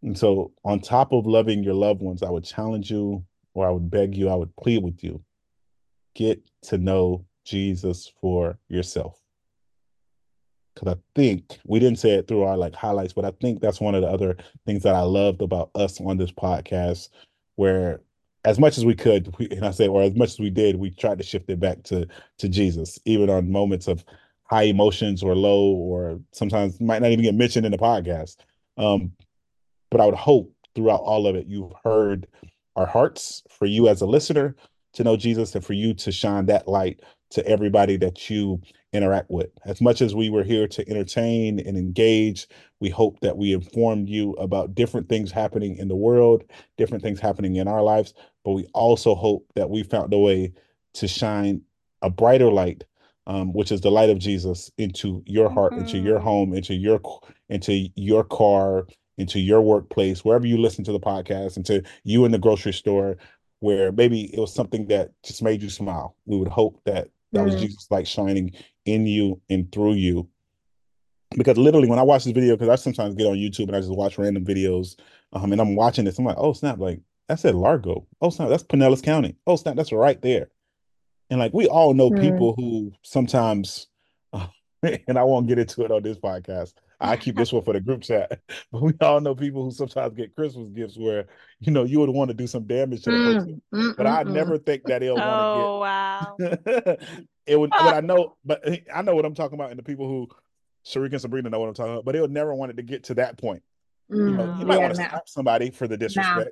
And 0.03 0.17
so, 0.17 0.53
on 0.65 0.81
top 0.81 1.13
of 1.13 1.25
loving 1.25 1.63
your 1.63 1.73
loved 1.75 2.01
ones, 2.01 2.23
I 2.23 2.29
would 2.29 2.45
challenge 2.45 2.91
you, 2.91 3.25
or 3.53 3.67
I 3.67 3.71
would 3.71 3.89
beg 3.91 4.15
you, 4.15 4.29
I 4.29 4.35
would 4.35 4.55
plead 4.57 4.83
with 4.83 5.03
you 5.03 5.23
get 6.15 6.41
to 6.63 6.77
know 6.77 7.25
Jesus 7.45 8.11
for 8.21 8.57
yourself. 8.69 9.19
because 10.75 10.93
I 10.95 10.97
think 11.15 11.59
we 11.65 11.79
didn't 11.79 11.99
say 11.99 12.11
it 12.11 12.27
through 12.27 12.43
our 12.43 12.57
like 12.57 12.75
highlights, 12.75 13.13
but 13.13 13.25
I 13.25 13.31
think 13.41 13.61
that's 13.61 13.81
one 13.81 13.95
of 13.95 14.01
the 14.01 14.09
other 14.09 14.37
things 14.65 14.83
that 14.83 14.95
I 14.95 15.01
loved 15.01 15.41
about 15.41 15.71
us 15.75 15.99
on 16.01 16.17
this 16.17 16.31
podcast, 16.31 17.09
where 17.55 18.01
as 18.45 18.59
much 18.59 18.77
as 18.77 18.85
we 18.85 18.95
could, 18.95 19.33
we, 19.37 19.49
and 19.49 19.65
I 19.65 19.71
say, 19.71 19.87
or 19.87 20.01
as 20.03 20.15
much 20.15 20.31
as 20.31 20.39
we 20.39 20.49
did, 20.49 20.77
we 20.77 20.91
tried 20.91 21.19
to 21.19 21.23
shift 21.23 21.49
it 21.49 21.59
back 21.59 21.83
to 21.83 22.07
to 22.39 22.49
Jesus, 22.49 22.99
even 23.05 23.29
on 23.29 23.51
moments 23.51 23.87
of 23.87 24.03
high 24.43 24.63
emotions 24.63 25.23
or 25.23 25.35
low, 25.35 25.71
or 25.71 26.19
sometimes 26.31 26.79
might 26.79 27.01
not 27.01 27.11
even 27.11 27.23
get 27.23 27.35
mentioned 27.35 27.65
in 27.65 27.71
the 27.71 27.77
podcast. 27.77 28.37
Um, 28.77 29.11
but 29.89 30.01
I 30.01 30.05
would 30.05 30.15
hope 30.15 30.53
throughout 30.75 31.01
all 31.01 31.27
of 31.27 31.35
it, 31.35 31.47
you've 31.47 31.73
heard 31.83 32.27
our 32.75 32.85
hearts 32.85 33.43
for 33.49 33.65
you 33.65 33.87
as 33.87 34.01
a 34.01 34.05
listener 34.07 34.55
to 34.93 35.03
know 35.03 35.17
Jesus 35.17 35.53
and 35.55 35.63
for 35.63 35.73
you 35.73 35.93
to 35.95 36.11
shine 36.11 36.45
that 36.47 36.67
light 36.67 37.01
to 37.31 37.45
everybody 37.47 37.97
that 37.97 38.29
you 38.29 38.61
interact 38.93 39.29
with. 39.29 39.49
As 39.65 39.81
much 39.81 40.01
as 40.01 40.13
we 40.13 40.29
were 40.29 40.43
here 40.43 40.67
to 40.67 40.87
entertain 40.87 41.59
and 41.59 41.77
engage, 41.77 42.47
we 42.79 42.89
hope 42.89 43.19
that 43.21 43.37
we 43.37 43.53
informed 43.53 44.07
you 44.07 44.33
about 44.33 44.75
different 44.75 45.09
things 45.09 45.31
happening 45.31 45.77
in 45.77 45.87
the 45.87 45.95
world, 45.95 46.43
different 46.77 47.03
things 47.03 47.19
happening 47.19 47.55
in 47.55 47.67
our 47.67 47.81
lives, 47.81 48.13
but 48.45 48.51
we 48.51 48.67
also 48.73 49.15
hope 49.15 49.47
that 49.55 49.69
we 49.69 49.81
found 49.81 50.13
a 50.13 50.17
way 50.17 50.53
to 50.93 51.07
shine 51.07 51.61
a 52.03 52.09
brighter 52.09 52.51
light 52.51 52.83
um, 53.27 53.53
which 53.53 53.71
is 53.71 53.81
the 53.81 53.91
light 53.91 54.09
of 54.09 54.19
Jesus 54.19 54.71
into 54.77 55.23
your 55.25 55.49
heart, 55.49 55.73
mm-hmm. 55.73 55.81
into 55.81 55.97
your 55.99 56.17
mm-hmm. 56.17 56.27
home, 56.27 56.53
into 56.53 56.73
your 56.73 57.01
into 57.49 57.89
your 57.95 58.23
car, 58.23 58.87
into 59.17 59.39
your 59.39 59.61
workplace, 59.61 60.25
wherever 60.25 60.45
you 60.45 60.57
listen 60.57 60.83
to 60.83 60.91
the 60.91 60.99
podcast, 60.99 61.57
into 61.57 61.83
you 62.03 62.25
in 62.25 62.31
the 62.31 62.39
grocery 62.39 62.73
store, 62.73 63.17
where 63.59 63.91
maybe 63.91 64.33
it 64.33 64.39
was 64.39 64.53
something 64.53 64.87
that 64.87 65.11
just 65.23 65.41
made 65.41 65.61
you 65.61 65.69
smile. 65.69 66.15
We 66.25 66.37
would 66.37 66.47
hope 66.47 66.81
that 66.85 67.09
that 67.31 67.39
mm-hmm. 67.39 67.45
was 67.45 67.61
Jesus 67.61 67.87
light 67.89 68.07
shining 68.07 68.53
in 68.85 69.07
you 69.07 69.41
and 69.49 69.71
through 69.71 69.93
you. 69.93 70.27
Because 71.35 71.57
literally, 71.57 71.87
when 71.87 71.97
I 71.97 72.03
watch 72.03 72.25
this 72.25 72.33
video, 72.33 72.55
because 72.55 72.69
I 72.69 72.75
sometimes 72.75 73.15
get 73.15 73.25
on 73.25 73.37
YouTube 73.37 73.67
and 73.67 73.75
I 73.75 73.79
just 73.79 73.91
watch 73.91 74.17
random 74.17 74.45
videos, 74.45 74.99
um, 75.31 75.51
and 75.51 75.59
I'm 75.59 75.75
watching 75.75 76.05
this, 76.05 76.19
I'm 76.19 76.25
like, 76.25 76.37
oh 76.37 76.53
snap, 76.53 76.77
like 76.77 76.99
I 77.29 77.35
said 77.35 77.55
Largo. 77.55 78.05
Oh 78.21 78.29
snap, 78.29 78.49
that's 78.49 78.63
Pinellas 78.63 79.01
County. 79.01 79.35
Oh 79.47 79.55
snap, 79.55 79.75
that's 79.75 79.91
right 79.91 80.21
there. 80.21 80.49
And 81.29 81.39
like 81.39 81.53
we 81.53 81.67
all 81.67 81.93
know 81.93 82.09
mm. 82.09 82.19
people 82.19 82.53
who 82.55 82.91
sometimes, 83.01 83.87
uh, 84.31 84.47
and 85.07 85.17
I 85.17 85.23
won't 85.23 85.47
get 85.47 85.59
into 85.59 85.83
it 85.83 85.91
on 85.91 86.03
this 86.03 86.17
podcast. 86.17 86.73
I 86.99 87.17
keep 87.17 87.35
this 87.35 87.51
one 87.51 87.63
for 87.63 87.73
the 87.73 87.81
group 87.81 88.01
chat. 88.01 88.39
But 88.71 88.81
we 88.81 88.93
all 89.01 89.19
know 89.19 89.35
people 89.35 89.63
who 89.65 89.71
sometimes 89.71 90.15
get 90.15 90.35
Christmas 90.35 90.69
gifts 90.69 90.97
where 90.97 91.25
you 91.59 91.71
know 91.71 91.83
you 91.83 91.99
would 91.99 92.09
want 92.09 92.29
to 92.29 92.33
do 92.33 92.47
some 92.47 92.65
damage 92.65 93.03
to 93.03 93.11
the 93.11 93.17
mm, 93.17 93.33
person. 93.33 93.61
Mm, 93.73 93.97
but 93.97 94.07
I 94.07 94.23
never 94.23 94.57
think 94.57 94.83
that 94.85 94.99
they'll 94.99 95.19
oh, 95.19 95.79
want 95.79 96.37
to 96.39 96.45
get. 96.45 96.99
wow. 96.99 97.25
it 97.45 97.59
would. 97.59 97.69
But 97.71 97.95
I 97.95 97.99
know. 98.01 98.37
But 98.45 98.63
I 98.93 99.01
know 99.01 99.15
what 99.15 99.25
I'm 99.25 99.35
talking 99.35 99.55
about, 99.55 99.69
and 99.71 99.77
the 99.77 99.83
people 99.83 100.07
who 100.07 100.27
Cherika 100.85 101.13
and 101.13 101.21
Sabrina 101.21 101.49
know 101.49 101.59
what 101.59 101.67
I'm 101.67 101.73
talking 101.73 101.93
about. 101.93 102.05
But 102.05 102.13
they 102.13 102.21
would 102.21 102.31
never 102.31 102.53
want 102.53 102.71
it 102.71 102.77
to 102.77 102.83
get 102.83 103.05
to 103.05 103.15
that 103.15 103.37
point. 103.37 103.63
you 104.09 104.31
know, 104.31 104.55
you 104.59 104.65
might 104.65 104.75
yeah, 104.75 104.81
want 104.81 104.95
to 104.95 104.95
slap 104.95 105.29
somebody 105.29 105.71
for 105.71 105.87
the 105.87 105.97
disrespect. 105.97 106.51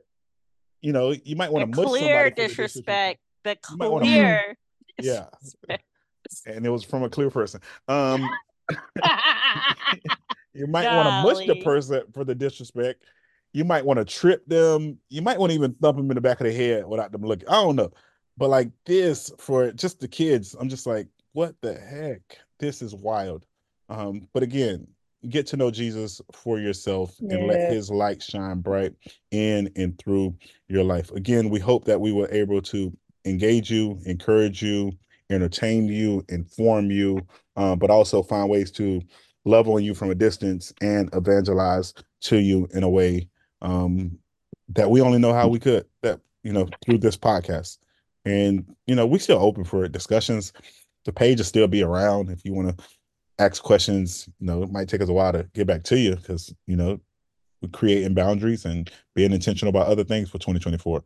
You 0.81 0.93
know, 0.93 1.11
you 1.11 1.35
might 1.35 1.51
want 1.51 1.71
to 1.71 1.81
mush 1.81 1.99
somebody 1.99 2.31
disrespect. 2.31 3.19
The, 3.43 3.55
disrespect. 3.55 3.79
the 3.79 3.99
clear. 3.99 4.57
Yeah. 5.03 5.25
And 6.45 6.65
it 6.65 6.69
was 6.69 6.83
from 6.83 7.03
a 7.03 7.09
clear 7.09 7.29
person. 7.29 7.61
Um 7.87 8.27
you 10.53 10.67
might 10.67 10.93
want 10.95 11.07
to 11.07 11.35
mush 11.35 11.47
the 11.47 11.61
person 11.63 12.03
for 12.13 12.23
the 12.23 12.35
disrespect. 12.35 13.03
You 13.53 13.65
might 13.65 13.85
want 13.85 13.99
to 13.99 14.05
trip 14.05 14.45
them. 14.45 14.97
You 15.09 15.21
might 15.21 15.37
want 15.37 15.51
to 15.51 15.55
even 15.55 15.73
thump 15.73 15.97
them 15.97 16.09
in 16.09 16.15
the 16.15 16.21
back 16.21 16.39
of 16.39 16.47
the 16.47 16.53
head 16.53 16.87
without 16.87 17.11
them 17.11 17.21
looking. 17.21 17.49
I 17.49 17.53
don't 17.53 17.75
know. 17.75 17.91
But 18.37 18.49
like 18.49 18.71
this 18.85 19.31
for 19.37 19.71
just 19.71 19.99
the 19.99 20.07
kids, 20.07 20.55
I'm 20.59 20.69
just 20.69 20.87
like, 20.87 21.07
what 21.33 21.55
the 21.61 21.73
heck? 21.73 22.21
This 22.59 22.81
is 22.81 22.95
wild. 22.95 23.45
Um, 23.89 24.27
but 24.33 24.41
again, 24.41 24.87
get 25.29 25.45
to 25.47 25.57
know 25.57 25.69
Jesus 25.69 26.21
for 26.33 26.59
yourself 26.59 27.15
yeah. 27.19 27.35
and 27.35 27.47
let 27.47 27.71
his 27.71 27.89
light 27.89 28.21
shine 28.23 28.61
bright 28.61 28.93
in 29.31 29.69
and 29.75 29.97
through 29.99 30.35
your 30.67 30.83
life. 30.83 31.11
Again, 31.11 31.49
we 31.49 31.59
hope 31.59 31.85
that 31.85 31.99
we 31.99 32.11
were 32.11 32.29
able 32.31 32.61
to 32.63 32.95
engage 33.25 33.71
you, 33.71 33.99
encourage 34.05 34.61
you, 34.61 34.91
entertain 35.29 35.87
you, 35.87 36.23
inform 36.29 36.91
you, 36.91 37.19
um, 37.55 37.79
but 37.79 37.89
also 37.89 38.23
find 38.23 38.49
ways 38.49 38.71
to 38.71 39.01
love 39.45 39.67
on 39.67 39.83
you 39.83 39.93
from 39.93 40.11
a 40.11 40.15
distance 40.15 40.73
and 40.81 41.09
evangelize 41.13 41.93
to 42.21 42.37
you 42.37 42.67
in 42.73 42.83
a 42.83 42.89
way 42.89 43.27
um, 43.61 44.17
that 44.69 44.89
we 44.89 45.01
only 45.01 45.19
know 45.19 45.33
how 45.33 45.47
we 45.47 45.59
could. 45.59 45.85
That 46.01 46.19
you 46.43 46.53
know 46.53 46.67
through 46.85 46.99
this 46.99 47.17
podcast, 47.17 47.77
and 48.25 48.65
you 48.87 48.95
know 48.95 49.05
we 49.05 49.19
still 49.19 49.39
open 49.39 49.63
for 49.63 49.87
discussions. 49.87 50.53
The 51.05 51.13
page 51.13 51.39
will 51.39 51.45
still 51.45 51.67
be 51.67 51.83
around 51.83 52.29
if 52.29 52.45
you 52.45 52.53
want 52.53 52.77
to 52.77 52.85
ask 53.39 53.61
questions. 53.61 54.29
You 54.39 54.47
know, 54.47 54.63
it 54.63 54.71
might 54.71 54.87
take 54.87 55.01
us 55.01 55.09
a 55.09 55.13
while 55.13 55.33
to 55.33 55.49
get 55.53 55.67
back 55.67 55.83
to 55.83 55.97
you 55.97 56.15
because 56.15 56.53
you 56.67 56.75
know 56.75 56.99
we're 57.61 57.69
creating 57.69 58.13
boundaries 58.13 58.65
and 58.65 58.89
being 59.15 59.33
intentional 59.33 59.69
about 59.69 59.87
other 59.87 60.03
things 60.03 60.29
for 60.29 60.37
2024. 60.39 61.03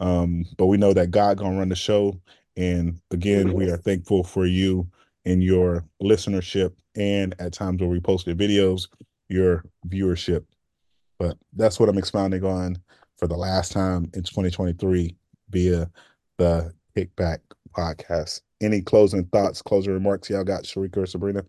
Um, 0.00 0.44
but 0.56 0.66
we 0.66 0.76
know 0.76 0.92
that 0.92 1.10
God 1.10 1.38
gonna 1.38 1.58
run 1.58 1.68
the 1.68 1.76
show. 1.76 2.20
And 2.56 3.00
again, 3.10 3.52
we 3.52 3.70
are 3.70 3.76
thankful 3.76 4.24
for 4.24 4.46
you 4.46 4.88
and 5.24 5.42
your 5.42 5.84
listenership 6.02 6.72
and 6.96 7.34
at 7.38 7.52
times 7.52 7.80
where 7.80 7.90
we 7.90 8.00
post 8.00 8.26
posted 8.26 8.38
videos, 8.38 8.88
your 9.28 9.64
viewership. 9.88 10.44
But 11.18 11.36
that's 11.52 11.78
what 11.78 11.88
I'm 11.88 11.98
expounding 11.98 12.44
on 12.44 12.78
for 13.16 13.26
the 13.26 13.36
last 13.36 13.72
time 13.72 14.10
in 14.14 14.22
2023 14.22 15.16
via 15.50 15.90
the 16.38 16.72
Kickback 16.96 17.38
podcast. 17.76 18.42
Any 18.60 18.80
closing 18.80 19.24
thoughts, 19.26 19.62
closing 19.62 19.92
remarks 19.92 20.30
y'all 20.30 20.44
got, 20.44 20.64
Cherika 20.64 20.98
or 20.98 21.06
Sabrina? 21.06 21.40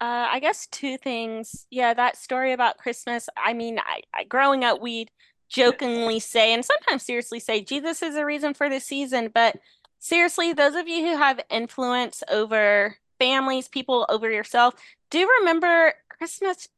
Uh, 0.00 0.28
I 0.30 0.40
guess 0.40 0.66
two 0.66 0.98
things. 0.98 1.66
Yeah, 1.70 1.94
that 1.94 2.16
story 2.16 2.52
about 2.52 2.78
Christmas. 2.78 3.28
I 3.36 3.54
mean, 3.54 3.78
I, 3.78 4.02
I 4.12 4.24
growing 4.24 4.64
up, 4.64 4.80
we'd 4.80 5.10
jokingly 5.48 6.20
say, 6.20 6.52
and 6.52 6.64
sometimes 6.64 7.02
seriously 7.02 7.40
say, 7.40 7.62
Jesus 7.62 8.02
is 8.02 8.14
the 8.14 8.24
reason 8.24 8.54
for 8.54 8.68
the 8.68 8.80
season. 8.80 9.30
But 9.32 9.56
seriously, 9.98 10.52
those 10.52 10.74
of 10.74 10.88
you 10.88 11.06
who 11.06 11.16
have 11.16 11.40
influence 11.50 12.22
over 12.30 12.96
families, 13.18 13.68
people, 13.68 14.06
over 14.08 14.30
yourself, 14.30 14.74
do 15.10 15.28
remember 15.40 15.94
Christmas, 16.08 16.68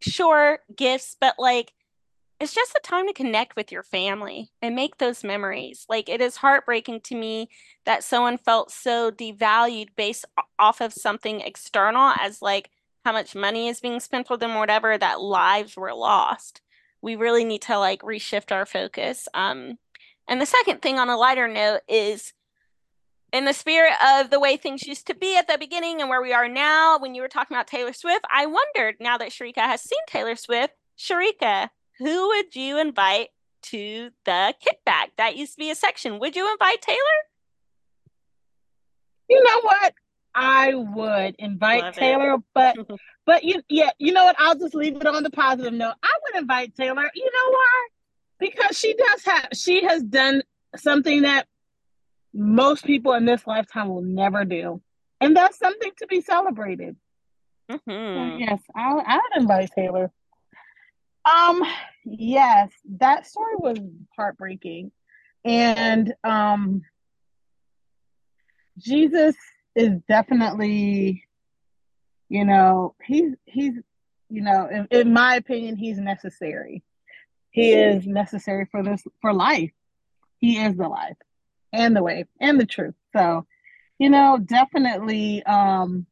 sure, 0.00 0.60
gifts, 0.74 1.16
but 1.20 1.34
like, 1.38 1.72
it's 2.38 2.54
just 2.54 2.76
a 2.76 2.80
time 2.86 3.06
to 3.06 3.14
connect 3.14 3.56
with 3.56 3.72
your 3.72 3.82
family 3.82 4.50
and 4.60 4.76
make 4.76 4.98
those 4.98 5.24
memories. 5.24 5.86
Like, 5.88 6.10
it 6.10 6.20
is 6.20 6.36
heartbreaking 6.36 7.00
to 7.02 7.14
me 7.14 7.48
that 7.86 8.04
someone 8.04 8.36
felt 8.36 8.70
so 8.70 9.10
devalued 9.10 9.88
based 9.96 10.26
off 10.58 10.82
of 10.82 10.92
something 10.92 11.40
external 11.40 12.12
as 12.20 12.42
like 12.42 12.70
how 13.06 13.12
much 13.12 13.34
money 13.34 13.68
is 13.68 13.80
being 13.80 14.00
spent 14.00 14.26
for 14.26 14.36
them 14.36 14.50
or 14.54 14.60
whatever, 14.60 14.98
that 14.98 15.20
lives 15.20 15.76
were 15.76 15.94
lost 15.94 16.60
we 17.06 17.14
really 17.14 17.44
need 17.44 17.62
to 17.62 17.78
like 17.78 18.02
reshift 18.02 18.50
our 18.50 18.66
focus. 18.66 19.28
Um, 19.32 19.78
and 20.26 20.40
the 20.40 20.44
second 20.44 20.82
thing 20.82 20.98
on 20.98 21.08
a 21.08 21.16
lighter 21.16 21.46
note 21.46 21.82
is 21.88 22.32
in 23.32 23.44
the 23.44 23.52
spirit 23.52 23.92
of 24.04 24.30
the 24.30 24.40
way 24.40 24.56
things 24.56 24.84
used 24.88 25.06
to 25.06 25.14
be 25.14 25.36
at 25.36 25.46
the 25.46 25.56
beginning 25.56 26.00
and 26.00 26.10
where 26.10 26.20
we 26.20 26.32
are 26.32 26.48
now, 26.48 26.98
when 26.98 27.14
you 27.14 27.22
were 27.22 27.28
talking 27.28 27.56
about 27.56 27.68
Taylor 27.68 27.92
Swift, 27.92 28.24
I 28.28 28.46
wondered 28.46 28.96
now 28.98 29.18
that 29.18 29.30
Cherika 29.30 29.60
has 29.60 29.82
seen 29.82 30.00
Taylor 30.08 30.34
Swift, 30.34 30.74
Cherika, 30.98 31.68
who 31.98 32.26
would 32.26 32.56
you 32.56 32.76
invite 32.76 33.28
to 33.62 34.10
the 34.24 34.52
kickback? 34.60 35.10
That 35.16 35.36
used 35.36 35.52
to 35.52 35.58
be 35.58 35.70
a 35.70 35.76
section. 35.76 36.18
Would 36.18 36.34
you 36.34 36.50
invite 36.50 36.82
Taylor? 36.82 36.98
You 39.30 39.44
know 39.44 39.60
what? 39.60 39.94
I 40.34 40.74
would 40.74 41.36
invite 41.38 41.82
Love 41.82 41.94
Taylor, 41.94 42.34
it. 42.34 42.40
but 42.52 42.76
but 43.26 43.44
you 43.44 43.62
yeah, 43.68 43.90
you 43.98 44.12
know 44.12 44.24
what? 44.24 44.36
I'll 44.38 44.58
just 44.58 44.74
leave 44.74 44.96
it 44.96 45.06
on 45.06 45.22
the 45.22 45.30
positive 45.30 45.72
note. 45.72 45.94
I 46.02 46.12
would 46.22 46.40
invite 46.40 46.74
Taylor. 46.74 47.10
You 47.14 47.24
know 47.24 47.50
why? 47.50 47.86
Because 48.38 48.78
she 48.78 48.94
does 48.94 49.24
have 49.24 49.48
she 49.54 49.84
has 49.84 50.02
done 50.02 50.42
something 50.76 51.22
that 51.22 51.46
most 52.32 52.84
people 52.84 53.12
in 53.14 53.24
this 53.24 53.46
lifetime 53.46 53.88
will 53.88 54.02
never 54.02 54.44
do. 54.44 54.80
And 55.20 55.36
that's 55.36 55.58
something 55.58 55.90
to 55.98 56.06
be 56.06 56.20
celebrated. 56.20 56.96
Mm-hmm. 57.70 57.90
So 57.90 58.36
yes, 58.38 58.62
I'll 58.74 59.02
I 59.04 59.16
would 59.16 59.42
invite 59.42 59.70
Taylor. 59.74 60.10
Um, 61.24 61.64
yes, 62.04 62.70
that 62.98 63.26
story 63.26 63.56
was 63.56 63.78
heartbreaking. 64.16 64.92
And 65.44 66.14
um 66.22 66.82
Jesus 68.78 69.34
is 69.74 70.00
definitely, 70.08 71.24
you 72.28 72.44
know, 72.44 72.94
he's 73.04 73.34
he's, 73.44 73.74
you 74.28 74.42
know, 74.42 74.68
in, 74.70 74.88
in 74.90 75.12
my 75.12 75.36
opinion, 75.36 75.76
he's 75.76 75.98
necessary. 75.98 76.82
He 77.50 77.72
is 77.72 78.06
necessary 78.06 78.66
for 78.70 78.82
this 78.82 79.02
for 79.20 79.32
life. 79.32 79.70
He 80.38 80.58
is 80.58 80.76
the 80.76 80.88
life 80.88 81.16
and 81.72 81.96
the 81.96 82.02
way 82.02 82.26
and 82.40 82.60
the 82.60 82.66
truth. 82.66 82.94
So, 83.14 83.46
you 83.98 84.10
know, 84.10 84.38
definitely 84.38 85.42
um 85.44 86.06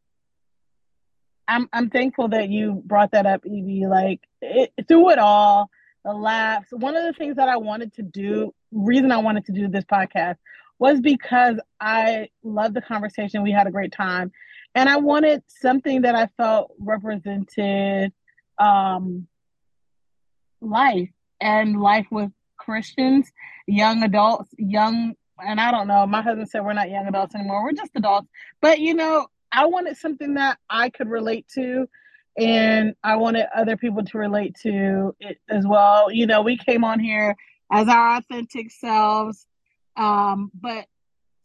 I'm 1.47 1.69
I'm 1.73 1.91
thankful 1.91 2.29
that 2.29 2.49
you 2.49 2.83
brought 2.85 3.13
that 3.13 3.27
up, 3.27 3.45
EB. 3.45 3.89
Like 3.89 4.21
it, 4.41 4.73
through 4.89 5.11
it 5.11 5.19
all, 5.19 5.69
the 6.05 6.13
laughs. 6.13 6.69
One 6.71 6.97
of 6.97 7.05
the 7.05 7.13
things 7.13 7.37
that 7.37 7.49
I 7.49 7.57
wanted 7.57 7.93
to 7.95 8.03
do, 8.03 8.55
reason 8.73 9.13
I 9.13 9.19
wanted 9.19 9.45
to 9.47 9.53
do 9.53 9.69
this 9.69 9.85
podcast 9.85 10.37
was 10.79 11.01
because 11.01 11.57
I 11.81 12.29
love 12.43 12.75
the 12.75 12.81
conversation. 12.81 13.43
We 13.43 13.53
had 13.53 13.67
a 13.67 13.71
great 13.71 13.93
time. 13.93 14.33
And 14.75 14.89
I 14.89 14.97
wanted 14.97 15.43
something 15.47 16.03
that 16.03 16.15
I 16.15 16.29
felt 16.37 16.73
represented 16.79 18.13
um, 18.59 19.27
life 20.61 21.11
and 21.41 21.81
life 21.81 22.07
with 22.11 22.31
Christians, 22.57 23.31
young 23.67 24.03
adults, 24.03 24.51
young, 24.57 25.15
and 25.39 25.61
I 25.61 25.71
don't 25.71 25.87
know. 25.87 26.07
My 26.07 26.23
husband 26.23 26.49
said 26.49 26.65
we're 26.65 26.73
not 26.73 26.91
young 26.91 27.07
adults 27.07 27.35
anymore. 27.35 27.65
We're 27.65 27.73
just 27.73 27.93
adults. 27.95 28.29
But 28.61 28.81
you 28.81 28.95
know, 28.95 29.27
I 29.53 29.67
wanted 29.67 29.97
something 29.97 30.35
that 30.35 30.59
I 30.69 30.91
could 30.91 31.09
relate 31.09 31.47
to, 31.55 31.89
and 32.37 32.95
I 33.05 33.17
wanted 33.17 33.47
other 33.55 33.77
people 33.77 34.05
to 34.05 34.19
relate 34.19 34.57
to 34.63 35.15
it 35.21 35.39
as 35.49 35.67
well. 35.67 36.11
You 36.11 36.27
know, 36.27 36.43
we 36.43 36.57
came 36.57 36.85
on 36.85 36.99
here 36.99 37.37
as 37.71 37.89
our 37.89 38.17
authentic 38.17 38.71
selves, 38.71 39.47
um, 39.97 40.51
but 40.55 40.87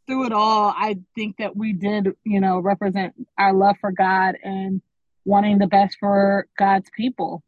through 0.10 0.26
it 0.26 0.34
all, 0.34 0.74
I 0.76 0.98
think 1.14 1.38
that 1.38 1.56
we 1.56 1.72
did, 1.72 2.10
you 2.24 2.42
know, 2.42 2.60
represent 2.60 3.14
our 3.38 3.54
love 3.54 3.76
for 3.80 3.92
God 3.92 4.36
and 4.44 4.82
wanting 5.24 5.60
the 5.60 5.68
best 5.68 5.98
for 6.00 6.48
God's 6.58 6.90
people. 6.98 7.44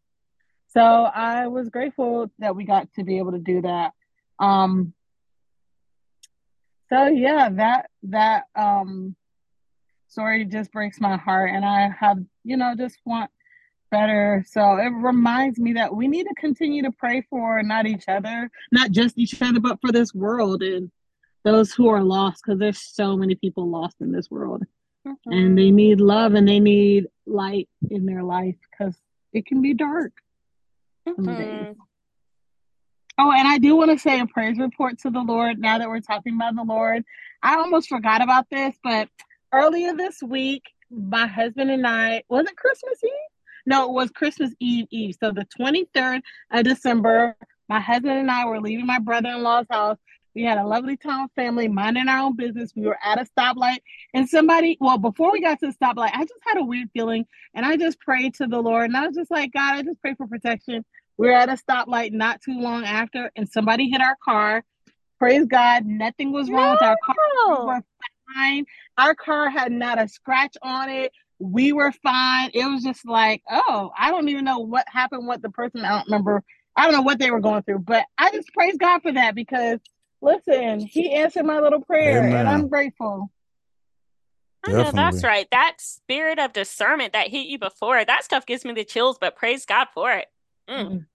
So 0.67 0.81
I 0.81 1.47
was 1.47 1.69
grateful 1.69 2.31
that 2.37 2.55
we 2.55 2.63
got 2.63 2.93
to 2.93 3.03
be 3.03 3.17
able 3.17 3.31
to 3.31 3.39
do 3.39 3.63
that. 3.63 3.93
Um, 4.39 4.93
so 6.89 7.07
yeah, 7.07 7.49
that 7.49 7.89
that 8.03 8.43
um, 8.55 9.15
story 10.07 10.45
just 10.45 10.71
breaks 10.71 10.99
my 11.01 11.17
heart, 11.17 11.49
and 11.51 11.65
I 11.65 11.89
have, 11.99 12.17
you 12.43 12.57
know, 12.57 12.75
just 12.77 12.99
want 13.05 13.31
better. 13.89 14.45
So 14.47 14.77
it 14.77 14.89
reminds 14.89 15.57
me 15.57 15.73
that 15.73 15.93
we 15.95 16.07
need 16.07 16.23
to 16.23 16.35
continue 16.35 16.83
to 16.83 16.91
pray 16.91 17.25
for 17.29 17.63
not 17.63 17.87
each 17.87 18.05
other, 18.07 18.51
not 18.71 18.91
just 18.91 19.17
each 19.17 19.41
other, 19.41 19.59
but 19.59 19.79
for 19.81 19.91
this 19.91 20.13
world 20.13 20.61
and 20.61 20.91
those 21.43 21.73
who 21.73 21.89
are 21.89 22.03
lost 22.03 22.43
because 22.45 22.59
there's 22.59 22.81
so 22.81 23.17
many 23.17 23.35
people 23.35 23.69
lost 23.69 23.97
in 23.99 24.11
this 24.11 24.29
world. 24.29 24.63
Mm-hmm. 25.07 25.31
and 25.31 25.57
they 25.57 25.71
need 25.71 25.99
love 25.99 26.35
and 26.35 26.47
they 26.47 26.59
need 26.59 27.07
light 27.25 27.67
in 27.89 28.05
their 28.05 28.21
life 28.21 28.53
because 28.69 28.95
it 29.33 29.47
can 29.47 29.59
be 29.59 29.73
dark 29.73 30.11
mm-hmm. 31.09 31.71
oh 33.17 33.31
and 33.31 33.47
i 33.47 33.57
do 33.57 33.75
want 33.75 33.89
to 33.89 33.97
say 33.97 34.19
a 34.19 34.27
praise 34.27 34.59
report 34.59 34.99
to 34.99 35.09
the 35.09 35.21
lord 35.21 35.57
now 35.57 35.79
that 35.79 35.89
we're 35.89 36.01
talking 36.01 36.35
about 36.35 36.55
the 36.55 36.61
lord. 36.61 37.03
I 37.41 37.55
almost 37.55 37.89
forgot 37.89 38.21
about 38.21 38.45
this 38.51 38.75
but 38.83 39.09
earlier 39.51 39.95
this 39.95 40.21
week 40.21 40.65
my 40.91 41.25
husband 41.25 41.71
and 41.71 41.87
i 41.87 42.21
was 42.29 42.45
it 42.45 42.55
christmas 42.55 43.03
eve? 43.03 43.09
No 43.65 43.85
it 43.85 43.93
was 43.93 44.11
christmas 44.11 44.53
eve 44.59 44.85
eve. 44.91 45.15
So 45.19 45.31
the 45.31 45.47
23rd 45.59 46.21
of 46.51 46.63
december 46.63 47.35
my 47.67 47.79
husband 47.79 48.19
and 48.19 48.29
i 48.29 48.45
were 48.45 48.61
leaving 48.61 48.85
my 48.85 48.99
brother-in-law's 48.99 49.65
house 49.71 49.97
we 50.33 50.43
had 50.43 50.57
a 50.57 50.65
lovely 50.65 50.97
time 50.97 51.27
family, 51.35 51.67
minding 51.67 52.07
our 52.07 52.19
own 52.19 52.35
business. 52.35 52.71
We 52.75 52.87
were 52.87 52.97
at 53.03 53.19
a 53.19 53.25
stoplight, 53.25 53.79
and 54.13 54.27
somebody, 54.27 54.77
well, 54.79 54.97
before 54.97 55.31
we 55.31 55.41
got 55.41 55.59
to 55.59 55.67
the 55.67 55.73
stoplight, 55.73 56.11
I 56.13 56.21
just 56.21 56.41
had 56.45 56.57
a 56.57 56.63
weird 56.63 56.89
feeling, 56.93 57.25
and 57.53 57.65
I 57.65 57.77
just 57.77 57.99
prayed 57.99 58.35
to 58.35 58.47
the 58.47 58.61
Lord, 58.61 58.85
and 58.85 58.97
I 58.97 59.07
was 59.07 59.15
just 59.15 59.31
like, 59.31 59.51
God, 59.53 59.75
I 59.75 59.83
just 59.83 60.01
pray 60.01 60.15
for 60.15 60.27
protection. 60.27 60.85
We 61.17 61.27
were 61.27 61.33
at 61.33 61.49
a 61.49 61.53
stoplight 61.53 62.13
not 62.13 62.41
too 62.41 62.59
long 62.59 62.85
after, 62.85 63.31
and 63.35 63.47
somebody 63.49 63.89
hit 63.89 64.01
our 64.01 64.17
car. 64.23 64.63
Praise 65.19 65.45
God, 65.45 65.85
nothing 65.85 66.31
was 66.31 66.49
wrong 66.49 66.65
no. 66.65 66.71
with 66.71 66.81
our 66.81 66.97
car. 67.05 67.15
We 67.47 67.65
were 67.65 67.83
fine. 68.33 68.65
Our 68.97 69.15
car 69.15 69.49
had 69.49 69.71
not 69.71 70.01
a 70.01 70.07
scratch 70.07 70.55
on 70.61 70.89
it. 70.89 71.11
We 71.39 71.73
were 71.73 71.91
fine. 71.91 72.51
It 72.53 72.65
was 72.65 72.83
just 72.83 73.05
like, 73.05 73.43
oh, 73.49 73.91
I 73.97 74.11
don't 74.11 74.29
even 74.29 74.45
know 74.45 74.59
what 74.59 74.85
happened. 74.87 75.27
What 75.27 75.41
the 75.41 75.49
person, 75.49 75.81
I 75.81 75.89
don't 75.89 76.05
remember. 76.05 76.43
I 76.75 76.85
don't 76.85 76.93
know 76.93 77.01
what 77.01 77.19
they 77.19 77.31
were 77.31 77.41
going 77.41 77.63
through, 77.63 77.79
but 77.79 78.05
I 78.17 78.31
just 78.31 78.53
praise 78.53 78.77
God 78.77 79.01
for 79.01 79.11
that 79.11 79.35
because 79.35 79.79
Listen, 80.21 80.79
he 80.79 81.11
answered 81.13 81.45
my 81.45 81.59
little 81.59 81.81
prayer, 81.81 82.19
Amen. 82.19 82.35
and 82.35 82.49
I'm 82.49 82.67
grateful. 82.67 83.31
I 84.63 84.71
know 84.71 84.91
that's 84.91 85.23
right. 85.23 85.47
That 85.51 85.77
spirit 85.79 86.37
of 86.37 86.53
discernment 86.53 87.13
that 87.13 87.29
hit 87.29 87.47
you 87.47 87.57
before, 87.57 88.03
that 88.05 88.23
stuff 88.23 88.45
gives 88.45 88.63
me 88.63 88.73
the 88.73 88.85
chills, 88.85 89.17
but 89.19 89.35
praise 89.35 89.65
God 89.65 89.87
for 89.93 90.11
it. 90.13 90.27
Mm. 90.69 90.87
Mm. 90.87 91.05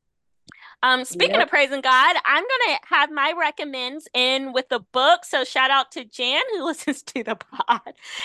Um, 0.83 1.05
speaking 1.05 1.37
yep. 1.37 1.45
of 1.45 1.49
praising 1.49 1.81
God, 1.81 2.17
I'm 2.25 2.45
gonna 2.45 2.79
have 2.85 3.11
my 3.11 3.33
recommends 3.39 4.09
in 4.15 4.53
with 4.53 4.69
the 4.69 4.81
book. 4.93 5.25
So 5.25 5.45
shout 5.45 5.71
out 5.71 5.93
to 5.93 6.05
Jan 6.05 6.43
who 6.53 6.65
listens 6.67 7.03
to 7.05 7.23
the 7.23 7.37
pod, 7.37 7.81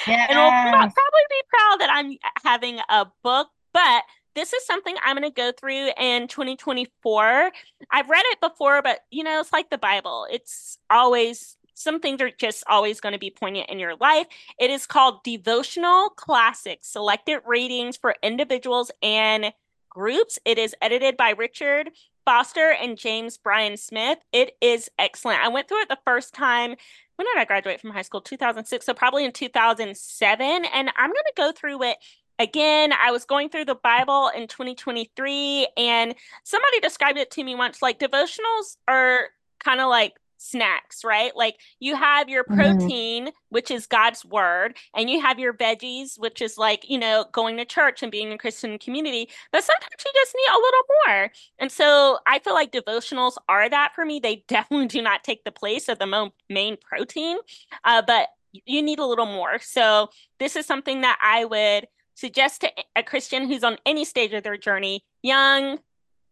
yes. 0.07 0.27
and 0.29 0.37
will 0.37 0.49
probably 0.49 1.25
be 1.29 1.41
proud 1.49 1.77
that 1.79 1.89
I'm 1.91 2.17
having 2.43 2.79
a 2.89 3.07
book. 3.23 3.47
But 3.73 4.03
this 4.35 4.53
is 4.53 4.65
something 4.65 4.95
I'm 5.03 5.17
going 5.17 5.29
to 5.29 5.35
go 5.35 5.51
through 5.51 5.91
in 5.97 6.27
2024. 6.27 7.51
I've 7.91 8.09
read 8.09 8.23
it 8.25 8.41
before, 8.41 8.81
but 8.81 8.99
you 9.09 9.23
know, 9.23 9.39
it's 9.39 9.53
like 9.53 9.69
the 9.69 9.77
Bible. 9.77 10.27
It's 10.31 10.77
always 10.89 11.57
some 11.73 11.99
things 11.99 12.21
are 12.21 12.29
just 12.29 12.63
always 12.67 12.99
going 12.99 13.13
to 13.13 13.19
be 13.19 13.31
poignant 13.31 13.69
in 13.69 13.79
your 13.79 13.95
life. 13.95 14.27
It 14.59 14.69
is 14.69 14.85
called 14.85 15.23
Devotional 15.23 16.09
Classics 16.09 16.87
Selected 16.87 17.41
Readings 17.45 17.97
for 17.97 18.15
Individuals 18.21 18.91
and 19.01 19.51
Groups. 19.89 20.37
It 20.45 20.57
is 20.57 20.75
edited 20.81 21.17
by 21.17 21.31
Richard 21.31 21.91
Foster 22.25 22.71
and 22.71 22.97
James 22.97 23.37
Bryan 23.37 23.77
Smith. 23.77 24.19
It 24.31 24.55
is 24.61 24.89
excellent. 24.99 25.41
I 25.41 25.49
went 25.49 25.67
through 25.67 25.81
it 25.81 25.89
the 25.89 25.97
first 26.05 26.33
time. 26.33 26.75
When 27.15 27.25
did 27.25 27.37
I 27.37 27.45
graduate 27.45 27.81
from 27.81 27.91
high 27.91 28.03
school? 28.03 28.21
2006. 28.21 28.85
So 28.85 28.93
probably 28.93 29.25
in 29.25 29.31
2007. 29.31 30.65
And 30.73 30.91
I'm 30.97 31.09
going 31.09 31.15
to 31.15 31.33
go 31.35 31.51
through 31.51 31.83
it 31.83 31.97
again, 32.41 32.91
I 32.93 33.11
was 33.11 33.25
going 33.25 33.49
through 33.49 33.65
the 33.65 33.75
Bible 33.75 34.31
in 34.35 34.47
2023, 34.47 35.67
and 35.77 36.15
somebody 36.43 36.79
described 36.79 37.17
it 37.17 37.31
to 37.31 37.43
me 37.43 37.55
once 37.55 37.81
like 37.81 37.99
devotionals 37.99 38.77
are 38.87 39.27
kind 39.63 39.79
of 39.79 39.89
like 39.89 40.13
snacks, 40.37 41.03
right? 41.03 41.35
Like 41.35 41.57
you 41.79 41.95
have 41.95 42.27
your 42.27 42.43
mm-hmm. 42.43 42.55
protein, 42.55 43.23
mm-hmm. 43.25 43.35
which 43.49 43.69
is 43.69 43.85
God's 43.85 44.25
word, 44.25 44.75
and 44.95 45.09
you 45.09 45.21
have 45.21 45.37
your 45.37 45.53
veggies, 45.53 46.19
which 46.19 46.41
is 46.41 46.57
like, 46.57 46.89
you 46.89 46.97
know, 46.97 47.25
going 47.31 47.57
to 47.57 47.65
church 47.65 48.01
and 48.01 48.11
being 48.11 48.27
in 48.27 48.33
a 48.33 48.37
Christian 48.37 48.79
community. 48.79 49.29
But 49.51 49.63
sometimes 49.63 50.03
you 50.03 50.11
just 50.13 50.35
need 50.35 50.51
a 50.51 50.57
little 50.57 50.81
more. 51.05 51.31
And 51.59 51.71
so 51.71 52.19
I 52.25 52.39
feel 52.39 52.55
like 52.55 52.71
devotionals 52.71 53.35
are 53.47 53.69
that 53.69 53.93
for 53.93 54.03
me. 54.03 54.19
They 54.19 54.43
definitely 54.47 54.87
do 54.87 55.01
not 55.01 55.23
take 55.23 55.43
the 55.43 55.51
place 55.51 55.87
of 55.87 55.99
the 55.99 56.07
mo- 56.07 56.33
main 56.49 56.77
protein, 56.77 57.37
uh, 57.83 58.01
but 58.01 58.29
you 58.65 58.81
need 58.81 58.99
a 58.99 59.05
little 59.05 59.25
more. 59.25 59.59
So 59.59 60.09
this 60.39 60.55
is 60.55 60.65
something 60.65 61.01
that 61.01 61.17
I 61.21 61.45
would 61.45 61.87
suggest 62.13 62.61
to 62.61 62.71
a 62.95 63.03
Christian 63.03 63.47
who's 63.47 63.63
on 63.63 63.77
any 63.85 64.05
stage 64.05 64.33
of 64.33 64.43
their 64.43 64.57
journey, 64.57 65.03
young, 65.21 65.79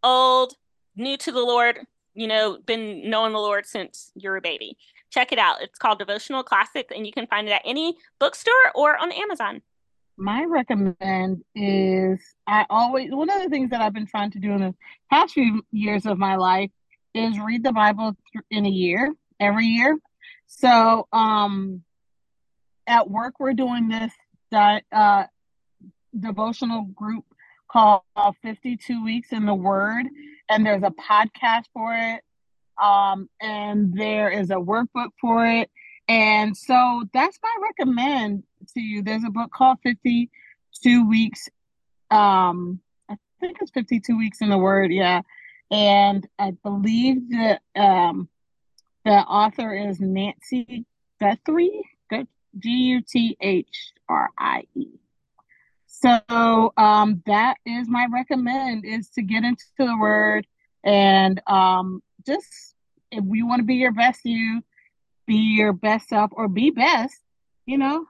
old, 0.04 0.54
new 0.96 1.18
to 1.18 1.32
the 1.32 1.42
Lord, 1.42 1.80
you 2.14 2.28
know, 2.28 2.58
been 2.66 3.10
knowing 3.10 3.34
the 3.34 3.40
Lord 3.40 3.66
since 3.66 4.12
you're 4.16 4.38
a 4.38 4.42
baby. 4.42 4.78
Check 5.10 5.32
it 5.32 5.40
out. 5.40 5.62
It's 5.62 5.80
called 5.80 6.00
Devotional 6.00 6.44
Classics, 6.44 6.94
and 6.96 7.06
you 7.06 7.12
can 7.12 7.28
find 7.28 7.48
it 7.48 7.52
at 7.52 7.62
any 7.66 7.98
bookstore 8.20 8.54
or 8.76 8.98
on 8.98 9.12
Amazon. 9.12 9.62
My 10.18 10.44
recommend 10.44 11.44
is 11.56 12.20
I 12.46 12.66
always 12.70 13.10
one 13.10 13.30
of 13.30 13.42
the 13.42 13.50
things 13.50 13.70
that 13.70 13.82
I've 13.82 13.94
been 13.94 14.06
trying 14.06 14.32
to 14.32 14.40
do 14.40 14.52
in 14.52 14.60
the 14.60 14.76
past 15.10 15.34
few 15.34 15.64
years 15.72 16.06
of 16.06 16.18
my 16.18 16.36
life 16.36 16.70
is 17.14 17.40
read 17.40 17.64
the 17.64 17.72
Bible 17.72 18.16
in 18.52 18.66
a 18.66 18.70
year, 18.70 19.14
every 19.40 19.66
year. 19.66 19.98
So, 20.48 21.08
um, 21.14 21.84
at 22.86 23.10
work 23.10 23.36
we're 23.40 23.54
doing 23.54 23.88
this 23.88 24.12
that 24.52 24.84
uh, 24.92 25.24
devotional 26.18 26.84
group 26.96 27.26
called 27.70 28.02
52 28.42 29.04
Weeks 29.04 29.32
in 29.32 29.46
the 29.46 29.54
Word, 29.54 30.06
and 30.50 30.66
there's 30.66 30.84
a 30.84 30.92
podcast 30.92 31.66
for 31.74 31.94
it. 31.94 32.22
Um, 32.82 33.30
and 33.42 33.94
there 33.94 34.30
is 34.30 34.52
a 34.52 34.56
workbook 34.56 35.10
for 35.20 35.46
it. 35.46 35.70
And 36.08 36.56
so 36.56 37.04
that's 37.14 37.38
my 37.44 37.54
recommend 37.62 38.44
to 38.74 38.80
you. 38.80 39.04
There's 39.04 39.26
a 39.26 39.30
book 39.30 39.52
called 39.52 39.78
52 39.84 41.08
Weeks. 41.08 41.50
Um, 42.10 42.80
I 43.10 43.18
think 43.40 43.58
it's 43.62 43.72
52 43.72 44.18
Weeks 44.18 44.42
in 44.42 44.50
the 44.50 44.58
Word, 44.58 44.92
yeah. 44.92 45.22
And 45.70 46.28
I 46.40 46.52
believe 46.64 47.30
that 47.32 47.62
um, 47.76 48.30
the 49.06 49.12
author 49.12 49.76
is 49.76 50.00
Nancy 50.00 50.86
Guthrie, 51.20 51.84
G 52.58 52.70
U 52.70 53.02
T 53.02 53.38
H 53.40 53.94
R 54.08 54.30
I 54.38 54.64
E. 54.76 54.88
So 56.02 56.74
um, 56.78 57.22
that 57.26 57.58
is 57.66 57.90
my 57.90 58.08
recommend 58.12 58.86
is 58.86 59.10
to 59.12 59.22
get 59.22 59.44
into 59.44 59.66
the 59.78 59.98
word 60.00 60.48
and 60.84 61.42
um, 61.48 62.02
just 62.26 62.76
if 63.12 63.24
you 63.28 63.48
want 63.48 63.60
to 63.60 63.66
be 63.66 63.76
your 63.76 63.92
best 63.92 64.22
you, 64.24 64.62
be 65.28 65.36
your 65.36 65.74
best 65.74 66.10
self 66.10 66.32
or 66.34 66.48
be 66.48 66.72
best, 66.72 67.16
you 67.66 67.78
know, 67.78 68.06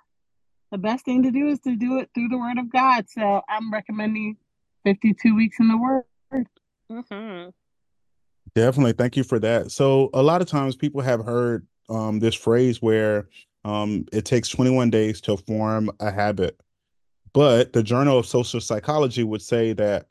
the 0.72 0.78
best 0.78 1.06
thing 1.06 1.24
to 1.24 1.32
do 1.32 1.48
is 1.48 1.60
to 1.61 1.76
do 1.76 1.99
it 1.99 2.10
through 2.14 2.30
the 2.30 2.38
word 2.38 2.57
of 2.57 2.72
God. 2.72 3.10
So 3.10 3.41
I'm 3.49 3.72
recommending 3.74 4.38
52 4.86 5.36
weeks 5.36 5.60
in 5.60 5.68
the 5.68 5.78
word. 5.78 6.48
Mm-hmm. 6.91 7.49
Definitely. 8.56 8.94
Thank 8.94 9.18
you 9.18 9.24
for 9.24 9.40
that. 9.40 9.72
So 9.72 10.10
a 10.14 10.22
lot 10.22 10.41
of 10.41 10.48
times 10.48 10.76
people 10.76 11.02
have 11.02 11.26
heard 11.26 11.66
um, 11.90 12.20
this 12.20 12.36
phrase 12.36 12.82
where 12.82 13.28
um, 13.66 14.06
it 14.11 14.26
takes 14.26 14.49
21 14.49 14.90
days 14.90 15.22
to 15.22 15.38
form 15.38 15.90
a 15.99 16.11
habit. 16.11 16.60
But 17.34 17.73
the 17.73 17.84
Journal 17.84 18.18
of 18.18 18.26
Social 18.26 18.60
Psychology 18.60 19.23
would 19.23 19.41
say 19.41 19.73
that, 19.73 20.07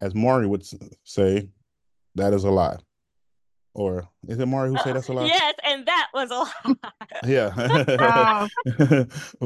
as 0.00 0.14
Maury 0.14 0.46
would 0.46 0.64
say, 1.04 1.48
that 2.14 2.32
is 2.32 2.44
a 2.44 2.50
lie. 2.50 2.76
Or 3.74 4.06
is 4.28 4.38
it 4.38 4.46
Mari 4.46 4.68
who 4.68 4.76
say 4.78 4.92
that's 4.92 5.08
a 5.08 5.14
lie? 5.14 5.26
Yes, 5.26 5.54
and 5.64 5.86
that 5.86 6.08
was 6.12 6.30
a 6.30 6.34
lie. 6.34 6.74
Yeah. 7.26 7.54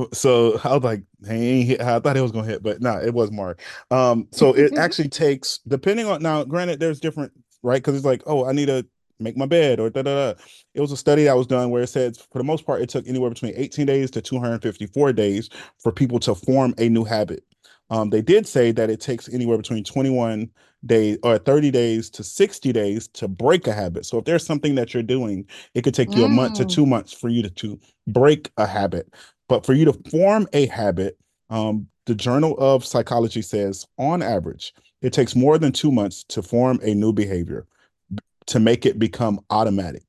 so 0.13 0.61
I 0.65 0.75
was 0.75 0.83
like, 0.83 1.03
hey, 1.25 1.77
I 1.79 2.01
thought 2.01 2.17
it 2.17 2.23
was 2.23 2.33
gonna 2.33 2.49
hit, 2.49 2.63
but 2.63 2.81
no, 2.81 3.01
it 3.01 3.15
was 3.15 3.31
Mari. 3.31 3.55
Um, 3.93 4.27
so 4.33 4.53
it 4.53 4.77
actually 4.79 5.11
takes 5.11 5.61
depending 5.69 6.07
on 6.07 6.23
now, 6.23 6.43
granted, 6.43 6.81
there's 6.81 6.99
different, 6.99 7.33
right? 7.63 7.77
Because 7.77 7.95
it's 7.95 8.05
like, 8.05 8.23
oh, 8.27 8.45
I 8.45 8.53
need 8.53 8.67
to 8.67 8.85
make 9.19 9.37
my 9.37 9.47
bed 9.47 9.81
or 9.81 9.91
da 9.91 10.03
da 10.03 10.33
da. 10.33 10.41
It 10.75 10.81
was 10.81 10.93
a 10.93 10.97
study 10.97 11.25
that 11.25 11.37
was 11.37 11.47
done 11.47 11.71
where 11.71 11.83
it 11.83 11.89
said 11.89 12.17
for 12.17 12.39
the 12.39 12.45
most 12.45 12.67
part, 12.67 12.83
it 12.83 12.89
took 12.89 13.07
anywhere 13.09 13.31
between 13.31 13.53
18 13.57 13.87
days 13.87 14.11
to 14.13 14.23
254 14.23 15.13
days 15.13 15.49
for 15.83 15.93
people 15.93 16.19
to 16.21 16.35
form 16.35 16.75
a 16.79 16.89
new 16.89 17.05
habit. 17.05 17.45
Um, 17.91 18.11
they 18.11 18.23
did 18.23 18.47
say 18.47 18.73
that 18.73 18.91
it 18.91 19.01
takes 19.01 19.29
anywhere 19.29 19.57
between 19.57 19.85
21 19.85 20.51
days 20.85 21.19
or 21.23 21.39
30 21.39 21.71
days 21.71 22.11
to 22.11 22.25
60 22.25 22.73
days 22.73 23.09
to 23.09 23.29
break 23.29 23.67
a 23.67 23.73
habit. 23.73 24.07
So 24.07 24.19
if 24.19 24.25
there's 24.25 24.45
something 24.45 24.75
that 24.75 24.93
you're 24.93 25.03
doing, 25.03 25.47
it 25.75 25.83
could 25.83 25.95
take 25.95 26.15
you 26.15 26.25
a 26.25 26.29
month 26.29 26.55
to 26.55 26.65
Mm. 26.65 26.69
two 26.69 26.87
months 26.87 27.13
for 27.13 27.29
you 27.29 27.43
to, 27.43 27.51
to 27.51 27.79
break 28.09 28.51
a 28.57 28.67
habit. 28.67 29.13
But 29.49 29.65
for 29.65 29.73
you 29.73 29.85
to 29.85 29.93
form 30.11 30.49
a 30.53 30.67
habit, 30.67 31.19
um, 31.51 31.87
the 32.07 32.15
Journal 32.15 32.57
of 32.59 32.85
Psychology 32.85 33.43
says 33.43 33.87
on 33.99 34.23
average, 34.23 34.73
it 35.03 35.13
takes 35.13 35.37
more 35.37 35.59
than 35.59 35.73
two 35.73 35.93
months 35.93 36.25
to 36.31 36.43
form 36.43 36.81
a 36.83 36.95
new 36.95 37.13
behavior 37.13 37.67
to 38.47 38.61
make 38.61 38.87
it 38.87 38.99
become 38.99 39.41
automatic. 39.51 40.05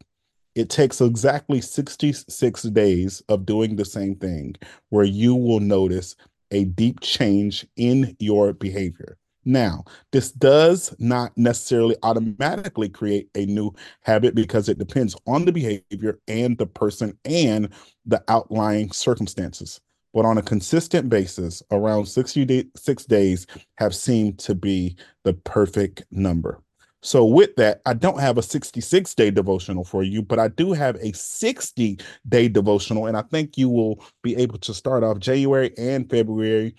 It 0.55 0.69
takes 0.69 1.01
exactly 1.01 1.61
66 1.61 2.64
days 2.64 3.22
of 3.30 3.45
doing 3.45 3.76
the 3.76 3.85
same 3.85 4.15
thing 4.15 4.55
where 4.89 5.05
you 5.05 5.35
will 5.35 5.59
notice 5.59 6.15
a 6.51 6.65
deep 6.65 6.99
change 7.01 7.65
in 7.76 8.15
your 8.19 8.53
behavior. 8.53 9.18
Now, 9.45 9.85
this 10.11 10.31
does 10.31 10.93
not 10.99 11.31
necessarily 11.38 11.95
automatically 12.03 12.89
create 12.89 13.30
a 13.34 13.45
new 13.45 13.72
habit 14.01 14.35
because 14.35 14.68
it 14.68 14.77
depends 14.77 15.15
on 15.26 15.45
the 15.45 15.53
behavior 15.53 16.19
and 16.27 16.57
the 16.57 16.65
person 16.65 17.18
and 17.23 17.69
the 18.05 18.22
outlying 18.27 18.91
circumstances. 18.91 19.80
But 20.14 20.26
on 20.26 20.38
a 20.38 20.41
consistent 20.41 21.09
basis, 21.09 21.64
around 21.72 22.07
66 22.07 23.05
days 23.05 23.47
have 23.76 23.95
seemed 23.95 24.39
to 24.39 24.55
be 24.55 24.97
the 25.23 25.34
perfect 25.34 26.03
number. 26.11 26.61
So, 27.03 27.25
with 27.25 27.55
that, 27.57 27.81
I 27.85 27.93
don't 27.93 28.19
have 28.19 28.37
a 28.37 28.41
66 28.41 29.13
day 29.13 29.29
devotional 29.29 29.83
for 29.83 30.03
you, 30.03 30.21
but 30.21 30.39
I 30.39 30.47
do 30.47 30.73
have 30.73 30.95
a 30.95 31.13
60 31.13 31.99
day 32.27 32.47
devotional. 32.47 33.05
And 33.05 33.15
I 33.15 33.21
think 33.21 33.57
you 33.57 33.69
will 33.69 34.03
be 34.23 34.35
able 34.35 34.57
to 34.59 34.73
start 34.73 35.03
off 35.03 35.19
January 35.19 35.71
and 35.77 36.09
February, 36.09 36.75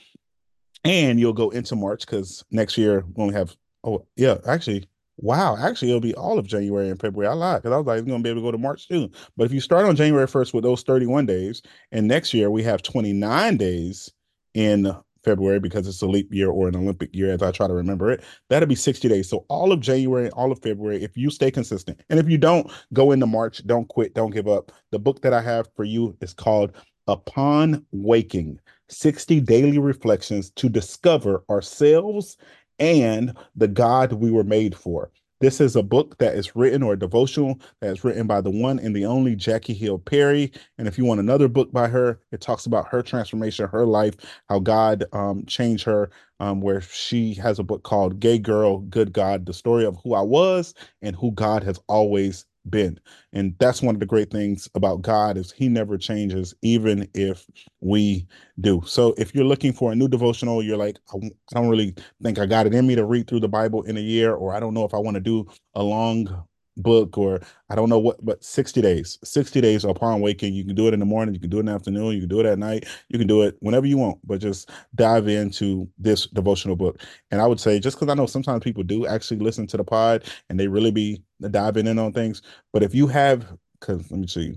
and 0.84 1.20
you'll 1.20 1.32
go 1.32 1.50
into 1.50 1.76
March 1.76 2.04
because 2.04 2.44
next 2.50 2.76
year 2.76 3.04
we 3.14 3.22
only 3.22 3.34
have, 3.34 3.56
oh, 3.84 4.06
yeah, 4.16 4.38
actually, 4.46 4.88
wow, 5.18 5.56
actually, 5.56 5.88
it'll 5.88 6.00
be 6.00 6.14
all 6.14 6.38
of 6.38 6.46
January 6.46 6.88
and 6.88 7.00
February. 7.00 7.30
I 7.30 7.34
lied 7.34 7.62
because 7.62 7.74
I 7.74 7.78
was 7.78 7.86
like, 7.86 7.98
it's 7.98 8.06
going 8.06 8.20
to 8.20 8.22
be 8.22 8.30
able 8.30 8.40
to 8.40 8.46
go 8.46 8.52
to 8.52 8.58
March 8.58 8.88
too. 8.88 9.10
But 9.36 9.44
if 9.44 9.52
you 9.52 9.60
start 9.60 9.86
on 9.86 9.96
January 9.96 10.26
1st 10.26 10.54
with 10.54 10.64
those 10.64 10.82
31 10.82 11.26
days, 11.26 11.62
and 11.92 12.08
next 12.08 12.32
year 12.32 12.50
we 12.50 12.62
have 12.62 12.82
29 12.82 13.56
days 13.56 14.12
in 14.54 14.94
February 15.28 15.60
because 15.60 15.86
it's 15.86 16.00
a 16.00 16.06
leap 16.06 16.32
year 16.32 16.50
or 16.50 16.68
an 16.68 16.76
Olympic 16.76 17.14
year, 17.14 17.30
as 17.30 17.42
I 17.42 17.50
try 17.50 17.66
to 17.66 17.74
remember 17.74 18.10
it, 18.10 18.24
that'll 18.48 18.66
be 18.66 18.74
60 18.74 19.08
days. 19.08 19.28
So 19.28 19.44
all 19.48 19.72
of 19.72 19.80
January 19.80 20.24
and 20.24 20.32
all 20.34 20.50
of 20.50 20.62
February, 20.62 21.02
if 21.02 21.16
you 21.16 21.28
stay 21.30 21.50
consistent, 21.50 22.00
and 22.08 22.18
if 22.18 22.30
you 22.30 22.38
don't 22.38 22.70
go 22.94 23.12
into 23.12 23.26
March, 23.26 23.66
don't 23.66 23.86
quit, 23.88 24.14
don't 24.14 24.30
give 24.30 24.48
up. 24.48 24.72
The 24.90 24.98
book 24.98 25.20
that 25.22 25.34
I 25.34 25.42
have 25.42 25.68
for 25.76 25.84
you 25.84 26.16
is 26.22 26.32
called 26.32 26.72
Upon 27.06 27.84
Waking 27.92 28.58
60 28.88 29.40
Daily 29.40 29.78
Reflections 29.78 30.50
to 30.52 30.70
Discover 30.70 31.44
Ourselves 31.50 32.38
and 32.78 33.36
the 33.54 33.68
God 33.68 34.14
we 34.14 34.30
were 34.30 34.44
made 34.44 34.74
for. 34.74 35.10
This 35.40 35.60
is 35.60 35.76
a 35.76 35.84
book 35.84 36.18
that 36.18 36.34
is 36.34 36.56
written 36.56 36.82
or 36.82 36.94
a 36.94 36.98
devotional 36.98 37.60
that 37.80 37.92
is 37.92 38.02
written 38.02 38.26
by 38.26 38.40
the 38.40 38.50
one 38.50 38.80
and 38.80 38.94
the 38.94 39.06
only 39.06 39.36
Jackie 39.36 39.74
Hill 39.74 39.98
Perry. 39.98 40.50
And 40.78 40.88
if 40.88 40.98
you 40.98 41.04
want 41.04 41.20
another 41.20 41.46
book 41.46 41.70
by 41.70 41.86
her, 41.86 42.18
it 42.32 42.40
talks 42.40 42.66
about 42.66 42.88
her 42.88 43.02
transformation, 43.02 43.68
her 43.68 43.86
life, 43.86 44.16
how 44.48 44.58
God 44.58 45.04
um, 45.12 45.44
changed 45.46 45.84
her, 45.84 46.10
um, 46.40 46.60
where 46.60 46.80
she 46.80 47.34
has 47.34 47.60
a 47.60 47.62
book 47.62 47.84
called 47.84 48.18
Gay 48.18 48.38
Girl, 48.40 48.78
Good 48.78 49.12
God, 49.12 49.46
the 49.46 49.54
story 49.54 49.84
of 49.84 49.96
who 50.02 50.14
I 50.14 50.22
was 50.22 50.74
and 51.02 51.14
who 51.14 51.30
God 51.30 51.62
has 51.62 51.78
always 51.88 52.44
been. 52.70 52.98
And 53.32 53.54
that's 53.58 53.82
one 53.82 53.94
of 53.94 54.00
the 54.00 54.06
great 54.06 54.30
things 54.30 54.68
about 54.74 55.02
God 55.02 55.36
is 55.36 55.52
he 55.52 55.68
never 55.68 55.98
changes, 55.98 56.54
even 56.62 57.08
if 57.14 57.46
we 57.80 58.26
do. 58.60 58.82
So 58.86 59.14
if 59.18 59.34
you're 59.34 59.44
looking 59.44 59.72
for 59.72 59.92
a 59.92 59.94
new 59.94 60.08
devotional, 60.08 60.62
you're 60.62 60.76
like, 60.76 60.98
i 61.14 61.18
don't 61.52 61.68
really 61.68 61.94
think 62.22 62.38
I 62.38 62.46
got 62.46 62.66
it 62.66 62.74
in 62.74 62.86
me 62.86 62.94
to 62.96 63.04
read 63.04 63.28
through 63.28 63.40
the 63.40 63.48
Bible 63.48 63.82
in 63.82 63.96
a 63.96 64.00
year, 64.00 64.34
or 64.34 64.54
I 64.54 64.60
don't 64.60 64.74
know 64.74 64.84
if 64.84 64.94
I 64.94 64.98
want 64.98 65.14
to 65.16 65.20
do 65.20 65.46
a 65.74 65.82
long 65.82 66.44
book 66.78 67.18
or 67.18 67.40
I 67.68 67.74
don't 67.74 67.88
know 67.88 67.98
what, 67.98 68.24
but 68.24 68.42
60 68.42 68.80
days, 68.80 69.18
60 69.24 69.60
days 69.60 69.84
upon 69.84 70.20
waking. 70.20 70.54
You 70.54 70.64
can 70.64 70.74
do 70.74 70.88
it 70.88 70.94
in 70.94 71.00
the 71.00 71.06
morning, 71.06 71.34
you 71.34 71.40
can 71.40 71.50
do 71.50 71.58
it 71.58 71.60
in 71.60 71.66
the 71.66 71.72
afternoon, 71.72 72.14
you 72.14 72.20
can 72.20 72.28
do 72.28 72.40
it 72.40 72.46
at 72.46 72.58
night, 72.58 72.86
you 73.08 73.18
can 73.18 73.28
do 73.28 73.42
it 73.42 73.56
whenever 73.60 73.86
you 73.86 73.98
want, 73.98 74.18
but 74.26 74.40
just 74.40 74.70
dive 74.94 75.28
into 75.28 75.88
this 75.98 76.26
devotional 76.26 76.76
book. 76.76 77.02
And 77.30 77.40
I 77.40 77.46
would 77.46 77.60
say, 77.60 77.78
just 77.78 77.98
because 77.98 78.10
I 78.10 78.14
know 78.14 78.26
sometimes 78.26 78.64
people 78.64 78.82
do 78.82 79.06
actually 79.06 79.40
listen 79.40 79.66
to 79.68 79.76
the 79.76 79.84
pod 79.84 80.24
and 80.48 80.58
they 80.58 80.68
really 80.68 80.90
be 80.90 81.22
diving 81.50 81.86
in 81.86 81.98
on 81.98 82.12
things, 82.12 82.42
but 82.72 82.82
if 82.82 82.94
you 82.94 83.06
have, 83.08 83.46
because 83.80 84.10
let 84.10 84.20
me 84.20 84.26
see. 84.26 84.54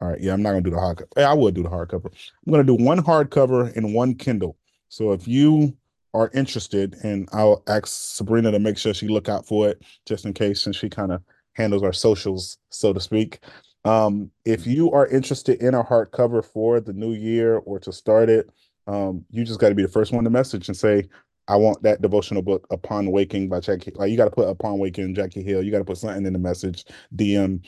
All 0.00 0.08
right, 0.08 0.20
yeah, 0.20 0.32
I'm 0.32 0.42
not 0.42 0.50
gonna 0.50 0.62
do 0.62 0.70
the 0.70 0.76
hardcover. 0.76 1.08
Yeah, 1.16 1.30
I 1.30 1.34
would 1.34 1.54
do 1.54 1.62
the 1.62 1.68
hardcover. 1.68 2.06
I'm 2.06 2.50
gonna 2.50 2.64
do 2.64 2.74
one 2.74 3.02
hardcover 3.02 3.74
and 3.76 3.94
one 3.94 4.14
Kindle. 4.14 4.56
So 4.88 5.12
if 5.12 5.28
you 5.28 5.76
are 6.14 6.30
interested, 6.34 6.96
and 7.04 7.28
I'll 7.32 7.62
ask 7.68 7.86
Sabrina 7.86 8.50
to 8.50 8.58
make 8.58 8.78
sure 8.78 8.94
she 8.94 9.08
look 9.08 9.28
out 9.28 9.46
for 9.46 9.68
it 9.68 9.82
just 10.06 10.24
in 10.24 10.32
case, 10.32 10.62
since 10.62 10.76
she 10.76 10.88
kind 10.88 11.12
of 11.12 11.22
handles 11.54 11.82
our 11.82 11.92
socials, 11.92 12.58
so 12.70 12.92
to 12.92 13.00
speak. 13.00 13.40
Um, 13.84 14.30
if 14.44 14.66
you 14.66 14.90
are 14.92 15.06
interested 15.06 15.62
in 15.62 15.74
a 15.74 15.82
hardcover 15.82 16.44
for 16.44 16.80
the 16.80 16.92
new 16.92 17.12
year 17.12 17.56
or 17.58 17.78
to 17.80 17.92
start 17.92 18.28
it, 18.28 18.50
um, 18.86 19.24
you 19.30 19.44
just 19.44 19.60
got 19.60 19.70
to 19.70 19.74
be 19.74 19.82
the 19.82 19.88
first 19.88 20.12
one 20.12 20.24
to 20.24 20.30
message 20.30 20.68
and 20.68 20.76
say, 20.76 21.08
I 21.48 21.56
want 21.56 21.82
that 21.82 22.02
devotional 22.02 22.42
book, 22.42 22.66
Upon 22.70 23.10
Waking 23.10 23.48
by 23.48 23.60
Jackie. 23.60 23.92
Like 23.94 24.10
you 24.10 24.16
got 24.16 24.26
to 24.26 24.30
put 24.30 24.48
Upon 24.48 24.78
Waking, 24.78 25.14
Jackie 25.14 25.42
Hill. 25.42 25.62
You 25.62 25.70
got 25.70 25.78
to 25.78 25.84
put 25.84 25.98
something 25.98 26.24
in 26.24 26.32
the 26.32 26.38
message. 26.38 26.84
DM 27.16 27.62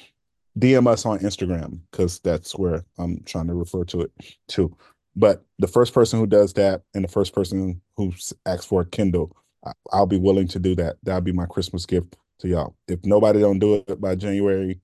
DM 0.58 0.86
us 0.86 1.06
on 1.06 1.18
Instagram 1.20 1.80
because 1.90 2.18
that's 2.20 2.56
where 2.56 2.84
I'm 2.98 3.22
trying 3.24 3.46
to 3.46 3.54
refer 3.54 3.84
to 3.86 4.02
it 4.02 4.12
to. 4.48 4.76
But 5.16 5.44
the 5.58 5.66
first 5.66 5.94
person 5.94 6.18
who 6.18 6.26
does 6.26 6.52
that 6.54 6.82
and 6.94 7.04
the 7.04 7.08
first 7.08 7.34
person 7.34 7.80
who 7.96 8.12
asks 8.46 8.66
for 8.66 8.82
a 8.82 8.86
Kindle, 8.86 9.36
I'll 9.92 10.06
be 10.06 10.18
willing 10.18 10.48
to 10.48 10.58
do 10.58 10.74
that. 10.76 10.96
That'll 11.02 11.20
be 11.20 11.32
my 11.32 11.46
Christmas 11.46 11.86
gift 11.86 12.16
to 12.42 12.48
y'all. 12.48 12.76
If 12.86 13.04
nobody 13.04 13.40
don't 13.40 13.58
do 13.58 13.84
it 13.86 14.00
by 14.00 14.14
January 14.14 14.80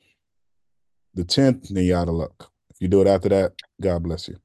the 1.14 1.24
10th, 1.24 1.68
then 1.68 1.84
you 1.84 1.94
out 1.94 2.08
of 2.08 2.14
luck. 2.14 2.50
If 2.70 2.80
you 2.80 2.88
do 2.88 3.00
it 3.00 3.06
after 3.06 3.28
that, 3.28 3.52
God 3.80 4.02
bless 4.02 4.28
you. 4.28 4.36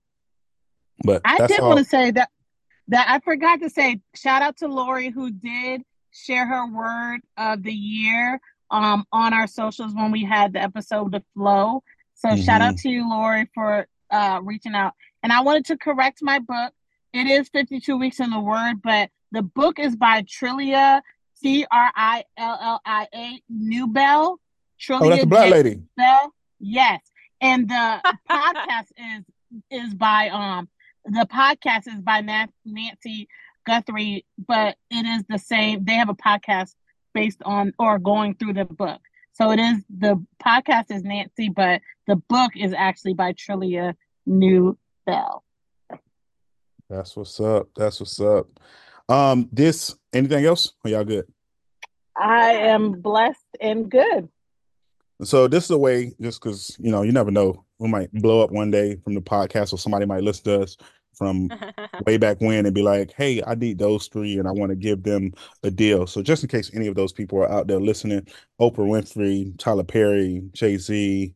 But 1.04 1.22
I 1.24 1.46
did 1.48 1.60
all. 1.60 1.70
want 1.70 1.80
to 1.80 1.86
say 1.86 2.12
that 2.12 2.30
that 2.90 3.08
I 3.10 3.20
forgot 3.20 3.62
to 3.62 3.70
say 3.70 4.02
shout 4.16 4.42
out 4.42 4.58
to 4.58 4.68
Lori 4.68 5.10
who 5.10 5.32
did 5.32 5.84
share 6.12 6.46
her 6.46 6.68
word 6.68 7.22
of 7.38 7.64
the 7.64 7.74
year 7.74 8.40
um 8.70 9.06
on 9.12 9.34
our 9.34 9.48
socials 9.48 9.94
when 9.94 10.12
we 10.12 10.24
had 10.24 10.54
the 10.54 10.62
episode 10.62 11.12
The 11.12 11.24
Flow. 11.34 11.84
So 12.16 12.36
shout 12.36 12.62
out 12.62 12.78
to 12.78 12.90
you, 12.90 13.10
Lori, 13.10 13.50
for 13.54 13.88
uh 14.12 14.40
reaching 14.44 14.76
out. 14.76 14.94
And 15.22 15.32
I 15.32 15.42
wanted 15.42 15.66
to 15.66 15.78
correct 15.78 16.20
my 16.22 16.40
book. 16.40 16.74
It 17.14 17.28
is 17.28 17.50
52 17.50 17.98
weeks 17.98 18.20
in 18.20 18.32
the 18.32 18.40
word, 18.40 18.82
but 18.84 19.10
the 19.32 19.42
book 19.42 19.80
is 19.80 19.96
by 19.96 20.22
Trillia, 20.24 21.02
T 21.44 21.66
R 21.70 21.92
I 21.96 22.24
L 22.38 22.58
L 22.62 22.82
I 22.86 23.08
A 23.14 23.42
Newbell. 23.52 24.38
Trillia 24.80 25.02
Oh, 25.02 25.10
that's 25.10 25.22
the 25.22 25.28
black 25.28 25.50
J. 25.50 25.52
lady. 25.52 25.82
Bell. 25.98 26.34
Yes. 26.60 27.02
And 27.42 27.70
the 27.70 28.02
podcast 28.30 28.92
is 29.18 29.24
is 29.70 29.94
by 29.94 30.30
um 30.30 30.70
the 31.06 31.28
podcast 31.32 31.88
is 31.88 32.02
by 32.02 32.22
Nancy 32.22 33.28
Guthrie, 33.68 34.26
but 34.48 34.78
it 34.90 35.06
is 35.06 35.24
the 35.30 35.38
same. 35.38 35.84
They 35.84 35.94
have 35.94 36.10
a 36.10 36.16
podcast 36.16 36.76
based 37.14 37.42
on 37.44 37.74
or 37.78 38.00
going 38.00 38.36
through 38.36 38.54
the 38.54 38.66
book. 38.66 39.02
So 39.34 39.52
it 39.52 39.60
is 39.60 39.84
the 39.90 40.24
podcast 40.44 40.92
is 40.92 41.04
Nancy, 41.04 41.50
but 41.50 41.82
the 42.08 42.16
book 42.16 42.52
is 42.56 42.74
actually 42.74 43.16
by 43.16 43.34
Trillia 43.34 43.96
New 44.26 44.78
Bell. 45.06 45.44
That's 46.90 47.16
what's 47.16 47.40
up. 47.40 47.70
That's 47.76 48.00
what's 48.00 48.20
up. 48.20 48.48
Um, 49.14 49.48
this 49.52 49.96
anything 50.12 50.44
else? 50.44 50.74
Are 50.84 50.90
y'all 50.90 51.04
good? 51.04 51.26
I 52.18 52.54
am 52.54 52.94
blessed 53.00 53.46
and 53.62 53.88
good. 53.88 54.28
So 55.22 55.48
this 55.48 55.66
is 55.66 55.70
a 55.70 55.78
way, 55.78 56.14
just 56.20 56.42
because 56.42 56.76
you 56.80 56.90
know, 56.90 57.04
you 57.04 57.12
never 57.12 57.30
know, 57.30 57.64
we 57.78 57.90
might 57.90 58.12
blow 58.12 58.42
up 58.42 58.50
one 58.50 58.72
day 58.72 58.96
from 59.04 59.14
the 59.14 59.22
podcast, 59.22 59.72
or 59.72 59.78
somebody 59.78 60.08
might 60.08 60.24
listen 60.24 60.46
to 60.46 60.62
us 60.62 60.78
from 61.14 61.48
way 62.08 62.18
back 62.18 62.42
when 62.42 62.66
and 62.66 62.74
be 62.74 62.82
like, 62.82 63.14
"Hey, 63.16 63.44
I 63.46 63.54
need 63.54 63.78
those 63.78 64.08
three, 64.08 64.40
and 64.40 64.48
I 64.48 64.52
want 64.52 64.72
to 64.72 64.76
give 64.76 65.04
them 65.04 65.32
a 65.62 65.70
deal." 65.70 66.08
So 66.08 66.24
just 66.24 66.42
in 66.42 66.50
case 66.50 66.72
any 66.74 66.88
of 66.88 66.96
those 66.96 67.14
people 67.14 67.38
are 67.38 67.52
out 67.52 67.68
there 67.68 67.80
listening, 67.80 68.28
Oprah 68.60 68.78
Winfrey, 68.78 69.56
Tyler 69.60 69.84
Perry, 69.84 70.42
Jay 70.54 70.78
Z, 70.78 71.36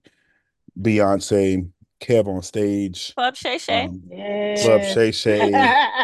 Beyonce, 0.81 1.69
Kev 1.99 2.27
on 2.27 2.41
stage, 2.41 3.13
Club 3.15 3.35
Shay 3.35 3.57
Shay. 3.57 3.85
um, 3.85 4.01
Yeah. 4.09 4.55
Club 4.63 4.81
Shay 4.83 5.11
Shay, 5.11 5.53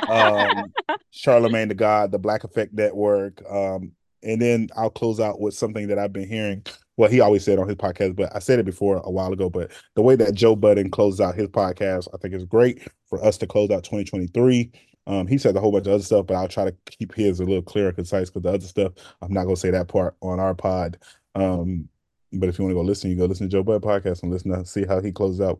um, 0.10 0.74
Charlemagne 1.12 1.68
the 1.68 1.76
God, 1.76 2.12
the 2.12 2.20
Black 2.20 2.44
Effect 2.44 2.74
Network. 2.74 3.42
Um, 3.50 3.92
and 4.24 4.42
then 4.42 4.70
I'll 4.76 4.90
close 4.90 5.20
out 5.20 5.40
with 5.42 5.54
something 5.54 5.88
that 5.88 6.00
I've 6.00 6.14
been 6.14 6.28
hearing 6.28 6.64
well, 6.98 7.10
he 7.10 7.22
always 7.22 7.44
said 7.44 7.58
on 7.58 7.68
his 7.68 7.78
podcast, 7.78 8.16
but 8.16 8.34
I 8.36 8.40
said 8.40 8.60
it 8.60 8.66
before 8.66 9.02
a 9.04 9.10
while 9.10 9.34
ago. 9.34 9.50
But 9.50 9.72
the 9.96 10.02
way 10.02 10.16
that 10.16 10.36
Joe 10.36 10.56
Budden 10.56 10.92
closes 10.92 11.20
out 11.20 11.36
his 11.36 11.48
podcast, 11.48 12.08
I 12.14 12.18
think 12.18 12.34
is 12.36 12.46
great 12.46 12.88
for 13.08 13.24
us 13.24 13.38
to 13.40 13.48
close 13.48 13.72
out 13.72 13.84
2023. 13.84 14.72
Um, 15.08 15.28
he 15.28 15.38
said 15.38 15.56
a 15.56 15.60
whole 15.60 15.72
bunch 15.72 15.88
of 15.88 15.94
other 15.94 16.04
stuff, 16.04 16.28
but 16.28 16.36
I'll 16.36 16.48
try 16.48 16.66
to 16.66 16.76
keep 16.86 17.14
his 17.14 17.40
a 17.40 17.46
little 17.46 17.64
clearer, 17.64 17.92
concise, 17.92 18.30
because 18.30 18.44
the 18.44 18.54
other 18.54 18.66
stuff 18.68 18.94
I'm 19.22 19.34
not 19.34 19.44
gonna 19.46 19.56
say 19.58 19.72
that 19.72 19.88
part 19.88 20.16
on 20.22 20.40
our 20.40 20.54
pod. 20.54 20.98
Um, 21.36 21.90
but 22.34 22.50
if 22.50 22.58
you 22.58 22.66
want 22.66 22.72
to 22.72 22.76
go 22.76 22.82
listen, 22.82 23.10
you 23.10 23.16
go 23.16 23.26
listen 23.26 23.48
to 23.48 23.52
Joe 23.52 23.64
Budden 23.64 23.82
podcast 23.82 24.24
and 24.24 24.32
listen 24.32 24.52
to 24.52 24.66
see 24.66 24.86
how 24.86 25.00
he 25.02 25.12
closes 25.12 25.42
out. 25.42 25.60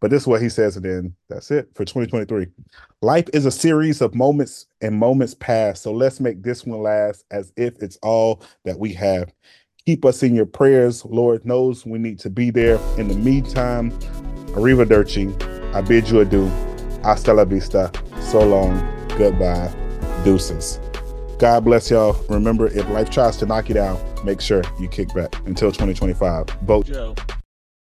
But 0.00 0.10
this 0.10 0.22
is 0.22 0.26
what 0.26 0.42
he 0.42 0.48
says, 0.48 0.76
and 0.76 0.84
then 0.84 1.14
that's 1.28 1.52
it 1.52 1.68
for 1.74 1.84
2023. 1.84 2.48
Life 3.02 3.28
is 3.32 3.46
a 3.46 3.52
series 3.52 4.00
of 4.00 4.16
moments 4.16 4.66
and 4.80 4.96
moments 4.96 5.34
past. 5.34 5.82
So 5.82 5.92
let's 5.92 6.18
make 6.18 6.42
this 6.42 6.66
one 6.66 6.82
last 6.82 7.24
as 7.30 7.52
if 7.56 7.80
it's 7.80 7.98
all 8.02 8.42
that 8.64 8.78
we 8.78 8.92
have. 8.94 9.32
Keep 9.86 10.04
us 10.04 10.24
in 10.24 10.34
your 10.34 10.46
prayers. 10.46 11.04
Lord 11.04 11.44
knows 11.44 11.86
we 11.86 12.00
need 12.00 12.18
to 12.20 12.30
be 12.30 12.50
there. 12.50 12.80
In 12.98 13.06
the 13.06 13.14
meantime, 13.14 13.92
arrivederci. 14.54 15.32
I 15.72 15.80
bid 15.82 16.08
you 16.08 16.20
adieu. 16.20 16.48
Hasta 17.04 17.32
la 17.32 17.44
vista. 17.44 17.92
So 18.20 18.44
long. 18.44 18.80
Goodbye. 19.16 19.72
Deuces. 20.24 20.80
God 21.42 21.64
bless 21.64 21.90
y'all. 21.90 22.16
Remember, 22.28 22.68
if 22.68 22.88
life 22.90 23.10
tries 23.10 23.36
to 23.38 23.46
knock 23.46 23.68
you 23.68 23.74
down, 23.74 23.98
make 24.24 24.40
sure 24.40 24.62
you 24.78 24.86
kick 24.86 25.12
back. 25.12 25.34
Until 25.44 25.72
2025, 25.72 26.48
vote 26.62 26.86
Joe. 26.86 27.16